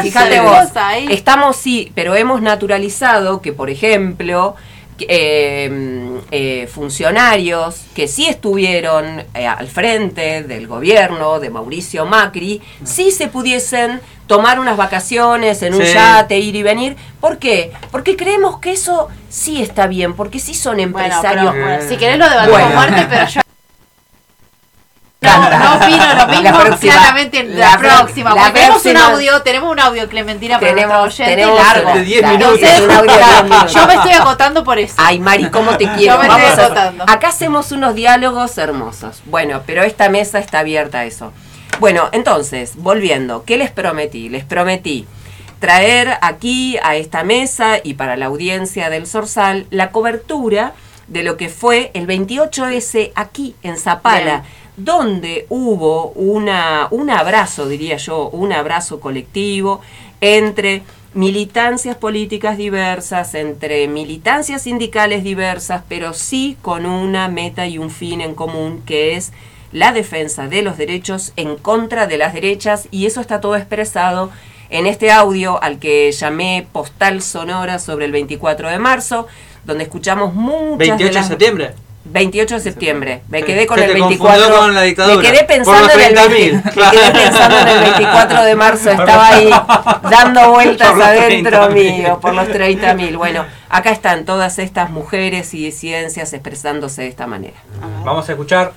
fíjate 0.01 0.39
vos, 0.41 0.69
estamos 1.09 1.55
sí, 1.55 1.91
pero 1.93 2.15
hemos 2.15 2.41
naturalizado 2.41 3.41
que, 3.41 3.53
por 3.53 3.69
ejemplo, 3.69 4.55
eh, 4.99 6.21
eh, 6.31 6.67
funcionarios 6.73 7.81
que 7.93 8.07
sí 8.07 8.27
estuvieron 8.27 9.23
eh, 9.33 9.47
al 9.47 9.67
frente 9.67 10.43
del 10.43 10.67
gobierno 10.67 11.39
de 11.39 11.49
Mauricio 11.49 12.05
Macri, 12.05 12.61
sí 12.83 13.11
se 13.11 13.27
pudiesen 13.27 13.99
tomar 14.27 14.59
unas 14.59 14.77
vacaciones 14.77 15.61
en 15.61 15.75
un 15.75 15.83
yate, 15.83 16.39
ir 16.39 16.55
y 16.55 16.63
venir. 16.63 16.95
¿Por 17.19 17.37
qué? 17.37 17.71
Porque 17.91 18.15
creemos 18.15 18.59
que 18.59 18.71
eso 18.71 19.09
sí 19.29 19.61
está 19.61 19.87
bien, 19.87 20.13
porque 20.13 20.39
sí 20.39 20.53
son 20.53 20.79
empresarios. 20.79 21.53
si 21.87 21.97
querés 21.97 22.17
lo 22.17 22.29
debatimos 22.29 22.73
fuerte, 22.73 23.07
pero 23.09 23.27
yo 23.27 23.41
no, 25.25 25.49
no 25.49 25.75
opino 25.75 26.13
lo 26.15 26.27
mismo, 26.27 26.77
claramente 26.79 27.43
la, 27.43 27.77
próxima. 27.77 28.35
La 28.35 28.53
tenemos 28.53 28.85
un 28.85 28.97
audio, 28.97 29.41
tenemos 29.41 29.71
un 29.71 29.79
audio, 29.79 30.07
Clementina, 30.07 30.59
para 30.59 30.73
tenemos, 30.73 30.97
nuestro 30.97 31.25
oyente 31.25 31.41
tenemos 31.41 31.63
largo. 31.63 31.93
De 31.93 32.03
10 32.03 32.23
minutos. 32.23 32.59
Entonces, 32.61 33.73
yo 33.73 33.87
me 33.87 33.93
estoy 33.95 34.11
agotando 34.11 34.63
por 34.63 34.79
eso. 34.79 34.95
Ay, 34.97 35.19
Mari, 35.19 35.49
¿cómo 35.49 35.77
te 35.77 35.87
quiero? 35.91 36.15
Yo 36.15 36.19
me 36.19 36.27
estoy 36.27 36.63
agotando. 36.63 37.05
acá 37.07 37.29
hacemos 37.29 37.71
unos 37.71 37.95
diálogos 37.95 38.57
hermosos. 38.57 39.21
Bueno, 39.25 39.63
pero 39.65 39.83
esta 39.83 40.09
mesa 40.09 40.39
está 40.39 40.59
abierta 40.59 40.99
a 40.99 41.05
eso. 41.05 41.33
Bueno, 41.79 42.09
entonces, 42.11 42.73
volviendo, 42.77 43.43
¿qué 43.43 43.57
les 43.57 43.71
prometí? 43.71 44.29
Les 44.29 44.45
prometí 44.45 45.07
traer 45.59 46.17
aquí 46.21 46.77
a 46.83 46.95
esta 46.95 47.23
mesa 47.23 47.77
y 47.83 47.95
para 47.95 48.17
la 48.17 48.27
audiencia 48.27 48.89
del 48.89 49.07
Sorsal 49.07 49.65
la 49.71 49.91
cobertura 49.91 50.73
de 51.07 51.23
lo 51.23 51.37
que 51.37 51.49
fue 51.49 51.91
el 51.93 52.07
28S 52.07 53.11
aquí 53.15 53.55
en 53.61 53.77
Zapala 53.77 54.43
donde 54.77 55.45
hubo 55.49 56.09
una, 56.11 56.87
un 56.91 57.09
abrazo, 57.09 57.67
diría 57.67 57.97
yo, 57.97 58.29
un 58.29 58.51
abrazo 58.51 58.99
colectivo 58.99 59.81
entre 60.21 60.83
militancias 61.13 61.95
políticas 61.95 62.57
diversas, 62.57 63.35
entre 63.35 63.87
militancias 63.87 64.63
sindicales 64.63 65.23
diversas, 65.23 65.83
pero 65.87 66.13
sí 66.13 66.57
con 66.61 66.85
una 66.85 67.29
meta 67.29 67.67
y 67.67 67.77
un 67.77 67.89
fin 67.89 68.19
en 68.19 68.35
común 68.35 68.81
que 68.85 69.15
es 69.15 69.31
la 69.71 69.93
defensa 69.93 70.47
de 70.47 70.61
los 70.61 70.77
derechos 70.77 71.31
en 71.37 71.55
contra 71.55 72.05
de 72.07 72.17
las 72.17 72.33
derechas 72.33 72.87
y 72.91 73.05
eso 73.05 73.21
está 73.21 73.39
todo 73.41 73.55
expresado 73.55 74.29
en 74.69 74.87
este 74.87 75.11
audio 75.11 75.61
al 75.61 75.79
que 75.79 76.11
llamé 76.11 76.67
Postal 76.71 77.21
Sonora 77.21 77.79
sobre 77.79 78.05
el 78.05 78.11
24 78.11 78.69
de 78.69 78.79
marzo, 78.79 79.27
donde 79.63 79.83
escuchamos 79.83 80.33
muchas 80.33 80.77
28 80.79 81.13
de, 81.13 81.23
septiembre. 81.23 81.73
28 82.05 82.55
de 82.55 82.61
septiembre. 82.61 83.21
Me 83.29 83.43
quedé 83.43 83.65
con 83.65 83.79
el 83.79 83.93
24. 83.93 84.57
Con 84.57 84.73
la 84.73 84.81
dictadura. 84.83 85.15
Me 85.17 85.21
quedé 85.21 85.43
pensando 85.43 85.93
en 85.93 86.17
el 86.17 86.29
20, 86.29 86.71
me 86.75 86.91
quedé 86.91 87.11
pensando 87.11 87.59
en 87.59 87.67
el 87.67 87.79
24 87.79 88.43
de 88.43 88.55
marzo. 88.55 88.91
Estaba 88.91 89.27
ahí 89.27 89.49
dando 90.09 90.51
vueltas 90.51 90.99
adentro 90.99 91.69
mío 91.71 92.19
por 92.21 92.33
los 92.33 92.47
30.000. 92.47 93.17
Bueno, 93.17 93.45
acá 93.69 93.91
están 93.91 94.25
todas 94.25 94.59
estas 94.59 94.89
mujeres 94.89 95.53
y 95.53 95.65
disidencias 95.65 96.33
expresándose 96.33 97.01
de 97.01 97.07
esta 97.07 97.27
manera. 97.27 97.57
Vamos 98.03 98.29
a 98.29 98.31
escuchar 98.31 98.73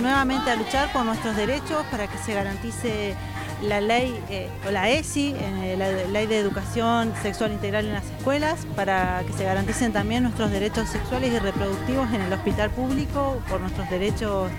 nuevamente 0.00 0.50
a 0.50 0.56
luchar 0.56 0.92
por 0.92 1.04
nuestros 1.04 1.36
derechos 1.36 1.84
para 1.90 2.06
que 2.06 2.18
se 2.18 2.34
garantice 2.34 3.14
la 3.62 3.80
ley 3.80 4.18
eh, 4.30 4.48
o 4.66 4.70
la 4.70 4.88
ESI, 4.90 5.34
la 5.78 5.90
ley 5.90 6.26
de 6.26 6.38
educación 6.38 7.12
sexual 7.22 7.52
integral 7.52 7.86
en 7.86 7.94
las 7.94 8.04
escuelas, 8.04 8.66
para 8.76 9.22
que 9.26 9.32
se 9.32 9.44
garanticen 9.44 9.92
también 9.92 10.22
nuestros 10.22 10.50
derechos 10.50 10.88
sexuales 10.88 11.32
y 11.32 11.38
reproductivos 11.38 12.12
en 12.12 12.22
el 12.22 12.32
hospital 12.32 12.70
público, 12.70 13.40
por 13.48 13.60
nuestros 13.60 13.88
derechos 13.90 14.50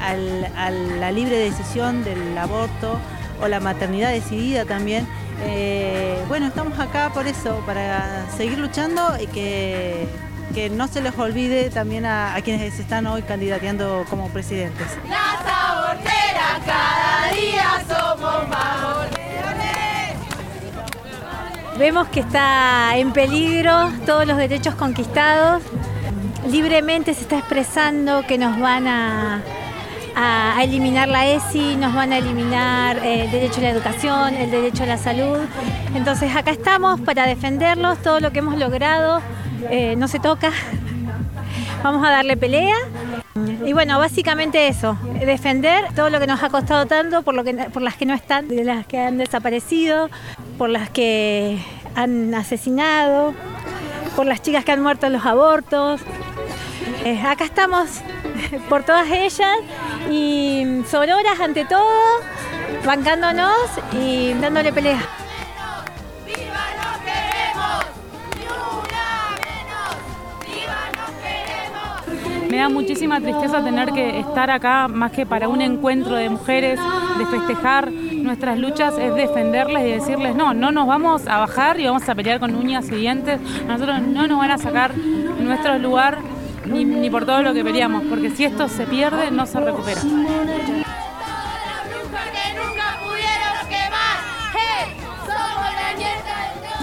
a 0.00 0.70
la 0.70 1.12
libre 1.12 1.38
decisión 1.38 2.04
del 2.04 2.36
aborto 2.38 2.98
o 3.40 3.48
la 3.48 3.60
maternidad 3.60 4.10
decidida 4.10 4.64
también. 4.64 5.06
Eh, 5.42 6.18
bueno, 6.28 6.46
estamos 6.46 6.78
acá 6.78 7.10
por 7.12 7.26
eso, 7.26 7.62
para 7.66 8.30
seguir 8.36 8.58
luchando 8.58 9.16
y 9.20 9.26
que 9.26 10.06
que 10.56 10.70
no 10.70 10.88
se 10.88 11.02
les 11.02 11.14
olvide 11.18 11.68
también 11.68 12.06
a, 12.06 12.34
quienes 12.42 12.80
están 12.80 13.06
hoy 13.06 13.20
candidateando 13.20 14.06
como 14.08 14.30
presidentes. 14.30 14.86
Las 15.06 15.36
aborteras 15.44 16.60
cada 16.64 17.30
día 17.34 17.84
somos 17.86 18.48
más 18.48 19.10
Vemos 21.78 22.08
que 22.08 22.20
está 22.20 22.96
en 22.96 23.12
peligro 23.12 23.92
todos 24.06 24.26
los 24.26 24.38
derechos 24.38 24.74
conquistados. 24.76 25.62
Libremente 26.48 27.12
se 27.12 27.20
está 27.20 27.36
expresando 27.36 28.26
que 28.26 28.38
nos 28.38 28.58
van 28.58 28.88
a, 28.88 29.42
a, 30.16 30.64
eliminar 30.64 31.06
la 31.08 31.26
ESI, 31.26 31.76
nos 31.76 31.94
van 31.94 32.14
a 32.14 32.16
eliminar 32.16 32.96
eh, 33.04 33.24
el 33.24 33.30
derecho 33.30 33.58
a 33.58 33.64
la 33.64 33.70
educación, 33.72 34.34
el 34.34 34.50
derecho 34.50 34.84
a 34.84 34.86
la 34.86 34.96
salud. 34.96 35.36
Entonces 35.94 36.34
acá 36.34 36.50
estamos 36.50 36.98
para 37.02 37.26
defenderlos, 37.26 37.98
todo 37.98 38.20
lo 38.20 38.32
que 38.32 38.38
hemos 38.38 38.56
logrado 38.56 39.20
eh, 39.70 39.94
no 39.96 40.08
se 40.08 40.18
toca. 40.20 40.52
Vamos 41.82 42.06
a 42.06 42.10
darle 42.10 42.36
pelea. 42.36 42.76
Y 43.64 43.72
bueno, 43.72 43.98
básicamente 43.98 44.68
eso, 44.68 44.96
defender 45.20 45.84
todo 45.94 46.08
lo 46.08 46.18
que 46.18 46.26
nos 46.26 46.42
ha 46.42 46.48
costado 46.48 46.86
tanto 46.86 47.22
por, 47.22 47.34
lo 47.34 47.44
que, 47.44 47.54
por 47.54 47.82
las 47.82 47.96
que 47.96 48.06
no 48.06 48.14
están, 48.14 48.48
de 48.48 48.64
las 48.64 48.86
que 48.86 48.98
han 48.98 49.18
desaparecido, 49.18 50.08
por 50.56 50.70
las 50.70 50.88
que 50.88 51.58
han 51.94 52.34
asesinado, 52.34 53.34
por 54.14 54.26
las 54.26 54.40
chicas 54.40 54.64
que 54.64 54.72
han 54.72 54.82
muerto 54.82 55.06
en 55.06 55.12
los 55.12 55.26
abortos. 55.26 56.00
Eh, 57.04 57.20
acá 57.20 57.44
estamos 57.44 57.88
por 58.68 58.84
todas 58.84 59.08
ellas 59.10 59.56
y 60.10 60.82
sororas 60.88 61.38
ante 61.40 61.64
todo, 61.64 62.20
bancándonos 62.84 63.52
y 63.92 64.32
dándole 64.34 64.72
pelea. 64.72 65.02
Me 72.50 72.58
da 72.58 72.68
muchísima 72.68 73.20
tristeza 73.20 73.62
tener 73.62 73.92
que 73.92 74.20
estar 74.20 74.50
acá 74.50 74.88
más 74.88 75.12
que 75.12 75.26
para 75.26 75.48
un 75.48 75.60
encuentro 75.60 76.14
de 76.16 76.28
mujeres, 76.30 76.78
de 77.18 77.26
festejar 77.26 77.90
nuestras 77.90 78.58
luchas, 78.58 78.96
es 78.98 79.14
defenderles 79.14 79.82
y 79.86 79.90
decirles, 79.92 80.34
no, 80.34 80.54
no 80.54 80.72
nos 80.72 80.86
vamos 80.86 81.26
a 81.26 81.38
bajar 81.38 81.80
y 81.80 81.86
vamos 81.86 82.08
a 82.08 82.14
pelear 82.14 82.40
con 82.40 82.54
uñas 82.54 82.88
y 82.90 82.96
dientes, 82.96 83.40
nosotros 83.66 84.00
no 84.02 84.26
nos 84.26 84.38
van 84.38 84.50
a 84.50 84.58
sacar 84.58 84.96
nuestro 84.96 85.78
lugar 85.78 86.18
ni, 86.66 87.10
por 87.10 87.24
todo 87.24 87.42
lo 87.42 87.54
que 87.54 87.64
peleamos, 87.64 88.04
porque 88.08 88.30
si 88.30 88.44
esto 88.44 88.68
se 88.68 88.84
pierde, 88.86 89.30
no 89.30 89.46
se 89.46 89.60
recupera. 89.60 90.00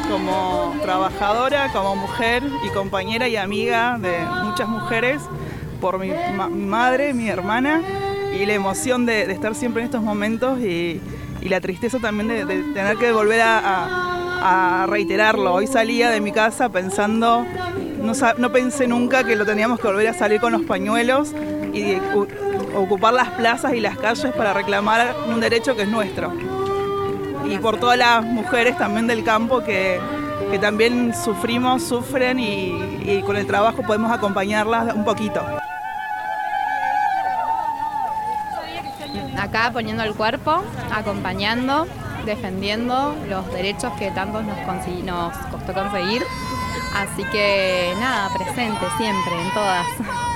como 0.10 0.76
trabajadora, 0.84 1.72
como 1.72 1.96
mujer 1.96 2.44
y 2.64 2.70
compañera 2.70 3.28
y 3.28 3.36
amiga 3.36 3.98
de 3.98 4.20
muchas 4.44 4.70
mujeres, 4.70 5.24
por 5.84 6.00
mi, 6.00 6.14
madre, 6.50 7.14
mi 7.14 7.28
hermana, 7.28 7.82
y 8.40 8.46
la 8.46 8.54
emoción 8.54 9.06
de, 9.06 9.24
estar 9.24 9.54
siempre 9.54 9.82
en 9.82 9.88
estos 9.88 10.02
momentos 10.02 10.58
y, 10.62 11.02
la 11.42 11.60
tristeza 11.60 12.00
también 12.00 12.30
de, 12.30 12.46
tener 12.74 12.96
que 12.96 13.12
volver 13.12 13.42
a, 13.44 14.86
reiterarlo. 14.88 15.54
Hoy 15.54 15.68
salía 15.68 16.10
de 16.10 16.22
mi 16.22 16.32
casa 16.32 16.70
pensando, 16.70 17.46
no, 18.02 18.14
no 18.38 18.52
pensé 18.52 18.88
nunca 18.88 19.26
que 19.26 19.36
lo 19.36 19.46
teníamos 19.46 19.80
que 19.80 19.88
volver 19.88 20.08
a 20.08 20.14
salir 20.14 20.40
con 20.40 20.54
los 20.54 20.62
pañuelos 20.64 21.34
y 21.74 21.98
ocupar 22.76 23.14
las 23.14 23.30
plazas 23.32 23.74
y 23.74 23.82
las 23.82 23.98
calles 23.98 24.34
para 24.34 24.54
reclamar 24.54 25.16
un 25.28 25.42
derecho 25.42 25.76
que 25.76 25.84
es 25.84 25.90
nuestro. 25.90 26.34
Y 27.46 27.58
por 27.58 27.78
todas 27.78 27.98
las 27.98 28.24
mujeres 28.24 28.78
también 28.78 29.08
del 29.08 29.24
campo 29.24 29.64
que, 29.64 30.00
también 30.62 31.14
sufrimos, 31.14 31.84
sufren 31.84 32.40
y 32.40 33.22
con 33.26 33.36
el 33.36 33.48
trabajo 33.48 33.82
podemos 33.82 34.12
acompañarlas 34.12 34.94
un 34.94 35.04
poquito. 35.04 35.42
Acá 39.38 39.72
poniendo 39.72 40.04
el 40.04 40.14
cuerpo, 40.14 40.64
acompañando, 40.92 41.88
defendiendo 42.26 43.16
los 43.28 43.52
derechos 43.52 43.94
que 44.00 44.12
tanto 44.12 44.42
nos, 44.42 44.58
nos 45.04 45.38
costó 45.48 45.74
conseguir. 45.74 46.24
Así 46.96 47.24
que 47.32 47.94
nada, 48.00 48.30
presente 48.36 48.86
siempre, 48.98 49.42
en 49.42 49.54
todas. 49.54 50.33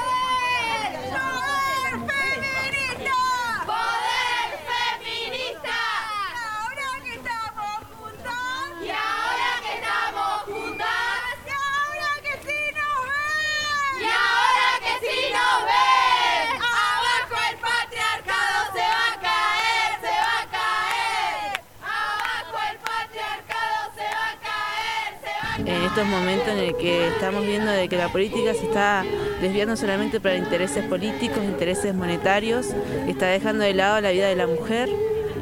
Estos 25.83 26.05
momentos 26.05 26.47
en 26.49 26.59
el 26.59 26.75
que 26.75 27.07
estamos 27.07 27.45
viendo 27.45 27.71
de 27.71 27.89
que 27.89 27.97
la 27.97 28.09
política 28.09 28.53
se 28.53 28.65
está 28.65 29.03
desviando 29.41 29.75
solamente 29.75 30.19
para 30.19 30.35
intereses 30.35 30.85
políticos, 30.85 31.39
intereses 31.43 31.93
monetarios, 31.93 32.67
está 33.07 33.27
dejando 33.27 33.63
de 33.63 33.73
lado 33.73 33.99
la 34.01 34.11
vida 34.11 34.27
de 34.27 34.35
la 34.35 34.47
mujer. 34.47 34.89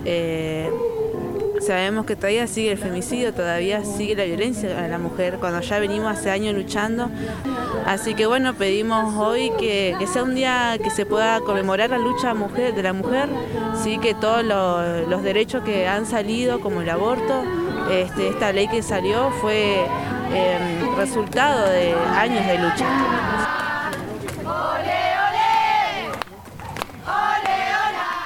Eh, 0.05 0.69
sabemos 1.61 2.05
que 2.05 2.15
todavía 2.15 2.47
sigue 2.47 2.71
el 2.71 2.77
femicidio, 2.77 3.33
todavía 3.33 3.83
sigue 3.83 4.15
la 4.15 4.23
violencia 4.23 4.83
a 4.83 4.87
la 4.87 4.97
mujer, 4.97 5.37
cuando 5.39 5.61
ya 5.61 5.79
venimos 5.79 6.11
hace 6.11 6.29
años 6.31 6.53
luchando. 6.55 7.09
Así 7.85 8.15
que 8.15 8.25
bueno, 8.25 8.53
pedimos 8.55 9.15
hoy 9.15 9.51
que, 9.59 9.95
sea 10.11 10.23
un 10.23 10.35
día 10.35 10.77
que 10.81 10.89
se 10.89 11.05
pueda 11.05 11.39
conmemorar 11.41 11.89
la 11.89 11.97
lucha 11.97 12.33
mujer, 12.33 12.73
de 12.73 12.83
la 12.83 12.93
mujer, 12.93 13.29
sí 13.83 13.97
que 13.99 14.13
todos 14.13 14.43
los, 14.43 15.23
derechos 15.23 15.63
que 15.63 15.87
han 15.87 16.05
salido, 16.05 16.59
como 16.61 16.81
el 16.81 16.89
aborto, 16.89 17.43
este, 17.91 18.29
esta 18.29 18.51
ley 18.51 18.67
que 18.67 18.81
salió 18.81 19.31
fue 19.41 19.85
em, 20.33 20.95
resultado 20.95 21.69
de 21.69 21.93
años 21.93 22.45
de 22.45 22.57
lucha. 22.57 22.85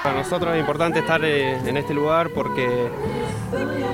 Para 0.03 0.15
nosotros 0.15 0.53
es 0.53 0.61
importante 0.61 0.99
estar 0.99 1.23
eh, 1.25 1.57
en 1.65 1.75
este 1.75 1.93
lugar 1.93 2.29
porque 2.33 2.87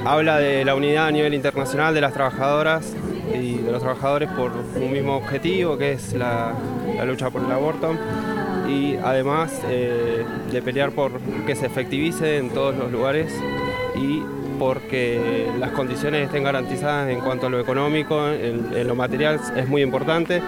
habla 0.06 0.38
de 0.38 0.64
la 0.64 0.76
unidad 0.76 1.08
a 1.08 1.12
nivel 1.12 1.34
internacional 1.34 1.94
de 1.96 2.02
las 2.02 2.14
trabajadoras 2.14 2.94
y 3.34 3.58
de 3.58 3.72
los 3.72 3.82
trabajadores 3.82 4.30
por 4.30 4.52
un 4.52 4.92
mismo 4.92 5.18
objetivo 5.18 5.78
que 5.78 5.94
es 5.94 6.14
la, 6.14 6.54
lucha 7.06 7.32
por 7.32 7.44
el 7.44 7.52
aborto 7.52 7.96
y 8.68 8.98
además 8.98 9.52
eh, 9.68 10.24
de 10.52 10.62
pelear 10.62 10.92
por 10.92 11.20
que 11.46 11.56
se 11.56 11.66
efectivice 11.66 12.38
en 12.38 12.52
todos 12.52 12.76
los 12.76 12.92
lugares 12.92 13.34
y 13.96 14.22
porque 14.58 15.50
las 15.60 15.72
condiciones 15.72 16.26
estén 16.26 16.44
garantizadas 16.44 17.10
en 17.10 17.20
cuanto 17.20 17.48
a 17.48 17.50
lo 17.50 17.60
económico, 17.60 18.30
en 18.30 18.88
lo 18.88 18.96
material 18.96 19.40
es 19.56 19.68
muy 19.68 19.82
importante. 19.82 20.42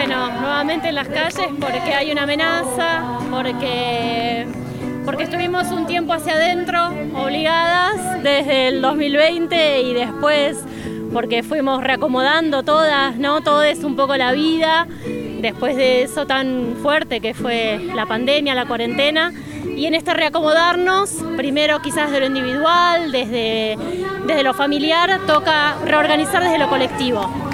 bueno, 0.00 0.30
nuevamente 0.40 0.88
en 0.88 0.94
las 0.94 1.08
calles 1.08 1.46
porque 1.60 1.92
hay 1.92 2.10
una 2.10 2.22
amenaza, 2.22 3.18
porque, 3.30 4.46
porque 5.04 5.24
estuvimos 5.24 5.70
un 5.72 5.86
tiempo 5.86 6.14
hacia 6.14 6.32
adentro, 6.34 6.86
obligadas 7.14 8.22
desde 8.22 8.68
el 8.68 8.80
2020 8.80 9.82
y 9.82 9.92
después 9.92 10.64
porque 11.12 11.42
fuimos 11.42 11.82
reacomodando 11.82 12.62
todas, 12.62 13.16
¿no? 13.18 13.42
Todo 13.42 13.62
es 13.62 13.84
un 13.84 13.94
poco 13.94 14.16
la 14.16 14.32
vida, 14.32 14.86
después 15.40 15.76
de 15.76 16.02
eso 16.02 16.26
tan 16.26 16.76
fuerte 16.82 17.20
que 17.20 17.34
fue 17.34 17.80
la 17.94 18.06
pandemia, 18.06 18.54
la 18.54 18.66
cuarentena. 18.66 19.32
Y 19.76 19.86
en 19.86 19.94
este 19.94 20.12
reacomodarnos, 20.14 21.24
primero 21.36 21.80
quizás 21.80 22.10
de 22.10 22.20
lo 22.20 22.26
individual, 22.26 23.12
desde, 23.12 23.76
desde 24.26 24.42
lo 24.42 24.54
familiar, 24.54 25.20
toca 25.26 25.76
reorganizar 25.84 26.42
desde 26.42 26.58
lo 26.58 26.68
colectivo. 26.68 27.49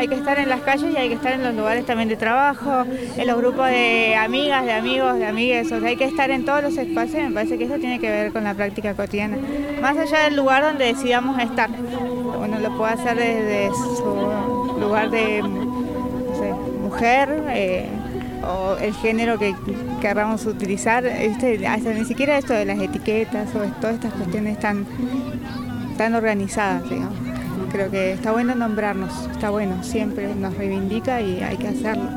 Hay 0.00 0.08
que 0.08 0.14
estar 0.14 0.38
en 0.38 0.48
las 0.48 0.60
calles 0.62 0.94
y 0.94 0.96
hay 0.96 1.08
que 1.08 1.14
estar 1.14 1.34
en 1.34 1.42
los 1.42 1.54
lugares 1.54 1.84
también 1.84 2.08
de 2.08 2.16
trabajo, 2.16 2.84
en 3.16 3.26
los 3.26 3.36
grupos 3.36 3.66
de 3.68 4.16
amigas, 4.16 4.64
de 4.64 4.72
amigos, 4.72 5.18
de 5.18 5.26
amigues, 5.26 5.70
o 5.70 5.78
sea, 5.78 5.88
hay 5.88 5.96
que 5.96 6.06
estar 6.06 6.30
en 6.30 6.46
todos 6.46 6.62
los 6.62 6.76
espacios, 6.78 7.28
me 7.28 7.30
parece 7.32 7.58
que 7.58 7.64
eso 7.64 7.74
tiene 7.74 7.98
que 7.98 8.10
ver 8.10 8.32
con 8.32 8.44
la 8.44 8.54
práctica 8.54 8.94
cotidiana, 8.94 9.36
más 9.82 9.98
allá 9.98 10.20
del 10.20 10.36
lugar 10.36 10.62
donde 10.62 10.86
decidamos 10.86 11.38
estar, 11.38 11.68
uno 11.68 12.58
lo 12.58 12.76
puede 12.78 12.94
hacer 12.94 13.18
desde 13.18 13.68
su 13.74 14.78
lugar 14.80 15.10
de 15.10 15.42
mujer, 16.82 17.44
eh, 17.50 17.86
o 18.42 18.76
el 18.80 18.94
género 18.94 19.38
que 19.38 19.54
querramos 20.00 20.46
utilizar, 20.46 21.04
ni 21.04 22.04
siquiera 22.06 22.38
esto 22.38 22.54
de 22.54 22.64
las 22.64 22.78
etiquetas 22.78 23.54
o 23.54 23.58
todas 23.80 23.96
estas 23.96 24.14
cuestiones 24.14 24.58
tan, 24.58 24.86
tan 25.98 26.14
organizadas, 26.14 26.88
digamos 26.88 27.29
creo 27.70 27.90
que 27.90 28.12
está 28.12 28.32
bueno 28.32 28.54
nombrarnos, 28.54 29.12
está 29.30 29.50
bueno, 29.50 29.82
siempre 29.82 30.34
nos 30.34 30.56
reivindica 30.56 31.20
y 31.20 31.42
hay 31.42 31.56
que 31.56 31.68
hacerlo. 31.68 32.10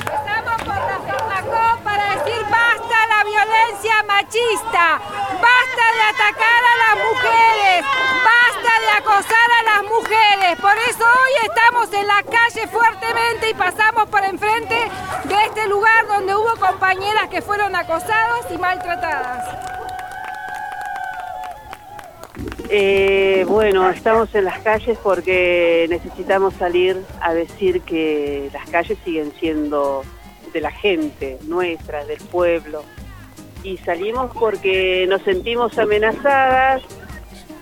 Estamos 0.00 0.56
por 0.58 0.74
la 0.74 1.78
para 1.84 2.04
decir 2.16 2.42
basta 2.50 2.96
la 3.08 3.24
violencia 3.24 4.02
machista, 4.06 5.00
basta 5.40 5.84
de 5.96 6.02
atacar 6.14 6.62
a 6.64 6.76
las 6.84 6.96
mujeres, 7.04 7.84
basta 8.24 8.72
de 8.80 8.90
acosar 8.98 9.48
a 9.60 9.62
las 9.74 9.82
mujeres. 9.84 10.60
Por 10.60 10.76
eso 10.88 11.04
hoy 11.04 11.48
estamos 11.48 11.92
en 11.92 12.06
la 12.06 12.22
calle 12.22 12.66
fuertemente 12.68 13.50
y 13.50 13.54
pasamos 13.54 14.08
por 14.08 14.24
enfrente 14.24 14.90
de 15.24 15.44
este 15.44 15.68
lugar 15.68 16.06
donde 16.08 16.34
hubo 16.34 16.56
compañeras 16.58 17.28
que 17.28 17.42
fueron 17.42 17.74
acosadas 17.76 18.46
y 18.50 18.58
maltratadas. 18.58 19.85
Eh, 22.68 23.44
bueno, 23.46 23.88
estamos 23.90 24.34
en 24.34 24.44
las 24.44 24.58
calles 24.60 24.98
porque 25.02 25.86
necesitamos 25.88 26.54
salir 26.54 27.00
a 27.20 27.32
decir 27.32 27.82
que 27.82 28.50
las 28.52 28.68
calles 28.70 28.98
siguen 29.04 29.32
siendo 29.38 30.02
de 30.52 30.60
la 30.60 30.70
gente, 30.70 31.38
nuestras, 31.42 32.06
del 32.08 32.18
pueblo. 32.18 32.82
Y 33.62 33.78
salimos 33.78 34.30
porque 34.38 35.06
nos 35.08 35.22
sentimos 35.22 35.78
amenazadas 35.78 36.82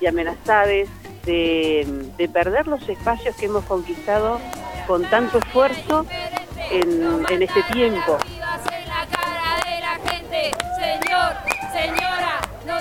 y 0.01 0.07
amenazadas 0.07 0.89
de, 1.25 2.29
perder 2.33 2.67
los 2.67 2.87
espacios 2.89 3.37
que 3.37 3.47
hemos 3.47 3.65
conquistado 3.65 4.41
con 4.87 5.05
tanto 5.05 5.39
esfuerzo 5.39 6.07
en, 6.71 7.25
en 7.31 7.43
este 7.43 7.63
tiempo. 7.73 8.19
Señor, 10.79 11.35
señora, 11.73 12.41
no. 12.67 12.79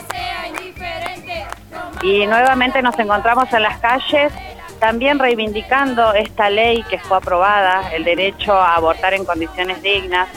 Y 2.01 2.27
nuevamente 2.27 2.81
nos 2.81 2.97
encontramos 2.99 3.51
en 3.53 3.61
las 3.61 3.77
calles 3.79 4.33
también 4.79 5.17
reivindicando 5.17 6.13
esta 6.13 6.49
ley 6.49 6.83
que 6.89 6.99
fue 6.99 7.15
aprobada, 7.15 7.93
el 7.93 8.03
derecho 8.03 8.53
a 8.53 8.75
abortar 8.75 9.13
en 9.13 9.23
condiciones 9.23 9.81
dignas, 9.81 10.27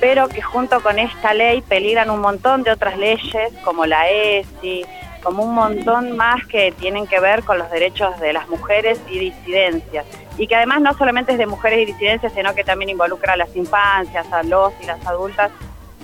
pero 0.00 0.28
que 0.28 0.42
junto 0.42 0.80
con 0.82 0.98
esta 0.98 1.32
ley 1.32 1.62
peligran 1.62 2.10
un 2.10 2.20
montón 2.20 2.64
de 2.64 2.72
otras 2.72 2.98
leyes 2.98 3.52
como 3.62 3.86
la 3.86 4.10
ESI, 4.10 4.84
como 5.22 5.44
un 5.44 5.54
montón 5.54 6.16
más 6.16 6.44
que 6.48 6.72
tienen 6.72 7.06
que 7.06 7.20
ver 7.20 7.44
con 7.44 7.58
los 7.58 7.70
derechos 7.70 8.18
de 8.18 8.32
las 8.32 8.48
mujeres 8.48 9.00
y 9.08 9.20
disidencias. 9.20 10.04
Y 10.36 10.48
que 10.48 10.56
además 10.56 10.80
no 10.80 10.94
solamente 10.94 11.30
es 11.30 11.38
de 11.38 11.46
mujeres 11.46 11.78
y 11.78 11.84
disidencias, 11.92 12.32
sino 12.32 12.52
que 12.56 12.64
también 12.64 12.90
involucra 12.90 13.34
a 13.34 13.36
las 13.36 13.54
infancias, 13.54 14.26
a 14.32 14.42
los 14.42 14.72
y 14.82 14.86
las 14.86 15.06
adultas. 15.06 15.52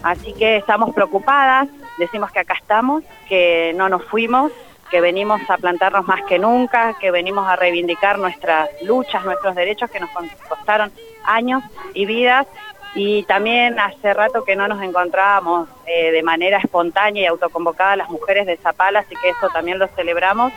Así 0.02 0.32
que 0.32 0.56
estamos 0.56 0.94
preocupadas, 0.94 1.68
decimos 1.98 2.30
que 2.30 2.40
acá 2.40 2.54
estamos, 2.54 3.02
que 3.28 3.72
no 3.76 3.88
nos 3.88 4.04
fuimos 4.04 4.52
que 4.90 5.00
venimos 5.00 5.40
a 5.48 5.56
plantarnos 5.58 6.06
más 6.06 6.22
que 6.22 6.38
nunca, 6.38 6.94
que 6.94 7.10
venimos 7.10 7.46
a 7.46 7.56
reivindicar 7.56 8.18
nuestras 8.18 8.68
luchas, 8.82 9.24
nuestros 9.24 9.54
derechos 9.54 9.90
que 9.90 10.00
nos 10.00 10.10
costaron 10.48 10.92
años 11.24 11.62
y 11.94 12.06
vidas. 12.06 12.46
Y 12.94 13.22
también 13.24 13.78
hace 13.78 14.14
rato 14.14 14.44
que 14.44 14.56
no 14.56 14.66
nos 14.66 14.82
encontrábamos 14.82 15.68
eh, 15.86 16.10
de 16.10 16.22
manera 16.22 16.58
espontánea 16.58 17.22
y 17.22 17.26
autoconvocada 17.26 17.96
las 17.96 18.08
mujeres 18.08 18.46
de 18.46 18.56
Zapala, 18.56 19.00
así 19.00 19.14
que 19.22 19.28
eso 19.28 19.48
también 19.52 19.78
lo 19.78 19.86
celebramos. 19.88 20.52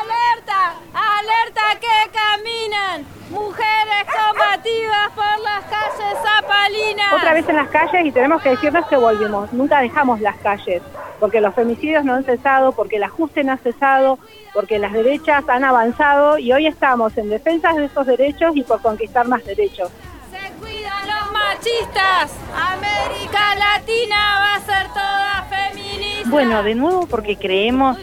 ¡Alerta! 0.00 0.74
¡Alerta 0.94 1.62
que 1.80 2.10
caminan! 2.10 3.06
Mujeres 3.30 4.04
combativas 4.06 5.10
por 5.14 5.40
las 5.40 5.64
calles 5.64 6.18
zapalinas. 6.22 7.12
Otra 7.12 7.34
vez 7.34 7.48
en 7.48 7.56
las 7.56 7.68
calles 7.68 8.06
y 8.06 8.12
tenemos 8.12 8.42
que 8.42 8.50
decirnos 8.50 8.86
que 8.86 8.96
volvimos. 8.96 9.52
Nunca 9.52 9.80
dejamos 9.80 10.20
las 10.20 10.36
calles 10.36 10.82
porque 11.20 11.40
los 11.40 11.54
femicidios 11.54 12.04
no 12.04 12.14
han 12.14 12.24
cesado, 12.24 12.72
porque 12.72 12.96
el 12.96 13.04
ajuste 13.04 13.44
no 13.44 13.52
ha 13.52 13.58
cesado, 13.58 14.18
porque 14.54 14.78
las 14.78 14.92
derechas 14.92 15.46
han 15.48 15.64
avanzado 15.64 16.38
y 16.38 16.52
hoy 16.52 16.66
estamos 16.66 17.16
en 17.18 17.28
defensa 17.28 17.72
de 17.74 17.84
esos 17.84 18.06
derechos 18.06 18.56
y 18.56 18.62
por 18.62 18.80
conquistar 18.80 19.28
más 19.28 19.44
derechos. 19.44 19.90
Se 20.30 20.50
cuidan 20.54 21.06
los 21.06 21.30
machistas, 21.30 22.32
América 22.56 23.54
Latina 23.54 24.16
va 24.40 24.54
a 24.54 24.60
ser 24.60 24.88
toda 24.88 25.46
feminista. 25.50 26.30
Bueno, 26.30 26.62
de 26.62 26.74
nuevo 26.74 27.06
porque 27.06 27.36
creemos 27.36 27.98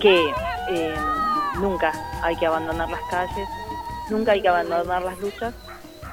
que 0.00 0.32
eh, 0.70 0.94
nunca 1.60 1.92
hay 2.22 2.36
que 2.36 2.46
abandonar 2.46 2.88
las 2.90 3.00
calles, 3.10 3.48
nunca 4.08 4.32
hay 4.32 4.42
que 4.42 4.48
abandonar 4.48 5.02
las 5.02 5.18
luchas 5.18 5.54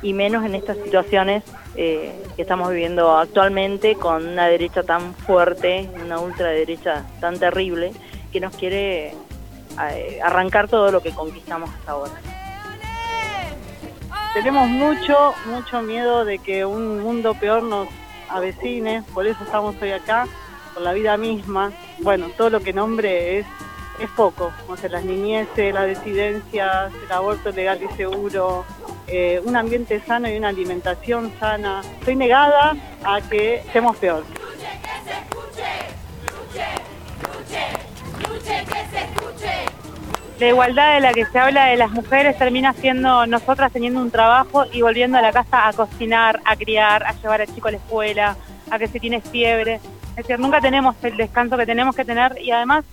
y 0.01 0.13
menos 0.13 0.45
en 0.45 0.55
estas 0.55 0.77
situaciones 0.77 1.43
eh, 1.75 2.23
que 2.35 2.41
estamos 2.43 2.69
viviendo 2.69 3.17
actualmente 3.17 3.95
con 3.95 4.27
una 4.27 4.47
derecha 4.47 4.83
tan 4.83 5.13
fuerte, 5.13 5.89
una 6.03 6.19
ultraderecha 6.19 7.05
tan 7.19 7.39
terrible, 7.39 7.91
que 8.31 8.39
nos 8.39 8.55
quiere 8.55 9.13
eh, 9.91 10.19
arrancar 10.23 10.67
todo 10.67 10.91
lo 10.91 11.01
que 11.01 11.11
conquistamos 11.11 11.69
hasta 11.69 11.91
ahora. 11.91 12.13
Tenemos 14.33 14.67
mucho, 14.67 15.33
mucho 15.45 15.81
miedo 15.81 16.25
de 16.25 16.37
que 16.39 16.65
un 16.65 16.99
mundo 17.01 17.33
peor 17.33 17.63
nos 17.63 17.87
avecine, 18.29 19.03
por 19.13 19.25
eso 19.25 19.43
estamos 19.43 19.75
hoy 19.81 19.91
acá, 19.91 20.27
por 20.73 20.83
la 20.83 20.93
vida 20.93 21.17
misma, 21.17 21.71
bueno, 21.99 22.27
todo 22.37 22.51
lo 22.51 22.59
que 22.59 22.73
nombre 22.73 23.39
es, 23.39 23.47
es 23.99 24.09
poco. 24.11 24.51
O 24.67 24.77
sea, 24.77 24.89
las 24.89 25.03
niñeces, 25.03 25.73
las 25.73 25.87
disidencias, 25.87 26.91
el 27.03 27.11
aborto 27.11 27.51
legal 27.51 27.79
y 27.81 27.95
seguro, 27.95 28.65
eh, 29.07 29.41
un 29.43 29.55
ambiente 29.55 29.99
sano 30.01 30.29
y 30.29 30.37
una 30.37 30.49
alimentación 30.49 31.31
sana. 31.39 31.81
Estoy 31.99 32.15
negada 32.15 32.75
a 33.03 33.21
que 33.21 33.55
estemos 33.55 33.95
peor. 33.97 34.23
La 40.39 40.49
igualdad 40.49 40.93
de 40.93 40.99
la 40.99 41.13
que 41.13 41.25
se 41.25 41.39
habla 41.39 41.65
de 41.65 41.77
las 41.77 41.89
mujeres 41.89 42.37
termina 42.37 42.71
siendo 42.73 43.25
nosotras 43.25 43.71
teniendo 43.71 43.99
un 43.99 44.11
trabajo 44.11 44.65
y 44.71 44.83
volviendo 44.83 45.17
a 45.17 45.21
la 45.21 45.31
casa 45.31 45.67
a 45.67 45.73
cocinar, 45.73 46.39
a 46.45 46.55
criar, 46.55 47.03
a 47.03 47.13
llevar 47.13 47.41
al 47.41 47.47
chico 47.47 47.69
a 47.69 47.71
la 47.71 47.77
escuela, 47.77 48.37
a 48.69 48.77
que 48.77 48.87
se 48.87 48.99
tiene 48.99 49.19
fiebre. 49.19 49.79
Es 50.11 50.17
decir, 50.17 50.39
nunca 50.39 50.61
tenemos 50.61 50.95
el 51.01 51.17
descanso 51.17 51.57
que 51.57 51.65
tenemos 51.65 51.95
que 51.95 52.05
tener 52.05 52.39
y 52.39 52.51
además 52.51 52.85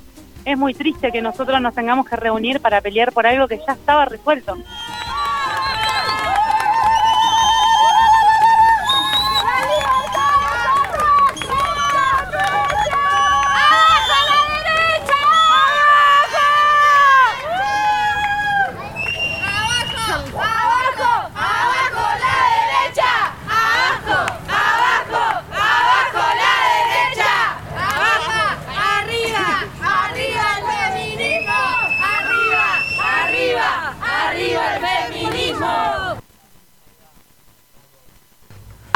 es 0.44 0.58
muy 0.58 0.74
triste 0.74 1.10
que 1.10 1.22
nosotros 1.22 1.60
nos 1.60 1.74
tengamos 1.74 2.08
que 2.08 2.16
reunir 2.16 2.60
para 2.60 2.80
pelear 2.80 3.12
por 3.12 3.26
algo 3.26 3.48
que 3.48 3.58
ya 3.66 3.72
estaba 3.72 4.04
resuelto. 4.04 4.56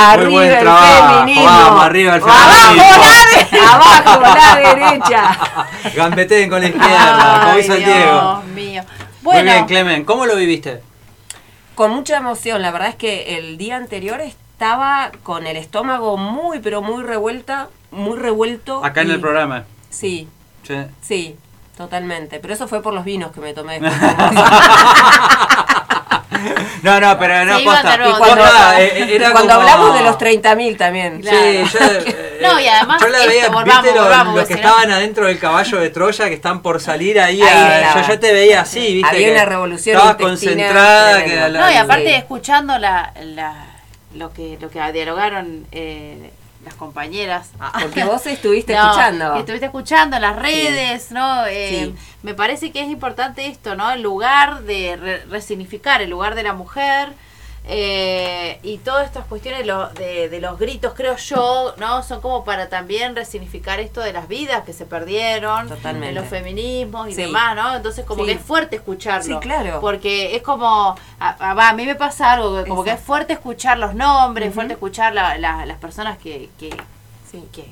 Arriba 0.01 0.31
Muy 0.31 0.33
buen 0.35 0.51
el 0.53 0.69
feminismo. 0.69 1.45
Vamos, 1.45 1.85
arriba 1.85 2.15
el 2.15 2.23
feminismo. 2.23 2.83
Abajo 3.73 4.21
la, 4.21 4.33
abajo 4.33 4.39
la 4.39 4.75
derecha. 4.75 5.39
Gambeteen 5.97 6.49
con 6.49 6.61
la 6.61 6.69
izquierda, 6.69 7.41
como 7.45 7.59
hizo 7.59 7.75
el 7.75 7.85
Diego. 7.85 8.43
mío. 8.55 8.83
Bueno, 9.23 9.43
Muy 9.43 9.53
bien, 9.53 9.67
Clemen. 9.67 10.05
¿Cómo 10.05 10.25
lo 10.27 10.37
viviste? 10.37 10.81
Con 11.75 11.91
mucha 11.91 12.17
emoción. 12.17 12.63
La 12.63 12.71
verdad 12.71 12.91
es 12.91 12.95
que 12.95 13.39
el 13.39 13.59
día 13.59 13.75
anterior 13.77 14.21
estaba 14.21 15.11
con 15.25 15.49
el 15.49 15.57
estómago 15.57 16.17
muy, 16.17 16.61
pero 16.61 16.81
muy 16.81 17.03
revuelta, 17.03 17.69
muy 17.91 18.17
revuelto. 18.19 18.85
Acá 18.85 19.01
en 19.03 19.11
el 19.11 19.21
programa. 19.21 19.65
Sí. 19.91 20.29
Sí. 20.63 20.77
Sí, 21.01 21.37
totalmente. 21.79 22.41
Pero 22.41 22.53
eso 22.53 22.69
fue 22.69 22.83
por 22.83 22.93
los 22.93 23.05
vinos 23.05 23.33
que 23.33 23.41
me 23.41 23.55
tomé. 23.55 23.81
No, 26.83 27.01
no, 27.01 27.19
pero 27.19 27.45
no, 27.45 27.59
posta. 27.65 27.99
cuando, 28.17 28.45
eh, 28.79 29.17
era 29.17 29.33
cuando 29.33 29.55
hablamos 29.55 29.95
de 29.95 30.05
los 30.05 30.17
30.000 30.17 30.77
también. 30.77 31.21
Sí, 31.23 31.31
yo, 31.31 31.79
eh, 31.81 32.39
no, 32.43 32.61
y 32.61 32.69
además, 32.69 33.03
yo 33.03 33.09
la 33.09 33.19
veía, 33.27 33.49
viste 33.49 33.93
los, 33.93 34.47
que 34.47 34.55
estaban 34.55 34.89
adentro 34.89 35.27
del 35.27 35.41
caballo 35.41 35.81
de 35.81 35.91
Troya 35.91 36.29
que 36.29 36.35
están 36.35 36.63
por 36.63 36.81
salir 36.81 37.19
ahí. 37.19 37.39
yo, 37.39 38.09
yo, 38.09 38.21
te 38.21 38.33
veía 38.33 38.61
así, 38.61 38.95
viste. 38.95 39.09
Había 39.11 39.33
una 39.33 39.45
revolución. 39.47 39.97
Estabas 39.97 40.17
concentrada. 40.17 41.25
Que 41.25 41.51
no, 41.51 41.71
y 41.73 41.75
aparte, 41.75 42.15
escuchando 42.15 42.79
la, 42.79 43.13
la, 43.21 43.67
lo, 44.15 44.33
que, 44.33 44.59
lo 44.61 44.71
que 44.71 44.81
dialogaron. 44.93 45.67
Eh, 45.73 46.31
las 46.69 46.77
compañeras. 46.77 47.51
Ah, 47.59 47.79
porque 47.83 48.05
vos 48.05 48.27
estuviste 48.27 48.73
escuchando. 48.75 49.35
Estuviste 49.35 49.67
escuchando 49.67 50.17
en 50.17 50.23
las 50.23 50.37
redes, 50.37 51.11
¿no? 51.11 51.47
Eh, 51.47 51.95
me 52.23 52.35
parece 52.35 52.71
que 52.71 52.81
es 52.81 52.89
importante 52.89 53.47
esto, 53.47 53.75
¿no? 53.75 53.91
El 53.91 54.03
lugar 54.03 54.63
de 54.63 55.23
resignificar, 55.29 56.03
el 56.03 56.11
lugar 56.11 56.35
de 56.35 56.43
la 56.43 56.53
mujer. 56.53 57.13
Eh, 57.71 58.59
y 58.63 58.79
todas 58.79 59.05
estas 59.05 59.27
cuestiones 59.27 59.67
de, 59.95 60.31
de, 60.31 60.41
los 60.41 60.59
gritos, 60.59 60.95
creo 60.95 61.17
yo, 61.17 61.75
¿no? 61.77 62.03
Son 62.03 62.23
como 62.23 62.43
para 62.43 62.71
también 62.71 63.15
resignificar 63.15 63.79
esto 63.79 64.01
de 64.01 64.15
las 64.15 64.27
vidas 64.27 64.65
que 64.65 64.73
se 64.73 64.87
perdieron, 64.87 65.69
Totalmente. 65.69 66.07
de 66.07 66.13
los 66.15 66.27
feminismos 66.27 67.11
y 67.11 67.15
demás, 67.15 67.55
¿no? 67.55 67.77
Entonces 67.77 68.07
como 68.07 68.25
que 68.25 68.33
es 68.33 68.41
fuerte 68.41 68.77
escucharlo. 68.77 69.35
Sí, 69.35 69.41
claro. 69.41 69.81
Porque 69.83 70.35
es 70.35 70.43
como, 70.43 70.97
a, 71.21 71.69
a, 71.69 71.73
mí 71.75 71.85
me 71.85 71.95
pasa 71.95 72.33
algo, 72.33 72.65
como 72.67 72.85
que 72.85 72.93
es 72.93 73.01
fuerte 73.01 73.35
escuchar 73.35 73.79
los 73.79 73.95
nombres, 73.95 74.55
fuerte 74.55 74.73
escuchar 74.73 75.13
la, 75.13 75.37
las 75.37 75.79
personas 75.79 76.17
que, 76.17 76.49
que 76.59 76.75
que, 77.53 77.65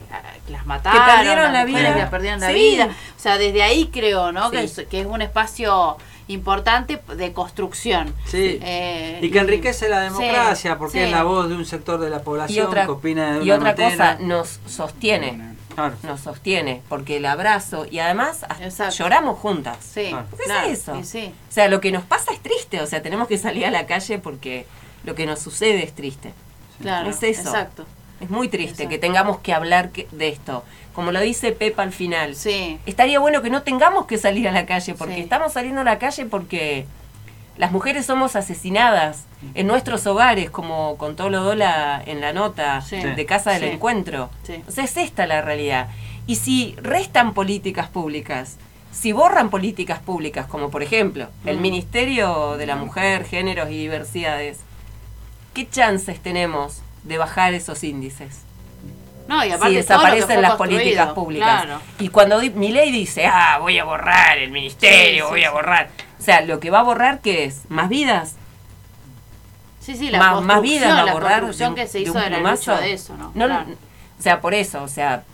las 0.51 0.67
mataron, 0.67 1.01
que 1.01 1.13
perdieron 1.13 1.53
la 1.53 1.65
vida, 1.65 1.95
que 1.95 2.07
perdieron 2.07 2.41
la 2.41 2.51
vida. 2.51 2.89
O 3.17 3.21
sea, 3.21 3.39
desde 3.39 3.63
ahí 3.63 3.89
creo, 3.89 4.33
¿no? 4.33 4.51
Que, 4.51 4.65
es, 4.65 4.83
que 4.91 5.01
es 5.01 5.07
un 5.07 5.23
espacio 5.23 5.97
importante 6.29 7.01
de 7.17 7.33
construcción. 7.33 8.15
Sí. 8.27 8.59
Eh, 8.63 9.21
y 9.23 9.31
que 9.31 9.39
enriquece 9.39 9.89
la 9.89 10.01
democracia 10.01 10.79
porque 10.79 11.05
es 11.05 11.11
la 11.11 11.23
voz 11.23 11.49
de 11.49 11.55
un 11.55 11.65
sector 11.65 12.01
de 12.01 12.11
la 12.11 12.23
población 12.23 12.73
que 12.73 12.81
opina 12.89 13.39
de 13.39 13.45
Y 13.45 13.51
otra 13.51 13.75
cosa, 13.75 14.19
nos 14.21 14.61
sostiene. 14.67 15.57
Nos 16.03 16.21
sostiene, 16.21 16.83
porque 16.89 17.19
el 17.19 17.27
abrazo 17.27 17.87
y 17.91 17.99
además 17.99 18.47
lloramos 18.97 19.39
juntas. 19.39 19.77
Sí, 19.81 20.15
¿Qué 20.37 20.71
es 20.73 20.81
eso? 20.81 20.95
O 20.95 21.05
sea, 21.51 21.69
lo 21.69 21.81
que 21.81 21.93
nos 21.93 22.03
pasa 22.03 22.33
es 22.33 22.41
triste, 22.41 22.81
o 22.81 22.87
sea, 22.87 23.03
tenemos 23.03 23.29
que 23.29 23.37
salir 23.37 23.67
a 23.67 23.71
la 23.71 23.87
calle 23.87 24.19
porque 24.19 24.67
lo 25.05 25.15
que 25.15 25.27
nos 25.27 25.39
sucede 25.39 25.85
es 25.85 25.95
triste. 25.95 26.33
Claro, 26.81 27.11
es 27.11 27.23
eso. 27.23 27.43
Exacto. 27.43 27.85
Es 28.21 28.31
muy 28.31 28.49
triste 28.49 28.89
que 28.89 28.99
tengamos 28.99 29.39
que 29.41 29.53
hablar 29.53 29.91
de 29.93 30.29
esto. 30.29 30.65
Como 30.95 31.13
lo 31.13 31.21
dice 31.21 31.53
Pepa 31.53 31.83
al 31.83 31.93
final. 31.93 32.35
Sí. 32.35 32.79
Estaría 32.87 33.19
bueno 33.19 33.43
que 33.43 33.51
no 33.51 33.63
tengamos 33.63 34.07
que 34.07 34.17
salir 34.17 34.49
a 34.49 34.53
la 34.53 34.65
calle, 34.65 34.95
porque 34.95 35.21
estamos 35.21 35.53
saliendo 35.53 35.83
a 35.83 35.85
la 35.85 35.99
calle 35.99 36.25
porque 36.25 36.87
las 37.59 37.73
mujeres 37.73 38.07
somos 38.07 38.37
asesinadas 38.37 39.25
en 39.55 39.67
nuestros 39.67 40.07
hogares, 40.07 40.51
como 40.51 40.97
contó 40.97 41.31
Lodola 41.31 42.03
en 42.05 42.21
la 42.21 42.33
nota 42.33 42.83
de 42.91 43.27
Casa 43.27 43.53
del 43.53 43.65
Encuentro. 43.65 44.31
O 44.67 44.71
sea, 44.71 44.85
es 44.85 44.97
esta 44.97 45.27
la 45.27 45.43
realidad. 45.43 45.89
Y 46.27 46.37
si 46.37 46.75
restan 46.81 47.35
políticas 47.35 47.89
públicas, 47.89 48.57
si 48.93 49.13
borran 49.13 49.51
políticas 49.51 50.01
públicas, 50.01 50.47
como 50.47 50.71
por 50.71 50.83
ejemplo 50.83 51.29
el 51.45 51.59
Ministerio 51.59 52.57
de 52.57 52.67
la 52.67 52.77
Mujer, 52.77 53.25
Géneros 53.25 53.71
y 53.71 53.79
Diversidades, 53.79 54.59
¿qué 55.55 55.69
chances 55.69 56.21
tenemos 56.21 56.83
de 57.07 57.19
bajar 57.19 57.55
esos 57.55 57.83
índices. 57.85 58.41
No, 59.29 59.45
y 59.45 59.51
aparte 59.51 59.71
si 59.71 59.77
desaparecen 59.77 60.43
las 60.43 60.55
políticas 60.55 61.13
públicas. 61.13 61.67
Y 61.99 62.09
cuando 62.09 62.41
mi 62.55 62.71
ley 62.71 62.93
dice, 62.93 63.27
ah, 63.27 63.59
voy 63.61 63.79
a 63.79 63.85
borrar 63.85 64.39
el 64.39 64.51
ministerio, 64.51 65.29
voy 65.29 65.45
a 65.45 65.51
borrar. 65.51 65.91
O 66.19 66.23
sea, 66.23 66.43
lo 66.43 66.61
que 66.61 66.71
va 66.71 66.81
a 66.81 66.83
borrar, 66.83 67.21
¿qué 67.21 67.45
es? 67.45 67.63
¿Más 67.69 67.89
vidas? 67.89 68.37
Sí, 69.81 69.97
sí, 69.97 70.11
la 70.11 70.19
más, 70.19 70.43
más 70.43 70.63
vidas 70.63 70.93
va 70.93 71.11
a 71.11 71.13
borrar. 71.13 71.45
La 71.45 71.75
que 71.75 71.87
se 71.87 72.01
hizo 72.01 72.15
de, 72.15 72.31
de 72.31 72.93
eso, 72.93 73.17
¿no? 73.17 73.33
O 74.19 74.23
sea, 74.23 74.41
por 74.41 74.55
eso, 74.55 74.83
o 74.83 74.89
sea, 74.89 75.25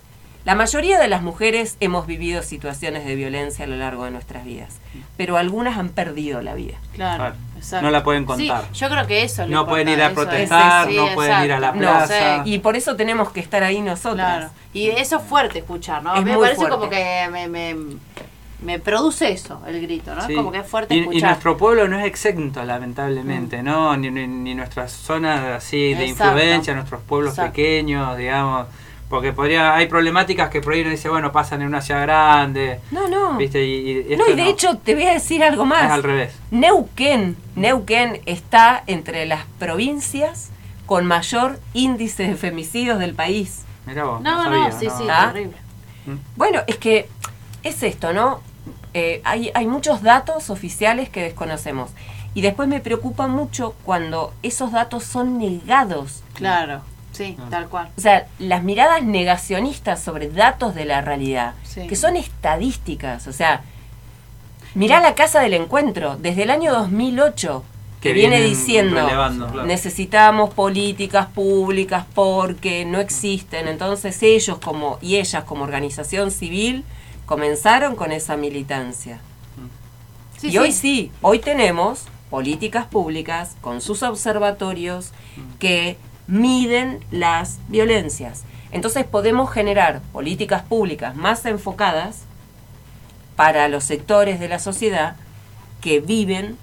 la 0.44 0.56
mayoría 0.56 0.98
de 0.98 1.06
las 1.06 1.22
mujeres 1.22 1.76
hemos 1.78 2.06
vivido 2.06 2.42
situaciones 2.42 3.04
de 3.04 3.14
violencia 3.14 3.64
a 3.64 3.68
lo 3.68 3.76
largo 3.76 4.04
de 4.04 4.10
nuestras 4.10 4.44
vidas, 4.44 4.80
pero 5.16 5.36
algunas 5.36 5.78
han 5.78 5.90
perdido 5.90 6.42
la 6.42 6.54
vida. 6.54 6.74
Claro. 6.94 7.34
No 7.80 7.90
la 7.90 8.02
pueden 8.02 8.24
contar. 8.24 8.64
yo 8.72 8.88
creo 8.88 9.06
que 9.06 9.22
eso 9.22 9.46
No 9.46 9.66
pueden 9.66 9.88
ir 9.88 10.02
a 10.02 10.10
protestar, 10.10 10.90
no 10.90 11.14
pueden 11.14 11.44
ir 11.44 11.52
a 11.52 11.60
la 11.60 11.72
plaza. 11.72 12.42
y 12.44 12.58
por 12.58 12.76
eso 12.76 12.96
tenemos 12.96 13.30
que 13.30 13.40
estar 13.40 13.62
ahí 13.62 13.80
nosotros. 13.80 14.50
Y 14.72 14.88
eso 14.88 15.18
es 15.18 15.22
fuerte 15.22 15.60
escuchar, 15.60 16.02
¿no? 16.02 16.20
me 16.22 16.36
parece 16.36 16.68
como 16.68 16.88
que 16.88 17.28
me, 17.30 17.76
me, 18.60 18.78
produce 18.78 19.30
eso, 19.30 19.60
el 19.66 19.80
grito, 19.80 20.14
¿no? 20.14 20.26
Como 20.34 20.50
que 20.50 20.58
es 20.58 20.66
fuerte 20.66 20.98
escuchar. 20.98 21.18
Y 21.18 21.22
nuestro 21.22 21.56
pueblo 21.56 21.86
no 21.88 21.98
es 21.98 22.06
exento, 22.06 22.64
lamentablemente, 22.64 23.60
mm. 23.60 23.64
¿no? 23.64 23.96
Ni, 23.96 24.10
ni, 24.10 24.54
nuestras 24.54 24.92
zonas 24.92 25.44
así 25.44 25.94
de 25.94 26.06
influencia, 26.06 26.74
nuestros 26.74 27.02
pueblos 27.02 27.36
pequeños, 27.36 28.16
digamos 28.16 28.66
porque 29.12 29.34
podría, 29.34 29.74
hay 29.74 29.88
problemáticas 29.88 30.48
que 30.48 30.62
por 30.62 30.72
ahí 30.72 30.80
uno 30.80 30.88
dice, 30.88 31.10
bueno, 31.10 31.32
pasan 31.32 31.60
en 31.60 31.68
una 31.68 31.82
ciudad 31.82 32.00
grande. 32.00 32.80
No, 32.90 33.08
no. 33.08 33.36
¿viste? 33.36 33.62
Y, 33.62 34.16
no, 34.16 34.26
y 34.26 34.34
de 34.34 34.48
hecho 34.48 34.78
te 34.78 34.94
voy 34.94 35.04
a 35.04 35.12
decir 35.12 35.44
algo 35.44 35.66
más. 35.66 35.84
Es 35.84 35.90
al 35.90 36.02
revés. 36.02 36.34
Neuquén, 36.50 37.36
Neuquén 37.54 38.22
está 38.24 38.82
entre 38.86 39.26
las 39.26 39.44
provincias 39.58 40.48
con 40.86 41.04
mayor 41.04 41.60
índice 41.74 42.26
de 42.26 42.36
femicidios 42.36 42.98
del 42.98 43.12
país. 43.12 43.64
Mirá 43.84 44.04
vos, 44.04 44.22
no, 44.22 44.48
no, 44.48 44.72
sí, 44.72 44.88
sí, 44.96 45.04
¿Ah? 45.10 45.30
terrible. 45.30 45.58
¿Mm? 46.06 46.14
Bueno, 46.36 46.60
es 46.66 46.78
que 46.78 47.10
es 47.62 47.82
esto, 47.82 48.14
¿no? 48.14 48.40
Eh, 48.94 49.20
hay, 49.24 49.50
hay 49.52 49.66
muchos 49.66 50.00
datos 50.00 50.48
oficiales 50.48 51.10
que 51.10 51.22
desconocemos. 51.22 51.90
Y 52.32 52.40
después 52.40 52.66
me 52.66 52.80
preocupa 52.80 53.26
mucho 53.26 53.74
cuando 53.84 54.32
esos 54.42 54.72
datos 54.72 55.04
son 55.04 55.36
negados. 55.36 56.22
Claro. 56.32 56.80
Sí, 57.22 57.36
ah. 57.38 57.46
tal 57.50 57.68
cual. 57.68 57.88
O 57.96 58.00
sea, 58.00 58.26
las 58.38 58.62
miradas 58.62 59.02
negacionistas 59.02 60.02
sobre 60.02 60.28
datos 60.28 60.74
de 60.74 60.84
la 60.84 61.00
realidad, 61.00 61.54
que 61.88 61.96
son 61.96 62.16
estadísticas, 62.16 63.26
o 63.26 63.32
sea, 63.32 63.62
mirá 64.74 65.00
la 65.00 65.14
casa 65.14 65.40
del 65.40 65.54
encuentro, 65.54 66.16
desde 66.16 66.44
el 66.44 66.50
año 66.50 66.72
2008, 66.72 67.64
que, 68.02 68.12
viene 68.12 68.42
diciendo 68.42 69.06
necesitamos 69.64 70.52
políticas 70.52 71.26
públicas 71.26 72.04
porque 72.14 72.84
no 72.84 72.98
existen. 72.98 73.68
Entonces 73.68 74.20
ellos 74.22 74.58
como 74.58 74.98
y 75.00 75.16
ellas 75.16 75.44
como 75.44 75.62
organización 75.62 76.32
civil 76.32 76.84
comenzaron 77.26 77.94
con 77.94 78.10
esa 78.10 78.36
militancia. 78.36 79.20
y 80.42 80.58
hoy 80.58 80.72
sí, 80.72 81.12
hoy 81.20 81.38
tenemos 81.38 82.06
políticas 82.28 82.86
públicas 82.86 83.56
con 83.60 83.80
sus 83.80 84.02
observatorios 84.02 85.12
que 85.60 85.96
miden 86.26 87.04
las 87.10 87.58
violencias. 87.68 88.44
Entonces 88.70 89.04
podemos 89.04 89.50
generar 89.50 90.00
políticas 90.12 90.62
públicas 90.62 91.14
más 91.14 91.44
enfocadas 91.44 92.22
para 93.36 93.68
los 93.68 93.84
sectores 93.84 94.40
de 94.40 94.48
la 94.48 94.58
sociedad 94.58 95.16
que 95.80 96.00
viven 96.00 96.56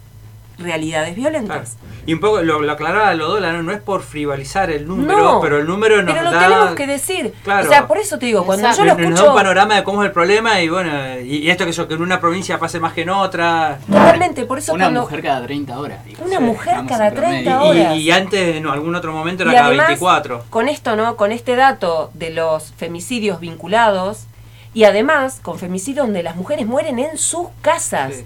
realidades 0.60 1.16
violentas. 1.16 1.78
Y 2.06 2.14
un 2.14 2.20
poco 2.20 2.42
lo, 2.42 2.62
lo 2.62 2.72
aclaraba 2.72 3.14
Lodola, 3.14 3.54
¿no? 3.54 3.62
no 3.62 3.72
es 3.72 3.82
por 3.82 4.02
frivolizar 4.02 4.72
el 4.72 4.88
número, 4.88 5.40
pero 5.42 5.58
el 5.58 5.68
número 5.68 6.02
nos 6.02 6.16
pero 6.16 6.32
lo 6.32 6.40
tenemos 6.40 6.72
que 6.72 6.88
decir. 6.88 7.34
O 7.46 7.68
sea, 7.68 7.88
por 7.88 7.98
eso 7.98 8.18
te 8.18 8.26
digo, 8.26 8.46
cuando 8.46 8.72
yo 8.72 8.84
lo 8.84 8.92
escucho... 8.92 9.10
Nos 9.10 9.20
da 9.20 9.30
un 9.30 9.36
panorama 9.36 9.76
de 9.76 9.84
cómo 9.84 10.04
es 10.04 10.08
el 10.08 10.12
problema 10.12 10.60
y 10.62 10.70
bueno, 10.70 11.20
y, 11.20 11.50
esto 11.50 11.66
que 11.66 11.72
eso, 11.72 11.88
que 11.88 11.94
en 11.94 12.02
una 12.02 12.20
provincia 12.20 12.58
pase 12.58 12.80
más 12.80 12.94
que 12.94 13.02
en 13.02 13.10
otra. 13.10 13.80
Totalmente, 13.88 14.46
por 14.46 14.58
eso 14.58 14.74
Una 14.74 14.90
mujer 14.90 15.22
cada 15.22 15.46
30 15.46 15.80
horas. 15.80 16.00
Una 16.26 16.40
mujer 16.40 16.78
cada 16.88 17.12
30 17.12 17.62
horas. 17.62 17.96
Y, 17.96 18.12
antes, 18.12 18.56
en 18.56 18.68
algún 18.68 18.96
otro 18.96 19.14
momento 19.14 19.44
era 19.44 19.54
cada 19.54 19.70
24. 19.70 20.46
Con 20.50 20.68
esto, 20.68 20.96
¿no? 20.96 21.16
Con 21.16 21.32
este 21.32 21.56
dato 21.56 22.12
de 22.14 22.32
los 22.32 22.74
femicidios 22.78 23.40
vinculados 23.40 24.26
y 24.74 24.84
además 24.84 25.40
con 25.42 25.60
femicidios 25.60 26.06
donde 26.06 26.24
las 26.24 26.36
mujeres 26.36 26.66
mueren 26.66 27.00
en 27.00 27.18
sus 27.18 27.48
casas 27.62 28.24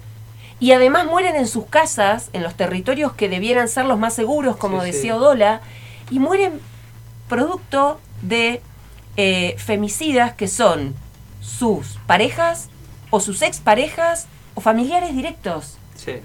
y 0.64 0.72
además 0.72 1.06
mueren 1.06 1.36
en 1.36 1.46
sus 1.46 1.66
casas, 1.66 2.30
en 2.32 2.42
los 2.42 2.56
territorios 2.56 3.12
que 3.12 3.28
debieran 3.28 3.68
ser 3.68 3.84
los 3.84 4.00
más 4.00 4.14
seguros, 4.14 4.56
como 4.56 4.82
decía 4.82 5.18
Odola, 5.18 5.60
y 6.10 6.20
mueren 6.20 6.62
producto 7.28 8.00
de 8.22 8.62
eh, 9.18 9.56
femicidas 9.58 10.36
que 10.36 10.48
son 10.48 10.96
sus 11.42 12.00
parejas 12.08 12.70
o 13.10 13.20
sus 13.20 13.42
exparejas 13.42 14.28
o 14.56 14.62
familiares 14.62 15.14
directos. 15.14 15.76
Sí. 15.98 16.22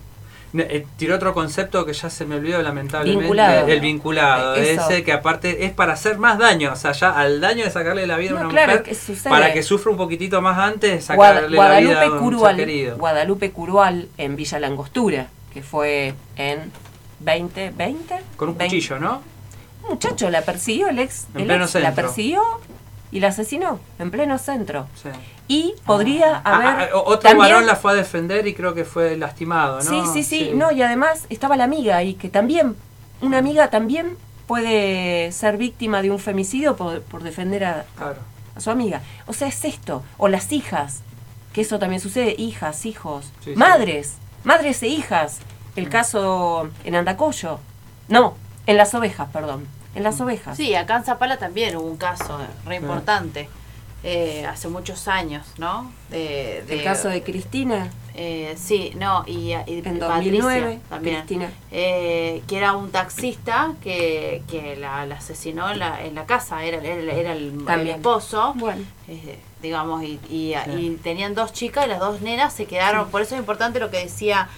Eh, 0.56 0.86
tiró 0.96 1.16
otro 1.16 1.34
concepto 1.34 1.84
que 1.84 1.92
ya 1.92 2.08
se 2.08 2.24
me 2.24 2.36
olvidó 2.36 2.62
lamentablemente. 2.62 3.72
El 3.72 3.80
vinculado. 3.80 4.54
Ese 4.54 5.04
que 5.04 5.12
aparte 5.12 5.66
es 5.66 5.72
para 5.72 5.92
hacer 5.92 6.18
más 6.18 6.38
daño. 6.38 6.72
O 6.72 6.76
sea, 6.76 6.92
ya 6.92 7.10
al 7.10 7.40
daño 7.40 7.64
de 7.64 7.70
sacarle 7.70 8.06
la 8.06 8.16
vida 8.16 8.32
a 8.32 8.34
una 8.34 8.44
mujer. 8.44 8.84
para 9.28 9.52
que 9.52 9.62
sufra 9.62 9.90
un 9.90 9.98
poquitito 9.98 10.40
más 10.40 10.58
antes, 10.58 11.04
sacarle 11.04 11.56
la 11.56 11.80
vida 11.80 12.02
a 12.02 12.10
un 12.10 12.56
querido. 12.56 12.96
Guadalupe 12.96 13.50
Curual 13.50 14.08
en 14.16 14.36
Villa 14.36 14.58
Langostura, 14.58 15.28
que 15.52 15.62
fue 15.62 16.14
en 16.36 16.70
2020. 17.20 18.20
Con 18.36 18.50
un 18.50 18.54
cuchillo, 18.54 18.98
¿no? 18.98 19.22
Un 19.82 19.90
muchacho 19.90 20.30
la 20.30 20.42
persiguió, 20.42 20.88
el 20.88 20.98
ex. 20.98 21.26
En 21.34 21.46
pleno 21.46 21.66
La 21.74 21.94
persiguió 21.94 22.42
y 23.10 23.20
la 23.20 23.28
asesinó 23.28 23.80
en 23.98 24.10
pleno 24.10 24.38
centro. 24.38 24.86
Y 25.46 25.74
podría 25.86 26.42
ah, 26.44 26.56
haber. 26.56 26.90
Ah, 26.92 26.96
otro 27.04 27.36
varón 27.36 27.66
la 27.66 27.76
fue 27.76 27.92
a 27.92 27.94
defender 27.94 28.46
y 28.46 28.54
creo 28.54 28.74
que 28.74 28.84
fue 28.84 29.16
lastimado, 29.16 29.82
¿no? 29.82 29.82
Sí, 29.82 30.02
sí, 30.12 30.22
sí, 30.22 30.52
No, 30.54 30.70
y 30.72 30.82
además 30.82 31.26
estaba 31.30 31.56
la 31.56 31.64
amiga 31.64 31.96
ahí, 31.96 32.14
que 32.14 32.28
también, 32.28 32.76
una 33.20 33.38
amiga 33.38 33.70
también 33.70 34.16
puede 34.46 35.32
ser 35.32 35.56
víctima 35.56 36.02
de 36.02 36.10
un 36.10 36.18
femicidio 36.18 36.76
por, 36.76 37.02
por 37.02 37.22
defender 37.22 37.64
a, 37.64 37.84
a, 37.98 38.60
su 38.60 38.70
amiga. 38.70 39.02
O 39.26 39.32
sea, 39.32 39.48
es 39.48 39.64
esto. 39.64 40.02
O 40.18 40.28
las 40.28 40.52
hijas, 40.52 41.00
que 41.52 41.62
eso 41.62 41.78
también 41.78 42.00
sucede, 42.00 42.34
hijas, 42.36 42.84
hijos, 42.84 43.32
madres, 43.54 44.16
madres 44.44 44.82
e 44.82 44.88
hijas. 44.88 45.38
El 45.76 45.86
mm. 45.86 45.90
caso 45.90 46.70
en 46.84 46.94
Andacoyo. 46.94 47.60
No, 48.08 48.34
en 48.66 48.76
las 48.76 48.94
ovejas, 48.94 49.28
perdón 49.32 49.77
en 49.94 50.02
las 50.02 50.20
ovejas. 50.20 50.56
Sí, 50.56 50.74
acá 50.74 50.96
en 50.96 51.04
Zapala 51.04 51.38
también 51.38 51.76
hubo 51.76 51.86
un 51.86 51.96
caso 51.96 52.38
re 52.64 52.76
importante. 52.76 53.48
Eh, 54.04 54.46
hace 54.46 54.68
muchos 54.68 55.08
años, 55.08 55.44
¿no? 55.58 55.90
De, 56.08 56.62
¿El 56.68 56.84
caso 56.84 57.08
de 57.08 57.24
Cristina? 57.24 57.90
Eh, 58.14 58.54
sí, 58.56 58.92
no, 58.96 59.24
y, 59.26 59.50
en 59.52 59.98
2009 59.98 60.78
también. 60.88 61.16
Cristina. 61.16 61.50
Eh, 61.72 62.42
que 62.46 62.58
era 62.58 62.76
un 62.76 62.92
taxista 62.92 63.72
que, 63.82 64.44
que 64.48 64.76
la, 64.76 65.02
asesinó 65.02 65.68
en 65.70 65.80
la, 65.80 66.04
en 66.04 66.14
la 66.14 66.26
casa, 66.26 66.62
era, 66.62 66.78
era, 66.78 67.32
el, 67.32 67.88
esposo. 67.88 68.54
Bueno. 68.54 68.84
digamos, 69.60 70.04
y, 70.04 70.20
y, 70.30 70.54
tenían 71.02 71.34
dos 71.34 71.52
chicas 71.52 71.86
y 71.86 71.88
las 71.88 71.98
dos 71.98 72.20
nenas 72.20 72.52
se 72.52 72.66
quedaron. 72.66 73.10
Por 73.10 73.22
eso 73.22 73.34
es 73.34 73.40
importante 73.40 73.80
lo 73.80 73.90
que 73.90 73.98
decía 73.98 74.48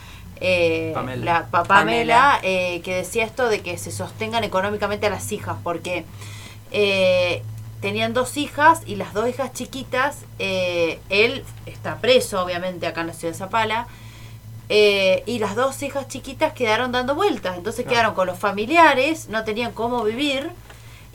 eh, 0.40 0.94
la 1.18 1.46
Pamela, 1.46 2.40
eh, 2.42 2.80
que 2.82 2.94
decía 2.94 3.24
esto 3.24 3.48
de 3.48 3.60
que 3.60 3.78
se 3.78 3.90
sostengan 3.90 4.44
económicamente 4.44 5.06
a 5.06 5.10
las 5.10 5.30
hijas, 5.32 5.56
porque 5.62 6.04
eh, 6.70 7.42
tenían 7.80 8.14
dos 8.14 8.36
hijas 8.36 8.82
y 8.86 8.96
las 8.96 9.12
dos 9.12 9.28
hijas 9.28 9.52
chiquitas, 9.52 10.24
eh, 10.38 10.98
él 11.08 11.44
está 11.66 11.98
preso 11.98 12.42
obviamente 12.42 12.86
acá 12.86 13.02
en 13.02 13.08
la 13.08 13.12
ciudad 13.12 13.32
de 13.32 13.38
Zapala, 13.38 13.86
y 14.68 15.38
las 15.40 15.56
dos 15.56 15.82
hijas 15.82 16.06
chiquitas 16.06 16.52
quedaron 16.52 16.92
dando 16.92 17.16
vueltas, 17.16 17.56
entonces 17.56 17.84
quedaron 17.84 18.14
con 18.14 18.28
los 18.28 18.38
familiares, 18.38 19.28
no 19.28 19.42
tenían 19.42 19.72
cómo 19.72 20.04
vivir. 20.04 20.50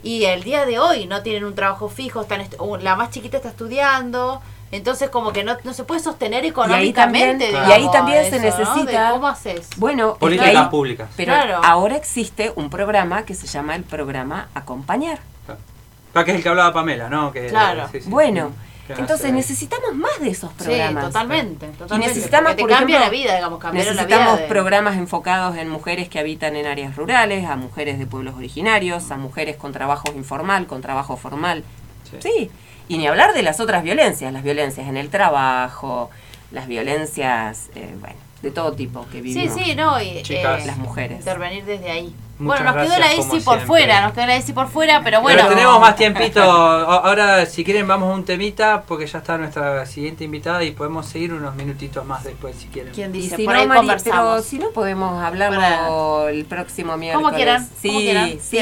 Y 0.02 0.24
el 0.26 0.42
día 0.44 0.66
de 0.66 0.78
hoy 0.78 1.06
no 1.06 1.22
tienen 1.22 1.44
un 1.44 1.54
trabajo 1.54 1.88
fijo, 1.88 2.20
están 2.20 2.46
la 2.80 2.96
más 2.96 3.10
chiquita 3.10 3.38
está 3.38 3.48
estudiando, 3.48 4.42
entonces 4.72 5.10
como 5.10 5.32
que 5.32 5.44
no, 5.44 5.56
no 5.62 5.72
se 5.72 5.84
puede 5.84 6.00
sostener 6.00 6.44
económicamente. 6.44 7.50
Y 7.50 7.54
ahí 7.54 7.88
también, 7.92 8.28
se 8.28 8.40
necesita... 8.40 9.10
¿Cómo 9.10 9.28
haces? 9.28 9.68
Bueno, 9.76 10.16
políticas 10.16 10.68
públicas. 10.68 11.08
Pero 11.16 11.34
ahora 11.34 11.96
existe 11.96 12.52
un 12.56 12.70
programa 12.70 13.24
que 13.24 13.34
se 13.34 13.46
llama 13.46 13.76
el 13.76 13.84
programa 13.84 14.48
Acompañar. 14.54 15.20
Claro. 15.44 16.24
Que 16.24 16.30
es 16.30 16.36
el 16.38 16.42
que 16.42 16.48
hablaba 16.48 16.72
Pamela, 16.72 17.08
¿no? 17.08 17.30
Que, 17.30 17.48
claro. 17.48 17.88
bueno, 18.06 18.52
entonces 18.88 19.32
necesitamos 19.32 19.94
más 19.94 20.18
de 20.20 20.30
esos 20.30 20.52
programas. 20.52 21.04
Sí, 21.04 21.12
totalmente, 21.12 21.70
Y 21.90 21.98
necesitamos, 21.98 22.54
por 22.54 22.70
ejemplo, 22.70 22.98
la 22.98 23.10
vida, 23.10 23.34
digamos, 23.34 23.62
necesitamos 23.72 24.08
la 24.10 24.36
vida 24.36 24.48
programas 24.48 24.96
enfocados 24.96 25.56
en 25.56 25.68
mujeres 25.68 26.08
que 26.08 26.18
habitan 26.18 26.56
en 26.56 26.66
áreas 26.66 26.96
rurales, 26.96 27.46
a 27.46 27.56
mujeres 27.56 27.98
de 27.98 28.06
pueblos 28.06 28.34
originarios, 28.34 29.10
a 29.10 29.16
mujeres 29.16 29.56
con 29.56 29.72
trabajo 29.72 30.12
informal, 30.14 30.66
con 30.66 30.80
trabajo 30.80 31.16
formal. 31.16 31.64
sí. 32.20 32.50
Y 32.88 32.98
ni 32.98 33.06
hablar 33.06 33.34
de 33.34 33.42
las 33.42 33.60
otras 33.60 33.82
violencias, 33.82 34.32
las 34.32 34.42
violencias 34.42 34.88
en 34.88 34.96
el 34.96 35.10
trabajo, 35.10 36.10
las 36.52 36.68
violencias, 36.68 37.70
eh, 37.74 37.94
bueno, 38.00 38.16
de 38.42 38.50
todo 38.50 38.72
tipo 38.72 39.06
que 39.10 39.20
vivimos. 39.20 39.54
Sí, 39.54 39.64
sí, 39.64 39.74
no, 39.74 40.00
y 40.00 40.22
eh, 40.28 40.42
las 40.64 40.76
mujeres. 40.76 41.18
Intervenir 41.20 41.64
desde 41.64 41.90
ahí. 41.90 42.14
bueno, 42.38 42.64
nos 42.64 42.86
quedó 42.86 42.98
la 42.98 43.12
ESI 43.14 43.40
por 43.40 43.60
fuera, 43.60 44.02
nos 44.02 44.12
quedó 44.12 44.26
la 44.26 44.36
ESI 44.36 44.52
por 44.52 44.68
fuera, 44.68 45.00
pero 45.02 45.22
bueno. 45.22 45.40
Pero 45.42 45.54
tenemos 45.54 45.80
más 45.80 45.96
tiempito. 45.96 46.42
Ahora, 46.42 47.46
si 47.46 47.64
quieren, 47.64 47.88
vamos 47.88 48.10
a 48.10 48.14
un 48.14 48.24
temita, 48.24 48.82
porque 48.86 49.06
ya 49.06 49.18
está 49.18 49.38
nuestra 49.38 49.86
siguiente 49.86 50.24
invitada 50.24 50.62
y 50.64 50.72
podemos 50.72 51.06
seguir 51.06 51.32
unos 51.32 51.54
minutitos 51.54 52.04
más 52.04 52.24
después, 52.24 52.56
si 52.56 52.66
quieren. 52.68 52.92
¿Quién 52.92 53.10
dice? 53.10 53.36
Si 53.36 53.46
no, 53.46 53.52
pero 54.04 54.42
si 54.42 54.58
no 54.58 54.70
podemos 54.70 55.22
hablarlo 55.22 56.28
el 56.28 56.44
próximo 56.44 56.96
miércoles. 56.96 57.24
Como 57.24 57.34
quieran. 57.34 57.66
Sí, 57.80 58.38
sí. 58.42 58.58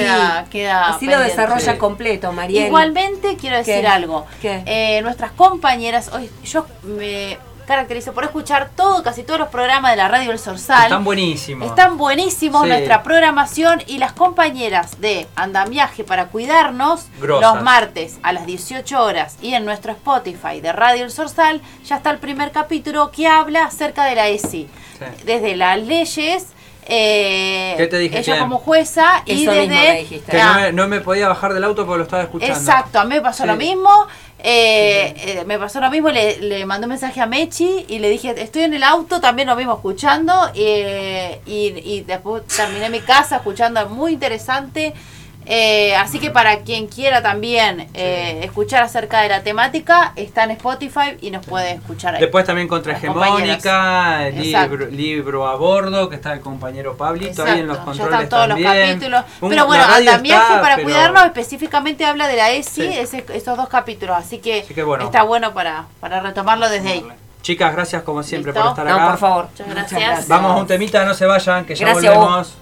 Queda, 0.50 0.86
Así 0.86 1.06
lo 1.06 1.18
desarrolla 1.18 1.78
completo, 1.78 2.32
María. 2.32 2.66
Igualmente, 2.66 3.36
quiero 3.36 3.56
decir 3.56 3.86
algo. 3.86 4.24
Eh, 4.42 5.00
nuestras 5.02 5.32
compañeras, 5.32 6.10
hoy 6.12 6.30
yo 6.44 6.66
me 6.82 7.38
caracterizo 7.64 8.12
por 8.12 8.24
escuchar 8.24 8.70
todo, 8.76 9.02
casi 9.02 9.22
todos 9.22 9.40
los 9.40 9.48
programas 9.48 9.92
de 9.92 9.96
la 9.96 10.08
radio 10.08 10.30
El 10.30 10.38
Sorsal. 10.38 10.84
Están 10.84 11.04
buenísimos. 11.04 11.68
Están 11.68 11.96
buenísimos 11.96 12.66
nuestra 12.66 13.02
programación 13.02 13.82
y 13.86 13.98
las 13.98 14.12
compañeras 14.12 15.00
de 15.00 15.26
Andamiaje 15.36 16.04
para 16.04 16.26
cuidarnos 16.26 17.06
los 17.20 17.62
martes 17.62 18.18
a 18.22 18.32
las 18.32 18.46
18 18.46 19.02
horas 19.02 19.36
y 19.40 19.54
en 19.54 19.64
nuestro 19.64 19.92
Spotify 19.92 20.60
de 20.60 20.72
Radio 20.72 21.04
El 21.04 21.10
Sorsal 21.10 21.60
ya 21.84 21.96
está 21.96 22.10
el 22.10 22.18
primer 22.18 22.52
capítulo 22.52 23.10
que 23.10 23.26
habla 23.26 23.64
acerca 23.64 24.04
de 24.04 24.14
la 24.14 24.28
ESI. 24.28 24.68
Desde 25.24 25.56
las 25.56 25.78
leyes 25.78 26.54
eh, 26.86 27.74
¿Qué 27.76 27.86
te 27.86 27.98
dije? 27.98 28.18
Ella 28.18 28.38
como 28.40 28.58
jueza 28.58 29.22
y 29.24 29.46
desde... 29.46 30.06
Que 30.06 30.72
no 30.72 30.86
me, 30.88 31.00
podía 31.00 31.28
bajar 31.28 31.54
del 31.54 31.64
auto 31.64 31.86
porque 31.86 31.98
lo 31.98 32.04
estaba 32.04 32.24
escuchando. 32.24 32.54
Exacto, 32.54 32.98
a 32.98 33.04
mí 33.04 33.14
me 33.14 33.20
pasó 33.22 33.46
lo 33.46 33.56
mismo. 33.56 34.06
Eh, 34.46 35.14
eh, 35.16 35.44
me 35.46 35.58
pasó 35.58 35.80
lo 35.80 35.90
mismo, 35.90 36.10
le, 36.10 36.36
le, 36.36 36.66
mandé 36.66 36.84
un 36.84 36.90
mensaje 36.90 37.18
a 37.18 37.24
Mechi 37.24 37.86
y 37.88 37.98
le 37.98 38.10
dije, 38.10 38.34
estoy 38.36 38.64
en 38.64 38.74
el 38.74 38.82
auto, 38.82 39.18
también 39.18 39.48
lo 39.48 39.56
mismo 39.56 39.72
escuchando. 39.72 40.34
Eh, 40.54 41.40
y, 41.46 41.72
y 41.82 42.02
después 42.02 42.46
terminé 42.46 42.90
mi 42.90 43.00
casa 43.00 43.36
escuchando, 43.36 43.88
muy 43.88 44.12
interesante. 44.12 44.92
Eh, 45.46 45.94
así 45.96 46.18
que 46.18 46.30
para 46.30 46.60
quien 46.60 46.86
quiera 46.86 47.22
también 47.22 47.88
eh, 47.94 48.40
escuchar 48.42 48.82
acerca 48.82 49.20
de 49.20 49.28
la 49.28 49.42
temática, 49.42 50.12
está 50.16 50.44
en 50.44 50.52
Spotify 50.52 51.16
y 51.20 51.30
nos 51.30 51.44
puede 51.44 51.72
escuchar 51.72 52.14
ahí. 52.14 52.20
Después 52.20 52.44
también 52.44 52.68
contra 52.68 52.94
Hegemónica, 52.94 54.30
libro, 54.30 54.86
libro, 54.86 55.46
a 55.46 55.56
bordo, 55.56 56.08
que 56.08 56.16
está 56.16 56.32
el 56.32 56.40
compañero 56.40 56.96
Pablito 56.96 57.44
ahí 57.44 57.60
en 57.60 57.66
los 57.66 57.78
controles. 57.78 58.10
Ya 58.10 58.22
están 58.22 58.28
todos 58.28 58.48
los 58.48 58.60
capítulos. 58.60 59.24
pero 59.40 59.66
bueno, 59.66 59.84
Andamiaje 59.84 60.60
para 60.60 60.82
cuidarnos 60.82 61.24
específicamente 61.26 62.04
habla 62.04 62.26
de 62.28 62.36
la 62.36 62.50
ESI, 62.50 62.98
esos 62.98 63.56
dos 63.56 63.68
capítulos. 63.68 64.16
Así 64.16 64.38
que, 64.38 64.58
está 64.58 65.22
bueno 65.22 65.52
para, 65.52 65.86
para 66.00 66.20
retomarlo 66.20 66.68
desde 66.68 66.88
ahí. 66.88 67.04
Chicas, 67.44 67.74
gracias 67.74 68.02
como 68.02 68.22
siempre 68.22 68.54
por 68.54 68.68
estar 68.68 68.88
acá. 68.88 68.98
No, 68.98 69.10
por 69.10 69.18
favor. 69.18 69.48
Muchas 69.50 69.68
gracias. 69.68 70.28
Vamos 70.28 70.52
a 70.52 70.54
un 70.54 70.66
temita, 70.66 71.04
no 71.04 71.12
se 71.12 71.26
vayan, 71.26 71.66
que 71.66 71.74
ya 71.74 71.84
Gracias, 71.84 72.14
volvemos. 72.14 72.56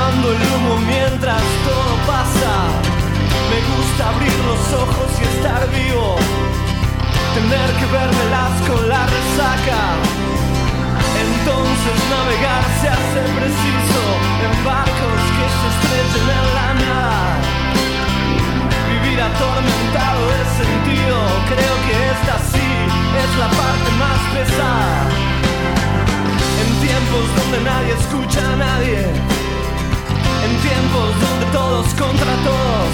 Fumando 0.00 0.32
el 0.32 0.42
humo 0.54 0.76
mientras 0.86 1.42
todo 1.64 1.92
pasa. 2.06 2.52
Me 3.50 3.60
gusta 3.70 4.08
abrir 4.08 4.38
los 4.48 4.80
ojos 4.80 5.10
y 5.20 5.24
estar 5.36 5.68
vivo, 5.70 6.16
tener 7.34 7.68
que 7.78 7.86
vermelas 7.86 8.52
con 8.68 8.88
la 8.88 9.04
resaca. 9.06 9.80
Entonces 11.24 11.96
navegar 12.08 12.64
se 12.80 12.88
hace 12.88 13.20
preciso 13.38 14.02
en 14.44 14.64
barcos 14.64 15.20
que 15.36 15.46
se 15.58 15.66
estrechen 15.72 16.26
en 16.38 16.46
la 16.56 16.68
nada. 16.86 17.22
Vivir 18.92 19.20
atormentado 19.20 20.20
de 20.34 20.42
sentido, 20.60 21.16
creo 21.52 21.74
que 21.84 21.94
esta 22.14 22.34
sí 22.52 22.68
es 23.22 23.30
la 23.38 23.48
parte 23.48 23.90
más 24.02 24.20
pesada. 24.34 25.08
En 26.62 26.68
tiempos 26.86 27.24
donde 27.36 27.58
nadie 27.70 27.92
escucha 28.00 28.52
a 28.52 28.56
nadie. 28.56 29.49
En 30.70 30.76
tiempos 30.76 31.10
donde 31.20 31.46
todos 31.50 31.86
contra 31.94 32.32
todos. 32.46 32.92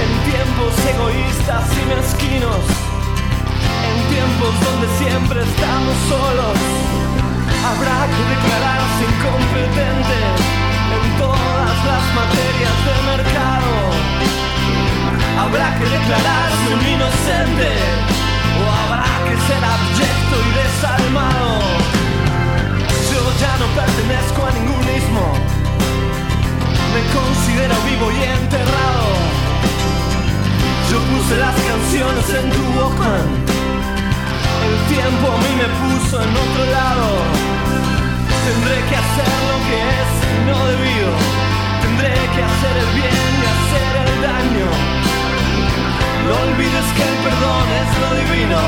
En 0.00 0.12
tiempos 0.24 0.72
egoístas 0.88 1.68
y 1.76 1.82
mezquinos. 1.84 2.64
En 3.84 3.96
tiempos 4.08 4.52
donde 4.64 4.88
siempre 4.96 5.42
estamos 5.42 5.96
solos. 6.08 6.56
Habrá 7.60 8.08
que 8.08 8.22
declararse 8.32 9.02
incompetente 9.04 10.18
en 10.96 11.04
todas 11.20 11.76
las 11.84 12.04
materias 12.16 12.76
del 12.88 13.00
mercado. 13.12 13.72
Habrá 15.44 15.68
que 15.76 15.84
declararse 15.84 16.66
un 16.72 16.82
inocente. 16.88 17.68
O 18.56 18.64
habrá 18.80 19.12
que 19.28 19.34
ser 19.44 19.60
abyecto 19.60 20.34
y 20.40 20.50
desalmado. 20.56 21.60
Yo 23.12 23.22
ya 23.44 23.52
no 23.60 23.66
pertenezco 23.76 24.40
a 24.46 24.50
ningún 24.56 24.84
ismo. 24.88 25.59
Me 26.94 27.02
considero 27.14 27.74
vivo 27.86 28.10
y 28.10 28.18
enterrado. 28.24 29.06
Yo 30.90 30.98
puse 31.06 31.36
las 31.38 31.54
canciones 31.54 32.26
en 32.34 32.50
tu 32.50 32.62
Walkman. 32.74 33.26
El 34.66 34.76
tiempo 34.90 35.26
a 35.30 35.38
mí 35.38 35.52
me 35.54 35.68
puso 35.78 36.20
en 36.20 36.30
otro 36.34 36.64
lado. 36.66 37.08
Tendré 38.42 38.78
que 38.90 38.96
hacer 39.02 39.34
lo 39.50 39.56
que 39.66 39.78
es 40.00 40.10
no 40.50 40.58
debido. 40.66 41.10
Tendré 41.82 42.14
que 42.34 42.42
hacer 42.42 42.74
el 42.82 42.90
bien 42.98 43.30
y 43.38 43.44
hacer 43.54 43.92
el 44.06 44.14
daño. 44.26 44.68
No 46.26 46.34
olvides 46.42 46.88
que 46.96 47.04
el 47.06 47.16
perdón 47.22 47.66
es 47.82 47.90
lo 48.02 48.10
divino. 48.18 48.60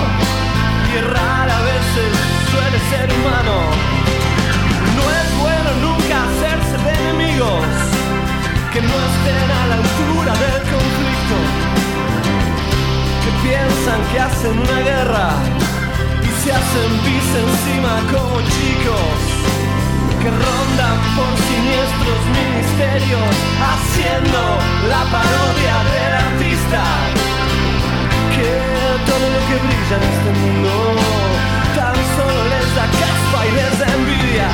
Y 0.86 0.98
errar 1.02 1.50
a 1.50 1.60
veces 1.72 2.10
suele 2.54 2.78
ser 2.86 3.06
humano. 3.18 3.56
No 4.94 5.04
es 5.10 5.28
bueno 5.42 5.70
nunca 5.90 6.14
hacerse 6.22 6.76
de 6.84 6.92
enemigos 7.02 7.91
que 8.72 8.80
no 8.80 8.88
estén 8.88 9.50
a 9.50 9.66
la 9.66 9.74
altura 9.74 10.32
del 10.32 10.62
conflicto, 10.72 11.36
que 13.22 13.30
piensan 13.46 14.00
que 14.10 14.18
hacen 14.18 14.58
una 14.58 14.80
guerra 14.80 15.28
y 16.24 16.30
se 16.40 16.52
hacen 16.52 16.90
pis 17.04 17.28
encima 17.44 17.94
como 18.08 18.40
chicos, 18.40 19.18
que 20.22 20.30
rondan 20.30 20.96
por 21.16 21.32
siniestros 21.48 22.20
ministerios 22.40 23.32
haciendo 23.60 24.40
la 24.88 25.02
parodia 25.12 25.76
del 25.92 26.12
artista, 26.26 26.82
que 28.34 28.52
todo 29.04 29.26
lo 29.34 29.40
que 29.48 29.56
brilla 29.64 29.96
en 30.00 30.04
este 30.12 30.30
mundo 30.40 30.72
tan 31.76 31.96
solo 32.16 32.40
les 32.52 32.68
da 32.74 32.86
caspa 32.88 33.38
y 33.44 33.52
les 33.52 33.78
da 33.80 33.86
envidia. 33.96 34.48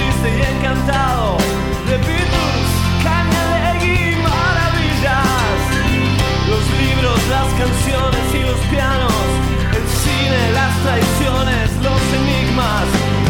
Triste 0.00 0.28
y 0.38 0.42
encantado 0.56 1.36
de 1.86 1.96
Beatles, 2.08 2.70
y 3.82 4.16
maravillas. 4.22 5.58
Los 6.48 6.64
libros, 6.80 7.18
las 7.28 7.48
canciones 7.60 8.24
y 8.34 8.40
los 8.48 8.60
pianos, 8.72 9.20
el 9.76 9.86
cine, 10.02 10.40
las 10.60 10.72
traiciones, 10.84 11.66
los 11.84 12.00
enigmas. 12.20 12.86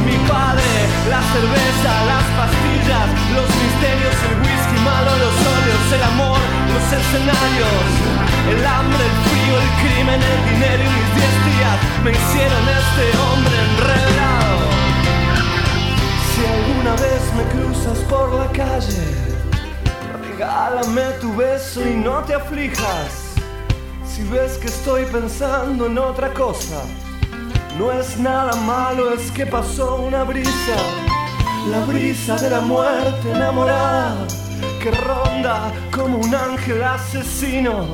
Mi 0.07 0.17
padre, 0.29 0.71
la 1.11 1.23
cerveza, 1.35 1.93
las 2.13 2.27
pastillas, 2.39 3.07
los 3.35 3.49
misterios, 3.63 4.17
el 4.31 4.37
whisky 4.43 4.79
malo, 4.87 5.11
los 5.25 5.37
óleos, 5.55 5.87
el 5.97 6.03
amor, 6.13 6.41
los 6.75 6.87
escenarios, 6.99 7.83
el 8.53 8.63
hambre, 8.67 9.03
el 9.11 9.17
frío, 9.27 9.55
el 9.65 9.71
crimen, 9.83 10.21
el 10.23 10.41
dinero 10.51 10.83
y 10.87 10.91
mis 10.97 11.11
diez 11.19 11.35
días 11.51 11.77
me 12.05 12.11
hicieron 12.11 12.65
este 12.81 13.05
hombre 13.19 13.55
enredado. 13.71 14.70
Alguna 16.52 16.93
vez 16.97 17.22
me 17.36 17.44
cruzas 17.52 17.98
por 18.09 18.32
la 18.35 18.47
calle, 18.52 19.06
regálame 20.20 21.02
tu 21.20 21.35
beso 21.36 21.81
y 21.86 21.94
no 21.94 22.24
te 22.24 22.35
aflijas. 22.35 23.35
Si 24.05 24.22
ves 24.24 24.59
que 24.59 24.66
estoy 24.66 25.05
pensando 25.05 25.86
en 25.86 25.97
otra 25.98 26.32
cosa, 26.35 26.82
no 27.78 27.93
es 27.93 28.18
nada 28.18 28.55
malo, 28.56 29.14
es 29.14 29.31
que 29.31 29.47
pasó 29.47 29.97
una 29.97 30.24
brisa, 30.24 30.77
la 31.70 31.85
brisa 31.86 32.35
de 32.36 32.51
la 32.51 32.60
muerte 32.60 33.31
enamorada, 33.31 34.27
que 34.82 34.90
ronda 34.90 35.72
como 35.93 36.18
un 36.18 36.35
ángel 36.35 36.82
asesino. 36.82 37.86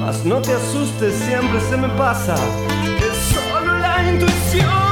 Mas 0.00 0.24
no 0.24 0.40
te 0.40 0.52
asustes, 0.52 1.14
siempre 1.14 1.60
se 1.68 1.76
me 1.76 1.88
pasa, 1.90 2.36
es 2.36 3.34
solo 3.34 3.76
la 3.78 4.08
intuición 4.08 4.85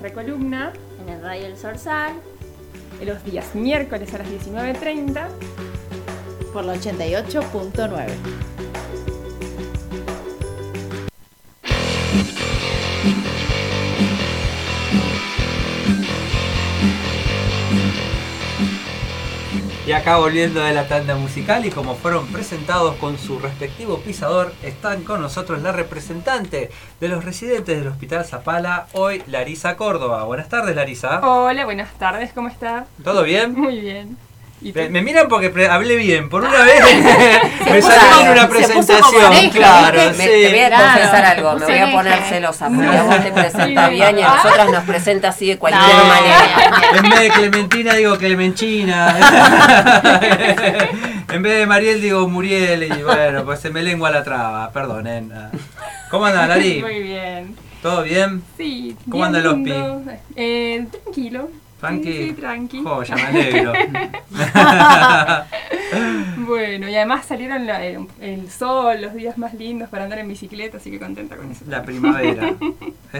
nuestra 0.00 0.22
columna 0.22 0.72
en 1.02 1.08
el 1.10 1.20
Radio 1.20 1.46
El 1.46 1.58
Sorsal 1.58 2.14
los 3.04 3.22
días 3.24 3.54
miércoles 3.54 4.12
a 4.14 4.18
las 4.18 4.28
19.30 4.28 5.28
por 6.52 6.64
la 6.64 6.74
88.9. 6.74 8.49
Y 19.90 19.92
acá 19.92 20.18
volviendo 20.18 20.60
de 20.60 20.72
la 20.72 20.86
tanda 20.86 21.16
musical 21.16 21.66
y 21.66 21.70
como 21.70 21.96
fueron 21.96 22.28
presentados 22.28 22.94
con 22.98 23.18
su 23.18 23.40
respectivo 23.40 23.98
pisador, 23.98 24.54
están 24.62 25.02
con 25.02 25.20
nosotros 25.20 25.62
la 25.62 25.72
representante 25.72 26.70
de 27.00 27.08
los 27.08 27.24
residentes 27.24 27.76
del 27.76 27.88
Hospital 27.88 28.24
Zapala, 28.24 28.86
hoy 28.92 29.20
Larisa 29.26 29.76
Córdoba. 29.76 30.22
Buenas 30.22 30.48
tardes 30.48 30.76
Larisa. 30.76 31.18
Hola, 31.28 31.64
buenas 31.64 31.92
tardes, 31.94 32.32
¿cómo 32.32 32.46
está? 32.46 32.86
¿Todo 33.02 33.24
bien? 33.24 33.52
Muy 33.60 33.80
bien. 33.80 34.16
Me, 34.62 35.00
miran 35.00 35.28
porque 35.28 35.68
hablé 35.68 35.96
bien. 35.96 36.28
Por 36.28 36.44
una 36.44 36.62
vez 36.64 36.82
me 37.70 37.82
salió 37.82 38.20
en 38.20 38.30
una 38.30 38.48
presentación. 38.48 39.50
claro, 39.50 39.98
me, 40.18 40.26
Te 40.26 40.50
voy 40.50 40.58
a 40.58 40.70
confesar 40.70 41.24
algo. 41.24 41.54
Me 41.54 41.64
voy 41.66 41.78
a 41.78 41.92
poner 41.92 42.22
celosa. 42.24 42.68
Porque 42.68 42.96
a 42.96 43.02
vos 43.02 43.22
te 43.22 43.32
presenta 43.32 43.88
bien 43.88 44.18
y 44.18 44.22
a 44.22 44.28
nosotras 44.28 44.70
nos 44.70 44.84
presenta 44.84 45.28
así 45.28 45.48
de 45.48 45.58
cualquier 45.58 45.82
manera. 45.82 46.36
En 47.02 47.08
vez 47.08 47.20
de 47.20 47.30
Clementina 47.30 47.94
digo 47.94 48.18
Clemenchina. 48.18 49.16
en 51.30 51.42
vez 51.42 51.58
de 51.58 51.66
Mariel 51.66 52.02
digo 52.02 52.28
Muriel. 52.28 52.82
Y 52.82 53.02
bueno, 53.02 53.44
pues 53.44 53.60
se 53.60 53.70
me 53.70 53.82
lengua 53.82 54.10
la 54.10 54.22
traba. 54.22 54.70
Perdonen. 54.72 55.32
¿Cómo 56.10 56.26
anda, 56.26 56.46
Lari? 56.46 56.82
Muy 56.82 57.02
bien. 57.02 57.56
¿Todo 57.82 58.02
bien? 58.02 58.42
Sí. 58.58 58.96
¿Cómo 59.10 59.24
anda 59.24 59.38
el 59.38 59.46
hospi? 59.46 59.72
Eh, 60.36 60.86
tranquilo. 60.90 61.48
Tranqui. 61.80 62.12
Sí, 62.12 62.32
tranqui. 62.34 62.84
Ya 63.06 63.14
me 63.14 63.22
alegro. 63.22 63.72
bueno, 66.46 66.88
y 66.90 66.94
además 66.94 67.24
salieron 67.24 67.66
el, 68.20 68.50
sol, 68.50 69.00
los 69.00 69.14
días 69.14 69.38
más 69.38 69.54
lindos 69.54 69.88
para 69.88 70.04
andar 70.04 70.18
en 70.18 70.28
bicicleta, 70.28 70.76
así 70.76 70.90
que 70.90 70.98
contenta 70.98 71.36
con 71.36 71.50
eso. 71.50 71.64
La 71.66 71.82
primavera. 71.82 72.54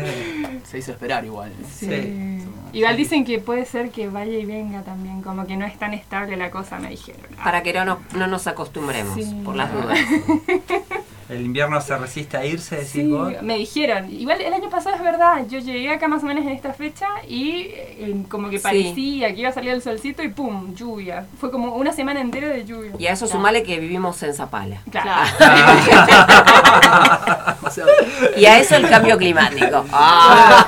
Se 0.65 0.79
hizo 0.79 0.93
esperar 0.93 1.25
igual. 1.25 1.53
Sí. 1.71 2.45
Igual 2.75 2.97
dicen 2.99 3.25
que 3.25 3.39
puede 3.39 3.65
ser 3.65 3.91
que 3.91 4.09
vaya 4.09 4.39
y 4.39 4.45
venga 4.45 4.83
también, 4.83 5.23
como 5.23 5.47
que 5.47 5.57
no 5.57 5.65
es 5.65 5.79
tan 5.79 5.95
estable 5.95 6.37
la 6.37 6.51
cosa, 6.51 6.79
me 6.79 6.91
dijeron. 6.91 7.23
Para 7.43 7.63
que 7.63 7.73
no, 7.73 7.99
no, 8.15 8.27
nos 8.27 8.47
acostumbremos, 8.47 9.19
por 9.43 9.57
las 9.57 9.73
dudas. 9.73 9.99
El 11.31 11.43
invierno 11.43 11.81
se 11.81 11.97
resiste 11.97 12.37
a 12.37 12.45
irse, 12.45 12.75
decís 12.75 12.91
sí, 12.91 13.15
me 13.43 13.57
dijeron. 13.57 14.11
Igual 14.11 14.41
el 14.41 14.53
año 14.53 14.69
pasado 14.69 14.97
es 14.97 15.03
verdad, 15.03 15.47
yo 15.49 15.61
llegué 15.61 15.91
acá 15.91 16.09
más 16.09 16.25
o 16.25 16.27
menos 16.27 16.45
en 16.45 16.51
esta 16.51 16.73
fecha 16.73 17.07
y 17.29 17.69
eh, 17.69 18.25
como 18.29 18.51
que 18.51 18.59
parecía 18.59 19.33
que 19.33 19.41
iba 19.41 19.51
a 19.51 19.53
salir 19.53 19.71
el 19.71 19.81
solcito 19.81 20.25
y 20.25 20.29
pum, 20.29 20.75
lluvia. 20.75 21.27
Fue 21.39 21.53
como 21.53 21.77
una 21.77 21.93
semana 21.93 22.21
entera 22.21 22.49
de 22.49 22.65
lluvia. 22.65 22.91
Y 22.99 23.07
a 23.07 23.13
eso 23.13 23.29
sumale 23.29 23.63
que 23.63 23.79
vivimos 23.79 24.21
en 24.25 24.35
Zapala. 24.35 24.79
Claro. 24.91 25.31
y 28.37 28.47
a 28.47 28.59
eso 28.59 28.75
el 28.75 28.89
cambio 28.89 29.17
climático. 29.17 29.85
Ah. 29.93 30.67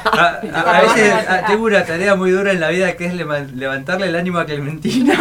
A, 0.55 0.81
veces 0.83 1.13
tengo 1.49 1.65
una 1.65 1.85
tarea 1.85 2.15
muy 2.15 2.31
dura 2.31 2.53
en 2.53 2.61
la 2.61 2.69
vida 2.69 2.97
que 2.97 3.07
es 3.07 3.15
levantarle 3.15 4.07
el 4.07 4.15
ánimo 4.15 4.39
a 4.39 4.47
Clementina. 4.47 5.13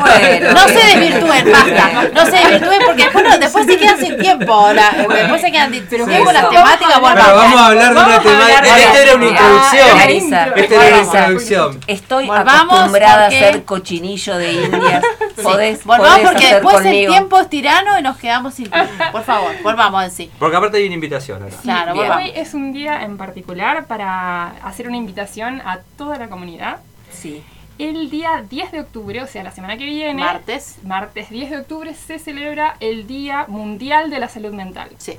bueno. 0.00 0.52
No 0.52 0.68
se 0.68 0.74
desvirtúen, 0.74 1.50
basta. 1.50 2.10
No 2.14 2.26
se 2.26 2.36
desvirtúen 2.36 2.80
porque 2.84 3.04
después, 3.04 3.40
después 3.40 3.64
se 3.66 3.78
quedan 3.78 4.01
sin 4.06 4.18
tiempo. 4.18 4.52
ahora 4.52 4.90
después 5.08 5.40
se 5.40 5.52
quedan 5.52 5.72
sin 5.72 5.86
tiempo 5.86 6.32
las 6.32 6.50
temáticas. 6.50 7.00
vamos 7.00 7.60
a 7.60 7.66
hablar 7.66 7.94
de 7.94 8.00
una 8.00 8.20
temática. 8.20 8.78
Esta 8.78 9.02
era 9.02 9.14
una 9.14 9.26
introducción. 9.26 10.52
Esta 10.56 10.74
era 10.74 10.96
una 10.96 11.04
introducción. 11.04 11.80
Estoy 11.86 12.30
acostumbrada 12.30 13.26
a 13.26 13.30
ser 13.30 13.64
cochinillo 13.64 14.36
de 14.36 14.52
indias. 14.52 15.04
Podés, 15.42 15.84
volvamos 15.84 16.30
porque 16.30 16.54
después 16.54 16.84
el 16.84 17.06
tiempo 17.06 17.40
es 17.40 17.48
tirano 17.48 17.98
y 17.98 18.02
nos 18.02 18.16
quedamos 18.16 18.54
sin 18.54 18.70
tiempo. 18.70 18.92
Por 19.10 19.24
favor, 19.24 19.52
volvamos 19.62 20.04
en 20.04 20.10
sí. 20.10 20.30
Porque 20.38 20.56
aparte 20.56 20.76
hay 20.76 20.86
una 20.86 20.94
invitación 20.94 21.42
ahora. 21.42 21.56
Claro, 21.62 21.94
hoy 21.94 22.32
es 22.34 22.54
un 22.54 22.72
día 22.72 23.02
en 23.02 23.16
particular 23.16 23.86
para 23.86 24.48
hacer 24.64 24.88
una 24.88 24.96
invitación 24.96 25.60
a 25.64 25.80
toda 25.96 26.18
la 26.18 26.28
comunidad. 26.28 26.78
Sí. 27.10 27.42
El 27.82 28.10
día 28.10 28.44
10 28.48 28.70
de 28.70 28.80
octubre, 28.80 29.20
o 29.22 29.26
sea, 29.26 29.42
la 29.42 29.50
semana 29.50 29.76
que 29.76 29.84
viene, 29.84 30.22
martes, 30.22 30.76
martes 30.84 31.30
10 31.30 31.50
de 31.50 31.56
octubre, 31.56 31.92
se 31.94 32.20
celebra 32.20 32.76
el 32.78 33.08
Día 33.08 33.46
Mundial 33.48 34.08
de 34.08 34.20
la 34.20 34.28
Salud 34.28 34.52
Mental. 34.52 34.88
Sí. 34.98 35.18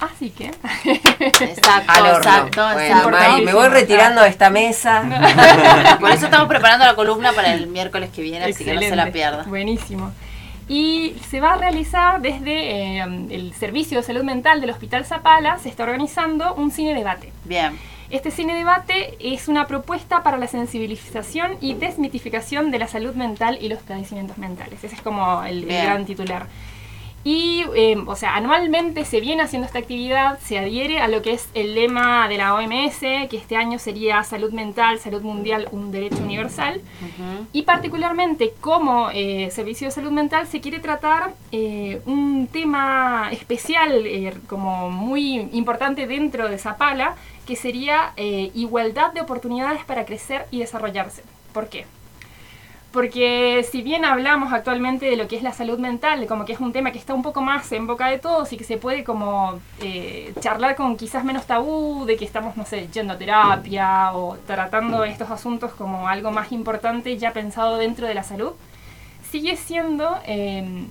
Así 0.00 0.30
que. 0.30 0.46
Exacto, 0.86 2.06
exacto, 2.06 2.62
Me 3.44 3.52
voy 3.52 3.68
retirando 3.68 4.22
de 4.22 4.30
esta 4.30 4.48
mesa. 4.48 5.02
Por 6.00 6.10
eso 6.10 6.24
estamos 6.24 6.48
preparando 6.48 6.86
la 6.86 6.94
columna 6.94 7.32
para 7.32 7.52
el 7.52 7.66
miércoles 7.66 8.08
que 8.08 8.22
viene, 8.22 8.46
así 8.46 8.64
que 8.64 8.72
no 8.72 8.80
se 8.80 8.96
la 8.96 9.12
pierda. 9.12 9.42
Buenísimo. 9.42 10.10
Y 10.66 11.14
se 11.28 11.42
va 11.42 11.52
a 11.52 11.56
realizar 11.58 12.22
desde 12.22 12.96
eh, 12.96 13.02
el 13.28 13.52
Servicio 13.52 13.98
de 13.98 14.04
Salud 14.04 14.22
Mental 14.22 14.62
del 14.62 14.70
Hospital 14.70 15.04
Zapala, 15.04 15.58
se 15.58 15.68
está 15.68 15.82
organizando 15.82 16.54
un 16.54 16.70
cine 16.70 16.94
debate. 16.94 17.30
Bien. 17.44 17.78
Este 18.14 18.30
cine 18.30 18.54
debate 18.54 19.16
es 19.18 19.48
una 19.48 19.66
propuesta 19.66 20.22
para 20.22 20.36
la 20.36 20.46
sensibilización 20.46 21.56
y 21.60 21.74
desmitificación 21.74 22.70
de 22.70 22.78
la 22.78 22.86
salud 22.86 23.16
mental 23.16 23.58
y 23.60 23.68
los 23.68 23.80
padecimientos 23.82 24.38
mentales. 24.38 24.84
Ese 24.84 24.94
es 24.94 25.02
como 25.02 25.42
el 25.42 25.66
gran 25.66 26.06
titular. 26.06 26.46
Y, 27.24 27.64
em, 27.74 28.06
o 28.06 28.16
sea, 28.16 28.36
anualmente 28.36 29.06
se 29.06 29.20
viene 29.20 29.42
haciendo 29.42 29.66
esta 29.66 29.78
actividad, 29.78 30.38
se 30.40 30.58
adhiere 30.58 31.00
a 31.00 31.08
lo 31.08 31.22
que 31.22 31.32
es 31.32 31.48
el 31.54 31.74
lema 31.74 32.28
de 32.28 32.36
la 32.36 32.54
OMS, 32.54 33.00
que 33.00 33.36
este 33.38 33.56
año 33.56 33.78
sería 33.78 34.22
salud 34.24 34.52
mental, 34.52 34.98
salud 34.98 35.22
mundial, 35.22 35.68
un 35.72 35.90
derecho 35.90 36.18
universal. 36.18 36.82
Y 37.52 37.62
particularmente 37.62 38.52
como 38.60 39.08
eh, 39.10 39.48
servicio 39.50 39.86
de 39.86 39.92
salud 39.92 40.10
mental 40.10 40.46
se 40.46 40.60
quiere 40.60 40.80
tratar 40.80 41.32
eh, 41.50 42.02
un 42.04 42.46
tema 42.46 43.30
especial, 43.32 44.06
eh, 44.06 44.34
como 44.46 44.90
muy 44.90 45.48
importante 45.52 46.06
dentro 46.06 46.50
de 46.50 46.58
Zapala, 46.58 47.14
que 47.46 47.56
sería 47.56 48.14
igualdad 48.16 49.12
de 49.12 49.20
oportunidades 49.20 49.84
para 49.84 50.06
crecer 50.06 50.46
y 50.50 50.60
desarrollarse. 50.60 51.22
¿Por 51.52 51.68
qué? 51.68 51.84
Porque 52.94 53.66
si 53.68 53.82
bien 53.82 54.04
hablamos 54.04 54.52
actualmente 54.52 55.06
de 55.06 55.16
lo 55.16 55.26
que 55.26 55.36
es 55.36 55.42
la 55.42 55.52
salud 55.52 55.80
mental, 55.80 56.24
como 56.28 56.44
que 56.44 56.52
es 56.52 56.60
un 56.60 56.72
tema 56.72 56.92
que 56.92 56.98
está 56.98 57.12
un 57.12 57.24
poco 57.24 57.42
más 57.42 57.72
en 57.72 57.88
boca 57.88 58.08
de 58.08 58.20
todos 58.20 58.52
y 58.52 58.56
que 58.56 58.62
se 58.62 58.76
puede 58.76 59.02
como 59.02 59.58
eh, 59.80 60.32
charlar 60.38 60.76
con 60.76 60.96
quizás 60.96 61.24
menos 61.24 61.44
tabú, 61.44 62.04
de 62.06 62.16
que 62.16 62.24
estamos, 62.24 62.56
no 62.56 62.64
sé, 62.64 62.86
yendo 62.92 63.14
a 63.14 63.18
terapia 63.18 64.12
o 64.14 64.36
tratando 64.46 65.02
estos 65.02 65.28
asuntos 65.32 65.72
como 65.72 66.06
algo 66.06 66.30
más 66.30 66.52
importante 66.52 67.18
ya 67.18 67.32
pensado 67.32 67.78
dentro 67.78 68.06
de 68.06 68.14
la 68.14 68.22
salud, 68.22 68.52
sigue 69.28 69.56
siendo 69.56 70.16
em, 70.24 70.86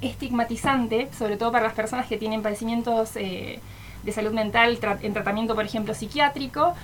estigmatizante, 0.00 1.08
sobre 1.16 1.36
todo 1.36 1.52
para 1.52 1.66
las 1.66 1.74
personas 1.74 2.08
que 2.08 2.16
tienen 2.16 2.42
padecimientos 2.42 3.14
eh, 3.14 3.60
de 4.02 4.12
salud 4.12 4.32
mental 4.32 4.76
en 5.02 5.14
tratamiento, 5.14 5.54
por 5.54 5.64
ejemplo, 5.64 5.94
psiquiátrico, 5.94 6.74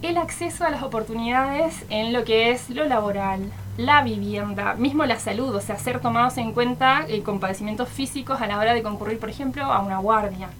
el 0.00 0.16
acceso 0.16 0.64
a 0.64 0.70
las 0.70 0.82
oportunidades 0.82 1.84
en 1.90 2.14
lo 2.14 2.24
que 2.24 2.50
es 2.50 2.70
lo 2.70 2.86
laboral, 2.86 3.52
la 3.80 4.02
vivienda, 4.02 4.74
mismo 4.74 5.04
la 5.06 5.18
salud, 5.18 5.54
o 5.54 5.60
sea, 5.60 5.78
ser 5.78 6.00
tomados 6.00 6.36
en 6.38 6.52
cuenta 6.52 7.04
eh, 7.08 7.22
con 7.22 7.40
padecimientos 7.40 7.88
físicos 7.88 8.40
a 8.40 8.46
la 8.46 8.58
hora 8.58 8.74
de 8.74 8.82
concurrir, 8.82 9.18
por 9.18 9.30
ejemplo, 9.30 9.64
a 9.64 9.80
una 9.80 9.98
guardia. 9.98 10.50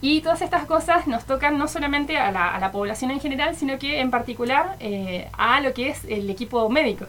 Y 0.00 0.20
todas 0.20 0.42
estas 0.42 0.64
cosas 0.64 1.06
nos 1.06 1.24
tocan 1.24 1.58
no 1.58 1.68
solamente 1.68 2.16
a 2.16 2.30
la, 2.30 2.72
población 2.72 3.10
en 3.10 3.20
general, 3.20 3.56
sino 3.56 3.78
que 3.78 4.00
en 4.00 4.10
particular 4.10 4.76
eh, 4.80 5.28
a 5.36 5.60
lo 5.60 5.74
que 5.74 5.88
es 5.88 6.04
el 6.04 6.30
equipo 6.30 6.68
médico, 6.70 7.06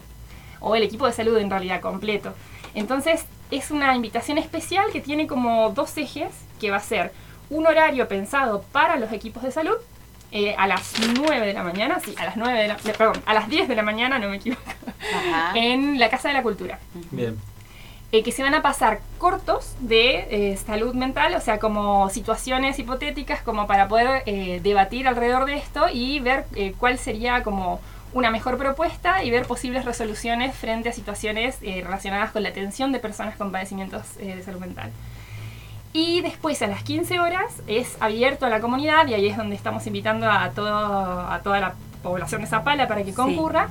o 0.60 0.74
el 0.76 0.82
equipo 0.82 1.06
de 1.06 1.12
salud 1.12 1.36
en 1.38 1.50
realidad 1.50 1.80
completo. 1.80 2.34
Entonces, 2.74 3.24
es 3.50 3.70
una 3.70 3.94
invitación 3.94 4.38
especial 4.38 4.90
que 4.92 5.00
tiene 5.00 5.26
como 5.26 5.70
dos 5.70 5.96
ejes, 5.96 6.32
que 6.60 6.70
va 6.70 6.76
a 6.76 6.80
ser 6.80 7.12
un 7.48 7.66
horario 7.66 8.06
pensado 8.08 8.62
para 8.72 8.96
los 8.96 9.12
equipos 9.12 9.42
de 9.42 9.52
salud, 9.52 9.76
eh, 10.32 10.54
a 10.56 10.66
las 10.68 10.94
9 11.16 11.46
de 11.46 11.52
la 11.52 11.64
mañana, 11.64 11.98
sí, 12.04 12.14
a 12.16 12.24
las 12.24 12.36
9 12.36 12.62
de 12.62 12.68
la, 12.68 12.76
perdón, 12.76 13.20
a 13.26 13.34
las 13.34 13.48
10 13.48 13.66
de 13.68 13.74
la 13.74 13.82
mañana, 13.82 14.18
no 14.18 14.28
me 14.28 14.36
equivoco, 14.36 14.62
en 15.54 15.98
la 15.98 16.08
Casa 16.08 16.28
de 16.28 16.34
la 16.34 16.42
Cultura. 16.42 16.78
Bien. 17.10 17.36
Eh, 18.12 18.22
que 18.22 18.32
se 18.32 18.42
van 18.42 18.54
a 18.54 18.62
pasar 18.62 19.00
cortos 19.18 19.74
de 19.80 20.52
eh, 20.52 20.56
salud 20.56 20.94
mental, 20.94 21.34
o 21.34 21.40
sea, 21.40 21.58
como 21.58 22.10
situaciones 22.10 22.78
hipotéticas, 22.78 23.42
como 23.42 23.66
para 23.66 23.88
poder 23.88 24.24
debatir 24.62 25.06
alrededor 25.06 25.46
de 25.46 25.56
esto 25.56 25.86
y 25.92 26.18
ver 26.20 26.44
cuál 26.78 26.98
sería 26.98 27.42
como 27.42 27.80
una 28.12 28.30
mejor 28.30 28.58
propuesta 28.58 29.22
y 29.22 29.30
ver 29.30 29.46
posibles 29.46 29.84
resoluciones 29.84 30.56
frente 30.56 30.88
a 30.88 30.92
situaciones 30.92 31.60
relacionadas 31.60 32.32
con 32.32 32.42
la 32.42 32.48
atención 32.48 32.90
de 32.90 32.98
personas 32.98 33.36
con 33.36 33.52
padecimientos 33.52 34.16
de 34.16 34.42
salud 34.42 34.58
mental. 34.58 34.90
Y 35.92 36.20
después 36.20 36.62
a 36.62 36.68
las 36.68 36.84
15 36.84 37.18
horas 37.18 37.62
es 37.66 37.96
abierto 38.00 38.46
a 38.46 38.48
la 38.48 38.60
comunidad 38.60 39.08
y 39.08 39.14
ahí 39.14 39.26
es 39.26 39.36
donde 39.36 39.56
estamos 39.56 39.86
invitando 39.86 40.30
a, 40.30 40.50
todo, 40.50 40.72
a 40.72 41.40
toda 41.42 41.58
la 41.58 41.74
población 42.02 42.42
de 42.42 42.46
Zapala 42.46 42.86
para 42.86 43.02
que 43.02 43.12
concurra. 43.12 43.68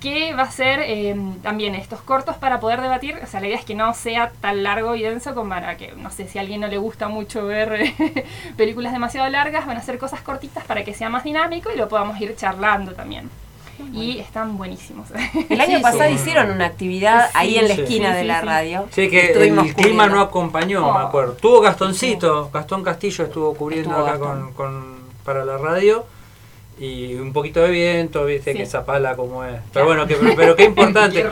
que 0.00 0.34
va 0.34 0.42
a 0.42 0.50
ser 0.50 0.80
em, 0.80 1.40
también 1.40 1.74
estos 1.74 2.02
cortos 2.02 2.36
para 2.36 2.60
poder 2.60 2.82
debatir, 2.82 3.18
o 3.22 3.26
sea, 3.26 3.40
la 3.40 3.46
idea 3.46 3.58
es 3.58 3.64
que 3.64 3.74
no 3.74 3.94
sea 3.94 4.30
tan 4.42 4.62
largo 4.62 4.94
y 4.94 5.02
denso 5.02 5.34
como 5.34 5.48
para 5.48 5.78
que, 5.78 5.92
no 5.92 6.10
sé, 6.10 6.28
si 6.28 6.36
a 6.36 6.42
alguien 6.42 6.60
no 6.60 6.66
le 6.68 6.76
gusta 6.76 7.08
mucho 7.08 7.46
ver 7.46 7.94
películas 8.58 8.92
demasiado 8.92 9.28
largas, 9.30 9.66
van 9.66 9.78
a 9.78 9.82
ser 9.82 9.98
cosas 9.98 10.20
cortitas 10.20 10.64
para 10.64 10.84
que 10.84 10.92
sea 10.92 11.08
más 11.08 11.24
dinámico 11.24 11.70
y 11.72 11.78
lo 11.78 11.88
podamos 11.88 12.20
ir 12.20 12.36
charlando 12.36 12.92
también 12.92 13.30
y 13.92 14.18
están 14.18 14.56
buenísimos. 14.56 15.08
El 15.48 15.60
año 15.60 15.80
pasado 15.80 16.10
hicieron 16.10 16.50
una 16.50 16.66
actividad 16.66 17.30
ahí 17.34 17.56
en 17.56 17.68
la 17.68 17.74
esquina 17.74 18.14
de 18.14 18.24
la 18.24 18.40
radio. 18.40 18.86
Sí, 18.90 19.08
que 19.08 19.32
el 19.32 19.74
clima 19.74 20.06
no 20.08 20.20
acompañó, 20.20 20.80
me 20.80 20.98
oh. 20.98 21.06
acuerdo. 21.06 21.34
Tuvo 21.34 21.60
Gastoncito, 21.60 22.50
Gastón 22.52 22.82
Castillo 22.82 23.24
estuvo 23.24 23.54
cubriendo 23.54 23.96
acá 23.96 24.18
con, 24.18 24.96
para 25.24 25.44
la 25.44 25.58
radio. 25.58 26.06
Y 26.78 27.14
un 27.14 27.32
poquito 27.32 27.60
de 27.60 27.70
viento, 27.70 28.26
viste 28.26 28.52
que 28.52 28.62
esa 28.62 28.84
pala 28.84 29.16
como 29.16 29.44
es. 29.44 29.60
Pero 29.72 29.86
bueno, 29.86 30.06
que, 30.06 30.16
pero, 30.36 30.54
qué 30.54 30.64
importante. 30.66 31.24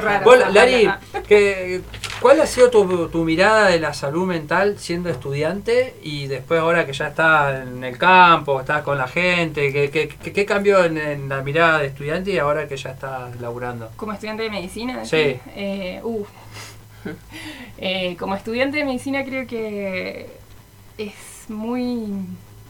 Lari, 0.53 0.89
que, 1.29 1.83
¿cuál 2.21 2.41
ha 2.41 2.47
sido 2.47 2.71
tu, 2.71 3.09
tu, 3.09 3.25
mirada 3.25 3.69
de 3.69 3.79
la 3.79 3.93
salud 3.93 4.27
mental 4.27 4.79
siendo 4.79 5.11
estudiante 5.11 5.97
y 6.03 6.29
después 6.29 6.61
ahora 6.61 6.87
que 6.87 6.95
ya 6.95 7.09
estás 7.09 7.67
en 7.67 7.85
el 7.85 7.99
campo, 7.99 8.59
estás 8.59 8.83
con 8.83 8.97
la 8.97 9.07
gente? 9.07 9.71
¿Qué, 9.71 9.91
qué, 9.91 10.09
qué 10.33 10.47
cambió 10.47 10.83
en, 10.85 11.29
la 11.29 11.43
mirada 11.43 11.81
de 11.81 11.89
estudiante 11.89 12.31
y 12.31 12.39
ahora 12.39 12.67
que 12.67 12.79
ya 12.79 12.91
estás 12.91 13.39
laburando? 13.39 13.91
Como 13.97 14.15
estudiante 14.15 14.45
de 14.45 14.51
medicina. 14.51 15.05
Sí. 15.05 15.39
Eh, 15.57 16.01
uh. 16.03 16.25
eh, 17.79 18.17
como 18.19 18.35
estudiante 18.35 18.79
de 18.79 18.85
medicina 18.87 19.23
creo 19.25 19.47
que 19.47 20.27
es 20.97 21.51
muy 21.51 22.07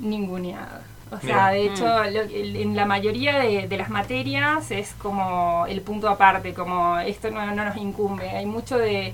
ninguneada 0.01 0.83
o 1.11 1.21
sea, 1.21 1.51
de 1.51 1.67
hecho, 1.67 1.85
mm. 1.85 2.57
en 2.57 2.77
la 2.77 2.87
mayoría 2.87 3.39
de, 3.39 3.77
las 3.77 3.91
materias 3.91 4.71
es 4.71 4.95
como 4.95 5.67
el 5.69 5.81
punto 5.81 6.09
aparte, 6.09 6.55
como 6.55 6.99
esto 6.99 7.31
no, 7.31 7.47
nos 7.55 7.77
incumbe. 7.77 8.31
Hay 8.31 8.47
mucho 8.47 8.79
de 8.79 9.13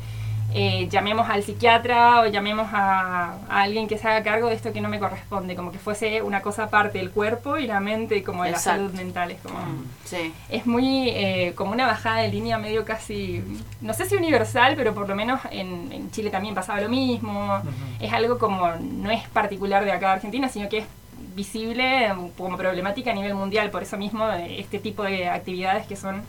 eh, 0.52 0.88
llamemos 0.90 1.28
al 1.30 1.44
psiquiatra 1.44 2.22
o 2.22 2.26
llamemos 2.26 2.68
a, 2.72 3.36
alguien 3.48 3.86
que 3.86 3.98
se 3.98 4.08
haga 4.08 4.24
cargo 4.24 4.48
de 4.48 4.54
esto 4.54 4.72
que 4.72 4.80
no 4.80 4.88
me 4.88 4.98
corresponde, 4.98 5.54
como 5.54 5.70
que 5.70 5.78
fuese 5.78 6.22
una 6.22 6.42
cosa 6.42 6.64
aparte 6.64 6.98
del 6.98 7.10
cuerpo 7.10 7.56
y 7.56 7.68
la 7.68 7.78
mente 7.78 8.24
como 8.24 8.42
de 8.42 8.52
la 8.52 8.58
salud 8.58 8.92
mental. 8.92 9.30
Es 9.30 9.40
como, 9.40 9.58
mm, 9.58 10.32
es 10.48 10.66
muy 10.66 11.08
eh, 11.10 11.52
como 11.54 11.72
una 11.72 11.86
bajada 11.86 12.22
de 12.22 12.28
línea 12.28 12.58
medio 12.58 12.84
casi, 12.84 13.44
no 13.80 13.94
sé 13.94 14.06
si 14.06 14.16
universal, 14.16 14.74
pero 14.76 14.92
por 14.92 15.08
lo 15.08 15.14
menos 15.14 15.40
en, 15.50 16.10
Chile 16.10 16.30
también 16.30 16.54
pasaba 16.54 16.80
lo 16.80 16.88
mismo. 16.88 17.62
Es 18.00 18.12
algo 18.12 18.38
como, 18.38 18.68
no 18.80 19.10
es 19.10 19.28
particular 19.28 19.84
de 19.84 19.92
acá 19.92 20.06
de 20.08 20.12
Argentina, 20.14 20.48
sino 20.48 20.68
que 20.68 20.78
es 20.78 20.86
visible 21.34 22.12
como 22.36 22.56
problemática 22.56 23.10
a 23.10 23.14
nivel 23.14 23.34
mundial, 23.34 23.70
por 23.70 23.82
eso 23.82 23.96
mismo 23.96 24.30
eh, 24.30 24.60
este 24.60 24.78
tipo 24.78 25.02
de 25.04 25.28
actividades 25.28 25.86
que 25.86 25.96
son... 25.96 26.22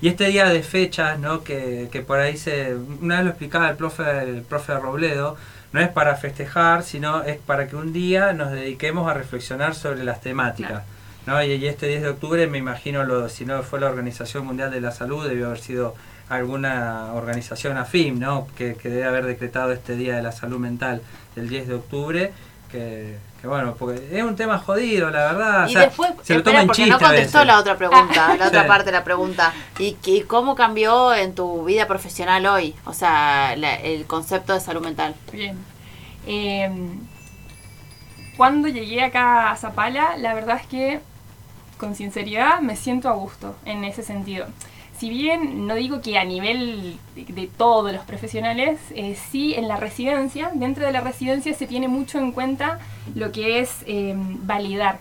Y 0.00 0.08
este 0.08 0.26
día 0.26 0.48
de 0.48 0.62
fechas, 0.62 1.18
¿no? 1.18 1.42
que, 1.42 1.88
que 1.90 2.00
por 2.00 2.18
ahí 2.18 2.36
se... 2.36 2.74
Una 2.74 3.16
vez 3.16 3.24
lo 3.24 3.30
explicaba 3.30 3.70
el 3.70 3.76
profe, 3.76 4.22
el 4.22 4.42
profe 4.42 4.74
Robledo, 4.74 5.36
no 5.72 5.80
es 5.80 5.88
para 5.88 6.16
festejar, 6.16 6.82
sino 6.82 7.22
es 7.22 7.38
para 7.38 7.68
que 7.68 7.76
un 7.76 7.92
día 7.92 8.32
nos 8.32 8.50
dediquemos 8.50 9.08
a 9.08 9.14
reflexionar 9.14 9.74
sobre 9.74 10.04
las 10.04 10.20
temáticas. 10.20 10.82
¿no? 11.26 11.42
Y, 11.42 11.66
este 11.66 11.86
10 11.86 12.02
de 12.02 12.08
octubre 12.08 12.46
me 12.46 12.58
imagino, 12.58 13.04
lo, 13.04 13.28
si 13.28 13.44
no 13.44 13.62
fue 13.62 13.80
la 13.80 13.88
Organización 13.88 14.46
Mundial 14.46 14.70
de 14.70 14.80
la 14.80 14.90
Salud, 14.90 15.26
debió 15.28 15.46
haber 15.46 15.60
sido 15.60 15.94
alguna 16.28 17.12
organización 17.14 17.76
afín, 17.76 18.20
¿no? 18.20 18.46
que, 18.56 18.74
que 18.74 18.88
debe 18.88 19.04
haber 19.04 19.26
decretado 19.26 19.72
este 19.72 19.96
Día 19.96 20.16
de 20.16 20.22
la 20.22 20.32
Salud 20.32 20.58
Mental 20.58 21.02
el 21.36 21.48
10 21.48 21.68
de 21.68 21.74
octubre, 21.74 22.32
que 22.70 23.16
que 23.40 23.48
bueno, 23.48 23.74
porque 23.78 24.18
es 24.18 24.22
un 24.22 24.36
tema 24.36 24.58
jodido, 24.58 25.10
la 25.10 25.32
verdad. 25.32 25.68
Y 25.68 25.74
después, 25.74 26.12
se 26.22 26.34
lo 26.34 26.42
toma 26.42 26.66
porque 26.66 26.86
no 26.86 26.98
contestó 26.98 27.44
la 27.44 27.58
otra 27.58 27.76
pregunta, 27.76 28.36
la 28.36 28.46
otra 28.48 28.66
parte 28.66 28.86
de 28.86 28.92
la 28.92 29.04
pregunta. 29.04 29.52
¿Y, 29.78 29.96
¿Y, 30.04 30.22
cómo 30.22 30.54
cambió 30.54 31.14
en 31.14 31.34
tu 31.34 31.64
vida 31.64 31.86
profesional 31.86 32.44
hoy? 32.46 32.74
O 32.84 32.92
sea, 32.92 33.54
el 33.54 34.06
concepto 34.06 34.52
de 34.52 34.60
salud 34.60 34.82
mental. 34.82 35.14
Bien. 35.32 35.56
Em, 36.26 37.00
cuando 38.36 38.68
llegué 38.68 39.02
acá 39.02 39.50
a 39.50 39.56
Zapala, 39.56 40.18
la 40.18 40.34
verdad 40.34 40.58
es 40.60 40.66
que, 40.66 41.00
con 41.78 41.94
sinceridad, 41.94 42.60
me 42.60 42.76
siento 42.76 43.08
a 43.08 43.12
gusto 43.12 43.56
en 43.64 43.84
ese 43.84 44.02
sentido 44.02 44.46
si 45.00 45.08
bien 45.08 45.66
no 45.66 45.76
digo 45.76 46.02
que 46.02 46.18
a 46.18 46.24
nivel 46.24 46.98
de, 47.16 47.46
todos 47.46 47.90
los 47.90 48.04
profesionales, 48.04 48.78
eh, 48.94 49.16
sí 49.30 49.54
en 49.54 49.66
la 49.66 49.78
residencia, 49.78 50.50
dentro 50.52 50.84
de 50.84 50.92
la 50.92 51.00
residencia 51.00 51.54
se 51.54 51.66
tiene 51.66 51.88
mucho 51.88 52.18
en 52.18 52.32
cuenta 52.32 52.78
lo 53.14 53.32
que 53.32 53.60
es 53.60 53.78
eh, 53.86 54.12
validar 54.14 54.98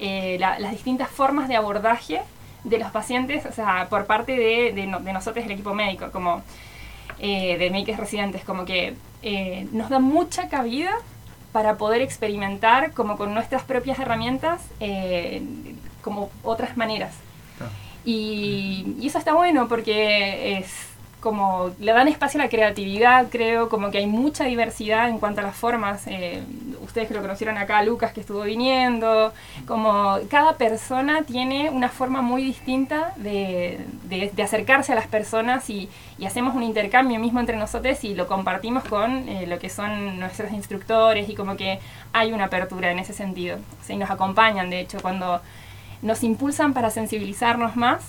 eh, 0.00 0.36
las 0.40 0.72
distintas 0.72 1.08
formas 1.08 1.48
de 1.48 1.54
abordaje 1.54 2.22
de 2.64 2.78
los 2.78 2.90
pacientes, 2.90 3.46
o 3.46 3.52
sea, 3.52 3.86
por 3.88 4.06
parte 4.06 4.32
de, 4.36 4.86
nosotros, 5.12 5.44
el 5.44 5.52
equipo 5.52 5.74
médico, 5.74 6.10
como 6.10 6.42
de 7.20 7.68
médicos 7.70 7.98
residentes, 7.98 8.42
como 8.42 8.64
que 8.64 8.96
nos 9.70 9.88
da 9.88 10.00
mucha 10.00 10.48
cabida 10.48 10.90
para 11.52 11.76
poder 11.76 12.02
experimentar 12.02 12.92
como 12.92 13.16
con 13.16 13.32
nuestras 13.32 13.62
propias 13.62 14.00
herramientas, 14.00 14.60
como 16.02 16.30
otras 16.42 16.76
maneras 16.76 17.14
y, 18.06 18.96
eso 19.04 19.18
está 19.18 19.34
bueno 19.34 19.68
porque 19.68 20.58
es 20.58 20.86
como 21.20 21.72
le 21.80 21.92
dan 21.92 22.06
espacio 22.06 22.40
a 22.40 22.44
la 22.44 22.48
creatividad, 22.48 23.26
creo, 23.30 23.68
como 23.68 23.90
que 23.90 23.98
hay 23.98 24.06
mucha 24.06 24.44
diversidad 24.44 25.08
en 25.08 25.18
cuanto 25.18 25.40
a 25.40 25.44
las 25.44 25.56
formas. 25.56 26.06
Eh, 26.06 26.40
ustedes 26.82 27.08
que 27.08 27.14
lo 27.14 27.20
conocieron 27.20 27.58
acá, 27.58 27.82
Lucas 27.82 28.12
que 28.12 28.20
estuvo 28.20 28.42
viniendo, 28.42 29.32
como 29.66 30.18
cada 30.30 30.56
persona 30.56 31.24
tiene 31.24 31.68
una 31.70 31.88
forma 31.88 32.22
muy 32.22 32.44
distinta 32.44 33.12
de, 33.16 33.80
de, 34.04 34.42
acercarse 34.42 34.92
a 34.92 34.94
las 34.94 35.08
personas 35.08 35.68
y, 35.68 35.88
y, 36.16 36.26
hacemos 36.26 36.54
un 36.54 36.62
intercambio 36.62 37.18
mismo 37.18 37.40
entre 37.40 37.56
nosotros 37.56 38.04
y 38.04 38.14
lo 38.14 38.28
compartimos 38.28 38.84
con 38.84 39.28
eh, 39.28 39.48
lo 39.48 39.58
que 39.58 39.68
son 39.68 40.20
nuestros 40.20 40.52
instructores 40.52 41.28
y 41.28 41.34
como 41.34 41.56
que 41.56 41.80
hay 42.12 42.32
una 42.32 42.44
apertura 42.44 42.92
en 42.92 43.00
ese 43.00 43.12
sentido. 43.14 43.58
O 43.58 43.92
y 43.92 43.96
nos 43.96 44.10
acompañan, 44.10 44.70
de 44.70 44.78
hecho, 44.78 44.98
cuando 45.02 45.40
nos 46.02 46.22
impulsan 46.22 46.74
para 46.74 46.90
sensibilizarnos 46.90 47.76
más. 47.76 48.02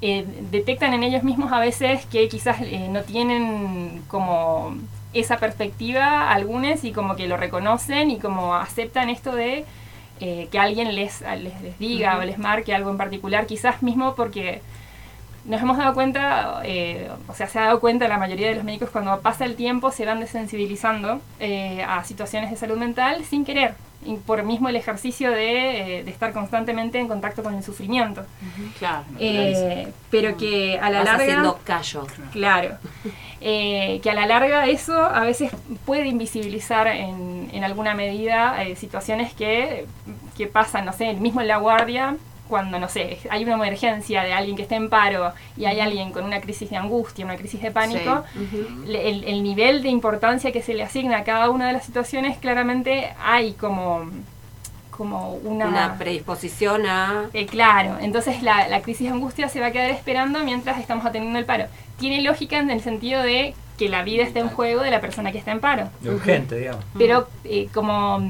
Eh, 0.00 0.24
detectan 0.50 0.94
en 0.94 1.02
ellos 1.02 1.22
mismos 1.22 1.52
a 1.52 1.58
veces 1.58 2.06
que 2.06 2.28
quizás 2.28 2.60
eh, 2.60 2.88
no 2.90 3.02
tienen 3.02 4.02
como 4.08 4.76
esa 5.12 5.38
perspectiva 5.38 6.30
algunos 6.30 6.84
y 6.84 6.92
como 6.92 7.16
que 7.16 7.28
lo 7.28 7.36
reconocen 7.36 8.10
y 8.10 8.18
como 8.18 8.54
aceptan 8.54 9.10
esto 9.10 9.34
de 9.34 9.64
eh, 10.20 10.48
que 10.50 10.58
alguien 10.58 10.94
les, 10.94 11.22
les, 11.22 11.78
diga 11.78 12.18
o 12.18 12.22
les 12.22 12.38
marque 12.38 12.74
algo 12.74 12.90
en 12.90 12.96
particular, 12.96 13.46
quizás 13.46 13.82
mismo 13.82 14.14
porque 14.14 14.62
nos 15.44 15.60
hemos 15.60 15.76
dado 15.76 15.94
cuenta, 15.94 16.62
o 17.28 17.34
sea, 17.34 17.46
se 17.46 17.58
ha 17.58 17.64
dado 17.64 17.80
cuenta 17.80 18.08
la 18.08 18.18
mayoría 18.18 18.48
de 18.48 18.54
los 18.54 18.64
médicos 18.64 18.90
cuando 18.90 19.20
pasa 19.20 19.44
el 19.44 19.56
tiempo 19.56 19.90
se 19.90 20.06
van 20.06 20.20
desensibilizando 20.20 21.20
a 21.86 22.04
situaciones 22.04 22.50
de 22.50 22.56
salud 22.56 22.76
mental 22.76 23.24
sin 23.24 23.44
querer 23.44 23.74
por 24.26 24.42
mismo 24.42 24.68
el 24.68 24.76
ejercicio 24.76 25.30
de, 25.30 25.98
eh, 25.98 26.04
de, 26.04 26.10
estar 26.10 26.32
constantemente 26.32 26.98
en 26.98 27.08
contacto 27.08 27.42
con 27.42 27.54
el 27.54 27.62
sufrimiento. 27.62 28.24
Claro. 28.78 29.04
Eh, 29.18 29.88
pero 30.10 30.36
que 30.36 30.78
a 30.78 30.90
la 30.90 30.98
Vas 30.98 31.06
larga... 31.06 31.24
haciendo 31.24 31.60
callo. 31.64 32.06
Claro. 32.32 32.76
Eh, 33.46 34.00
que 34.02 34.08
a 34.08 34.14
la 34.14 34.24
larga 34.24 34.64
eso 34.68 34.98
a 34.98 35.20
veces 35.20 35.50
puede 35.84 36.06
invisibilizar 36.06 36.86
en, 36.86 37.50
en 37.52 37.62
alguna 37.62 37.92
medida 37.92 38.56
situaciones 38.74 39.34
que, 39.34 39.84
que 40.34 40.46
pasan, 40.46 40.86
no 40.86 40.94
sé, 40.94 41.12
mismo 41.12 41.42
en 41.42 41.48
la 41.48 41.58
guardia, 41.58 42.16
cuando, 42.48 42.78
no 42.78 42.88
sé, 42.88 43.18
hay 43.30 43.44
una 43.44 43.54
emergencia 43.54 44.22
de 44.22 44.32
alguien 44.32 44.56
que 44.56 44.62
está 44.62 44.76
en 44.76 44.90
paro 44.90 45.32
y 45.56 45.64
hay 45.64 45.80
alguien 45.80 46.12
con 46.12 46.24
una 46.24 46.40
crisis 46.40 46.70
de 46.70 46.76
angustia, 46.76 47.24
una 47.24 47.36
crisis 47.36 47.62
de 47.62 47.70
pánico, 47.70 48.24
el, 48.86 49.42
nivel 49.42 49.82
de 49.82 49.88
importancia 49.88 50.52
que 50.52 50.62
se 50.62 50.74
le 50.74 50.82
asigna 50.82 51.18
a 51.18 51.24
cada 51.24 51.50
una 51.50 51.66
de 51.66 51.72
las 51.72 51.84
situaciones, 51.84 52.38
claramente 52.38 53.12
hay 53.22 53.52
como 53.52 54.08
como 54.90 55.32
una, 55.42 55.98
predisposición 55.98 56.86
a... 56.86 57.28
Eh, 57.32 57.46
claro, 57.46 57.96
entonces 58.00 58.44
la, 58.44 58.68
la, 58.68 58.80
crisis 58.80 59.08
de 59.08 59.12
angustia 59.12 59.48
se 59.48 59.58
va 59.58 59.66
a 59.66 59.70
quedar 59.72 59.90
esperando 59.90 60.44
mientras 60.44 60.78
estamos 60.78 61.04
atendiendo 61.04 61.40
el 61.40 61.44
paro. 61.44 61.64
Tiene 61.98 62.22
lógica 62.22 62.58
en 62.58 62.70
el 62.70 62.80
sentido 62.80 63.20
de 63.20 63.56
que 63.76 63.88
la 63.88 64.02
vida 64.02 64.22
está 64.22 64.40
en 64.40 64.48
juego 64.48 64.82
de 64.82 64.90
la 64.90 65.00
persona 65.00 65.32
que 65.32 65.38
está 65.38 65.52
en 65.52 65.60
paro. 65.60 65.88
urgente, 66.04 66.56
digamos. 66.56 66.84
Pero 66.96 67.28
eh, 67.44 67.68
como 67.74 68.20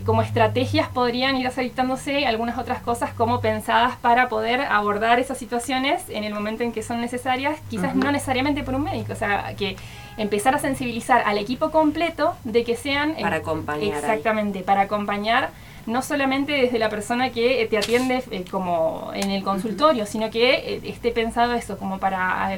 como 0.00 0.22
estrategias 0.22 0.88
podrían 0.88 1.36
ir 1.36 1.46
aceitándose 1.46 2.26
algunas 2.26 2.58
otras 2.58 2.80
cosas 2.80 3.12
como 3.12 3.40
pensadas 3.40 3.96
para 3.96 4.28
poder 4.28 4.62
abordar 4.62 5.18
esas 5.20 5.38
situaciones 5.38 6.02
en 6.08 6.24
el 6.24 6.34
momento 6.34 6.62
en 6.62 6.72
que 6.72 6.82
son 6.82 7.00
necesarias, 7.00 7.58
quizás 7.70 7.94
no 7.94 8.10
necesariamente 8.10 8.62
por 8.64 8.74
un 8.74 8.84
médico, 8.84 9.12
o 9.12 9.16
sea, 9.16 9.54
que 9.56 9.76
empezar 10.16 10.54
a 10.54 10.58
sensibilizar 10.58 11.22
al 11.26 11.38
equipo 11.38 11.70
completo 11.70 12.34
de 12.44 12.64
que 12.64 12.76
sean... 12.76 13.14
Para 13.20 13.36
acompañar. 13.36 13.98
Exactamente, 13.98 14.60
para 14.60 14.82
acompañar 14.82 15.50
no 15.86 16.02
solamente 16.02 16.52
desde 16.52 16.78
la 16.78 16.88
persona 16.88 17.30
que 17.30 17.66
te 17.68 17.78
atiende 17.78 18.22
eh, 18.30 18.44
como 18.50 19.10
en 19.14 19.30
el 19.30 19.42
consultorio, 19.42 20.06
sino 20.06 20.30
que 20.30 20.54
eh, 20.54 20.80
esté 20.84 21.10
pensado 21.10 21.54
eso 21.54 21.76
como 21.76 21.98
para 21.98 22.56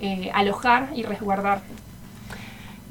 eh, 0.00 0.30
alojar 0.32 0.90
y 0.94 1.02
resguardar 1.02 1.62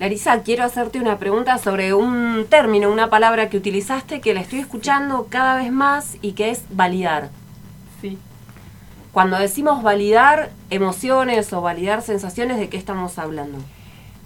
Larisa, 0.02 0.41
quiero 0.41 0.64
hacerte 0.64 0.99
una 0.99 1.19
pregunta 1.19 1.60
sobre 1.60 1.94
un 1.94 2.48
término, 2.49 2.91
una 2.91 3.11
palabra 3.11 3.52
que 3.52 3.57
utilizaste 3.57 4.19
que 4.19 4.34
la 4.34 4.41
estoy 4.41 4.57
escuchando 4.57 5.28
cada 5.30 5.57
vez 5.57 5.72
más 5.72 6.18
y 6.23 6.32
que 6.32 6.49
es 6.49 6.64
validar. 6.72 7.30
Sí. 8.02 8.18
Cuando 9.11 9.38
decimos 9.38 9.84
validar 9.84 10.49
emociones 10.72 11.53
o 11.53 11.61
validar 11.61 12.02
sensaciones, 12.02 12.57
¿de 12.57 12.68
qué 12.68 12.78
estamos 12.78 13.19
hablando? 13.19 13.60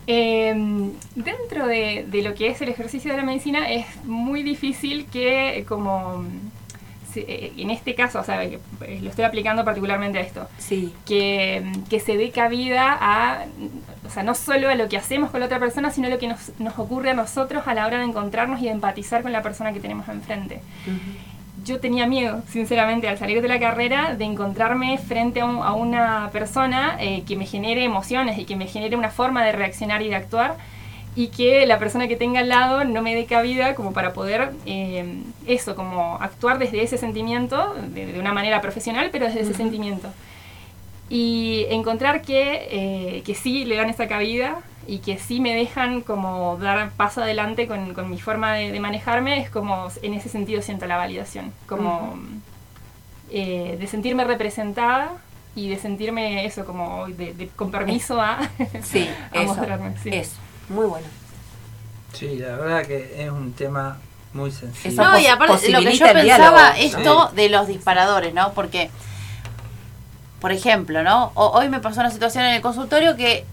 Em, 0.08 0.94
dentro 1.14 1.68
de, 1.68 2.06
de, 2.10 2.22
lo 2.22 2.36
que 2.36 2.48
es 2.48 2.62
el 2.62 2.70
ejercicio 2.70 3.12
de 3.12 3.18
la 3.18 3.24
medicina 3.24 3.70
es 3.70 3.86
muy 4.06 4.44
difícil 4.44 5.08
que 5.08 5.66
como 5.68 6.24
en 7.18 7.70
este 7.70 7.96
caso, 7.96 8.20
o 8.20 8.24
sea, 8.24 8.44
eh, 8.44 8.60
lo 9.02 9.10
estoy 9.10 9.26
aplicando 9.26 9.64
particularmente 9.64 10.20
a 10.20 10.22
esto, 10.22 10.48
sí. 10.58 10.94
que, 11.06 11.64
que, 11.90 12.00
se 12.00 12.18
dé 12.18 12.32
cabida 12.32 12.98
a, 13.00 13.46
o 14.06 14.10
sea, 14.10 14.24
no 14.24 14.36
solo 14.36 14.70
a 14.70 14.76
lo 14.76 14.90
que 14.90 14.98
hacemos 14.98 15.32
con 15.32 15.40
la 15.40 15.46
otra 15.48 15.60
persona, 15.60 15.92
sino 15.92 16.08
a 16.08 16.10
lo 16.10 16.20
que 16.20 16.28
nos, 16.28 16.52
nos 16.60 16.78
ocurre 16.78 17.12
a 17.12 17.14
nosotros 17.14 17.64
a 17.68 17.74
la 17.74 17.86
hora 17.86 18.00
de 18.00 18.06
encontrarnos 18.06 18.62
y 18.62 18.66
de 18.66 18.72
empatizar 18.72 19.22
con 19.24 19.32
la 19.32 19.42
persona 19.42 19.74
que 19.74 19.80
tenemos 19.80 20.08
enfrente. 20.10 20.62
yo 21.64 21.80
tenía 21.80 22.06
miedo, 22.06 22.44
sinceramente, 22.48 23.08
al 23.08 23.18
salir 23.18 23.42
de 23.42 23.48
la 23.48 23.60
carrera, 23.60 24.16
de 24.16 24.26
encontrarme 24.26 24.98
frente 24.98 25.42
a, 25.42 25.74
una 25.74 26.30
persona 26.32 26.98
eh, 27.00 27.24
que 27.28 27.36
me 27.36 27.46
genere 27.46 27.84
emociones 27.84 28.38
y 28.38 28.46
que 28.46 28.56
me 28.56 28.68
genere 28.68 28.96
una 28.96 29.10
forma 29.10 29.44
de 29.44 29.52
reaccionar 29.52 30.02
y 30.02 30.10
de 30.10 30.16
actuar 30.16 30.58
y 31.16 31.30
que 31.30 31.66
la 31.66 31.80
persona 31.80 32.08
que 32.08 32.18
tenga 32.18 32.42
al 32.42 32.50
lado 32.50 32.84
no 32.84 33.02
me 33.02 33.16
dé 33.16 33.26
cabida 33.26 33.74
como 33.74 33.94
para 33.94 34.12
poder 34.12 34.52
eh, 34.66 35.22
eso, 35.48 35.76
como 35.76 36.18
actuar 36.20 36.60
desde 36.60 36.84
ese 36.84 36.98
sentimiento, 36.98 37.74
de, 37.94 38.20
una 38.20 38.34
manera 38.34 38.60
profesional, 38.62 39.10
pero 39.12 39.26
desde 39.26 39.42
ese 39.42 39.54
sentimiento. 39.54 40.10
Y 41.10 41.68
encontrar 41.70 42.22
que, 42.22 42.68
eh, 42.70 43.24
que 43.26 43.34
sí 43.34 43.64
le 43.64 43.78
dan 43.78 43.90
esa 43.90 44.08
cabida 44.08 44.58
y 44.88 45.00
que 45.00 45.18
sí 45.18 45.40
me 45.40 45.56
dejan 45.56 46.02
como 46.02 46.58
dar 46.58 46.92
paso 46.92 47.22
adelante 47.22 47.68
con, 47.68 47.94
con 47.94 48.10
mi 48.10 48.20
forma 48.20 48.54
de, 48.56 48.78
manejarme, 48.80 49.40
es 49.40 49.50
como 49.50 49.88
en 50.02 50.16
ese 50.16 50.28
sentido 50.28 50.62
siento 50.62 50.86
la 50.86 50.98
validación, 50.98 51.54
como 51.66 52.20
eh, 53.32 53.78
de 53.80 53.88
sentirme 53.88 54.26
representada 54.26 55.14
y 55.56 55.70
de 55.70 55.78
sentirme 55.78 56.46
eso, 56.46 56.66
como 56.66 57.08
de, 57.08 57.50
con 57.56 57.72
permiso 57.72 58.20
a, 58.20 58.40
sí, 58.84 59.08
mostrarme. 59.34 59.98
Sí. 60.04 60.10
Eso, 60.12 60.36
muy 60.70 60.86
bueno. 60.86 61.08
Sí, 62.14 62.38
la 62.38 62.56
verdad 62.56 62.86
que 62.86 63.24
es 63.24 63.30
un 63.30 63.54
tema 63.54 63.98
muy 64.34 64.52
sencillo. 64.52 65.04
No, 65.04 65.20
y 65.20 65.28
aparte 65.28 65.70
lo 65.70 65.80
que 65.80 65.98
yo 65.98 66.06
pensaba, 66.12 66.78
esto 66.78 67.32
de 67.36 67.50
los 67.50 67.68
disparadores, 67.68 68.34
¿no? 68.34 68.54
Porque, 68.54 68.90
por 70.40 70.52
ejemplo, 70.52 71.04
¿no? 71.04 71.32
hoy 71.36 71.70
me 71.70 71.80
pasó 71.80 72.02
una 72.02 72.12
situación 72.12 72.46
en 72.46 72.56
el 72.56 72.62
consultorio 72.62 73.16
que 73.16 73.46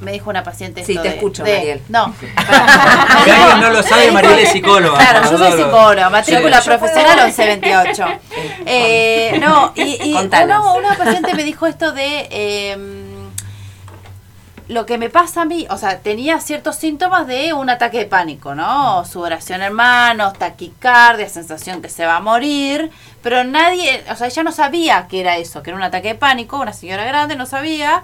me 0.00 0.12
dijo 0.12 0.28
una 0.28 0.44
paciente 0.44 0.84
Sí, 0.84 0.96
te 0.96 1.08
escucho, 1.08 1.42
Mariel. 1.42 1.80
No. 1.88 2.14
si 2.20 3.30
alguien 3.30 3.60
no 3.60 3.70
lo 3.70 3.82
sabe, 3.82 4.10
Mariel 4.12 4.38
es 4.40 4.52
psicóloga. 4.52 4.98
Claro, 4.98 5.30
yo 5.30 5.38
soy 5.38 5.52
psicóloga, 5.52 6.10
matrícula 6.10 6.60
profesional 6.60 7.24
1128. 7.26 8.04
Eh, 8.66 9.38
no, 9.40 9.72
y, 9.74 10.12
una 10.12 10.96
paciente 10.96 11.34
me 11.34 11.44
dijo 11.44 11.66
esto 11.66 11.92
de... 11.92 12.28
Em, 12.30 13.05
lo 14.68 14.84
que 14.84 14.98
me 14.98 15.10
pasa 15.10 15.42
a 15.42 15.44
mí, 15.44 15.66
o 15.70 15.76
sea, 15.76 16.00
tenía 16.00 16.40
ciertos 16.40 16.76
síntomas 16.76 17.26
de 17.26 17.52
un 17.52 17.70
ataque 17.70 17.98
de 17.98 18.06
pánico, 18.06 18.54
¿no? 18.54 19.04
Sudoración 19.04 19.62
en 19.62 19.72
manos, 19.72 20.32
taquicardia, 20.34 21.28
sensación 21.28 21.80
que 21.80 21.88
se 21.88 22.04
va 22.04 22.16
a 22.16 22.20
morir, 22.20 22.90
pero 23.22 23.44
nadie, 23.44 24.04
o 24.10 24.16
sea, 24.16 24.26
ella 24.26 24.42
no 24.42 24.52
sabía 24.52 25.06
que 25.08 25.20
era 25.20 25.36
eso, 25.36 25.62
que 25.62 25.70
era 25.70 25.76
un 25.76 25.84
ataque 25.84 26.08
de 26.08 26.14
pánico, 26.16 26.58
una 26.58 26.72
señora 26.72 27.04
grande 27.04 27.36
no 27.36 27.46
sabía, 27.46 28.02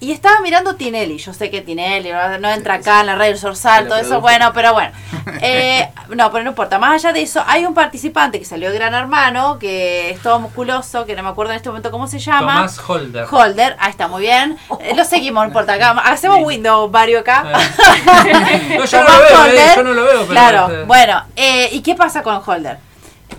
y 0.00 0.12
estaba 0.12 0.40
mirando 0.40 0.76
Tinelli. 0.76 1.18
Yo 1.18 1.32
sé 1.32 1.50
que 1.50 1.60
Tinelli 1.60 2.10
no, 2.40 2.48
entra 2.50 2.74
acá 2.74 3.00
en 3.00 3.06
la 3.06 3.16
radio 3.16 3.36
Sorsal, 3.36 3.88
todo 3.88 3.98
eso, 3.98 4.20
bueno, 4.20 4.52
pero 4.52 4.72
bueno. 4.72 4.92
Eh, 5.40 5.88
no, 6.08 6.32
pero 6.32 6.42
no 6.42 6.50
importa. 6.50 6.78
Más 6.78 6.94
allá 6.94 7.12
de 7.12 7.20
eso, 7.22 7.44
hay 7.46 7.64
un 7.66 7.74
participante 7.74 8.38
que 8.38 8.46
salió 8.46 8.70
de 8.70 8.78
Gran 8.78 8.94
Hermano, 8.94 9.58
que 9.58 10.10
es 10.10 10.20
todo 10.20 10.40
musculoso, 10.40 11.04
que 11.04 11.14
no 11.14 11.22
me 11.22 11.28
acuerdo 11.28 11.52
en 11.52 11.58
este 11.58 11.68
momento 11.68 11.90
cómo 11.90 12.06
se 12.06 12.18
llama. 12.18 12.54
Tomás 12.54 12.80
Holder. 12.88 13.26
Holder, 13.30 13.76
ahí 13.78 13.90
está, 13.90 14.08
muy 14.08 14.22
bien. 14.22 14.56
Eh, 14.80 14.94
lo 14.96 15.04
seguimos, 15.04 15.42
no 15.42 15.48
importa. 15.48 15.74
Acá, 15.74 15.90
hacemos 16.06 16.40
window, 16.42 16.88
Mario, 16.88 17.20
acá. 17.20 17.44
no, 18.78 18.84
yo, 18.84 19.02
no 19.02 19.08
lo 19.08 19.18
veo, 19.20 19.46
eh, 19.46 19.72
yo 19.76 19.82
no 19.82 19.92
lo 19.92 20.02
veo. 20.04 20.20
Pero 20.22 20.26
claro, 20.28 20.66
este- 20.68 20.84
bueno. 20.84 21.22
¿Y 21.36 21.82
qué 21.82 21.94
pasa 21.94 22.22
con 22.22 22.40
Holder? 22.44 22.78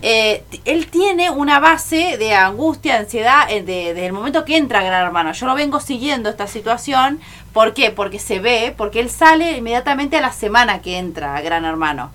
Eh, 0.02 0.44
él 0.64 0.86
tiene 0.86 1.30
una 1.30 1.60
base 1.60 2.16
de 2.16 2.34
angustia, 2.34 2.96
ansiedad 2.96 3.50
eh, 3.50 3.62
desde 3.62 4.06
el 4.06 4.12
momento 4.12 4.44
que 4.44 4.56
entra 4.56 4.82
Gran 4.82 5.06
Hermano. 5.06 5.32
Yo 5.32 5.46
lo 5.46 5.54
vengo 5.54 5.80
siguiendo 5.80 6.30
esta 6.30 6.46
situación. 6.46 7.20
¿Por 7.52 7.74
qué? 7.74 7.90
Porque 7.90 8.18
se 8.18 8.38
ve, 8.38 8.74
porque 8.76 9.00
él 9.00 9.10
sale 9.10 9.58
inmediatamente 9.58 10.16
a 10.16 10.20
la 10.20 10.32
semana 10.32 10.80
que 10.80 10.98
entra 10.98 11.40
Gran 11.42 11.64
Hermano. 11.64 12.10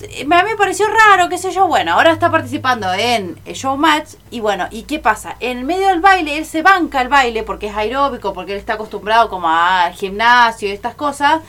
Eh, 0.00 0.22
a 0.22 0.42
mí 0.42 0.50
me 0.50 0.56
pareció 0.56 0.86
raro, 0.88 1.28
qué 1.28 1.36
sé 1.36 1.52
yo. 1.52 1.66
Bueno, 1.66 1.92
ahora 1.92 2.12
está 2.12 2.30
participando 2.30 2.90
en 2.94 3.36
Showmatch. 3.44 4.14
Y 4.30 4.40
bueno, 4.40 4.68
¿y 4.70 4.84
qué 4.84 4.98
pasa? 4.98 5.36
En 5.40 5.66
medio 5.66 5.88
del 5.88 6.00
baile, 6.00 6.38
él 6.38 6.46
se 6.46 6.62
banca 6.62 7.02
el 7.02 7.08
baile 7.08 7.42
porque 7.42 7.66
es 7.66 7.76
aeróbico, 7.76 8.32
porque 8.32 8.52
él 8.52 8.58
está 8.58 8.74
acostumbrado 8.74 9.28
como 9.28 9.48
al 9.48 9.92
gimnasio 9.92 10.68
y 10.68 10.72
estas 10.72 10.94
cosas 10.94 11.42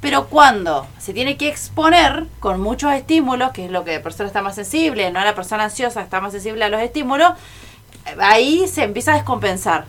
pero 0.00 0.26
cuando 0.26 0.86
se 0.98 1.12
tiene 1.12 1.36
que 1.36 1.48
exponer 1.48 2.26
con 2.40 2.60
muchos 2.60 2.92
estímulos, 2.92 3.50
que 3.52 3.66
es 3.66 3.70
lo 3.70 3.84
que 3.84 3.96
la 3.96 4.02
persona 4.02 4.26
está 4.26 4.42
más 4.42 4.54
sensible, 4.54 5.10
no 5.10 5.22
la 5.22 5.34
persona 5.34 5.64
ansiosa 5.64 6.00
está 6.00 6.20
más 6.20 6.32
sensible 6.32 6.64
a 6.64 6.68
los 6.68 6.80
estímulos, 6.80 7.32
ahí 8.18 8.66
se 8.66 8.84
empieza 8.84 9.12
a 9.12 9.14
descompensar. 9.14 9.84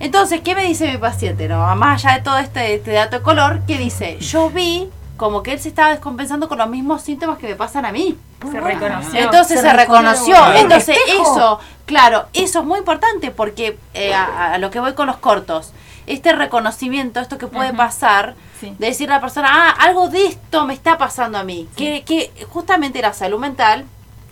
Entonces, 0.00 0.42
¿qué 0.42 0.54
me 0.54 0.64
dice 0.64 0.90
mi 0.90 0.98
paciente? 0.98 1.48
No, 1.48 1.74
más 1.74 2.04
allá 2.04 2.18
de 2.18 2.22
todo 2.22 2.38
este, 2.38 2.74
este 2.74 2.92
dato 2.92 3.18
de 3.18 3.22
color, 3.22 3.62
que 3.66 3.78
dice, 3.78 4.18
yo 4.20 4.50
vi 4.50 4.88
como 5.16 5.42
que 5.42 5.52
él 5.52 5.60
se 5.60 5.68
estaba 5.68 5.90
descompensando 5.90 6.48
con 6.48 6.58
los 6.58 6.68
mismos 6.68 7.02
síntomas 7.02 7.38
que 7.38 7.48
me 7.48 7.56
pasan 7.56 7.84
a 7.84 7.92
mí. 7.92 8.16
Se 8.50 8.60
reconoció. 8.60 9.18
Entonces 9.18 9.60
se, 9.60 9.72
reconoció. 9.72 10.36
Entonces 10.54 10.96
eso, 11.08 11.58
claro, 11.86 12.26
eso 12.32 12.60
es 12.60 12.64
muy 12.64 12.78
importante 12.78 13.32
porque 13.32 13.76
eh, 13.94 14.14
a, 14.14 14.56
lo 14.58 14.70
que 14.70 14.78
voy 14.78 14.94
con 14.94 15.08
los 15.08 15.16
cortos, 15.16 15.72
este 16.08 16.32
reconocimiento, 16.32 17.20
esto 17.20 17.38
que 17.38 17.46
puede 17.46 17.72
pasar, 17.72 18.34
de 18.60 18.86
decir 18.86 19.10
a 19.10 19.16
la 19.16 19.20
persona, 19.20 19.48
ah, 19.50 19.70
algo 19.78 20.08
de 20.08 20.26
esto 20.26 20.66
me 20.66 20.74
está 20.74 20.98
pasando 20.98 21.38
a 21.38 21.44
mí. 21.44 21.68
Que, 21.76 22.02
que 22.04 22.32
justamente 22.48 23.00
la 23.00 23.12
salud 23.12 23.38
mental, 23.38 23.84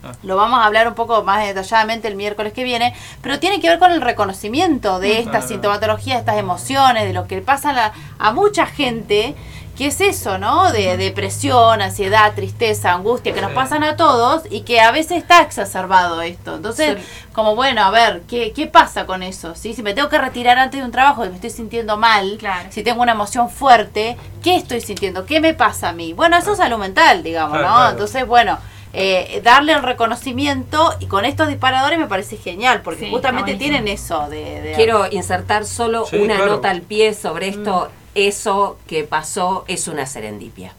ah. 0.02 0.12
lo 0.22 0.36
vamos 0.36 0.60
a 0.60 0.64
hablar 0.64 0.88
un 0.88 0.94
poco 0.94 1.22
más 1.22 1.46
detalladamente 1.46 2.08
el 2.08 2.16
miércoles 2.16 2.52
que 2.52 2.64
viene, 2.64 2.94
pero 3.22 3.38
tiene 3.38 3.60
que 3.60 3.68
ver 3.68 3.78
con 3.78 3.92
el 3.92 4.00
reconocimiento 4.00 4.98
de 4.98 5.20
esta 5.20 5.42
sintomatología, 5.42 6.14
de 6.14 6.20
estas 6.20 6.38
emociones, 6.38 7.04
de 7.04 7.12
lo 7.12 7.26
que 7.26 7.40
pasa 7.40 7.92
a 8.18 8.32
mucha 8.32 8.66
gente 8.66 9.34
¿Qué 9.76 9.88
es 9.88 10.00
eso, 10.00 10.38
no? 10.38 10.72
De 10.72 10.96
depresión, 10.96 11.82
ansiedad, 11.82 12.32
tristeza, 12.34 12.94
angustia, 12.94 13.34
que 13.34 13.42
nos 13.42 13.52
pasan 13.52 13.84
a 13.84 13.96
todos 13.96 14.44
y 14.48 14.62
que 14.62 14.80
a 14.80 14.90
veces 14.90 15.18
está 15.18 15.42
exacerbado 15.42 16.22
esto. 16.22 16.56
Entonces, 16.56 16.96
como 17.34 17.54
bueno, 17.54 17.82
a 17.82 17.90
ver, 17.90 18.22
¿qué, 18.26 18.52
¿qué 18.52 18.66
pasa 18.66 19.04
con 19.04 19.22
eso? 19.22 19.54
¿Sí? 19.54 19.74
Si 19.74 19.82
me 19.82 19.92
tengo 19.92 20.08
que 20.08 20.16
retirar 20.16 20.58
antes 20.58 20.80
de 20.80 20.86
un 20.86 20.92
trabajo 20.92 21.26
y 21.26 21.28
me 21.28 21.34
estoy 21.34 21.50
sintiendo 21.50 21.98
mal, 21.98 22.38
si 22.70 22.82
tengo 22.82 23.02
una 23.02 23.12
emoción 23.12 23.50
fuerte, 23.50 24.16
¿qué 24.42 24.56
estoy 24.56 24.80
sintiendo? 24.80 25.26
¿Qué 25.26 25.40
me 25.40 25.52
pasa 25.52 25.90
a 25.90 25.92
mí? 25.92 26.14
Bueno, 26.14 26.38
eso 26.38 26.52
es 26.52 26.58
salud 26.58 26.78
mental, 26.78 27.22
digamos, 27.22 27.60
¿no? 27.60 27.90
Entonces, 27.90 28.26
bueno. 28.26 28.58
Eh, 28.98 29.42
darle 29.44 29.72
el 29.72 29.82
reconocimiento 29.82 30.94
y 31.00 31.06
con 31.06 31.26
estos 31.26 31.48
disparadores 31.48 31.98
me 31.98 32.06
parece 32.06 32.38
genial 32.38 32.80
porque 32.80 33.10
justamente 33.10 33.56
tienen 33.56 33.88
eso 33.88 34.26
de, 34.30 34.72
quiero 34.74 35.06
insertar 35.10 35.66
solo 35.66 36.06
una 36.12 36.38
nota 36.38 36.70
al 36.70 36.80
pie 36.80 37.12
sobre 37.12 37.48
esto 37.48 37.90
mm 37.92 38.05
eso 38.16 38.78
que 38.86 39.04
pasó 39.04 39.64
es 39.68 39.88
una 39.88 40.06
serendipia. 40.06 40.72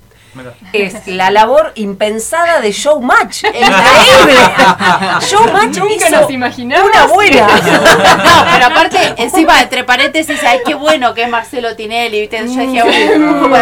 Es 0.73 1.07
la 1.07 1.31
labor 1.31 1.71
impensada 1.75 2.61
de 2.61 2.71
Showmatch. 2.71 3.43
Increíble. 3.45 4.39
Showmatch 5.21 5.77
Nunca 5.77 6.09
nos 6.09 6.31
imaginamos. 6.31 6.89
Una 6.89 7.05
buena. 7.07 7.47
pero 8.53 8.65
aparte, 8.65 9.13
encima, 9.17 9.61
entre 9.61 9.83
paréntesis, 9.83 10.39
ay, 10.43 10.59
qué 10.65 10.75
bueno 10.75 11.13
que 11.13 11.23
es 11.23 11.29
Marcelo 11.29 11.75
Tinelli. 11.75 12.21
¿viste? 12.21 12.37
Yo 12.37 12.61
dije, 12.61 12.83
uh, 12.83 13.55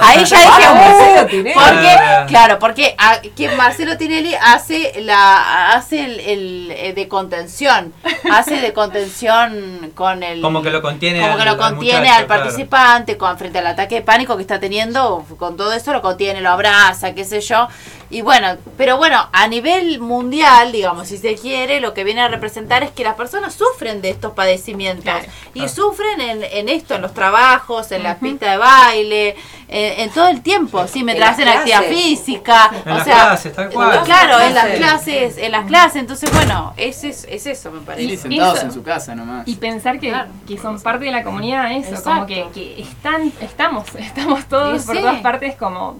ahí, 0.00 0.24
ya 0.24 0.38
dije, 0.38 1.50
uh, 1.50 1.54
porque, 1.54 1.96
claro, 2.28 2.58
porque 2.58 2.94
a, 2.98 3.20
que 3.20 3.48
Marcelo 3.50 3.96
Tinelli 3.96 4.34
hace 4.34 5.00
la 5.02 5.72
hace 5.72 6.32
el, 6.32 6.70
eh, 6.70 6.92
de 6.94 7.08
contención. 7.08 7.92
Hace 8.30 8.60
de 8.60 8.72
contención 8.72 9.92
con 9.94 10.22
el. 10.22 10.40
Como 10.40 10.62
que 10.62 10.70
lo 10.70 10.82
contiene. 10.82 11.20
Como 11.20 11.36
que 11.36 11.44
lo 11.44 11.56
contiene 11.58 12.10
al, 12.10 12.26
participante, 12.26 13.16
con, 13.16 13.36
frente 13.38 13.58
al 13.58 13.66
ataque 13.66 13.96
de 13.96 14.02
pánico 14.02 14.36
que 14.36 14.42
está 14.42 14.60
teniendo, 14.60 15.24
con 15.38 15.56
todo 15.56 15.72
eso 15.72 15.92
lo 15.92 16.02
contiene 16.02 16.21
tiene, 16.22 16.40
lo 16.40 16.50
abraza, 16.50 17.14
qué 17.14 17.24
sé 17.24 17.40
yo. 17.40 17.66
Y 18.12 18.20
bueno, 18.20 18.58
pero 18.76 18.98
bueno, 18.98 19.26
a 19.32 19.48
nivel 19.48 19.98
mundial, 19.98 20.70
digamos, 20.70 21.08
si 21.08 21.16
se 21.16 21.34
quiere, 21.34 21.80
lo 21.80 21.94
que 21.94 22.04
viene 22.04 22.20
a 22.20 22.28
representar 22.28 22.82
es 22.82 22.90
que 22.90 23.04
las 23.04 23.14
personas 23.14 23.54
sufren 23.54 24.02
de 24.02 24.10
estos 24.10 24.32
padecimientos. 24.34 25.14
y 25.54 25.66
sufren 25.66 26.20
en, 26.20 26.44
en, 26.44 26.68
esto, 26.68 26.94
en 26.94 27.00
los 27.00 27.14
trabajos, 27.14 27.90
en 27.90 28.02
la 28.02 28.18
pista 28.18 28.50
de 28.50 28.58
baile, 28.58 29.36
en, 29.66 30.10
todo 30.10 30.28
el 30.28 30.42
tiempo, 30.42 30.86
sí, 30.86 31.02
mientras 31.02 31.30
hacen 31.30 31.48
actividad 31.48 31.84
física. 31.84 32.70
En 32.84 32.92
o 32.92 32.96
las 32.96 33.04
sea, 33.04 33.14
clases, 33.14 33.54
tal 33.54 33.70
cual. 33.70 34.02
Claro, 34.04 34.40
en 34.40 34.54
las 34.54 34.66
clases, 34.76 35.38
en 35.38 35.50
las 35.50 35.66
clases. 35.66 35.96
Entonces, 35.96 36.30
bueno, 36.32 36.74
es, 36.76 37.04
es, 37.04 37.26
es 37.30 37.46
eso, 37.46 37.70
me 37.70 37.80
parece. 37.80 38.12
Y 38.12 38.16
sentados 38.18 38.62
en 38.62 38.72
su 38.72 38.82
casa 38.82 39.14
nomás. 39.14 39.48
Y 39.48 39.54
pensar 39.54 39.98
que, 39.98 40.14
que 40.46 40.58
son 40.58 40.78
parte 40.82 41.06
de 41.06 41.12
la 41.12 41.22
comunidad, 41.22 41.72
eso, 41.72 42.02
como 42.02 42.26
que, 42.26 42.46
que 42.52 42.82
están, 42.82 43.32
estamos, 43.40 43.86
estamos 43.98 44.44
todos 44.44 44.84
por 44.84 44.98
todas 44.98 45.22
partes 45.22 45.56
como 45.56 45.96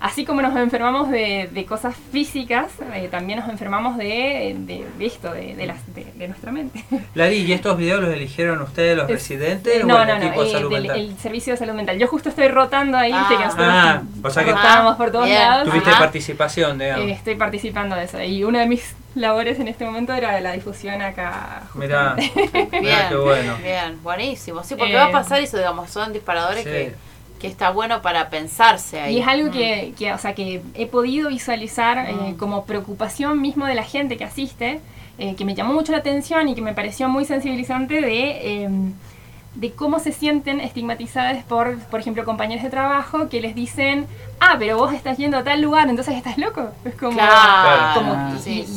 así 0.00 0.24
como 0.24 0.40
nos 0.40 0.56
enfermamos 0.56 1.10
de, 1.10 1.48
de 1.52 1.64
cosas 1.66 1.94
físicas, 2.10 2.72
eh, 2.94 3.08
también 3.10 3.38
nos 3.38 3.48
enfermamos 3.50 3.98
de, 3.98 4.56
de, 4.58 5.06
esto, 5.06 5.32
de, 5.32 5.54
de, 5.54 5.66
las, 5.66 5.78
de, 5.94 6.26
nuestra 6.26 6.50
mente. 6.50 6.84
Lari, 7.14 7.36
¿y 7.36 7.52
estos 7.52 7.76
videos 7.76 8.00
los 8.00 8.12
eligieron 8.12 8.60
ustedes, 8.62 8.96
los 8.96 9.06
residentes? 9.06 9.84
No, 9.84 9.96
o 9.96 10.02
el 10.02 10.08
no, 10.08 10.18
no, 10.18 10.42
eh, 10.42 10.80
del, 10.80 10.90
el 10.90 11.18
servicio 11.18 11.52
de 11.52 11.58
salud 11.58 11.74
mental. 11.74 11.98
Yo 11.98 12.06
justo 12.08 12.30
estoy 12.30 12.48
rotando 12.48 12.96
ahí, 12.96 13.12
ah, 13.14 13.26
que 13.28 13.34
nosotros 13.36 13.66
ah, 13.68 14.02
o 14.22 14.30
sea 14.30 14.44
que 14.44 14.50
estábamos 14.50 14.96
por 14.96 15.12
todos 15.12 15.28
lados. 15.28 15.68
Tuviste 15.68 15.90
participación, 15.90 16.78
digamos. 16.78 17.06
Eh, 17.06 17.12
estoy 17.12 17.34
participando 17.34 17.94
de 17.94 18.04
eso. 18.04 18.22
Y 18.22 18.42
una 18.42 18.60
de 18.60 18.66
mis 18.66 18.94
labores 19.14 19.60
en 19.60 19.68
este 19.68 19.84
momento 19.84 20.14
era 20.14 20.40
la 20.40 20.52
difusión 20.52 21.02
acá. 21.02 21.64
Mirá, 21.74 22.14
bien, 22.14 22.70
qué 22.70 23.16
bueno. 23.16 23.56
Bien, 23.62 24.02
buenísimo. 24.02 24.64
Sí, 24.64 24.76
porque 24.76 24.94
va 24.94 25.06
a 25.06 25.12
pasar 25.12 25.40
eso, 25.40 25.58
digamos, 25.58 25.90
son 25.90 26.12
disparadores 26.14 26.64
que 26.64 26.94
que 27.40 27.48
está 27.48 27.70
bueno 27.70 28.02
para 28.02 28.30
pensarse 28.30 29.00
ahí. 29.00 29.16
Y 29.16 29.20
es 29.20 29.26
algo 29.26 29.50
que, 29.50 29.94
que, 29.98 30.12
o 30.12 30.18
sea, 30.18 30.34
que 30.34 30.62
he 30.74 30.86
podido 30.86 31.30
visualizar 31.30 32.08
eh, 32.08 32.34
como 32.38 32.66
preocupación 32.66 33.40
mismo 33.40 33.66
de 33.66 33.74
la 33.74 33.82
gente 33.82 34.16
que 34.16 34.24
asiste, 34.24 34.80
eh, 35.18 35.34
que 35.34 35.44
me 35.44 35.54
llamó 35.54 35.72
mucho 35.72 35.92
la 35.92 35.98
atención 35.98 36.48
y 36.48 36.54
que 36.54 36.62
me 36.62 36.74
pareció 36.74 37.08
muy 37.08 37.24
sensibilizante 37.24 38.00
de 38.00 38.64
em, 38.64 38.92
de 39.54 39.72
cómo 39.72 39.98
se 39.98 40.12
sienten 40.12 40.60
estigmatizadas 40.60 41.42
por, 41.44 41.78
por 41.78 42.00
ejemplo, 42.00 42.24
compañeros 42.24 42.62
de 42.62 42.70
trabajo 42.70 43.28
que 43.28 43.40
les 43.40 43.54
dicen, 43.54 44.06
ah, 44.38 44.56
pero 44.58 44.76
vos 44.76 44.92
estás 44.92 45.18
yendo 45.18 45.36
a 45.38 45.44
tal 45.44 45.60
lugar, 45.60 45.88
entonces 45.88 46.14
estás 46.14 46.38
loco. 46.38 46.68
Es 46.84 46.94
como, 46.94 47.18
como 47.94 48.34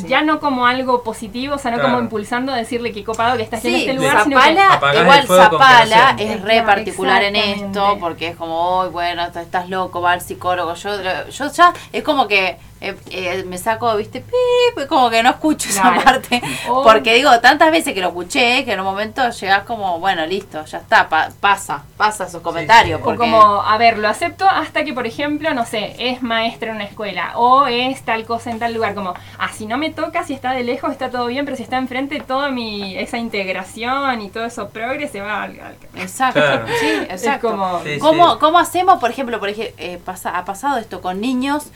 ya 0.07 0.23
no 0.23 0.39
como 0.39 0.65
algo 0.65 1.03
positivo, 1.03 1.55
o 1.55 1.57
sea, 1.59 1.71
no 1.71 1.81
como 1.81 1.99
impulsando 1.99 2.51
a 2.51 2.55
decirle 2.55 2.91
que 2.91 3.03
copado 3.03 3.37
que 3.37 3.43
estás 3.43 3.61
yendo 3.61 3.77
a 3.77 3.79
este 3.79 3.93
lugar. 3.93 4.23
Zapala, 4.23 5.01
igual 5.01 5.27
Zapala 5.27 6.15
es 6.17 6.41
re 6.41 6.63
particular 6.63 7.23
en 7.23 7.35
esto, 7.35 7.97
porque 7.99 8.29
es 8.29 8.35
como, 8.35 8.79
oh, 8.79 8.89
bueno, 8.89 9.25
estás 9.25 9.69
loco, 9.69 10.01
va 10.01 10.13
al 10.13 10.21
psicólogo. 10.21 10.73
Yo, 10.73 10.89
yo 11.29 11.51
ya, 11.51 11.73
es 11.91 12.03
como 12.03 12.27
que 12.27 12.57
eh, 12.83 12.97
eh, 13.11 13.45
me 13.45 13.57
saco, 13.57 13.95
viste, 13.95 14.19
pip, 14.19 14.87
como 14.89 15.09
que 15.09 15.23
no 15.23 15.29
escucho 15.29 15.69
esa 15.69 15.95
parte. 16.03 16.41
Oh. 16.67 16.83
Porque 16.83 17.13
digo, 17.13 17.39
tantas 17.39 17.71
veces 17.71 17.93
que 17.93 18.01
lo 18.01 18.09
escuché, 18.09 18.65
que 18.65 18.73
en 18.73 18.79
un 18.81 18.85
momento 18.85 19.29
llegas 19.29 19.63
como, 19.63 19.99
bueno, 19.99 20.25
listo, 20.25 20.65
ya 20.65 20.79
está, 20.79 21.07
pasa, 21.39 21.83
pasa 21.95 22.25
esos 22.25 22.41
comentarios. 22.41 22.99
O 23.01 23.15
como, 23.15 23.61
a 23.61 23.77
ver, 23.77 23.97
lo 23.97 24.09
acepto 24.09 24.45
hasta 24.49 24.83
que, 24.83 24.91
por 24.91 25.07
ejemplo, 25.07 25.53
no 25.53 25.65
sé, 25.65 25.95
es 25.97 26.21
maestra 26.21 26.71
en 26.71 26.75
una 26.75 26.83
escuela 26.83 27.31
o 27.35 27.67
es 27.67 28.01
tal 28.03 28.25
cosa 28.25 28.51
en 28.51 28.59
tal 28.59 28.73
lugar. 28.73 28.95
Como, 28.95 29.13
ah, 29.37 29.49
si 29.53 29.65
no 29.65 29.77
me 29.77 29.89
toca, 29.89 30.25
si 30.25 30.33
está 30.33 30.51
de 30.51 30.65
lejos, 30.65 30.91
está 30.91 31.09
todo 31.09 31.27
bien, 31.27 31.45
pero 31.45 31.55
si 31.55 31.63
está 31.63 31.77
enfrente, 31.77 32.19
toda 32.19 32.49
mi, 32.51 32.97
esa 32.97 33.17
integración 33.17 34.21
y 34.21 34.29
todo 34.29 34.43
eso 34.43 34.67
progres 34.67 35.11
se 35.11 35.21
va 35.21 35.43
al... 35.43 35.57
Exacto, 35.95 36.41
sí, 36.81 36.91
exacto. 37.09 37.49
como, 37.99 38.39
¿Cómo, 38.39 38.59
hacemos, 38.59 38.99
por 38.99 39.09
ejemplo, 39.09 39.39
por 39.39 39.47
ejemplo 39.47 39.73
eh, 39.77 39.99
pasa, 40.03 40.37
ha 40.37 40.43
pasado 40.43 40.77
esto 40.79 41.01
con 41.01 41.21
niños 41.21 41.67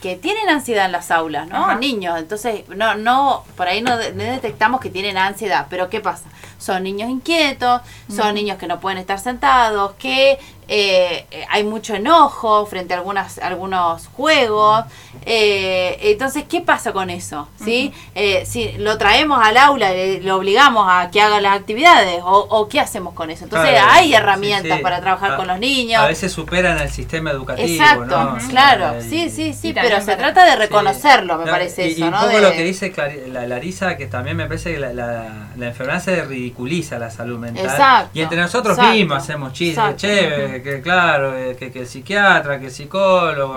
que, 0.00 0.16
tienen 0.16 0.48
ansiedad 0.48 0.86
en 0.86 0.92
las 0.92 1.10
aulas, 1.10 1.48
¿no? 1.48 1.74
Niños, 1.78 2.18
entonces 2.18 2.68
no, 2.68 2.94
no, 2.94 3.44
por 3.56 3.66
ahí 3.66 3.82
no, 3.82 3.96
detectamos 3.96 4.80
que 4.80 4.90
tienen 4.90 5.18
ansiedad, 5.18 5.66
pero 5.68 5.90
¿qué 5.90 6.00
pasa? 6.00 6.28
Son 6.58 6.82
niños 6.82 7.10
inquietos, 7.10 7.80
son 8.08 8.34
niños 8.34 8.58
que 8.58 8.66
no 8.66 8.80
pueden 8.80 8.98
estar 8.98 9.18
sentados, 9.18 9.94
que 9.98 10.38
eh, 10.68 11.26
hay 11.48 11.62
mucho 11.62 11.94
enojo 11.94 12.66
frente 12.66 12.92
a 12.92 12.96
algunas, 12.96 13.38
algunos 13.38 14.08
juegos. 14.08 14.84
Eh, 15.24 15.98
entonces, 16.02 16.44
¿qué 16.48 16.60
pasa 16.60 16.92
con 16.92 17.08
eso? 17.08 17.48
¿Sí? 17.62 17.92
Eh, 18.14 18.44
si 18.46 18.72
lo 18.72 18.98
traemos 18.98 19.40
al 19.42 19.56
aula, 19.56 19.94
y 19.94 20.20
lo 20.20 20.36
obligamos 20.36 20.86
a 20.88 21.10
que 21.10 21.20
haga 21.20 21.40
las 21.40 21.56
actividades, 21.56 22.20
o, 22.24 22.68
qué 22.68 22.80
hacemos 22.80 23.14
con 23.14 23.30
eso. 23.30 23.44
Entonces, 23.44 23.78
hay 23.80 24.14
herramientas 24.14 24.80
para 24.80 25.00
trabajar 25.00 25.36
con 25.36 25.46
los 25.46 25.58
niños. 25.58 26.02
A 26.02 26.08
veces 26.08 26.32
superan 26.32 26.78
el 26.78 26.90
sistema 26.90 27.30
educativo. 27.30 27.68
Exacto, 27.68 28.36
claro. 28.50 29.00
Sí, 29.00 29.30
sí, 29.30 29.52
sí, 29.52 29.72
pero 29.72 30.00
se 30.00 30.16
trata 30.16 30.44
de 30.44 30.56
reconocerlo, 30.56 31.38
me 31.38 31.50
parece 31.50 31.88
eso. 31.88 32.00
Y 32.00 32.02
un 32.02 32.12
poco 32.12 32.38
lo 32.38 32.52
que 32.52 32.64
dice 32.64 32.92
la 33.28 33.46
Larisa, 33.46 33.96
que 33.96 34.06
también 34.06 34.36
me 34.36 34.46
parece 34.46 34.74
que 34.74 34.80
la, 34.80 34.92
la, 34.92 35.66
enfermedad 35.66 36.02
se 36.02 36.24
ridiculiza 36.24 36.98
la 36.98 37.10
salud 37.10 37.38
mental. 37.38 37.64
Exacto, 37.64 38.10
y 38.14 38.22
entre 38.22 38.38
nosotros 38.38 38.78
mismos 38.78 39.18
hacemos 39.18 39.52
chistes, 39.52 39.96
chévere 39.96 40.55
que, 40.62 40.80
claro, 40.80 41.36
eh, 41.36 41.56
que, 41.56 41.66
el 41.78 41.86
psiquiatra, 41.86 42.58
que 42.58 42.66
el 42.66 42.72
psicólogo. 42.72 43.56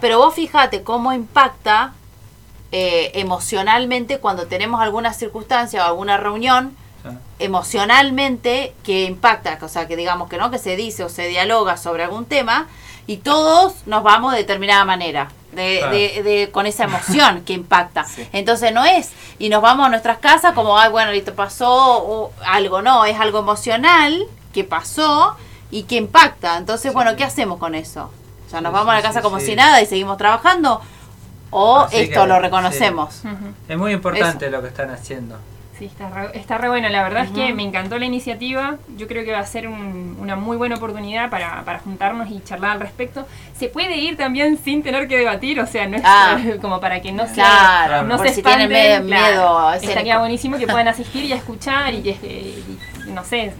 Pero 0.00 0.18
vos 0.18 0.34
fíjate 0.34 0.82
cómo 0.82 1.12
impacta 1.12 1.92
eh, 2.72 3.12
emocionalmente 3.14 4.18
cuando 4.18 4.46
tenemos 4.46 4.80
alguna 4.80 5.12
circunstancia 5.12 5.84
o 5.84 5.86
alguna 5.86 6.16
reunión, 6.16 6.76
emocionalmente 7.38 8.74
que 8.82 9.04
impacta, 9.04 9.58
o 9.60 9.68
sea, 9.68 9.86
que 9.86 9.94
digamos 9.94 10.28
que 10.28 10.38
no, 10.38 10.50
que 10.50 10.58
se 10.58 10.74
dice 10.74 11.04
o 11.04 11.08
se 11.08 11.28
dialoga 11.28 11.76
sobre 11.76 12.04
algún 12.04 12.24
tema 12.24 12.66
y 13.06 13.18
todos 13.18 13.86
nos 13.86 14.02
vamos 14.02 14.32
de 14.32 14.38
determinada 14.38 14.84
manera. 14.84 15.28
De, 15.52 16.20
de, 16.24 16.50
con 16.50 16.66
esa 16.66 16.82
emoción 16.82 17.42
que 17.42 17.52
impacta. 17.52 18.04
Entonces 18.32 18.74
no 18.74 18.84
es, 18.84 19.12
y 19.38 19.50
nos 19.50 19.62
vamos 19.62 19.86
a 19.86 19.88
nuestras 19.88 20.18
casas 20.18 20.52
como, 20.52 20.76
ay, 20.76 20.90
bueno, 20.90 21.12
listo, 21.12 21.32
pasó 21.36 22.02
o 22.02 22.32
algo, 22.44 22.82
no, 22.82 23.04
es 23.04 23.20
algo 23.20 23.38
emocional 23.38 24.26
que 24.52 24.64
pasó 24.64 25.36
y 25.74 25.82
que 25.82 25.96
impacta. 25.96 26.56
Entonces, 26.56 26.92
bueno, 26.92 27.16
¿qué 27.16 27.24
hacemos 27.24 27.58
con 27.58 27.74
eso? 27.74 28.08
O 28.46 28.50
sea, 28.50 28.60
nos 28.60 28.72
vamos 28.72 28.92
a 28.92 28.94
la 28.94 29.02
casa 29.02 29.22
como 29.22 29.40
si 29.40 29.56
nada 29.56 29.82
y 29.82 29.86
seguimos 29.86 30.16
trabajando 30.16 30.80
o 31.50 31.88
esto 31.90 32.26
lo 32.26 32.38
reconocemos. 32.38 33.22
Es 33.68 33.76
muy 33.76 33.92
importante 33.92 34.50
lo 34.50 34.62
que 34.62 34.68
están 34.68 34.90
haciendo. 34.90 35.36
Sí, 35.76 35.86
está 35.86 36.08
re, 36.08 36.30
está 36.38 36.58
re 36.58 36.68
bueno. 36.68 36.88
La 36.88 37.02
verdad 37.02 37.24
es 37.24 37.32
que 37.32 37.52
me 37.52 37.64
encantó 37.64 37.98
la 37.98 38.04
iniciativa. 38.04 38.76
Yo 38.96 39.08
creo 39.08 39.24
que 39.24 39.32
va 39.32 39.40
a 39.40 39.46
ser 39.46 39.66
una 39.66 40.36
muy 40.36 40.56
buena 40.56 40.76
oportunidad 40.76 41.28
para, 41.30 41.64
para, 41.64 41.80
juntarnos 41.80 42.30
y 42.30 42.40
charlar 42.44 42.70
al 42.72 42.80
respecto. 42.80 43.26
Se 43.58 43.66
puede 43.66 43.96
ir 43.96 44.16
también 44.16 44.56
sin 44.56 44.84
tener 44.84 45.08
que 45.08 45.16
debatir, 45.16 45.58
o 45.58 45.66
sea, 45.66 45.88
no 45.88 45.96
es 45.96 46.02
ah. 46.04 46.38
como 46.62 46.78
para 46.78 47.02
que 47.02 47.10
no 47.10 47.26
se, 47.26 47.42
no 48.04 48.18
se 48.18 48.32
si 48.32 48.42
tienen 48.44 49.04
miedo, 49.04 49.72
Estaría 49.72 50.20
buenísimo 50.20 50.56
que 50.56 50.68
puedan 50.68 50.86
asistir 50.86 51.24
y 51.24 51.32
escuchar 51.32 51.92
y, 51.92 52.08
y 52.08 53.10
no 53.10 53.24
sé, 53.24 53.52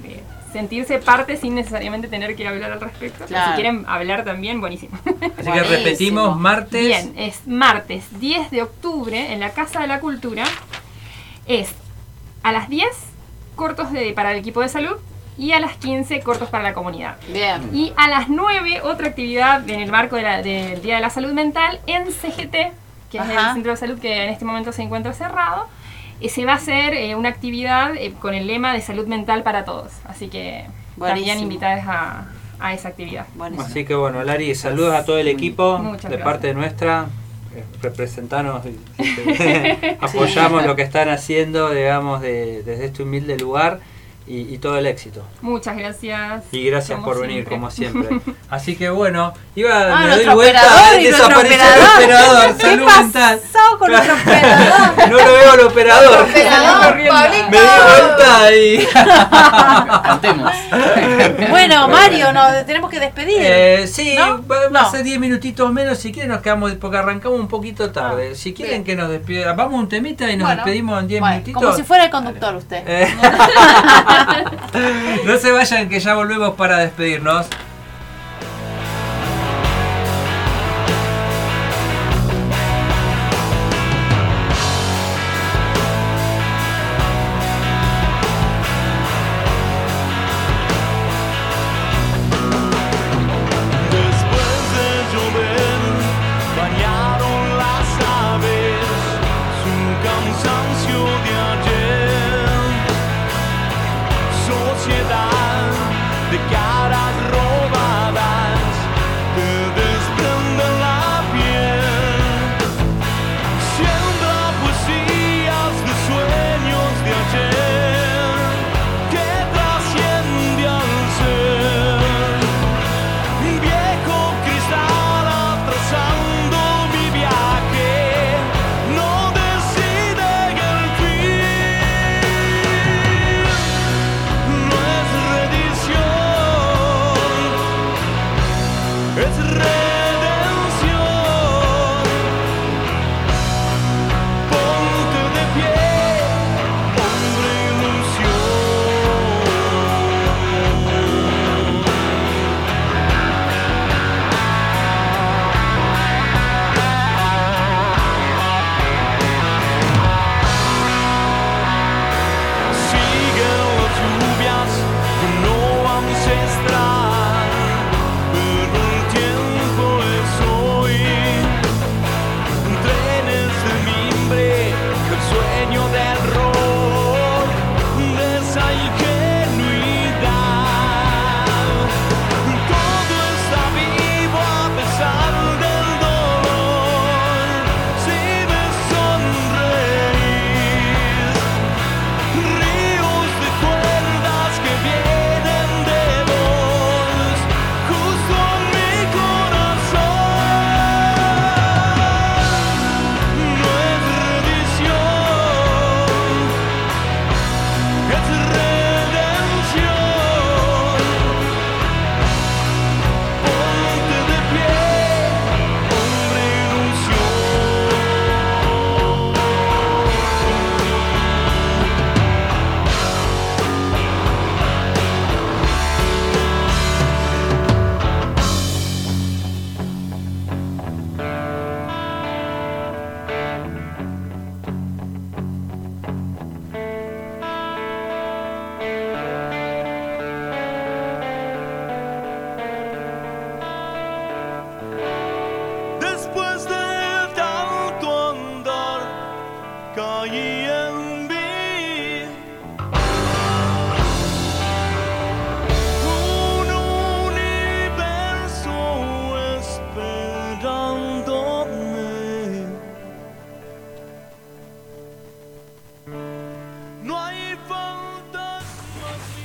sentirse 0.54 1.00
parte 1.00 1.36
sin 1.36 1.56
necesariamente 1.56 2.06
tener 2.06 2.36
que 2.36 2.46
hablar 2.46 2.70
al 2.70 2.80
respecto. 2.80 3.26
Si 3.26 3.34
quieren 3.56 3.84
hablar 3.88 4.24
también, 4.24 4.60
buenísimo. 4.60 4.96
Así 5.36 5.50
que 5.50 5.62
repetimos, 5.64 6.38
martes. 6.38 6.80
Bien, 6.80 7.12
es 7.16 7.44
martes 7.46 8.04
10 8.20 8.52
de 8.52 8.62
octubre 8.62 9.32
en 9.32 9.40
la 9.40 9.50
Casa 9.50 9.80
de 9.80 9.88
la 9.88 9.98
Cultura. 9.98 10.44
Es 11.46 11.70
a 12.44 12.52
las 12.52 12.68
10 12.68 12.86
cortos 13.56 13.90
de, 13.90 14.12
para 14.12 14.30
el 14.30 14.38
equipo 14.38 14.60
de 14.60 14.68
salud 14.68 14.96
y 15.36 15.50
a 15.50 15.58
las 15.58 15.76
15 15.76 16.20
cortos 16.20 16.48
para 16.50 16.62
la 16.62 16.72
comunidad. 16.72 17.16
Bien. 17.32 17.70
Y 17.72 17.92
a 17.96 18.06
las 18.06 18.28
9 18.28 18.82
otra 18.82 19.08
actividad 19.08 19.68
en 19.68 19.80
el 19.80 19.90
marco 19.90 20.14
del 20.14 20.80
Día 20.82 20.94
de 20.94 21.00
la 21.00 21.10
Salud 21.10 21.32
Mental 21.32 21.80
en 21.88 22.12
CGT, 22.12 22.72
que 23.10 23.18
es 23.18 23.28
el 23.28 23.52
centro 23.54 23.72
de 23.72 23.76
salud 23.76 23.98
que 23.98 24.22
en 24.22 24.30
este 24.30 24.44
momento 24.44 24.70
se 24.70 24.82
encuentra 24.82 25.12
cerrado 25.12 25.66
se 26.28 26.44
va 26.44 26.52
a 26.52 26.56
hacer 26.56 26.94
eh, 26.94 27.14
una 27.14 27.28
actividad 27.28 27.96
eh, 27.96 28.14
con 28.20 28.34
el 28.34 28.46
lema 28.46 28.72
de 28.72 28.80
salud 28.80 29.06
mental 29.06 29.42
para 29.42 29.64
todos. 29.64 29.92
Así 30.04 30.28
que 30.28 30.64
estarían 30.96 31.38
invitadas 31.40 31.86
a, 31.86 32.26
a, 32.60 32.74
esa 32.74 32.88
actividad. 32.88 33.26
Así 33.58 33.84
que 33.84 33.94
bueno, 33.94 34.22
Lari, 34.24 34.54
saludos 34.54 34.94
a 34.94 35.04
todo 35.04 35.18
el 35.18 35.28
equipo 35.28 35.96
de 36.08 36.18
parte 36.18 36.48
de 36.48 36.54
nuestra. 36.54 37.06
Eh, 37.54 37.62
representanos, 37.82 38.62
apoyamos 40.00 40.66
lo 40.66 40.74
que 40.74 40.82
están 40.82 41.08
haciendo, 41.08 41.70
digamos, 41.70 42.20
desde 42.20 42.84
este 42.84 43.04
humilde 43.04 43.38
lugar 43.38 43.78
y, 44.26 44.56
todo 44.58 44.78
el 44.78 44.86
éxito. 44.86 45.22
Muchas 45.42 45.76
gracias. 45.76 46.44
Y 46.50 46.64
gracias 46.64 46.98
por 47.00 47.20
venir, 47.20 47.44
como 47.44 47.70
siempre. 47.70 48.20
Así 48.48 48.74
que 48.74 48.88
bueno, 48.88 49.34
iba 49.54 49.74
a 49.74 50.12
ah, 50.12 50.16
doy 50.16 50.26
vuelta, 50.34 50.62
desapareció 50.98 51.56
el 51.56 52.04
operador, 52.04 52.60
salud 52.60 52.86
mental. 52.86 53.40
con 53.78 53.90
nuestro 53.90 54.14
operador? 54.14 55.08
no 55.10 55.18
lo 55.18 55.32
veo 55.32 55.54
el 55.54 55.60
operador. 55.60 56.26
Me 56.34 57.58
di 57.58 57.66
vuelta 57.92 58.54
y. 58.54 58.88
Cantemos. 60.02 60.52
bueno, 61.50 61.88
Mario, 61.88 62.32
nos 62.32 62.64
tenemos 62.64 62.90
que 62.90 63.00
despedir. 63.00 63.38
Eh, 63.40 63.86
sí, 63.86 64.16
vamos 64.16 64.74
a 64.74 64.86
hacer 64.86 65.02
10 65.02 65.20
minutitos 65.20 65.70
menos. 65.70 65.98
Si 65.98 66.12
quieren, 66.12 66.30
nos 66.32 66.40
quedamos, 66.40 66.72
porque 66.74 66.96
arrancamos 66.96 67.38
un 67.38 67.48
poquito 67.48 67.90
tarde. 67.90 68.30
Ah, 68.32 68.34
si 68.34 68.54
quieren 68.54 68.84
que 68.84 68.96
nos 68.96 69.10
despidamos, 69.10 69.56
vamos 69.56 69.80
un 69.80 69.88
temita 69.88 70.30
y 70.30 70.36
nos 70.38 70.48
despedimos 70.48 70.98
en 71.00 71.08
10 71.08 71.22
minutitos. 71.22 71.62
Como 71.62 71.76
si 71.76 71.82
fuera 71.82 72.04
el 72.04 72.10
conductor, 72.10 72.54
usted. 72.54 72.82
Eh. 72.86 73.14
no 75.24 75.38
se 75.38 75.52
vayan 75.52 75.88
que 75.88 76.00
ya 76.00 76.14
volvemos 76.14 76.54
para 76.54 76.78
despedirnos. 76.78 77.46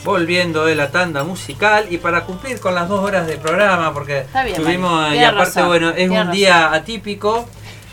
Volviendo 0.04 0.66
de 0.66 0.76
la 0.76 0.92
tanda 0.92 1.24
musical 1.24 1.88
y 1.90 1.98
para 1.98 2.24
cumplir 2.24 2.60
con 2.60 2.76
las 2.76 2.88
dos 2.88 3.04
horas 3.04 3.28
de 3.28 3.38
programa, 3.38 3.94
porque 3.94 4.26
tuvimos, 4.56 5.14
y 5.14 5.20
aparte, 5.20 5.62
bueno, 5.64 5.90
es 5.90 6.10
un 6.10 6.32
día 6.32 6.74
atípico. 6.74 7.48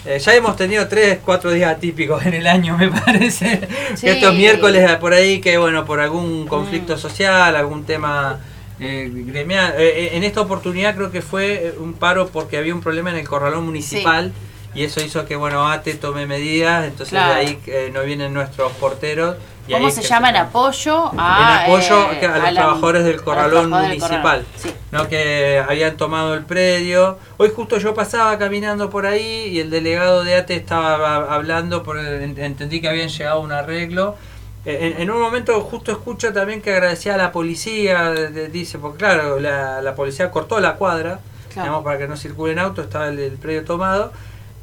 Eh, 0.04 0.20
ya 0.20 0.36
hemos 0.36 0.54
tenido 0.54 0.86
tres, 0.86 1.18
cuatro 1.24 1.50
días 1.50 1.74
atípicos 1.74 2.24
en 2.24 2.34
el 2.34 2.46
año, 2.46 2.78
me 2.78 2.88
parece. 2.88 3.68
Estos 4.00 4.34
miércoles 4.34 4.88
por 4.96 5.12
ahí 5.12 5.40
que, 5.40 5.58
bueno, 5.58 5.84
por 5.84 6.00
algún 6.00 6.46
conflicto 6.46 6.94
mm. 6.94 6.98
social, 6.98 7.56
algún 7.56 7.84
tema 7.84 8.38
eh, 8.78 9.10
gremial. 9.12 9.74
Eh, 9.76 10.10
en 10.12 10.22
esta 10.22 10.42
oportunidad 10.42 10.94
creo 10.94 11.10
que 11.10 11.22
fue 11.22 11.74
un 11.78 11.94
paro 11.94 12.28
porque 12.28 12.56
había 12.56 12.72
un 12.72 12.82
problema 12.82 13.10
en 13.10 13.16
el 13.16 13.28
corralón 13.28 13.64
municipal. 13.64 14.32
Y 14.76 14.84
eso 14.84 15.00
hizo 15.00 15.24
que, 15.24 15.36
bueno, 15.36 15.66
ATE 15.66 15.94
tome 15.94 16.26
medidas, 16.26 16.84
entonces 16.84 17.14
de 17.14 17.18
ahí 17.18 17.58
no 17.94 18.02
vienen 18.02 18.34
nuestros 18.34 18.72
porteros 18.72 19.36
¿Cómo 19.70 19.90
se 19.90 20.02
llama? 20.02 20.30
En 20.30 20.36
apoyo 20.36 21.10
a, 21.16 21.64
en 21.64 21.72
apoyo 21.72 22.12
eh, 22.12 22.26
a 22.26 22.38
los 22.38 22.54
trabajadores 22.54 23.04
del 23.04 23.22
corralón 23.22 23.70
municipal, 23.70 24.44
¿no? 24.92 25.08
que 25.08 25.62
habían 25.66 25.96
tomado 25.96 26.34
el 26.34 26.44
predio. 26.44 27.18
Hoy 27.36 27.50
justo 27.54 27.78
yo 27.78 27.94
pasaba 27.94 28.38
caminando 28.38 28.90
por 28.90 29.06
ahí 29.06 29.48
y 29.48 29.60
el 29.60 29.70
delegado 29.70 30.24
de 30.24 30.36
ATE 30.36 30.54
estaba 30.54 31.34
hablando, 31.34 31.82
por 31.82 31.98
entendí 31.98 32.80
que 32.80 32.88
habían 32.88 33.08
llegado 33.08 33.40
a 33.40 33.42
un 33.42 33.52
arreglo. 33.52 34.16
En, 34.64 35.08
un 35.10 35.20
momento 35.20 35.60
justo 35.60 35.92
escucho 35.92 36.32
también 36.32 36.60
que 36.60 36.72
agradecía 36.72 37.14
a 37.14 37.16
la 37.16 37.30
policía, 37.30 38.10
dice, 38.50 38.78
porque 38.78 38.98
claro, 38.98 39.38
la, 39.38 39.94
policía 39.94 40.30
cortó 40.30 40.58
la 40.60 40.74
cuadra, 40.74 41.20
para 41.54 41.98
que 41.98 42.08
no 42.08 42.16
circulen 42.16 42.58
autos, 42.58 42.86
estaba 42.86 43.08
el 43.08 43.38
predio 43.40 43.64
tomado 43.64 44.12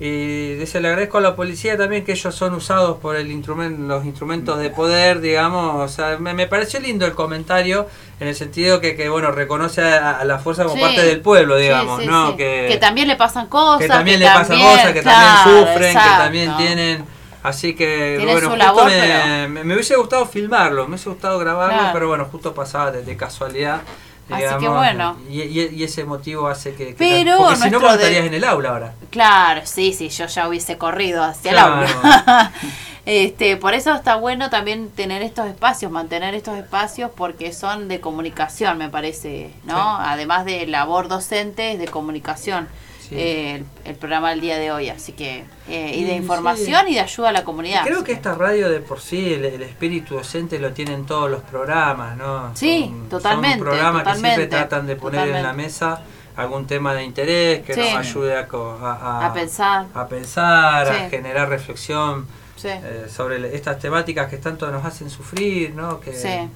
y 0.06 0.56
dice, 0.56 0.82
le 0.82 0.90
agradezco 0.90 1.20
a 1.20 1.22
la 1.22 1.34
policía 1.34 1.78
también 1.78 2.04
que 2.04 2.12
ellos 2.12 2.36
son 2.36 2.54
usados 2.56 2.98
por 2.98 3.16
el 3.16 3.32
instrumento, 3.32 3.84
los 3.84 4.04
instrumentos 4.04 4.60
de 4.60 4.70
poder, 4.70 5.22
digamos. 5.22 5.76
O 5.78 5.88
sea, 5.88 6.18
me, 6.18 6.46
pareció 6.46 6.82
lindo 6.82 7.06
el 7.06 7.14
comentario 7.14 7.88
en 8.20 8.28
el 8.28 8.36
sentido 8.36 8.82
que, 8.82 8.98
que 8.98 9.08
bueno, 9.08 9.32
reconoce 9.32 9.82
a, 9.82 10.26
la 10.26 10.40
fuerza 10.40 10.66
como 10.66 10.82
parte 10.82 11.04
del 11.04 11.22
pueblo, 11.22 11.56
digamos, 11.56 12.06
¿no? 12.06 12.36
Que, 12.36 12.78
también 12.82 13.08
le 13.08 13.16
pasan 13.16 13.48
cosas. 13.48 13.80
Que 13.80 13.88
también 13.88 14.20
le 14.20 14.26
pasan 14.26 14.60
cosas, 14.60 14.92
que 14.92 15.02
también 15.04 15.68
sufren, 15.68 15.94
que 15.94 16.10
también 16.18 16.58
tienen... 16.58 17.06
Así 17.42 17.74
que, 17.74 18.20
bueno, 18.26 18.50
justo 18.50 18.86
me, 18.86 19.64
me, 19.64 19.74
hubiese 19.74 19.96
gustado 19.96 20.26
filmarlo, 20.26 20.84
me 20.84 20.96
hubiese 20.96 21.10
gustado 21.10 21.40
grabarlo, 21.40 21.94
pero 21.94 22.10
bueno, 22.10 22.26
justo 22.30 22.54
pasaba 22.54 22.92
de 22.92 23.16
casualidad. 23.16 23.84
Así 24.30 24.56
que 24.60 24.70
bueno. 24.70 25.18
Y, 25.30 25.84
ese 25.84 26.06
motivo 26.06 26.48
hace 26.48 26.74
que. 26.76 26.96
Pero 26.98 27.38
porque 27.38 27.56
si 27.58 27.70
no, 27.70 27.80
¿cómo 27.80 27.94
estarías 27.94 28.26
en 28.26 28.34
el 28.34 28.44
aula 28.44 28.70
ahora? 28.70 28.94
Claro, 29.10 29.62
sí, 29.66 29.94
sí, 29.94 30.10
yo 30.10 30.28
ya 30.28 30.48
hubiese 30.48 30.78
corrido 30.78 31.24
hacia 31.24 31.52
el 31.52 31.58
aula. 31.58 32.52
este, 33.06 33.58
por 33.58 33.74
eso 33.74 33.94
está 33.94 34.16
bueno 34.16 34.50
también 34.50 34.90
tener 34.90 35.22
estos 35.22 35.48
espacios, 35.48 35.92
mantener 35.92 36.34
estos 36.36 36.58
espacios, 36.58 37.12
porque 37.16 37.54
son 37.54 37.88
de 37.88 38.00
comunicación, 38.00 38.78
me 38.78 38.90
parece, 38.90 39.52
¿no? 39.66 39.98
Además 39.98 40.46
de 40.46 40.66
labor 40.68 41.08
docente, 41.10 41.74
es 41.74 41.80
de 41.80 41.88
comunicación 41.88 42.68
el, 43.16 43.96
programa 43.96 44.32
del 44.32 44.42
día 44.42 44.58
de 44.58 44.72
hoy. 44.72 44.90
Así 44.90 45.14
que, 45.14 45.46
eh, 45.70 45.92
y 45.96 46.04
de 46.04 46.16
información 46.16 46.88
y 46.88 46.96
de 46.96 47.00
ayuda 47.02 47.30
a 47.30 47.32
la 47.32 47.44
comunidad. 47.44 47.84
creo 47.84 48.04
que 48.04 48.12
esta 48.12 48.36
radio 48.36 48.70
de 48.70 48.80
por 48.80 49.00
sí, 49.00 49.34
el, 49.34 49.46
espíritu 49.62 50.16
docente 50.16 50.60
lo 50.60 50.72
tienen 50.72 51.06
todos 51.06 51.30
los 51.30 51.42
programas, 51.42 52.18
¿no? 52.18 52.56
Sí, 52.56 52.94
totalmente. 53.10 53.60
Son 53.60 53.68
programas 53.68 54.04
que 54.04 54.20
siempre 54.20 54.48
tratan 54.48 54.88
de 54.88 54.96
poner 54.96 55.30
en 55.30 55.44
la 55.44 55.54
mesa 55.54 56.02
algún 56.36 56.66
tema 56.66 56.94
de 56.94 57.04
interés 57.04 57.64
que 57.64 57.76
nos 57.76 57.94
ayude 57.96 58.36
a, 58.36 58.42
a, 58.42 59.32
pensar, 59.34 59.86
a, 59.94 60.08
pensar, 60.08 60.88
a 60.88 61.10
generar 61.10 61.50
reflexión 61.50 62.28
eh, 62.64 63.08
sobre 63.10 63.56
estas 63.56 63.78
temáticas 63.80 64.30
que 64.30 64.38
tanto 64.38 64.72
nos 64.72 64.86
hacen 64.86 65.10
sufrir, 65.10 65.74
¿no? 65.74 66.00
Que, 66.00 66.50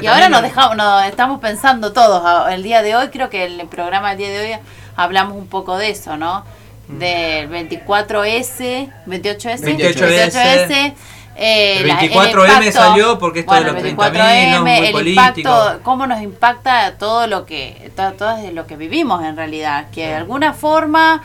y 0.00 0.06
ahora 0.06 0.28
nos 0.28 0.42
dejamos, 0.42 0.76
nos 0.76 1.04
estamos 1.06 1.40
pensando 1.40 1.92
todos. 1.92 2.50
El 2.50 2.62
día 2.62 2.82
de 2.82 2.96
hoy, 2.96 3.08
creo 3.08 3.30
que 3.30 3.44
el 3.46 3.66
programa 3.66 4.10
del 4.10 4.18
día 4.18 4.30
de 4.30 4.40
hoy 4.40 4.60
hablamos 4.96 5.36
un 5.36 5.48
poco 5.48 5.76
de 5.76 5.90
eso, 5.90 6.16
¿no? 6.16 6.44
Mm. 6.88 6.98
Del 6.98 7.50
24S, 7.50 8.92
28S, 9.06 9.60
28S. 9.60 10.94
Eh, 11.34 11.78
el 11.80 11.90
24M 11.90 12.70
salió 12.70 13.18
porque 13.18 13.40
esto 13.40 13.54
de 13.54 13.60
los 13.62 13.74
30.000 13.76 14.60
muy 14.60 14.70
el 14.86 14.92
político. 14.92 15.50
impacto, 15.50 15.80
cómo 15.82 16.06
nos 16.06 16.20
impacta 16.20 16.98
todo 16.98 17.26
lo 17.26 17.46
que 17.46 17.90
todo, 17.96 18.12
todo 18.12 18.36
lo 18.52 18.66
que 18.66 18.76
vivimos 18.76 19.24
en 19.24 19.36
realidad, 19.36 19.86
que 19.90 20.08
de 20.08 20.14
alguna 20.14 20.52
forma 20.52 21.22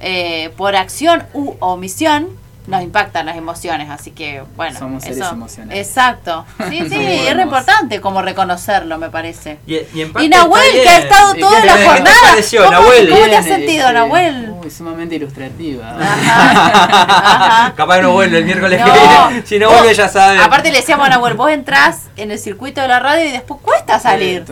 eh, 0.00 0.50
por 0.56 0.74
acción 0.74 1.24
u 1.34 1.54
omisión 1.60 2.28
nos 2.66 2.82
impactan 2.82 3.26
las 3.26 3.36
emociones, 3.36 3.90
así 3.90 4.12
que 4.12 4.42
bueno. 4.56 4.78
Somos 4.78 5.02
seres 5.02 5.26
emocionales. 5.30 5.86
Exacto. 5.86 6.46
Sí, 6.68 6.78
sí, 6.88 6.96
es 6.96 7.34
re 7.34 7.42
importante 7.42 8.00
como 8.00 8.22
reconocerlo, 8.22 8.98
me 8.98 9.10
parece. 9.10 9.58
Y, 9.66 9.76
y, 9.76 10.28
Nahuel, 10.28 10.72
que 10.72 10.88
ha 10.88 10.98
estado 11.00 11.34
toda 11.34 11.64
la 11.64 11.72
jornada. 11.72 12.16
Pareció, 12.30 12.64
¿Cómo, 12.64 12.72
Nahuel? 12.72 13.10
¿Cómo 13.10 13.24
te 13.24 13.36
has 13.36 13.46
sentido, 13.46 13.86
este, 13.86 13.94
Nahuel? 13.94 14.54
Uy, 14.62 14.70
sumamente 14.70 15.16
ilustrativa. 15.16 15.96
Capaz 17.76 18.00
no 18.00 18.12
vuelve 18.12 18.38
el 18.38 18.44
miércoles 18.44 18.82
que 18.82 18.90
viene. 18.90 19.42
Si 19.44 19.58
no 19.58 19.70
vuelve, 19.70 19.94
ya 19.94 20.08
sabe. 20.08 20.38
Aparte 20.38 20.70
le 20.70 20.78
decíamos 20.78 21.06
a 21.06 21.10
Nahuel, 21.10 21.34
vos 21.34 21.50
entrás 21.50 22.10
en 22.16 22.30
el 22.30 22.38
circuito 22.38 22.80
de 22.80 22.88
la 22.88 23.00
radio 23.00 23.28
y 23.28 23.32
después 23.32 23.60
cuesta 23.60 23.98
salir. 23.98 24.44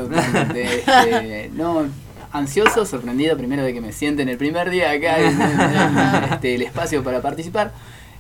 este, 0.54 1.50
no 1.54 1.86
ansioso, 2.32 2.86
sorprendido 2.86 3.36
primero 3.36 3.62
de 3.62 3.74
que 3.74 3.80
me 3.80 3.92
sienten 3.92 4.28
el 4.28 4.36
primer 4.36 4.70
día 4.70 4.90
acá 4.90 5.18
en, 5.18 5.40
este, 6.32 6.54
el 6.54 6.62
espacio 6.62 7.02
para 7.02 7.20
participar. 7.20 7.72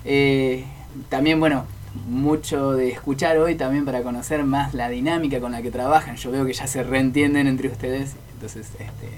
Eh, 0.04 0.64
también, 1.08 1.40
bueno, 1.40 1.66
mucho 2.08 2.72
de 2.72 2.90
escuchar 2.90 3.38
hoy 3.38 3.54
también 3.54 3.84
para 3.84 4.02
conocer 4.02 4.44
más 4.44 4.74
la 4.74 4.88
dinámica 4.88 5.40
con 5.40 5.52
la 5.52 5.62
que 5.62 5.70
trabajan. 5.70 6.16
Yo 6.16 6.30
veo 6.30 6.44
que 6.44 6.52
ya 6.52 6.66
se 6.66 6.82
reentienden 6.82 7.46
entre 7.46 7.68
ustedes, 7.68 8.14
entonces 8.34 8.68
este, 8.78 9.10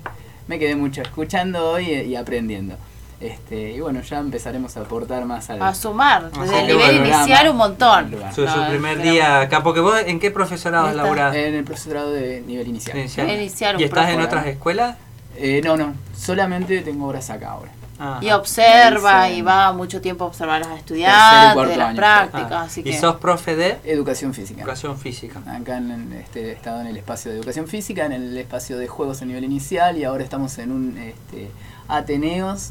me 0.48 0.58
quedé 0.58 0.76
mucho 0.76 1.02
escuchando 1.02 1.70
hoy 1.70 1.90
y 1.90 2.16
aprendiendo. 2.16 2.76
Este, 3.20 3.70
y 3.70 3.80
bueno, 3.80 4.00
ya 4.00 4.18
empezaremos 4.18 4.76
a 4.76 4.80
aportar 4.80 5.24
más 5.26 5.48
al... 5.48 5.62
A 5.62 5.72
sumar, 5.74 6.32
desde 6.32 6.60
el 6.60 6.66
nivel 6.66 6.96
inicial 6.96 7.50
un 7.50 7.56
montón. 7.56 8.16
Su, 8.34 8.44
primer 8.68 9.00
día 9.00 9.42
acá, 9.42 9.62
porque 9.62 9.78
vos, 9.78 9.94
¿en 10.04 10.18
qué 10.18 10.32
profesorado 10.32 10.92
laburás? 10.92 11.32
En 11.36 11.54
el 11.54 11.62
profesorado 11.62 12.10
de 12.10 12.40
nivel 12.40 12.66
inicial. 12.66 12.98
¿Inicial? 12.98 13.80
¿Y 13.80 13.84
estás 13.84 14.10
en 14.10 14.20
otras 14.20 14.46
escuelas? 14.46 14.96
Eh, 15.36 15.60
no, 15.62 15.76
no, 15.76 15.94
solamente 16.16 16.80
tengo 16.82 17.06
horas 17.06 17.30
acá 17.30 17.52
ahora 17.52 17.70
y 18.20 18.30
observa 18.30 19.30
y 19.30 19.42
va 19.42 19.72
mucho 19.72 20.00
tiempo 20.00 20.24
a 20.24 20.28
observar 20.28 20.62
a 20.62 20.68
los 20.68 20.78
estudiantes, 20.78 21.68
de 21.68 21.76
las 21.76 21.94
prácticas. 21.94 22.78
¿Y 22.78 22.92
sos 22.94 23.16
profe 23.16 23.56
de? 23.56 23.78
Educación 23.84 24.34
física. 24.34 24.62
Educación 24.62 24.98
física. 24.98 25.40
Acá 25.46 25.78
en 25.78 26.12
este, 26.12 26.50
he 26.50 26.52
estado 26.52 26.80
en 26.80 26.86
el 26.86 26.96
espacio 26.96 27.30
de 27.30 27.38
educación 27.38 27.68
física, 27.68 28.06
en 28.06 28.12
el 28.12 28.36
espacio 28.36 28.78
de 28.78 28.88
juegos 28.88 29.22
a 29.22 29.24
nivel 29.24 29.44
inicial 29.44 29.96
y 29.96 30.04
ahora 30.04 30.24
estamos 30.24 30.58
en 30.58 30.72
un 30.72 30.98
este, 30.98 31.50
Ateneos 31.88 32.70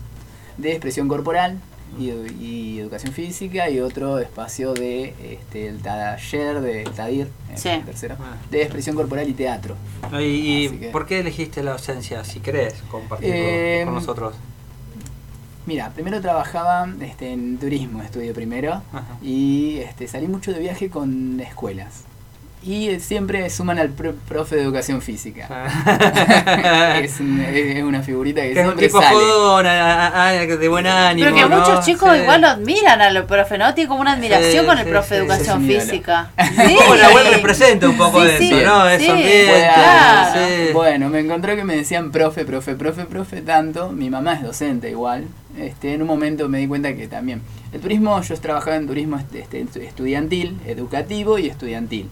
de 0.58 0.72
expresión 0.72 1.08
corporal 1.08 1.60
y, 2.00 2.80
educación 2.80 3.14
física 3.14 3.70
y 3.70 3.80
otro 3.80 4.20
espacio 4.20 4.74
de 4.74 5.14
este, 5.22 5.68
el 5.68 5.82
taller 5.82 6.62
de 6.62 6.84
TADIR, 6.96 7.28
tercero, 7.86 8.16
ah. 8.20 8.38
de 8.50 8.62
expresión 8.62 8.96
corporal 8.96 9.28
y 9.28 9.34
teatro. 9.34 9.76
¿Y, 10.20 10.70
por 10.92 11.06
qué 11.06 11.20
elegiste 11.20 11.64
la 11.64 11.74
ausencia, 11.74 12.24
si 12.24 12.40
querés 12.40 12.76
compartir 12.90 13.30
con 13.30 13.38
eh, 13.38 13.86
nosotros? 13.86 14.36
Mira, 15.72 15.90
primero 15.96 16.20
trabajaba 16.20 16.86
este, 17.00 17.32
en 17.32 17.58
turismo, 17.58 18.04
estudié 18.04 18.34
primero, 18.34 18.82
y 19.22 19.78
este, 19.78 20.06
salí 20.06 20.28
mucho 20.28 20.52
de 20.52 20.60
viaje 20.60 20.90
con 20.90 21.40
escuelas. 21.40 22.04
Y 22.62 23.00
siempre 23.00 23.50
suman 23.50 23.80
al 23.80 23.92
profe 23.92 24.58
de 24.58 24.64
educación 24.64 25.02
física. 25.02 25.48
Ah. 25.50 27.00
es, 27.02 27.22
una 27.22 28.04
figurita 28.04 28.42
que, 28.42 28.52
siempre 28.52 28.86
es 28.86 28.94
un 28.94 29.00
tipo 29.00 29.02
sale. 29.02 30.58
de 30.58 30.68
buen 30.68 30.88
ánimo. 30.88 31.30
Pero 31.34 31.38
que 31.38 31.56
muchos 31.56 31.86
chicos 31.86 32.18
igual 32.18 32.42
lo 32.42 32.50
admiran 32.50 33.02
al 33.02 33.26
profe, 33.26 33.58
¿no? 33.58 33.74
Tiene 33.74 33.88
como 33.88 34.02
una 34.02 34.12
admiración 34.12 34.66
con 34.66 34.78
el 34.78 34.88
profe 34.88 35.16
de 35.16 35.22
educación 35.22 35.66
física. 35.66 36.32
Sí. 36.68 36.76
Como 36.76 36.96
la 36.96 37.10
web 37.12 37.28
representa 37.32 37.88
un 37.88 37.98
poco 37.98 38.22
de 38.22 38.36
eso, 38.36 38.66
¿no? 38.66 38.90
Eso 38.90 39.14
claro. 39.14 40.74
Bueno, 40.74 41.10
me 41.10 41.20
encontré 41.22 41.56
que 41.56 41.64
me 41.64 41.78
decían 41.78 42.12
profe, 42.12 42.44
profe, 42.44 42.76
profe, 42.76 43.06
profe 43.06 43.42
tanto. 43.42 43.90
Mi 43.94 44.10
mamá 44.10 44.34
es 44.34 44.44
docente 44.44 44.90
igual. 44.90 45.28
Este, 45.58 45.94
en 45.94 46.02
un 46.02 46.08
momento 46.08 46.48
me 46.48 46.60
di 46.60 46.68
cuenta 46.68 46.96
que 46.96 47.08
también 47.08 47.42
el 47.72 47.82
turismo, 47.82 48.22
yo 48.22 48.36
trabajaba 48.40 48.76
en 48.76 48.88
turismo 48.88 49.18
este, 49.18 49.66
estudiantil, 49.86 50.58
educativo 50.66 51.38
y 51.38 51.48
estudiantil. 51.48 52.10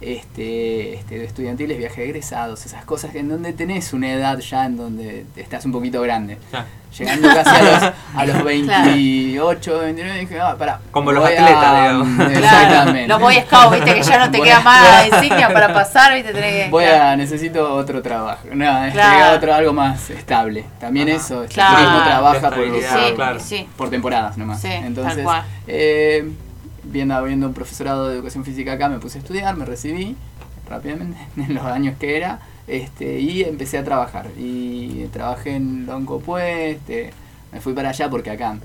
Este, 0.00 0.94
este, 0.94 1.24
estudiantiles, 1.24 1.78
viajes 1.78 1.98
egresados, 1.98 2.64
esas 2.66 2.84
cosas 2.84 3.14
en 3.14 3.28
donde 3.28 3.52
tenés 3.52 3.92
una 3.92 4.12
edad 4.12 4.38
ya 4.38 4.66
en 4.66 4.76
donde 4.76 5.24
estás 5.36 5.64
un 5.64 5.72
poquito 5.72 6.00
grande. 6.02 6.38
Llegando 6.96 7.26
casi 7.28 7.50
a 7.50 7.62
los, 7.62 7.92
a 8.14 8.26
los 8.26 8.44
28, 8.44 9.78
29, 9.80 10.18
dije, 10.20 10.40
ah, 10.40 10.54
pará. 10.56 10.78
Como 10.92 11.10
los 11.10 11.24
atletas, 11.24 11.80
digamos. 11.82 12.30
Exactamente. 12.36 13.08
Los 13.08 13.20
Boy 13.20 13.34
Scouts, 13.40 13.70
viste, 13.72 13.94
que 13.94 14.02
ya 14.02 14.18
no 14.18 14.30
te 14.30 14.40
queda 14.40 14.60
más 14.60 15.06
insignia 15.08 15.52
para 15.52 15.72
pasar, 15.74 16.14
viste, 16.14 16.32
tenés 16.32 16.64
que... 16.66 16.70
Voy 16.70 16.84
a, 16.84 17.16
necesito 17.16 17.74
otro 17.74 18.00
trabajo, 18.00 18.46
no, 18.52 18.84
este, 18.84 19.00
otro, 19.34 19.54
algo 19.54 19.72
más 19.72 20.08
estable. 20.10 20.64
También 20.78 21.08
eso, 21.08 21.42
este 21.42 21.54
Claro. 21.54 21.76
turismo 21.78 22.02
trabaja 22.04 22.50
por, 22.50 22.64
Sí, 22.64 23.12
por, 23.16 23.40
sí. 23.40 23.68
por 23.76 23.90
temporadas 23.90 24.36
nomás. 24.38 24.60
Sí, 24.60 24.68
tal 24.68 24.84
Entonces, 24.84 25.24
cual. 25.24 25.42
eh, 25.66 26.30
viendo, 26.94 27.22
viendo 27.24 27.46
un 27.48 27.52
profesorado 27.54 28.08
de 28.08 28.14
educación 28.14 28.44
física 28.44 28.72
acá, 28.72 28.88
me 28.88 28.98
puse 29.00 29.18
a 29.18 29.20
estudiar, 29.20 29.54
me 29.56 29.64
recibí 29.66 30.16
rápidamente 30.70 31.18
en 31.36 31.52
los 31.54 31.64
años 31.66 31.96
que 32.00 32.16
era 32.16 32.38
este, 32.66 33.18
y 33.20 33.42
empecé 33.42 33.76
a 33.76 33.84
trabajar. 33.84 34.28
Y 34.38 35.04
trabajé 35.12 35.56
en 35.56 35.84
Loncopué, 35.86 36.70
este, 36.70 37.12
me 37.52 37.60
fui 37.60 37.74
para 37.74 37.90
allá 37.90 38.08
porque 38.08 38.30
acá, 38.30 38.56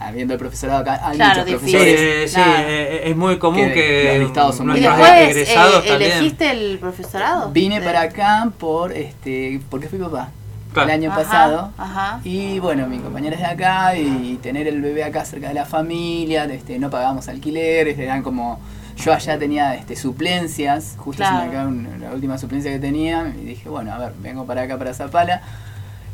habiendo 0.00 0.32
el 0.34 0.40
profesorado 0.40 0.80
acá, 0.80 1.00
hay 1.06 1.16
Claro, 1.16 1.42
muchos 1.42 1.60
difícil. 1.60 1.78
profesores. 1.78 2.30
Sí, 2.32 2.40
sí, 2.40 2.50
eh, 2.66 3.02
es 3.04 3.16
muy 3.16 3.38
común 3.38 3.68
Que 3.68 3.74
que, 3.74 4.14
los 4.18 4.24
listados 4.24 4.56
son 4.56 4.66
¿Y 4.66 4.80
nuestros 4.80 4.96
después 4.96 5.20
egresados 5.30 5.84
eh, 5.84 5.88
también. 5.88 6.12
elegiste 6.12 6.50
el 6.50 6.78
profesorado? 6.78 7.50
Vine 7.52 7.78
De- 7.80 7.86
para 7.86 8.00
acá 8.00 8.50
por 8.58 8.92
este 8.92 9.60
porque 9.70 9.88
fui 9.88 9.98
papá 9.98 10.30
Claro. 10.72 10.88
el 10.88 10.94
año 10.94 11.10
Ajá, 11.10 11.18
pasado 11.22 11.72
Ajá. 11.78 12.20
y 12.24 12.58
bueno 12.60 12.86
mi 12.86 12.98
compañera 12.98 13.34
es 13.34 13.40
de 13.42 13.46
acá 13.48 13.96
y 13.96 14.38
tener 14.42 14.68
el 14.68 14.80
bebé 14.80 15.02
acá 15.04 15.24
cerca 15.24 15.48
de 15.48 15.54
la 15.54 15.64
familia 15.66 16.44
este 16.44 16.78
no 16.78 16.90
pagábamos 16.90 17.28
alquileres 17.28 17.98
eran 17.98 18.22
como 18.22 18.60
yo 18.96 19.12
allá 19.12 19.38
tenía 19.38 19.74
este 19.74 19.96
suplencias 19.96 20.94
justo 20.98 21.22
Claro. 21.24 21.68
un- 21.68 21.88
la 22.00 22.12
última 22.12 22.38
suplencia 22.38 22.70
que 22.70 22.78
tenía 22.78 23.32
y 23.40 23.44
dije 23.44 23.68
bueno 23.68 23.92
a 23.92 23.98
ver 23.98 24.12
vengo 24.22 24.46
para 24.46 24.62
acá 24.62 24.78
para 24.78 24.94
Zapala 24.94 25.42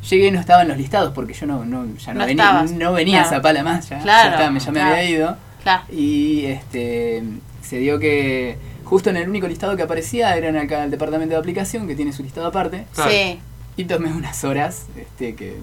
llegué 0.08 0.28
y 0.28 0.30
no 0.30 0.40
estaba 0.40 0.62
en 0.62 0.68
los 0.68 0.78
listados 0.78 1.12
porque 1.12 1.34
yo 1.34 1.46
no, 1.46 1.64
no 1.64 1.84
ya 1.96 2.14
no, 2.14 2.20
No 2.20 2.26
venía 2.26 2.44
estabas. 2.44 2.70
no 2.72 2.92
venía 2.92 3.20
Claro. 3.22 3.26
a 3.28 3.30
Zapala 3.38 3.62
más 3.62 3.88
ya, 3.88 3.98
Claro, 3.98 4.28
ya, 4.30 4.34
estaba, 4.36 4.58
ya 4.58 4.70
me 4.72 4.80
claro. 4.80 4.90
había 4.94 5.10
ido 5.10 5.36
Claro. 5.62 5.82
y 5.92 6.44
este 6.46 7.24
se 7.60 7.78
dio 7.78 7.98
que 7.98 8.56
justo 8.84 9.10
en 9.10 9.16
el 9.16 9.28
único 9.28 9.48
listado 9.48 9.76
que 9.76 9.82
aparecía 9.82 10.36
era 10.36 10.48
en 10.48 10.56
acá 10.56 10.84
el 10.84 10.90
departamento 10.92 11.34
de 11.34 11.40
aplicación 11.40 11.88
que 11.88 11.96
tiene 11.96 12.12
su 12.12 12.22
listado 12.22 12.46
aparte. 12.46 12.86
Claro. 12.94 13.10
Sí. 13.10 13.40
Y 13.76 13.84
tomé 13.84 14.12
unas 14.12 14.44
horas 14.44 14.86
este 14.96 15.34
que 15.34 15.56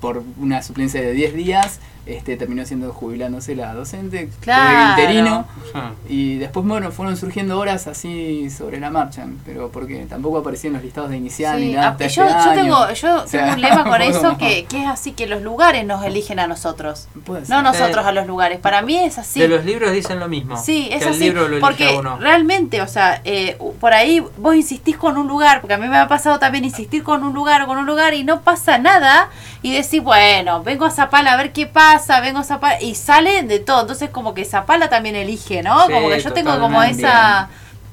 por 0.00 0.22
una 0.38 0.62
suplencia 0.62 1.00
de 1.00 1.12
10 1.12 1.34
días 1.34 1.80
este 2.06 2.36
terminó 2.36 2.64
siendo 2.64 2.92
jubilándose 2.92 3.54
la 3.54 3.74
docente 3.74 4.30
Claro. 4.40 4.96
de 4.96 5.02
interino 5.02 5.46
Ah. 5.74 5.92
y 6.08 6.38
después 6.38 6.66
bueno 6.66 6.90
fueron 6.90 7.16
surgiendo 7.16 7.58
horas 7.58 7.86
así 7.86 8.50
sobre 8.50 8.80
la 8.80 8.90
marcha 8.90 9.26
pero 9.44 9.70
porque 9.70 10.06
tampoco 10.08 10.38
aparecían 10.38 10.72
los 10.72 10.82
listados 10.82 11.10
de 11.10 11.16
inicial 11.18 11.58
Sí, 11.58 11.66
ni 11.66 11.72
nada 11.74 11.88
ah, 11.88 11.90
hasta 11.90 12.06
yo, 12.08 12.24
este 12.24 12.34
yo 12.34 12.50
año. 12.50 12.62
tengo, 12.62 12.92
yo 12.92 13.22
O 13.22 13.26
sea, 13.26 13.40
tengo 13.42 13.54
un 13.54 13.60
lema 13.60 13.84
con 13.90 14.02
eso 14.02 14.36
que, 14.38 14.64
que 14.64 14.82
es 14.82 14.88
así 14.88 15.12
que 15.12 15.26
los 15.26 15.42
lugares 15.42 15.84
nos 15.84 16.04
eligen 16.04 16.38
a 16.40 16.46
nosotros. 16.46 17.08
No 17.48 17.62
nosotros 17.62 18.04
Eh, 18.04 18.08
a 18.08 18.12
los 18.12 18.26
lugares. 18.26 18.58
Para 18.58 18.82
mí 18.82 18.96
es 18.96 19.18
así. 19.18 19.40
De 19.40 19.48
los 19.48 19.64
libros 19.64 19.92
dicen 19.92 20.18
lo 20.20 20.28
mismo. 20.28 20.56
Sí, 20.56 20.88
es 20.90 20.98
que 21.02 21.08
el 21.08 21.14
así. 21.14 21.20
libro 21.24 21.42
lo 21.42 21.46
elige 21.56 21.60
porque 21.60 21.96
uno. 21.98 22.16
realmente, 22.18 22.80
o 22.82 22.88
sea, 22.88 23.20
eh, 23.24 23.56
por 23.80 23.92
ahí 23.92 24.24
vos 24.38 24.54
insistís 24.54 24.96
con 24.96 25.16
un 25.16 25.28
lugar, 25.28 25.60
porque 25.60 25.74
a 25.74 25.78
mí 25.78 25.86
me 25.88 25.96
ha 25.98 26.08
pasado 26.08 26.38
también 26.38 26.64
insistir 26.64 27.02
con 27.02 27.22
un 27.24 27.32
lugar 27.34 27.62
o 27.62 27.66
con 27.66 27.78
un 27.78 27.86
lugar 27.86 28.14
y 28.14 28.24
no 28.24 28.40
pasa 28.42 28.78
nada 28.78 29.28
y 29.62 29.72
decís, 29.72 30.02
bueno, 30.02 30.62
vengo 30.62 30.84
a 30.86 30.90
Zapala 30.90 31.32
a 31.32 31.36
ver 31.36 31.52
qué 31.52 31.66
pasa, 31.66 31.89
vengo 32.22 32.40
a 32.40 32.44
Zapala 32.44 32.80
y 32.80 32.94
sale 32.94 33.42
de 33.42 33.58
todo. 33.58 33.82
Entonces 33.82 34.10
como 34.10 34.34
que 34.34 34.44
Zapala 34.44 34.88
también 34.88 35.16
elige, 35.16 35.62
¿no? 35.62 35.86
Sí, 35.86 35.92
como 35.92 36.08
que 36.08 36.20
yo 36.20 36.32
tengo 36.32 36.58
como 36.58 36.82
esa... 36.82 37.48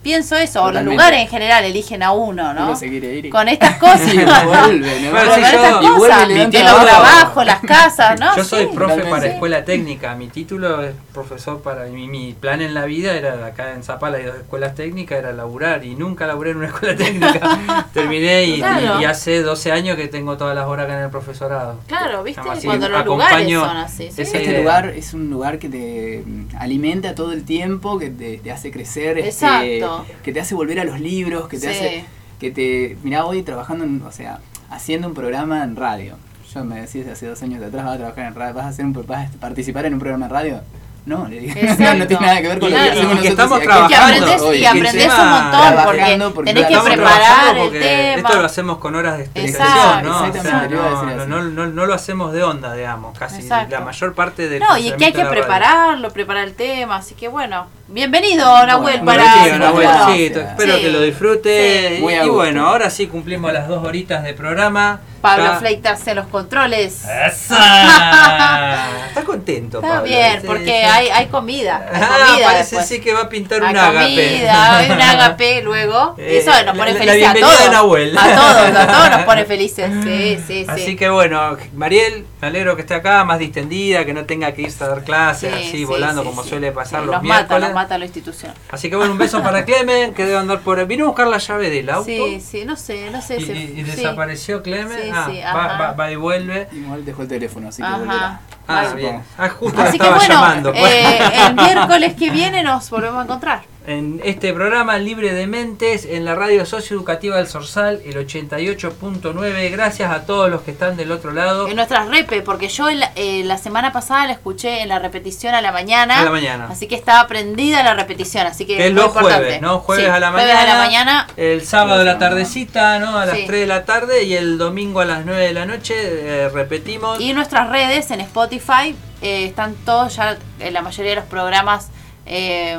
Pienso 0.07 0.37
eso, 0.37 0.63
o 0.63 0.71
los 0.71 0.83
lugares 0.83 1.19
en 1.19 1.27
general 1.27 1.65
eligen 1.65 2.01
a 2.01 2.13
uno, 2.13 2.53
¿no? 2.53 2.63
Uno 2.67 2.75
se 2.77 2.87
quiere 2.87 3.13
ir 3.15 3.25
y- 3.25 3.29
Con 3.29 3.49
estas 3.49 3.75
cosas. 3.77 4.13
Y 4.13 4.17
vuelve, 4.17 4.89
sí, 4.89 5.05
estas 5.05 5.83
y 5.83 5.87
cosas, 5.87 6.27
los 6.29 6.49
trabajo. 6.49 6.85
trabajos, 6.85 7.45
las 7.45 7.59
casas, 7.59 8.17
¿no? 8.19 8.35
Yo 8.37 8.43
soy 8.45 8.65
Sí, 8.67 8.71
profe 8.73 9.01
para 9.03 9.25
escuela 9.27 9.65
técnica. 9.65 10.15
Mi 10.15 10.27
título 10.27 10.81
es 10.83 10.93
profesor 11.13 11.61
para. 11.61 11.85
Mi, 11.87 12.07
mi 12.07 12.33
plan 12.33 12.61
en 12.61 12.73
la 12.73 12.85
vida 12.85 13.15
era 13.17 13.45
acá 13.47 13.73
en 13.73 13.83
Zapala 13.83 14.19
y 14.19 14.23
dos 14.23 14.35
escuelas 14.37 14.75
técnicas 14.75 15.19
era 15.19 15.33
laburar 15.33 15.83
y 15.83 15.95
nunca 15.95 16.25
laburé 16.25 16.51
en 16.51 16.57
una 16.57 16.67
escuela 16.73 16.95
técnica. 16.95 17.85
Terminé 17.93 18.43
y, 18.45 18.57
Claro. 18.59 18.99
y- 18.99 19.01
y 19.01 19.05
hace 19.05 19.41
12 19.41 19.71
años 19.73 19.97
que 19.97 20.07
tengo 20.07 20.37
todas 20.37 20.55
las 20.55 20.67
horas 20.67 20.85
acá 20.85 20.97
en 20.99 21.03
el 21.03 21.09
profesorado. 21.09 21.79
Claro, 21.87 22.23
¿viste? 22.23 22.41
Así, 22.49 22.65
Cuando 22.65 22.87
los 22.87 23.05
lugares 23.05 23.51
son 23.53 23.77
así. 23.77 24.09
sí. 24.11 24.21
Este 24.21 24.41
idea. 24.43 24.59
lugar 24.59 24.89
es 24.89 25.13
un 25.13 25.29
lugar 25.29 25.59
que 25.59 25.67
te 25.69 26.23
mm, 26.25 26.55
alimenta 26.59 27.13
todo 27.13 27.33
el 27.33 27.43
tiempo, 27.43 27.99
que 27.99 28.09
te, 28.09 28.37
te 28.37 28.51
hace 28.53 28.71
crecer, 28.71 29.17
este, 29.17 29.79
Que 30.23 30.31
te 30.33 30.39
hace 30.39 30.55
volver 30.55 30.79
a 30.79 30.83
los 30.85 30.99
libros, 30.99 31.47
que 31.47 31.57
te 31.57 31.61
Sí. 31.63 31.67
hace, 31.67 32.05
que 32.39 32.51
te, 32.51 32.97
mirá 33.03 33.25
hoy 33.25 33.41
trabajando, 33.43 33.83
en, 33.83 34.01
o 34.03 34.11
sea, 34.11 34.39
haciendo 34.69 35.07
un 35.07 35.13
programa 35.13 35.63
en 35.63 35.75
radio. 35.75 36.15
Yo 36.53 36.63
me 36.63 36.81
decís 36.81 37.05
hace 37.07 37.27
dos 37.27 37.41
años 37.43 37.61
atrás 37.63 37.85
vas 37.85 37.95
a 37.95 37.97
trabajar 37.97 38.25
en 38.27 38.35
radio, 38.35 38.53
vas 38.55 38.65
a 38.65 38.69
hacer 38.69 38.85
un, 38.85 38.93
vas 38.93 39.29
a 39.29 39.39
participar 39.39 39.85
en 39.85 39.93
un 39.93 39.99
programa 39.99 40.27
de 40.27 40.33
radio. 40.33 40.61
No, 41.07 41.25
le 41.25 41.39
dije, 41.39 41.63
no, 41.79 41.93
no 41.93 42.05
tiene 42.05 42.25
nada 42.25 42.41
que 42.41 42.47
ver 42.49 42.59
con 42.59 42.67
Y- 42.69 42.71
lo 42.73 42.77
y- 42.77 42.81
que 42.81 42.87
y 42.87 42.89
hacemos 42.91 43.19
que 43.21 43.29
nosotros. 43.29 43.29
estamos 43.29 43.59
y 43.59 43.63
trabajando. 43.63 43.95
Y 43.95 43.95
aprendés, 44.17 44.41
Oye, 44.41 44.57
y 44.57 44.61
que 44.61 44.67
encima 44.89 45.23
un 45.23 45.29
montón 45.29 45.83
porque 45.85 46.31
porque 46.35 46.53
tenés 46.53 46.67
que 46.67 46.77
preparar 46.91 47.57
el 47.57 47.71
tema. 47.71 48.17
Esto 48.27 48.39
lo 48.41 48.45
hacemos 48.45 48.77
con 48.79 48.95
horas 48.95 49.17
de 49.17 49.23
expresión, 49.23 49.67
¿no? 50.03 50.23
O 50.23 50.33
sea, 50.33 50.67
no, 50.69 51.25
no, 51.25 51.41
no, 51.43 51.67
no 51.67 51.85
lo 51.85 51.93
hacemos 51.93 52.33
de 52.33 52.43
onda, 52.43 52.73
digamos, 52.73 53.17
casi 53.17 53.37
Exacto. 53.41 53.73
la 53.75 53.81
mayor 53.85 54.13
parte 54.15 54.49
del 54.49 54.59
No, 54.59 54.77
y 54.77 54.89
es 54.89 54.93
que 54.95 55.05
hay 55.05 55.13
que 55.13 55.23
prepararlo, 55.25 56.11
preparar 56.11 56.43
el 56.43 56.53
tema, 56.55 56.97
así 56.97 57.15
que 57.15 57.29
bueno, 57.29 57.67
bienvenido 57.87 58.45
Nahuel 58.65 58.99
Bueno, 59.01 59.05
para 59.05 59.43
Bienvenido, 59.45 59.55
sí, 59.55 59.59
Nahuel, 59.85 59.89
sí, 60.17 60.23
espero 60.25 60.75
Sí. 60.75 60.81
que 60.81 60.89
lo 60.91 61.01
disfrute. 61.01 61.97
Sí. 61.99 62.05
Y 62.25 62.27
bueno, 62.29 62.67
ahora 62.67 62.89
sí 62.89 63.07
cumplimos 63.07 63.53
las 63.53 63.69
dos 63.69 63.81
horitas 63.85 64.23
de 64.25 64.33
programa. 64.33 64.99
Pablo 65.27 65.43
Ya- 65.45 65.59
Fleitarse 65.59 66.15
los 66.15 66.27
controles. 66.27 67.03
¡Esa! 67.05 68.87
Está 69.09 69.23
contento, 69.23 69.77
Está 69.79 69.89
Pablo. 69.95 70.09
bien, 70.09 70.41
Sí, 70.41 70.47
porque 70.47 70.65
sí. 70.65 70.71
hay, 70.71 71.07
hay 71.09 71.25
comida. 71.27 71.85
Hay 71.91 72.01
Ah, 72.01 72.25
comida 72.29 72.45
parece 72.47 72.75
después. 72.75 72.87
sí 72.87 73.01
que 73.01 73.13
va 73.13 73.21
a 73.21 73.29
pintar 73.29 73.63
Hay 73.63 73.71
un 73.71 73.77
ágape. 73.77 73.97
comida, 73.99 74.77
hay 74.77 74.91
un 74.91 75.01
ágape 75.01 75.61
luego. 75.63 76.15
Eh, 76.17 76.37
Eso 76.39 76.51
nos 76.65 76.77
pone 76.77 76.93
la- 76.93 76.99
la 76.99 76.99
felices 76.99 77.09
a 77.09 77.13
bienvenida 77.33 77.47
todos. 77.47 77.63
de 77.63 77.69
Nahuel. 77.69 78.17
A 78.17 78.35
todos, 78.35 78.75
a 78.75 78.87
todos 78.87 79.09
nos 79.11 79.21
pone 79.23 79.45
felices. 79.45 79.91
Sí, 80.03 80.37
sí, 80.47 80.47
sí. 80.47 80.65
Así 80.67 80.95
que 80.95 81.09
bueno, 81.09 81.57
Mariel, 81.73 82.25
me 82.41 82.47
alegro 82.47 82.75
que 82.75 82.81
esté 82.81 82.93
acá, 82.95 83.23
más 83.23 83.39
distendida, 83.39 84.05
que 84.05 84.13
no 84.13 84.25
tenga 84.25 84.51
que 84.53 84.63
irse 84.63 84.83
a 84.83 84.87
dar 84.87 85.03
clases 85.03 85.53
Sí, 85.53 85.59
así, 85.59 85.71
sí, 85.77 85.85
volando 85.85 86.21
sí, 86.21 86.27
como 86.29 86.43
sí. 86.43 86.49
suele 86.49 86.71
pasar 86.71 87.01
Sí, 87.01 87.05
los 87.07 87.15
nos 87.15 87.23
mata, 87.23 87.35
miércoles. 87.39 87.63
nos 87.69 87.73
mata 87.73 87.97
la 87.97 88.05
institución. 88.05 88.53
Así 88.71 88.89
que 88.89 88.95
bueno, 88.95 89.11
un 89.13 89.17
beso 89.17 89.41
para 89.41 89.65
Clemen, 89.65 90.13
que 90.13 90.25
debe 90.25 90.37
andar 90.37 90.59
por 90.59 90.79
ahí. 90.79 90.85
Vino 90.85 91.05
a 91.05 91.07
buscar 91.07 91.27
la 91.27 91.37
llave 91.39 91.69
del 91.69 91.89
auto. 91.89 92.05
Sí, 92.05 92.39
sí, 92.41 92.65
no 92.65 92.75
sé, 92.75 93.09
no 93.11 93.21
sé. 93.21 93.37
Y, 93.37 93.45
se- 93.45 93.53
y- 93.55 93.83
desapareció 93.83 94.61
Clemen. 94.61 95.13
Ah, 95.17 95.27
sí, 95.29 95.39
va, 95.43 95.67
va- 95.77 95.91
va 95.93 96.11
y 96.11 96.15
vuelve. 96.15 96.67
Igual 96.71 97.05
dejó 97.05 97.21
el 97.23 97.27
teléfono, 97.27 97.69
así 97.69 97.81
que 97.81 97.87
Ajá. 97.87 97.97
volverá. 97.97 98.39
Ah, 98.67 98.93
bien. 98.95 99.23
Ah, 99.37 99.49
justo 99.49 99.81
la 99.81 99.87
Así 99.89 99.97
que 99.97 100.03
estaba 100.05 100.17
bueno, 100.17 100.33
llamando. 100.33 100.73
eh, 100.73 101.19
el 101.47 101.55
miércoles 101.55 102.13
que 102.15 102.29
viene 102.31 102.63
nos 102.63 102.89
volvemos 102.89 103.19
a 103.19 103.23
encontrar. 103.23 103.61
En 103.87 104.19
este 104.25 104.53
programa 104.53 104.97
Libre 104.97 105.31
de 105.33 105.47
Mentes 105.47 106.03
en 106.03 106.25
la 106.25 106.35
radio 106.35 106.65
socioeducativa 106.65 107.37
del 107.37 107.47
Sorsal, 107.47 108.01
el 108.03 108.15
88.9. 108.17 109.71
Gracias 109.71 110.11
a 110.11 110.25
todos 110.25 110.49
los 110.51 110.61
que 110.63 110.71
están 110.71 110.97
del 110.97 111.09
otro 111.13 111.31
lado. 111.31 111.69
En 111.69 111.77
nuestras 111.77 112.09
repe, 112.09 112.41
porque 112.41 112.67
yo 112.67 112.89
en 112.89 112.99
la, 112.99 113.13
eh, 113.15 113.43
la 113.45 113.57
semana 113.57 113.93
pasada 113.93 114.27
la 114.27 114.33
escuché 114.33 114.81
en 114.81 114.89
la 114.89 114.99
repetición 114.99 115.55
a 115.55 115.61
la 115.61 115.71
mañana. 115.71 116.19
A 116.19 116.25
la 116.25 116.31
mañana. 116.31 116.67
Así 116.69 116.87
que 116.89 116.95
estaba 116.95 117.27
prendida 117.27 117.81
la 117.81 117.93
repetición, 117.93 118.45
así 118.45 118.65
que, 118.65 118.75
Que 118.75 118.87
es 118.87 118.91
muy 118.93 118.99
los 119.03 119.07
importante. 119.07 119.37
jueves, 119.45 119.61
¿no? 119.61 119.79
Jueves 119.79 120.03
Sí, 120.05 120.11
a 120.11 120.19
la 120.19 120.31
jueves 120.31 120.47
mañana. 120.53 120.61
a 120.71 120.75
la 120.77 120.83
mañana. 120.83 121.27
El 121.37 121.65
sábado 121.65 122.01
a 122.01 122.03
la 122.03 122.19
tardecita, 122.19 122.99
¿no? 122.99 123.17
A 123.17 123.25
las 123.25 123.37
Sí. 123.37 123.43
3 123.47 123.61
de 123.61 123.67
la 123.67 123.85
tarde 123.85 124.23
y 124.23 124.33
el 124.33 124.57
domingo 124.57 124.99
a 124.99 125.05
las 125.05 125.25
9 125.25 125.41
de 125.47 125.53
la 125.53 125.65
noche 125.65 125.95
eh, 125.97 126.49
repetimos. 126.49 127.21
Y 127.21 127.31
nuestras 127.31 127.69
redes 127.69 128.11
en 128.11 128.19
Spotify 128.19 128.95
eh, 129.21 129.45
están 129.45 129.75
todos 129.85 130.17
ya, 130.17 130.37
en 130.59 130.73
la 130.73 130.81
mayoría 130.81 131.11
de 131.11 131.15
los 131.15 131.25
programas 131.25 131.87
eh, 132.27 132.77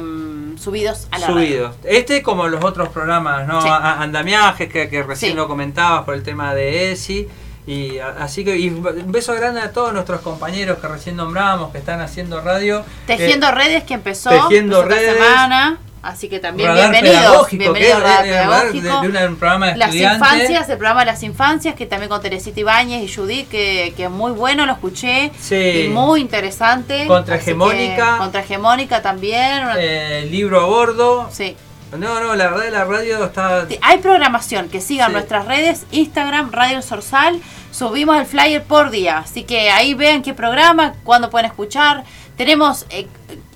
subidos 0.58 1.08
a 1.10 1.18
la. 1.18 1.26
Subidos. 1.26 1.76
Este 1.84 2.22
como 2.22 2.46
los 2.48 2.62
otros 2.64 2.88
programas, 2.90 3.46
¿no? 3.46 3.60
Sí. 3.62 3.68
Andamiajes, 3.70 4.70
que, 4.70 4.88
que 4.88 5.02
recién 5.02 5.32
Sí. 5.32 5.36
lo 5.36 5.48
comentabas 5.48 6.04
por 6.04 6.14
el 6.14 6.22
tema 6.22 6.54
de 6.54 6.92
ESI. 6.92 7.28
Y 7.66 7.98
así 7.98 8.44
que 8.46 8.56
y 8.56 8.68
un 8.70 9.12
beso 9.12 9.34
grande 9.34 9.60
a 9.60 9.72
todos 9.72 9.92
nuestros 9.92 10.22
compañeros 10.22 10.78
que 10.78 10.88
recién 10.88 11.16
nombramos, 11.16 11.70
que 11.70 11.76
están 11.78 12.00
haciendo 12.00 12.40
radio. 12.40 12.82
Tejiendo 13.06 13.46
Eh, 13.48 13.52
redes 13.52 13.84
que 13.84 13.92
empezó, 13.94 14.30
Tejiendo 14.30 14.82
empezó 14.82 15.00
esta 15.00 15.12
Redes. 15.12 15.22
semana. 15.28 15.78
Así 16.00 16.28
que 16.28 16.38
también 16.38 16.68
radar 16.68 16.90
bienvenidos. 16.92 17.50
Bienvenidos 17.50 17.96
a 17.96 18.00
Radar 18.00 18.24
de- 18.24 18.30
Pedagógico. 18.30 19.00
de 19.02 19.08
una- 19.08 19.26
un 19.26 19.36
programa 19.36 19.66
de 19.66 19.76
Las 19.76 19.94
infancias, 19.94 20.68
el 20.68 20.76
programa 20.78 21.00
de 21.00 21.06
las 21.06 21.22
infancias, 21.24 21.74
que 21.74 21.86
también 21.86 22.08
con 22.08 22.20
Teresita 22.22 22.60
Ibáñez 22.60 23.02
y 23.02 23.12
Judith, 23.12 23.48
que, 23.48 23.92
que 23.96 24.08
muy 24.08 24.30
bueno, 24.32 24.64
lo 24.64 24.72
escuché. 24.72 25.32
Sí. 25.40 25.56
Y 25.86 25.88
muy 25.88 26.20
interesante. 26.20 27.06
Contrahegemónica. 27.06 28.18
Contrahegemónica 28.18 29.02
también. 29.02 29.62
Eh, 29.76 30.28
libro 30.30 30.60
a 30.60 30.64
bordo. 30.66 31.28
Sí. 31.32 31.56
No, 31.90 32.20
no, 32.20 32.36
la 32.36 32.48
verdad 32.50 32.64
de 32.64 32.70
la 32.70 32.84
radio 32.84 33.24
está. 33.24 33.66
Hay 33.82 33.98
programación, 33.98 34.68
que 34.68 34.80
sigan 34.80 35.08
Sí. 35.08 35.12
nuestras 35.14 35.46
redes, 35.46 35.84
Instagram, 35.90 36.52
Radio 36.52 36.80
Sorsal, 36.82 37.40
subimos 37.72 38.16
el 38.18 38.26
flyer 38.26 38.62
por 38.62 38.90
día, 38.90 39.18
así 39.18 39.42
que 39.44 39.70
ahí 39.70 39.94
vean 39.94 40.22
qué 40.22 40.34
programa, 40.34 40.92
cuándo 41.02 41.30
pueden 41.30 41.46
escuchar. 41.46 42.04
Tenemos, 42.36 42.84
eh, 42.90 43.08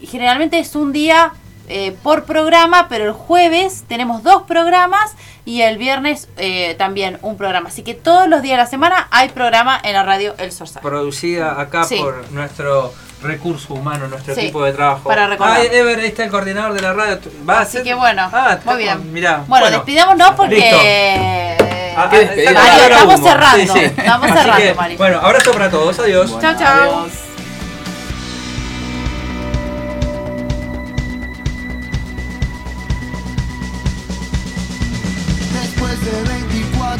generalmente 0.03 0.59
es 0.59 0.75
un 0.75 0.93
día 0.93 1.33
eh, 1.69 1.97
por 2.03 2.25
programa, 2.25 2.87
pero 2.89 3.05
el 3.05 3.13
jueves 3.13 3.85
tenemos 3.89 4.23
dos 4.23 4.43
programas 4.43 5.13
y 5.45 5.63
el 5.63 5.79
viernes 5.79 6.29
eh, 6.37 6.75
también 6.79 7.19
un 7.23 7.37
programa. 7.37 7.69
Así 7.69 7.83
que 7.83 7.95
todos 7.95 8.29
los 8.29 8.43
días 8.43 8.57
de 8.59 8.63
la 8.65 8.67
semana 8.69 9.09
hay 9.11 9.29
programa 9.31 9.79
en 9.83 9.93
la 9.95 10.03
radio 10.03 10.35
El 10.39 10.53
Sorsal. 10.53 10.83
Producida 10.83 11.61
acá 11.61 11.85
Sí. 11.85 11.97
por 11.97 12.31
nuestro 12.33 12.93
recurso 13.23 13.75
humano, 13.75 14.09
nuestro 14.09 14.35
Sí, 14.35 14.41
equipo 14.43 14.65
de 14.65 14.73
trabajo. 14.73 15.09
para 15.09 15.29
recordar. 15.29 15.59
Ah, 15.61 15.65
Ever, 15.65 15.99
ahí 16.01 16.07
está 16.07 16.25
el 16.25 16.31
coordinador 16.31 16.73
de 16.75 16.81
la 16.83 16.93
radio. 16.93 17.19
¿Va 17.49 17.59
a 17.59 17.61
Así 17.63 17.73
ser? 17.79 17.83
que 17.85 17.95
bueno, 17.95 18.29
Ah, 18.33 18.59
muy 18.65 18.77
bien. 18.79 19.13
Mirá. 19.13 19.45
Bueno, 19.47 19.71
despidámonos 19.71 20.31
porque 20.33 20.57
listo. 20.57 20.77
eh, 20.83 21.57
Ah, 21.95 22.09
Mario, 22.11 22.29
ah, 22.31 22.53
claro, 22.53 22.95
estamos 22.95 23.15
humo. 23.17 23.29
cerrando. 23.29 23.59
Sí, 23.75 23.81
sí. 23.81 23.85
Estamos 23.85 24.27
cerrando, 24.31 24.57
que, 24.57 24.75
Mario. 24.75 24.99
Bueno, 24.99 25.19
abrazo 25.21 25.53
para 25.53 25.71
todos. 25.71 25.99
Adiós. 25.99 26.39
chao, 26.41 26.55
chao. 26.59 27.32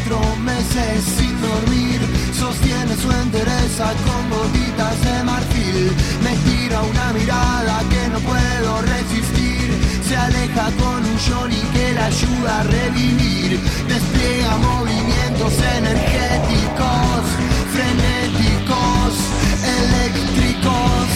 24 0.03 0.35
meses 0.43 1.03
sin 1.17 1.41
dormir, 1.41 2.01
sostiene 2.33 2.95
su 2.95 3.09
entereza 3.11 3.93
con 4.05 4.29
gotitas 4.29 5.01
de 5.03 5.23
marfil. 5.23 5.91
Me 6.23 6.35
tira 6.49 6.81
una 6.81 7.13
mirada 7.13 7.83
que 7.89 8.09
no 8.09 8.19
puedo 8.19 8.81
resistir. 8.81 9.71
Se 10.07 10.15
aleja 10.15 10.71
con 10.79 11.05
un 11.05 11.17
Johnny 11.19 11.61
que 11.73 11.93
la 11.93 12.05
ayuda 12.05 12.59
a 12.59 12.63
revivir. 12.63 13.59
Despliega 13.87 14.57
movimientos 14.57 15.53
energéticos, 15.77 17.23
frenéticos, 17.73 19.13
eléctricos. 19.79 21.07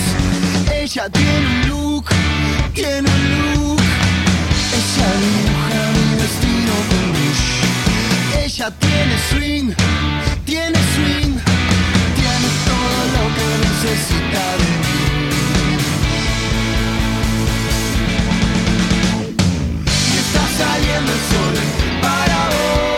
Ella 0.72 1.09
tiene 1.09 1.45
un 1.45 1.69
look, 1.69 2.05
tiene 2.73 3.09
un 3.09 3.23
look. 3.31 3.47
Ella 8.48 8.72
tiene 8.80 9.18
swing, 9.30 9.74
tiene 10.45 10.80
swing, 10.95 11.36
tiene 12.15 12.49
todo 12.65 12.99
lo 13.15 13.24
que 13.36 13.48
necesita. 13.68 14.44
Y 19.84 20.18
está 20.18 20.44
saliendo 20.57 21.11
el 21.11 21.19
sol 21.30 21.56
para 22.02 22.40
vos. 22.48 22.97